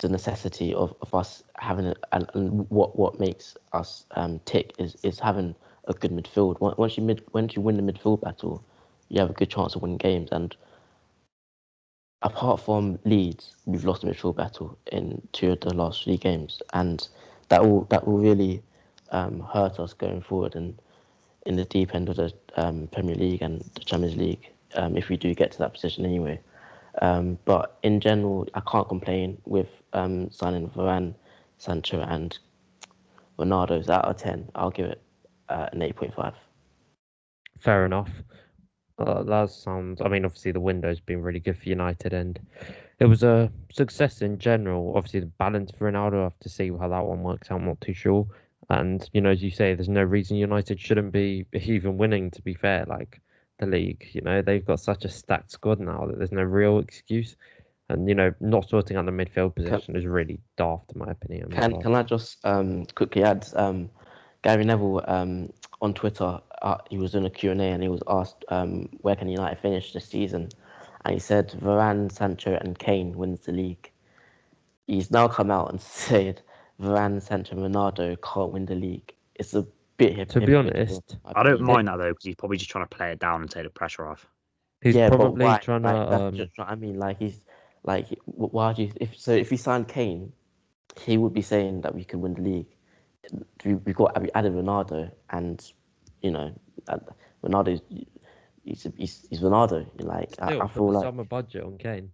the 0.00 0.10
necessity 0.10 0.74
of, 0.74 0.94
of 1.00 1.14
us 1.14 1.42
having 1.56 1.86
a, 1.86 1.94
and, 2.12 2.28
and 2.34 2.68
what 2.68 2.98
what 2.98 3.18
makes 3.18 3.56
us 3.72 4.04
um, 4.10 4.40
tick 4.44 4.74
is 4.78 4.96
is 5.02 5.18
having 5.18 5.54
a 5.86 5.94
good 5.94 6.10
midfield. 6.10 6.60
Once 6.60 6.98
you 6.98 7.02
mid 7.02 7.22
once 7.32 7.54
you 7.54 7.62
win 7.62 7.76
the 7.76 7.92
midfield 7.92 8.20
battle, 8.20 8.62
you 9.08 9.20
have 9.20 9.30
a 9.30 9.34
good 9.34 9.50
chance 9.50 9.74
of 9.74 9.82
winning 9.82 9.98
games. 9.98 10.28
And 10.32 10.54
apart 12.22 12.60
from 12.60 12.98
Leeds, 13.04 13.56
we've 13.66 13.84
lost 13.84 14.02
the 14.02 14.08
midfield 14.08 14.36
battle 14.36 14.78
in 14.90 15.20
two 15.32 15.52
of 15.52 15.60
the 15.60 15.74
last 15.74 16.04
three 16.04 16.16
games, 16.16 16.62
and 16.72 17.08
that 17.48 17.64
will 17.64 17.84
that 17.90 18.06
will 18.06 18.18
really 18.18 18.62
um, 19.10 19.40
hurt 19.40 19.78
us 19.78 19.92
going 19.92 20.22
forward 20.22 20.54
and 20.54 20.78
in 21.46 21.56
the 21.56 21.64
deep 21.64 21.94
end 21.94 22.08
of 22.08 22.16
the 22.16 22.32
um, 22.56 22.88
Premier 22.92 23.14
League 23.14 23.42
and 23.42 23.60
the 23.74 23.80
Champions 23.80 24.16
League 24.16 24.50
um, 24.74 24.96
if 24.96 25.08
we 25.08 25.16
do 25.16 25.34
get 25.34 25.52
to 25.52 25.58
that 25.58 25.72
position 25.72 26.04
anyway. 26.04 26.40
Um, 27.00 27.38
but 27.44 27.78
in 27.82 28.00
general, 28.00 28.46
I 28.54 28.60
can't 28.60 28.88
complain 28.88 29.40
with 29.44 29.68
um, 29.92 30.30
signing 30.30 30.68
Varane, 30.70 31.14
Sancho, 31.58 32.00
and 32.00 32.38
Ronaldo's 33.38 33.88
out 33.88 34.04
of 34.04 34.16
10. 34.18 34.50
I'll 34.54 34.70
give 34.70 34.86
it 34.86 35.00
uh, 35.48 35.68
an 35.72 35.80
8.5. 35.80 36.34
Fair 37.58 37.86
enough. 37.86 38.10
Uh, 39.02 39.22
that 39.22 39.50
sounds. 39.50 40.00
I 40.00 40.08
mean, 40.08 40.24
obviously 40.24 40.52
the 40.52 40.60
window's 40.60 41.00
been 41.00 41.22
really 41.22 41.40
good 41.40 41.58
for 41.58 41.68
United, 41.68 42.12
and 42.12 42.38
it 42.98 43.06
was 43.06 43.22
a 43.22 43.50
success 43.72 44.22
in 44.22 44.38
general. 44.38 44.92
Obviously, 44.96 45.20
the 45.20 45.26
balance 45.26 45.70
for 45.76 45.90
Ronaldo. 45.90 46.20
I 46.20 46.24
have 46.24 46.38
to 46.40 46.48
see 46.48 46.70
how 46.70 46.88
that 46.88 47.04
one 47.04 47.22
works 47.22 47.50
out. 47.50 47.60
I'm 47.60 47.66
not 47.66 47.80
too 47.80 47.94
sure. 47.94 48.26
And 48.70 49.08
you 49.12 49.20
know, 49.20 49.30
as 49.30 49.42
you 49.42 49.50
say, 49.50 49.74
there's 49.74 49.88
no 49.88 50.02
reason 50.02 50.36
United 50.36 50.80
shouldn't 50.80 51.12
be 51.12 51.46
even 51.52 51.98
winning. 51.98 52.30
To 52.30 52.42
be 52.42 52.54
fair, 52.54 52.84
like 52.86 53.20
the 53.58 53.66
league. 53.66 54.08
You 54.12 54.20
know, 54.20 54.42
they've 54.42 54.64
got 54.64 54.80
such 54.80 55.04
a 55.04 55.08
stacked 55.08 55.50
squad 55.50 55.80
now 55.80 56.06
that 56.06 56.18
there's 56.18 56.32
no 56.32 56.42
real 56.42 56.78
excuse. 56.78 57.36
And 57.88 58.08
you 58.08 58.14
know, 58.14 58.32
not 58.40 58.68
sorting 58.68 58.96
out 58.96 59.06
the 59.06 59.12
midfield 59.12 59.54
position 59.54 59.94
can, 59.94 59.96
is 59.96 60.06
really 60.06 60.40
daft, 60.56 60.92
in 60.92 61.00
my 61.00 61.10
opinion. 61.10 61.50
Can 61.50 61.72
well. 61.72 61.82
Can 61.82 61.94
I 61.94 62.02
just 62.02 62.38
um, 62.44 62.86
quickly 62.94 63.24
add? 63.24 63.46
Um, 63.54 63.90
Gary 64.42 64.64
Neville 64.64 65.02
um, 65.06 65.52
on 65.80 65.94
Twitter, 65.94 66.40
uh, 66.62 66.78
he 66.88 66.96
was 66.96 67.12
doing 67.12 67.26
a 67.26 67.30
Q 67.30 67.50
and 67.50 67.60
A, 67.60 67.64
and 67.64 67.82
he 67.82 67.88
was 67.88 68.02
asked 68.08 68.44
um, 68.48 68.88
where 69.00 69.16
can 69.16 69.28
United 69.28 69.58
finish 69.58 69.92
this 69.92 70.06
season, 70.06 70.48
and 71.04 71.14
he 71.14 71.20
said 71.20 71.50
Varane, 71.50 72.10
Sancho, 72.10 72.56
and 72.60 72.78
Kane 72.78 73.16
wins 73.16 73.40
the 73.40 73.52
league. 73.52 73.90
He's 74.86 75.10
now 75.10 75.28
come 75.28 75.50
out 75.50 75.70
and 75.70 75.80
said 75.80 76.40
Varane, 76.80 77.20
Sancho, 77.20 77.56
and 77.56 77.74
Ronaldo 77.74 78.16
can't 78.22 78.52
win 78.52 78.66
the 78.66 78.74
league. 78.74 79.12
It's 79.34 79.54
a 79.54 79.66
bit 79.96 80.28
To 80.30 80.40
be 80.40 80.54
honest, 80.54 81.16
I 81.24 81.42
don't 81.42 81.62
mind 81.62 81.88
that 81.88 81.98
though 81.98 82.10
because 82.10 82.24
he's 82.24 82.36
probably 82.36 82.56
just 82.56 82.70
trying 82.70 82.84
to 82.84 82.96
play 82.96 83.12
it 83.12 83.18
down 83.18 83.42
and 83.42 83.50
take 83.50 83.64
the 83.64 83.70
pressure 83.70 84.06
off. 84.06 84.26
He's 84.80 84.94
yeah, 84.96 85.08
probably 85.08 85.44
but 85.44 85.62
trying 85.62 85.82
like, 85.82 86.08
to. 86.08 86.14
Um, 86.14 86.34
just, 86.34 86.52
I 86.58 86.74
mean, 86.74 86.98
like 86.98 87.18
he's 87.18 87.44
like, 87.84 88.06
why 88.24 88.72
do 88.72 88.82
you? 88.82 88.92
If 88.96 89.18
so, 89.18 89.32
if 89.32 89.50
he 89.50 89.56
signed 89.56 89.88
Kane, 89.88 90.32
he 91.00 91.18
would 91.18 91.32
be 91.32 91.42
saying 91.42 91.82
that 91.82 91.94
we 91.94 92.04
can 92.04 92.20
win 92.20 92.34
the 92.34 92.42
league. 92.42 92.66
We 93.64 93.74
we 93.74 93.92
got 93.92 94.20
we 94.20 94.30
added 94.32 94.52
Ronaldo, 94.52 95.10
and 95.30 95.72
you 96.22 96.30
know, 96.30 96.52
Ronaldo, 97.44 97.80
he's 98.64 98.86
he's, 98.96 99.26
he's 99.28 99.40
Ronaldo. 99.40 99.86
Like 100.00 100.32
still, 100.32 100.62
I, 100.62 100.64
I 100.64 100.68
feel 100.68 100.92
like 100.92 101.04
summer 101.04 101.24
budget 101.24 101.64
on 101.64 101.78
Kane. 101.78 102.10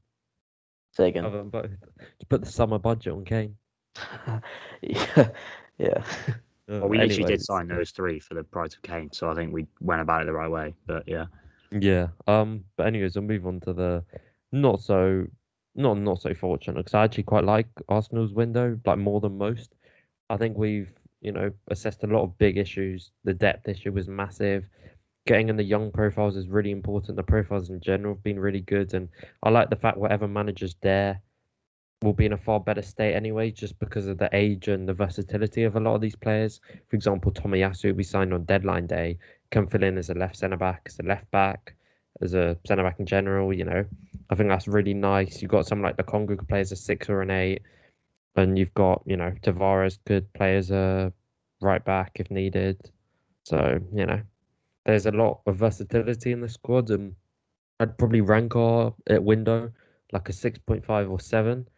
Say 0.92 1.08
again. 1.08 1.24
You 1.24 1.50
Put 2.28 2.42
the 2.42 2.50
summer 2.50 2.78
budget 2.78 3.12
on 3.12 3.24
Kane. 3.24 3.56
yeah, 4.82 5.28
yeah. 5.78 6.02
Uh, 6.70 6.80
well, 6.80 6.88
we 6.90 6.98
literally 6.98 7.24
did 7.24 7.40
sign 7.40 7.66
those 7.66 7.92
three 7.92 8.20
for 8.20 8.34
the 8.34 8.44
price 8.44 8.74
of 8.74 8.82
Kane, 8.82 9.10
so 9.10 9.30
I 9.30 9.34
think 9.34 9.54
we 9.54 9.66
went 9.80 10.02
about 10.02 10.20
it 10.20 10.26
the 10.26 10.34
right 10.34 10.50
way. 10.50 10.74
But 10.86 11.04
yeah. 11.06 11.24
Yeah. 11.72 12.08
Um. 12.26 12.62
But 12.76 12.88
anyways, 12.88 13.16
I'll 13.16 13.22
move 13.22 13.46
on 13.46 13.58
to 13.60 13.72
the 13.72 14.04
not 14.52 14.82
so 14.82 15.26
not 15.74 15.96
not 15.96 16.20
so 16.20 16.34
fortunate 16.34 16.76
because 16.76 16.92
I 16.92 17.04
actually 17.04 17.22
quite 17.22 17.44
like 17.44 17.68
Arsenal's 17.88 18.34
window 18.34 18.78
like 18.84 18.98
more 18.98 19.18
than 19.18 19.38
most. 19.38 19.76
I 20.28 20.36
think 20.36 20.58
we've 20.58 20.92
you 21.20 21.32
know 21.32 21.50
assessed 21.68 22.04
a 22.04 22.06
lot 22.06 22.22
of 22.22 22.38
big 22.38 22.56
issues. 22.56 23.10
The 23.24 23.34
depth 23.34 23.68
issue 23.68 23.92
was 23.92 24.08
massive. 24.08 24.68
Getting 25.26 25.48
in 25.48 25.56
the 25.56 25.64
young 25.64 25.90
profiles 25.90 26.36
is 26.36 26.48
really 26.48 26.70
important. 26.70 27.16
The 27.16 27.22
profiles 27.22 27.70
in 27.70 27.80
general 27.80 28.14
have 28.14 28.22
been 28.22 28.40
really 28.40 28.60
good, 28.60 28.94
and 28.94 29.08
I 29.42 29.50
like 29.50 29.70
the 29.70 29.76
fact 29.76 29.98
whatever 29.98 30.26
managers 30.26 30.76
there 30.80 31.20
will 32.02 32.12
be 32.12 32.26
in 32.26 32.32
a 32.32 32.38
far 32.38 32.60
better 32.60 32.82
state 32.82 33.14
anyway, 33.14 33.50
just 33.50 33.78
because 33.78 34.06
of 34.06 34.18
the 34.18 34.30
age 34.32 34.68
and 34.68 34.88
the 34.88 34.94
versatility 34.94 35.64
of 35.64 35.76
a 35.76 35.80
lot 35.80 35.96
of 35.96 36.00
these 36.00 36.14
players. 36.14 36.60
For 36.88 36.96
example, 36.96 37.32
Tommy 37.32 37.60
Tomiyasu, 37.60 37.94
we 37.94 38.04
signed 38.04 38.32
on 38.32 38.44
deadline 38.44 38.86
day, 38.86 39.18
can 39.50 39.66
fill 39.66 39.82
in 39.82 39.98
as 39.98 40.10
a 40.10 40.14
left 40.14 40.36
centre 40.36 40.56
back, 40.56 40.82
as 40.86 40.98
a 41.00 41.02
left 41.02 41.28
back, 41.30 41.74
as 42.20 42.34
a 42.34 42.56
centre 42.66 42.84
back 42.84 43.00
in 43.00 43.06
general. 43.06 43.52
You 43.52 43.64
know, 43.64 43.84
I 44.30 44.34
think 44.36 44.48
that's 44.48 44.68
really 44.68 44.94
nice. 44.94 45.42
You've 45.42 45.50
got 45.50 45.66
someone 45.66 45.90
like 45.90 45.96
Lokonga 45.96 46.38
could 46.38 46.48
play 46.48 46.60
as 46.60 46.72
a 46.72 46.76
six 46.76 47.08
or 47.08 47.20
an 47.20 47.30
eight, 47.30 47.62
and 48.36 48.58
you've 48.58 48.74
got 48.74 49.02
you 49.06 49.16
know 49.16 49.32
Tavares 49.42 49.98
could 50.06 50.32
play 50.32 50.56
as 50.56 50.70
a 50.70 50.76
uh, 50.76 51.10
right 51.60 51.84
back 51.84 52.12
if 52.16 52.30
needed. 52.30 52.90
So 53.44 53.80
you 53.94 54.06
know, 54.06 54.20
there's 54.86 55.06
a 55.06 55.12
lot 55.12 55.40
of 55.46 55.56
versatility 55.56 56.32
in 56.32 56.40
the 56.40 56.48
squad, 56.48 56.90
and 56.90 57.14
I'd 57.80 57.98
probably 57.98 58.20
rank 58.20 58.56
our 58.56 58.94
at 59.08 59.22
window 59.22 59.72
like 60.12 60.28
a 60.28 60.32
six 60.32 60.58
point 60.58 60.84
five 60.84 61.10
or 61.10 61.20
seven 61.20 61.68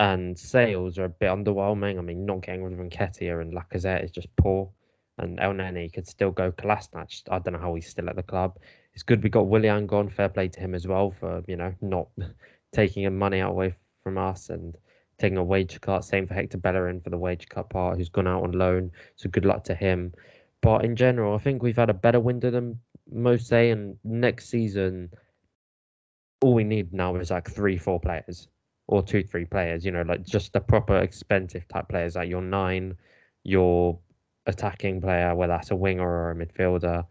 and 0.00 0.38
sales 0.38 0.98
are 0.98 1.04
a 1.04 1.08
bit 1.08 1.30
underwhelming. 1.30 1.98
I 1.98 2.02
mean, 2.02 2.24
not 2.24 2.42
getting 2.42 2.62
rid 2.62 2.72
of 2.72 2.78
Nketiah 2.78 3.40
and 3.40 3.52
Lacazette 3.52 4.04
is 4.04 4.10
just 4.10 4.28
poor. 4.36 4.70
And 5.18 5.38
Elneny 5.38 5.92
could 5.92 6.06
still 6.06 6.30
go. 6.30 6.52
Kolasinac, 6.52 7.22
I 7.28 7.40
don't 7.40 7.54
know 7.54 7.58
how 7.58 7.74
he's 7.74 7.88
still 7.88 8.08
at 8.08 8.14
the 8.14 8.22
club. 8.22 8.58
It's 8.94 9.02
good 9.02 9.22
we 9.22 9.30
got 9.30 9.48
Willian 9.48 9.88
gone. 9.88 10.08
Fair 10.08 10.28
play 10.28 10.48
to 10.48 10.60
him 10.60 10.74
as 10.74 10.86
well 10.86 11.10
for 11.10 11.42
you 11.48 11.56
know 11.56 11.74
not 11.80 12.08
taking 12.72 13.18
money 13.18 13.40
away 13.40 13.74
from 14.04 14.16
us 14.16 14.48
and 14.48 14.76
taking 15.18 15.38
a 15.38 15.44
wage 15.44 15.80
cut. 15.80 16.04
Same 16.04 16.26
for 16.26 16.34
Hector 16.34 16.58
Bellerin 16.58 17.00
for 17.00 17.10
the 17.10 17.18
wage 17.18 17.48
cut 17.48 17.70
part, 17.70 17.98
who's 17.98 18.08
gone 18.08 18.28
out 18.28 18.44
on 18.44 18.52
loan. 18.52 18.90
So 19.16 19.28
good 19.28 19.44
luck 19.44 19.64
to 19.64 19.74
him. 19.74 20.12
But 20.60 20.84
in 20.84 20.96
general, 20.96 21.34
I 21.34 21.38
think 21.38 21.62
we've 21.62 21.76
had 21.76 21.90
a 21.90 21.94
better 21.94 22.20
window 22.20 22.50
than 22.50 22.78
most 23.10 23.46
say. 23.46 23.70
And 23.70 23.96
next 24.04 24.48
season, 24.48 25.10
all 26.40 26.54
we 26.54 26.64
need 26.64 26.92
now 26.92 27.16
is 27.16 27.30
like 27.30 27.50
three, 27.50 27.76
four 27.78 28.00
players 28.00 28.48
or 28.86 29.02
two, 29.02 29.22
three 29.22 29.44
players, 29.44 29.84
you 29.84 29.92
know, 29.92 30.02
like 30.02 30.24
just 30.24 30.52
the 30.52 30.60
proper 30.60 30.98
expensive 30.98 31.66
type 31.68 31.88
players, 31.88 32.16
like 32.16 32.28
your 32.28 32.42
nine, 32.42 32.96
your 33.44 33.98
attacking 34.46 35.00
player, 35.00 35.34
whether 35.34 35.52
that's 35.52 35.70
a 35.70 35.76
winger 35.76 36.08
or 36.08 36.30
a 36.30 36.34
midfielder, 36.34 37.04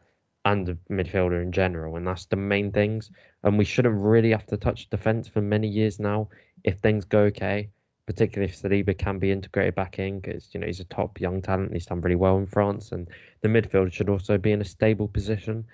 and 0.45 0.69
a 0.69 0.73
midfielder 0.91 1.41
in 1.41 1.51
general. 1.51 1.95
And 1.95 2.07
that's 2.07 2.25
the 2.25 2.35
main 2.35 2.71
things. 2.71 3.11
And 3.43 3.57
we 3.57 3.65
shouldn't 3.65 3.95
really 3.95 4.31
have 4.31 4.47
to 4.47 4.57
touch 4.57 4.89
defence 4.89 5.27
for 5.27 5.41
many 5.41 5.67
years 5.67 5.99
now 5.99 6.29
if 6.63 6.79
things 6.79 7.05
go 7.05 7.19
okay, 7.23 7.69
particularly 8.07 8.51
if 8.51 8.59
Saliba 8.59 8.97
can 8.97 9.19
be 9.19 9.31
integrated 9.31 9.75
back 9.75 9.99
in, 9.99 10.19
because, 10.19 10.49
you 10.53 10.59
know, 10.59 10.65
he's 10.65 10.79
a 10.79 10.85
top 10.85 11.21
young 11.21 11.41
talent. 11.41 11.73
He's 11.73 11.85
done 11.85 12.01
really 12.01 12.15
well 12.15 12.37
in 12.37 12.47
France. 12.47 12.91
And 12.91 13.07
the 13.41 13.47
midfield 13.47 13.93
should 13.93 14.09
also 14.09 14.39
be 14.39 14.51
in 14.51 14.61
a 14.61 14.65
stable 14.65 15.07
position 15.07 15.65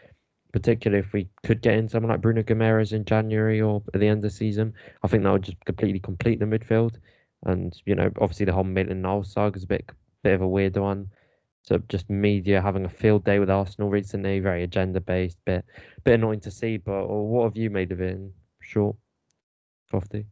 particularly 0.54 1.04
if 1.04 1.12
we 1.12 1.28
could 1.44 1.62
get 1.62 1.74
in 1.74 1.90
someone 1.90 2.12
like 2.12 2.22
Bruno 2.22 2.44
Guimaraes 2.44 2.94
in 2.94 3.04
January 3.04 3.60
or 3.60 3.82
at 3.94 4.00
the 4.00 4.08
end 4.08 4.20
of 4.20 4.24
the 4.24 4.30
season. 4.30 4.74
I 5.02 5.08
think 5.08 5.24
that 5.24 5.32
would 5.32 5.42
just 5.42 5.66
completely 5.66 6.00
complete 6.00 6.40
the 6.40 6.46
midfield. 6.46 6.96
And 7.46 7.74
you 7.86 7.96
know, 7.96 8.12
obviously 8.22 8.46
the 8.46 8.54
whole 8.54 8.64
Maitland 8.64 9.02
Niles 9.02 9.34
saga 9.34 9.58
is 9.58 9.64
a 9.64 9.68
bit 9.68 9.90
bit 10.22 10.36
of 10.36 10.42
a 10.42 10.48
weird 10.48 10.78
one. 10.78 11.10
So 11.64 11.82
just 11.90 12.10
media 12.10 12.62
having 12.62 12.86
a 12.86 12.90
field 12.90 13.26
day 13.26 13.40
with 13.40 13.50
Arsenal 13.50 13.90
recently, 13.90 14.40
very 14.40 14.64
agenda 14.64 15.02
based, 15.02 15.38
bit 15.44 15.66
bit 16.04 16.16
annoying 16.16 16.42
to 16.42 16.52
see. 16.52 16.78
But 16.78 17.04
uh, 17.04 17.08
what 17.08 17.46
have 17.46 17.58
you 17.58 17.70
made 17.70 17.92
of 17.92 18.00
it? 18.00 18.12
In 18.12 18.32
short, 18.62 18.96
Fofty. 19.92 20.26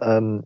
Um, 0.00 0.44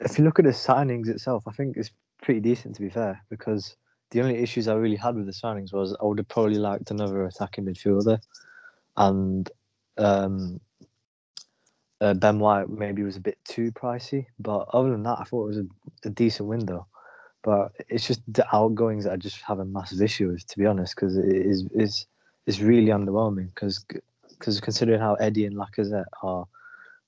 if 0.00 0.18
you 0.18 0.24
look 0.24 0.38
at 0.38 0.44
the 0.44 0.50
signings 0.50 1.08
itself, 1.08 1.44
I 1.46 1.52
think 1.52 1.76
it's 1.76 1.90
pretty 2.22 2.40
decent 2.40 2.74
to 2.76 2.82
be 2.82 2.90
fair 2.90 3.22
because 3.30 3.76
the 4.10 4.20
only 4.20 4.36
issues 4.36 4.68
I 4.68 4.74
really 4.74 4.96
had 4.96 5.14
with 5.14 5.26
the 5.26 5.32
signings 5.32 5.72
was 5.72 5.96
I 6.00 6.04
would 6.04 6.18
have 6.18 6.28
probably 6.28 6.56
liked 6.56 6.90
another 6.90 7.24
attacking 7.24 7.64
midfielder, 7.64 8.20
and 8.96 9.50
um, 9.98 10.60
uh, 12.00 12.14
Ben 12.14 12.38
White 12.38 12.68
maybe 12.68 13.02
was 13.02 13.16
a 13.16 13.20
bit 13.20 13.38
too 13.44 13.70
pricey. 13.72 14.26
But 14.38 14.66
other 14.72 14.90
than 14.90 15.02
that, 15.04 15.18
I 15.20 15.24
thought 15.24 15.44
it 15.44 15.48
was 15.48 15.58
a, 15.58 15.66
a 16.04 16.10
decent 16.10 16.48
window. 16.48 16.86
But 17.42 17.72
it's 17.88 18.06
just 18.06 18.20
the 18.28 18.46
outgoings 18.54 19.04
that 19.04 19.12
I 19.12 19.16
just 19.16 19.40
have 19.42 19.60
a 19.60 19.64
massive 19.64 20.02
issue 20.02 20.30
with, 20.30 20.46
to 20.48 20.58
be 20.58 20.66
honest, 20.66 20.94
because 20.94 21.16
it 21.16 21.26
is 21.26 21.66
is 21.72 22.06
is 22.46 22.62
really 22.62 22.88
underwhelming. 22.88 23.46
Because 23.54 23.84
because 24.28 24.60
considering 24.60 25.00
how 25.00 25.14
Eddie 25.14 25.46
and 25.46 25.56
Lacazette 25.56 26.04
are 26.22 26.46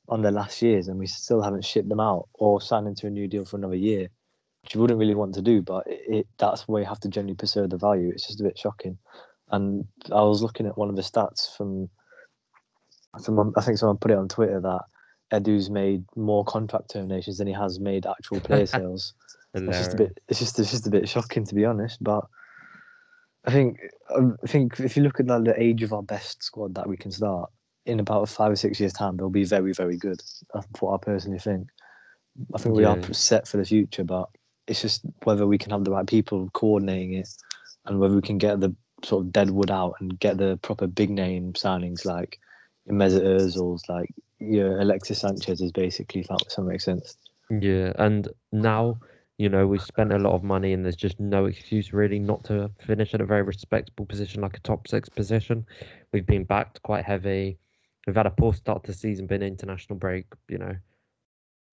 on 0.09 0.22
their 0.22 0.32
last 0.32 0.61
years, 0.62 0.88
and 0.88 0.98
we 0.98 1.07
still 1.07 1.42
haven't 1.42 1.64
shipped 1.64 1.88
them 1.88 2.00
out 2.00 2.28
or 2.34 2.61
signed 2.61 2.88
into 2.88 3.07
a 3.07 3.11
new 3.11 3.28
deal 3.28 3.44
for 3.44 3.57
another 3.57 3.76
year 3.76 4.09
which 4.62 4.74
you 4.74 4.80
wouldn't 4.80 4.98
really 4.98 5.14
want 5.14 5.34
to 5.34 5.42
do, 5.42 5.61
but 5.61 5.86
it, 5.86 6.03
it, 6.09 6.26
that's 6.38 6.68
where 6.68 6.82
you 6.82 6.88
have 6.88 7.00
to 7.00 7.09
generally 7.09 7.34
preserve 7.34 7.70
the 7.70 7.76
value. 7.76 8.11
It's 8.11 8.26
just 8.26 8.40
a 8.40 8.44
bit 8.44 8.59
shocking. 8.59 8.96
And 9.50 9.86
I 10.11 10.22
was 10.22 10.42
looking 10.42 10.66
at 10.66 10.78
one 10.78 10.88
of 10.88 10.96
the 10.96 11.03
stats 11.03 11.57
from 11.57 11.88
someone, 13.18 13.53
I 13.57 13.62
think 13.62 13.78
someone 13.78 13.98
put 13.98 14.11
it 14.11 14.16
on 14.16 14.28
Twitter 14.28 14.61
that 14.61 14.82
Edu's 15.32 15.68
made 15.68 16.05
more 16.16 16.44
contract 16.44 16.90
terminations 16.90 17.38
than 17.38 17.48
he 17.48 17.53
has 17.53 17.80
made 17.80 18.07
actual 18.07 18.40
player 18.40 18.66
sales. 18.66 19.14
it's 19.55 19.78
just 19.78 19.94
a 19.94 19.96
bit, 19.96 20.18
it's 20.28 20.38
just, 20.38 20.59
it's 20.59 20.70
just 20.70 20.86
a 20.86 20.90
bit 20.90 21.09
shocking 21.09 21.44
to 21.44 21.55
be 21.55 21.64
honest. 21.64 22.03
But 22.03 22.24
I 23.44 23.50
think, 23.50 23.80
I 24.11 24.46
think 24.46 24.78
if 24.78 24.96
you 24.96 25.03
look 25.03 25.18
at 25.18 25.26
like, 25.26 25.44
the 25.44 25.61
age 25.61 25.82
of 25.82 25.92
our 25.92 26.03
best 26.03 26.42
squad 26.44 26.76
that 26.76 26.88
we 26.88 26.96
can 26.96 27.11
start 27.11 27.50
in 27.86 28.00
about 28.00 28.28
five 28.28 28.52
or 28.52 28.56
six 28.56 28.78
years' 28.80 28.92
time, 28.92 29.16
they'll 29.16 29.30
be 29.30 29.44
very, 29.44 29.72
very 29.72 29.96
good. 29.96 30.20
Uh, 30.54 30.60
That's 30.60 30.82
what 30.82 30.94
I 30.94 30.98
personally 30.98 31.38
think. 31.38 31.68
I 32.54 32.58
think 32.58 32.74
we 32.74 32.82
yeah. 32.82 32.94
are 32.94 33.12
set 33.12 33.46
for 33.46 33.56
the 33.58 33.64
future, 33.64 34.04
but 34.04 34.28
it's 34.66 34.80
just 34.80 35.02
whether 35.24 35.46
we 35.46 35.58
can 35.58 35.70
have 35.70 35.84
the 35.84 35.90
right 35.90 36.06
people 36.06 36.48
coordinating 36.52 37.14
it 37.14 37.28
and 37.84 37.98
whether 37.98 38.14
we 38.14 38.22
can 38.22 38.38
get 38.38 38.60
the 38.60 38.74
sort 39.04 39.26
of 39.26 39.32
deadwood 39.32 39.70
out 39.70 39.94
and 40.00 40.18
get 40.18 40.38
the 40.38 40.58
proper 40.62 40.86
big 40.86 41.10
name 41.10 41.52
signings 41.54 42.04
like 42.04 42.38
Mesut 42.88 43.22
Ozil, 43.22 43.80
like 43.88 44.10
yeah, 44.38 44.82
Alexis 44.82 45.20
Sanchez 45.20 45.60
is 45.60 45.72
basically, 45.72 46.22
if 46.22 46.28
that, 46.28 46.44
that 46.56 46.62
makes 46.62 46.84
sense. 46.84 47.16
Yeah, 47.50 47.92
and 47.98 48.28
now 48.50 48.98
you 49.38 49.48
know 49.48 49.66
we've 49.66 49.82
spent 49.82 50.12
a 50.12 50.18
lot 50.18 50.34
of 50.34 50.42
money 50.42 50.72
and 50.72 50.84
there's 50.84 50.96
just 50.96 51.18
no 51.20 51.46
excuse 51.46 51.92
really 51.92 52.18
not 52.18 52.44
to 52.44 52.70
finish 52.86 53.14
at 53.14 53.20
a 53.20 53.26
very 53.26 53.42
respectable 53.42 54.06
position 54.06 54.42
like 54.42 54.56
a 54.56 54.60
top 54.60 54.88
six 54.88 55.08
position. 55.08 55.66
We've 56.12 56.26
been 56.26 56.44
backed 56.44 56.82
quite 56.82 57.04
heavy. 57.04 57.58
We've 58.07 58.16
had 58.16 58.26
a 58.26 58.30
poor 58.30 58.53
start 58.53 58.84
to 58.84 58.92
the 58.92 58.96
season, 58.96 59.26
been 59.26 59.42
international 59.42 59.98
break, 59.98 60.26
you 60.48 60.59
know, 60.59 60.74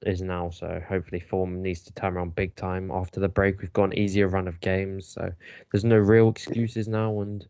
is 0.05 0.21
now. 0.21 0.49
So 0.49 0.81
hopefully 0.87 1.19
form 1.19 1.61
needs 1.61 1.81
to 1.83 1.93
turn 1.93 2.15
around 2.15 2.35
big 2.35 2.55
time 2.55 2.91
after 2.91 3.19
the 3.19 3.29
break. 3.29 3.61
We've 3.61 3.73
got 3.73 3.85
an 3.85 3.97
easier 3.97 4.27
run 4.27 4.47
of 4.47 4.59
games, 4.61 5.07
so 5.07 5.31
there's 5.71 5.83
no 5.83 5.97
real 5.97 6.29
excuses 6.29 6.87
now. 6.87 7.21
And 7.21 7.45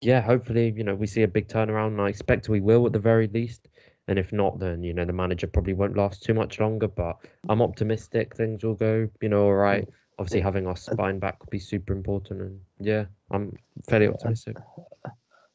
yeah, 0.00 0.20
hopefully 0.20 0.72
you 0.76 0.84
know 0.84 0.94
we 0.94 1.06
see 1.06 1.22
a 1.22 1.28
big 1.28 1.48
turnaround. 1.48 1.88
And 1.88 2.00
I 2.00 2.08
expect 2.08 2.48
we 2.48 2.60
will 2.60 2.86
at 2.86 2.92
the 2.92 2.98
very 2.98 3.28
least. 3.28 3.68
And 4.08 4.18
if 4.18 4.32
not, 4.32 4.58
then 4.58 4.82
you 4.82 4.92
know 4.92 5.04
the 5.04 5.12
manager 5.12 5.46
probably 5.46 5.74
won't 5.74 5.96
last 5.96 6.22
too 6.22 6.34
much 6.34 6.60
longer. 6.60 6.88
But 6.88 7.16
I'm 7.48 7.62
optimistic 7.62 8.36
things 8.36 8.64
will 8.64 8.74
go 8.74 9.08
you 9.20 9.28
know 9.28 9.44
all 9.44 9.54
right. 9.54 9.88
Obviously, 10.18 10.40
having 10.40 10.66
our 10.66 10.76
spine 10.76 11.18
back 11.18 11.40
will 11.40 11.50
be 11.50 11.58
super 11.58 11.94
important. 11.94 12.42
And 12.42 12.60
yeah, 12.78 13.06
I'm 13.30 13.56
fairly 13.88 14.08
optimistic. 14.08 14.56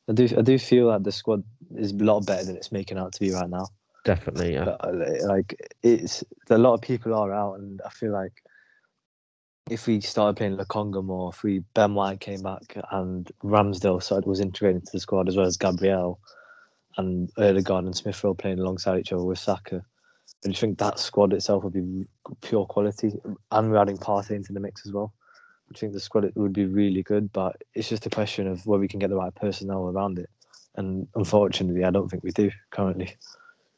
I 0.07 0.13
do 0.13 0.27
I 0.37 0.41
do 0.41 0.57
feel 0.57 0.89
that 0.89 1.03
the 1.03 1.11
squad 1.11 1.43
is 1.75 1.91
a 1.91 1.95
lot 1.95 2.25
better 2.25 2.45
than 2.45 2.55
it's 2.55 2.71
making 2.71 2.97
out 2.97 3.13
to 3.13 3.19
be 3.19 3.31
right 3.31 3.49
now. 3.49 3.67
Definitely, 4.03 4.53
yeah. 4.53 4.75
Uh, 4.79 4.93
like 5.23 5.55
it's 5.81 6.23
a 6.49 6.57
lot 6.57 6.75
of 6.75 6.81
people 6.81 7.13
are 7.13 7.33
out, 7.33 7.59
and 7.59 7.81
I 7.85 7.89
feel 7.89 8.11
like 8.11 8.43
if 9.69 9.87
we 9.87 9.99
started 9.99 10.37
playing 10.37 10.57
Lokonga 10.57 11.03
more, 11.03 11.31
if 11.33 11.41
we 11.41 11.59
Ben 11.73 11.95
White 11.95 12.19
came 12.19 12.43
back 12.43 12.77
and 12.91 13.31
Ramsdale 13.43 14.01
started, 14.01 14.27
was 14.27 14.39
integrated 14.39 14.81
into 14.81 14.91
the 14.93 14.99
squad 14.99 15.27
as 15.27 15.35
well 15.35 15.47
as 15.47 15.57
Gabriel 15.57 16.19
and 16.97 17.31
Odegaard 17.37 17.85
and 17.85 17.95
Smith 17.95 18.23
Rowe 18.23 18.35
playing 18.35 18.59
alongside 18.59 18.99
each 18.99 19.11
other 19.11 19.23
with 19.23 19.39
Saka, 19.39 19.83
and 20.43 20.53
you 20.53 20.59
think 20.59 20.77
that 20.77 20.99
squad 20.99 21.33
itself 21.33 21.63
would 21.63 21.73
be 21.73 22.05
pure 22.41 22.65
quality, 22.67 23.11
and 23.51 23.71
we're 23.71 23.77
adding 23.77 23.97
Partey 23.97 24.31
into 24.31 24.53
the 24.53 24.59
mix 24.59 24.85
as 24.85 24.93
well. 24.93 25.13
I 25.73 25.77
think 25.77 25.93
the 25.93 25.99
squad 25.99 26.31
would 26.35 26.53
be 26.53 26.65
really 26.65 27.01
good, 27.01 27.33
but 27.33 27.55
it's 27.73 27.89
just 27.89 28.05
a 28.05 28.09
question 28.11 28.45
of 28.45 28.63
where 28.67 28.79
we 28.79 28.87
can 28.87 28.99
get 28.99 29.09
the 29.09 29.15
right 29.15 29.33
personnel 29.33 29.89
around 29.89 30.19
it, 30.19 30.29
and 30.77 31.07
unfortunately, 31.15 31.83
I 31.83 31.91
don't 31.91 32.09
think 32.09 32.23
we 32.23 32.31
do 32.31 32.51
currently. 32.69 33.15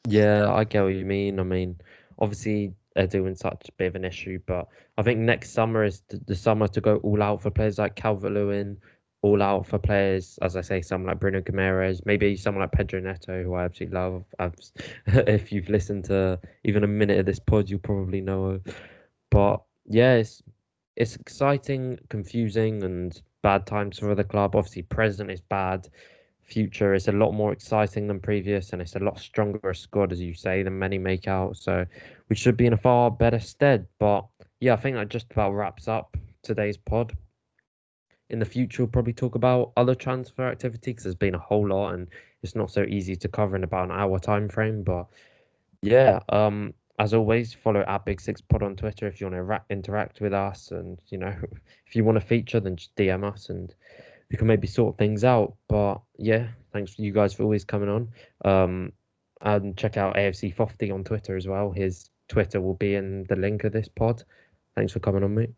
Yeah, 0.07 0.51
I 0.51 0.63
get 0.63 0.83
what 0.83 0.93
you 0.93 1.05
mean. 1.05 1.39
I 1.39 1.43
mean, 1.43 1.75
obviously 2.19 2.73
they're 2.95 3.07
doing 3.07 3.35
such 3.35 3.69
a 3.69 3.71
bit 3.73 3.87
of 3.87 3.95
an 3.95 4.05
issue, 4.05 4.39
but 4.45 4.67
I 4.97 5.03
think 5.03 5.19
next 5.19 5.51
summer 5.51 5.83
is 5.83 6.01
the 6.09 6.35
summer 6.35 6.67
to 6.69 6.81
go 6.81 6.97
all 6.97 7.21
out 7.21 7.41
for 7.41 7.51
players 7.51 7.77
like 7.77 7.95
Calvert 7.95 8.31
Lewin, 8.31 8.77
all 9.21 9.41
out 9.41 9.67
for 9.67 9.77
players, 9.77 10.39
as 10.41 10.55
I 10.55 10.61
say, 10.61 10.81
someone 10.81 11.09
like 11.09 11.19
Bruno 11.19 11.41
Guimaraes, 11.41 12.05
maybe 12.05 12.35
someone 12.35 12.61
like 12.61 12.71
Pedro 12.71 12.99
Neto, 12.99 13.43
who 13.43 13.53
I 13.53 13.65
absolutely 13.65 13.97
love. 13.97 14.23
I've, 14.39 14.55
if 15.27 15.51
you've 15.51 15.69
listened 15.69 16.05
to 16.05 16.39
even 16.63 16.83
a 16.83 16.87
minute 16.87 17.19
of 17.19 17.25
this 17.25 17.39
pod, 17.39 17.69
you'll 17.69 17.79
probably 17.79 18.21
know. 18.21 18.59
But 19.29 19.61
yeah, 19.85 20.15
it's, 20.15 20.41
it's 20.95 21.15
exciting, 21.15 21.99
confusing, 22.09 22.83
and 22.83 23.19
bad 23.41 23.65
times 23.65 23.99
for 23.99 24.15
the 24.15 24.23
club. 24.23 24.55
Obviously, 24.55 24.83
president 24.83 25.31
is 25.31 25.41
bad 25.41 25.87
future 26.47 26.93
is 26.93 27.07
a 27.07 27.11
lot 27.11 27.33
more 27.33 27.51
exciting 27.51 28.07
than 28.07 28.19
previous, 28.19 28.73
and 28.73 28.81
it's 28.81 28.95
a 28.95 28.99
lot 28.99 29.19
stronger 29.19 29.69
a 29.69 29.75
squad, 29.75 30.11
as 30.11 30.21
you 30.21 30.33
say, 30.33 30.63
than 30.63 30.79
many 30.79 30.97
make 30.97 31.27
out. 31.27 31.57
So 31.57 31.85
we 32.29 32.35
should 32.35 32.57
be 32.57 32.65
in 32.65 32.73
a 32.73 32.77
far 32.77 33.11
better 33.11 33.39
stead. 33.39 33.85
But 33.99 34.25
yeah, 34.59 34.73
I 34.73 34.77
think 34.77 34.95
that 34.95 35.09
just 35.09 35.31
about 35.31 35.51
wraps 35.51 35.87
up 35.87 36.17
today's 36.41 36.77
pod. 36.77 37.15
In 38.29 38.39
the 38.39 38.45
future, 38.45 38.83
we'll 38.83 38.91
probably 38.91 39.13
talk 39.13 39.35
about 39.35 39.71
other 39.77 39.95
transfer 39.95 40.47
activity 40.47 40.91
because 40.91 41.03
there's 41.03 41.15
been 41.15 41.35
a 41.35 41.39
whole 41.39 41.67
lot, 41.67 41.93
and 41.93 42.07
it's 42.41 42.55
not 42.55 42.71
so 42.71 42.83
easy 42.83 43.15
to 43.15 43.27
cover 43.27 43.55
in 43.55 43.63
about 43.63 43.85
an 43.85 43.91
hour 43.91 44.17
time 44.17 44.49
frame. 44.49 44.83
But 44.83 45.07
yeah, 45.81 46.19
um, 46.29 46.73
as 46.99 47.13
always, 47.13 47.53
follow 47.53 47.81
at 47.87 48.05
Big 48.05 48.21
Six 48.21 48.41
Pod 48.41 48.63
on 48.63 48.75
Twitter 48.75 49.05
if 49.05 49.19
you 49.19 49.27
want 49.27 49.35
to 49.35 49.43
ra- 49.43 49.59
interact 49.69 50.21
with 50.21 50.33
us, 50.33 50.71
and 50.71 50.97
you 51.09 51.17
know, 51.17 51.33
if 51.87 51.95
you 51.95 52.05
want 52.05 52.19
to 52.19 52.25
feature, 52.25 52.61
then 52.61 52.77
just 52.77 52.95
DM 52.95 53.23
us, 53.23 53.49
and 53.49 53.75
we 54.29 54.37
can 54.37 54.47
maybe 54.47 54.67
sort 54.67 54.97
things 54.97 55.23
out. 55.23 55.55
But 55.67 56.01
yeah, 56.17 56.47
thanks 56.73 56.93
for 56.93 57.01
you 57.01 57.11
guys 57.11 57.33
for 57.33 57.43
always 57.43 57.63
coming 57.63 57.89
on. 57.89 58.09
Um, 58.45 58.91
and 59.41 59.77
check 59.77 59.97
out 59.97 60.15
AFC 60.15 60.55
Fofty 60.55 60.91
on 60.91 61.03
Twitter 61.03 61.35
as 61.35 61.47
well. 61.47 61.71
His 61.71 62.09
Twitter 62.27 62.59
will 62.59 62.73
be 62.73 62.95
in 62.95 63.25
the 63.29 63.35
link 63.35 63.63
of 63.63 63.71
this 63.71 63.87
pod. 63.87 64.23
Thanks 64.75 64.93
for 64.93 64.99
coming 64.99 65.23
on, 65.23 65.35
mate. 65.35 65.53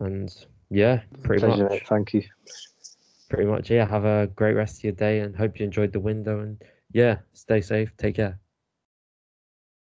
And 0.00 0.34
yeah, 0.70 1.00
pretty 1.22 1.44
Pleasure, 1.44 1.64
much, 1.64 1.72
mate. 1.72 1.86
Thank 1.86 2.14
you. 2.14 2.24
pretty 3.28 3.48
much. 3.48 3.70
Yeah, 3.70 3.86
have 3.86 4.04
a 4.04 4.28
great 4.34 4.54
rest 4.54 4.78
of 4.78 4.84
your 4.84 4.92
day, 4.92 5.20
and 5.20 5.36
hope 5.36 5.58
you 5.58 5.64
enjoyed 5.64 5.92
the 5.92 6.00
window. 6.00 6.40
And 6.40 6.62
yeah, 6.92 7.18
stay 7.32 7.60
safe. 7.60 7.92
Take 7.96 8.16
care. 8.16 8.38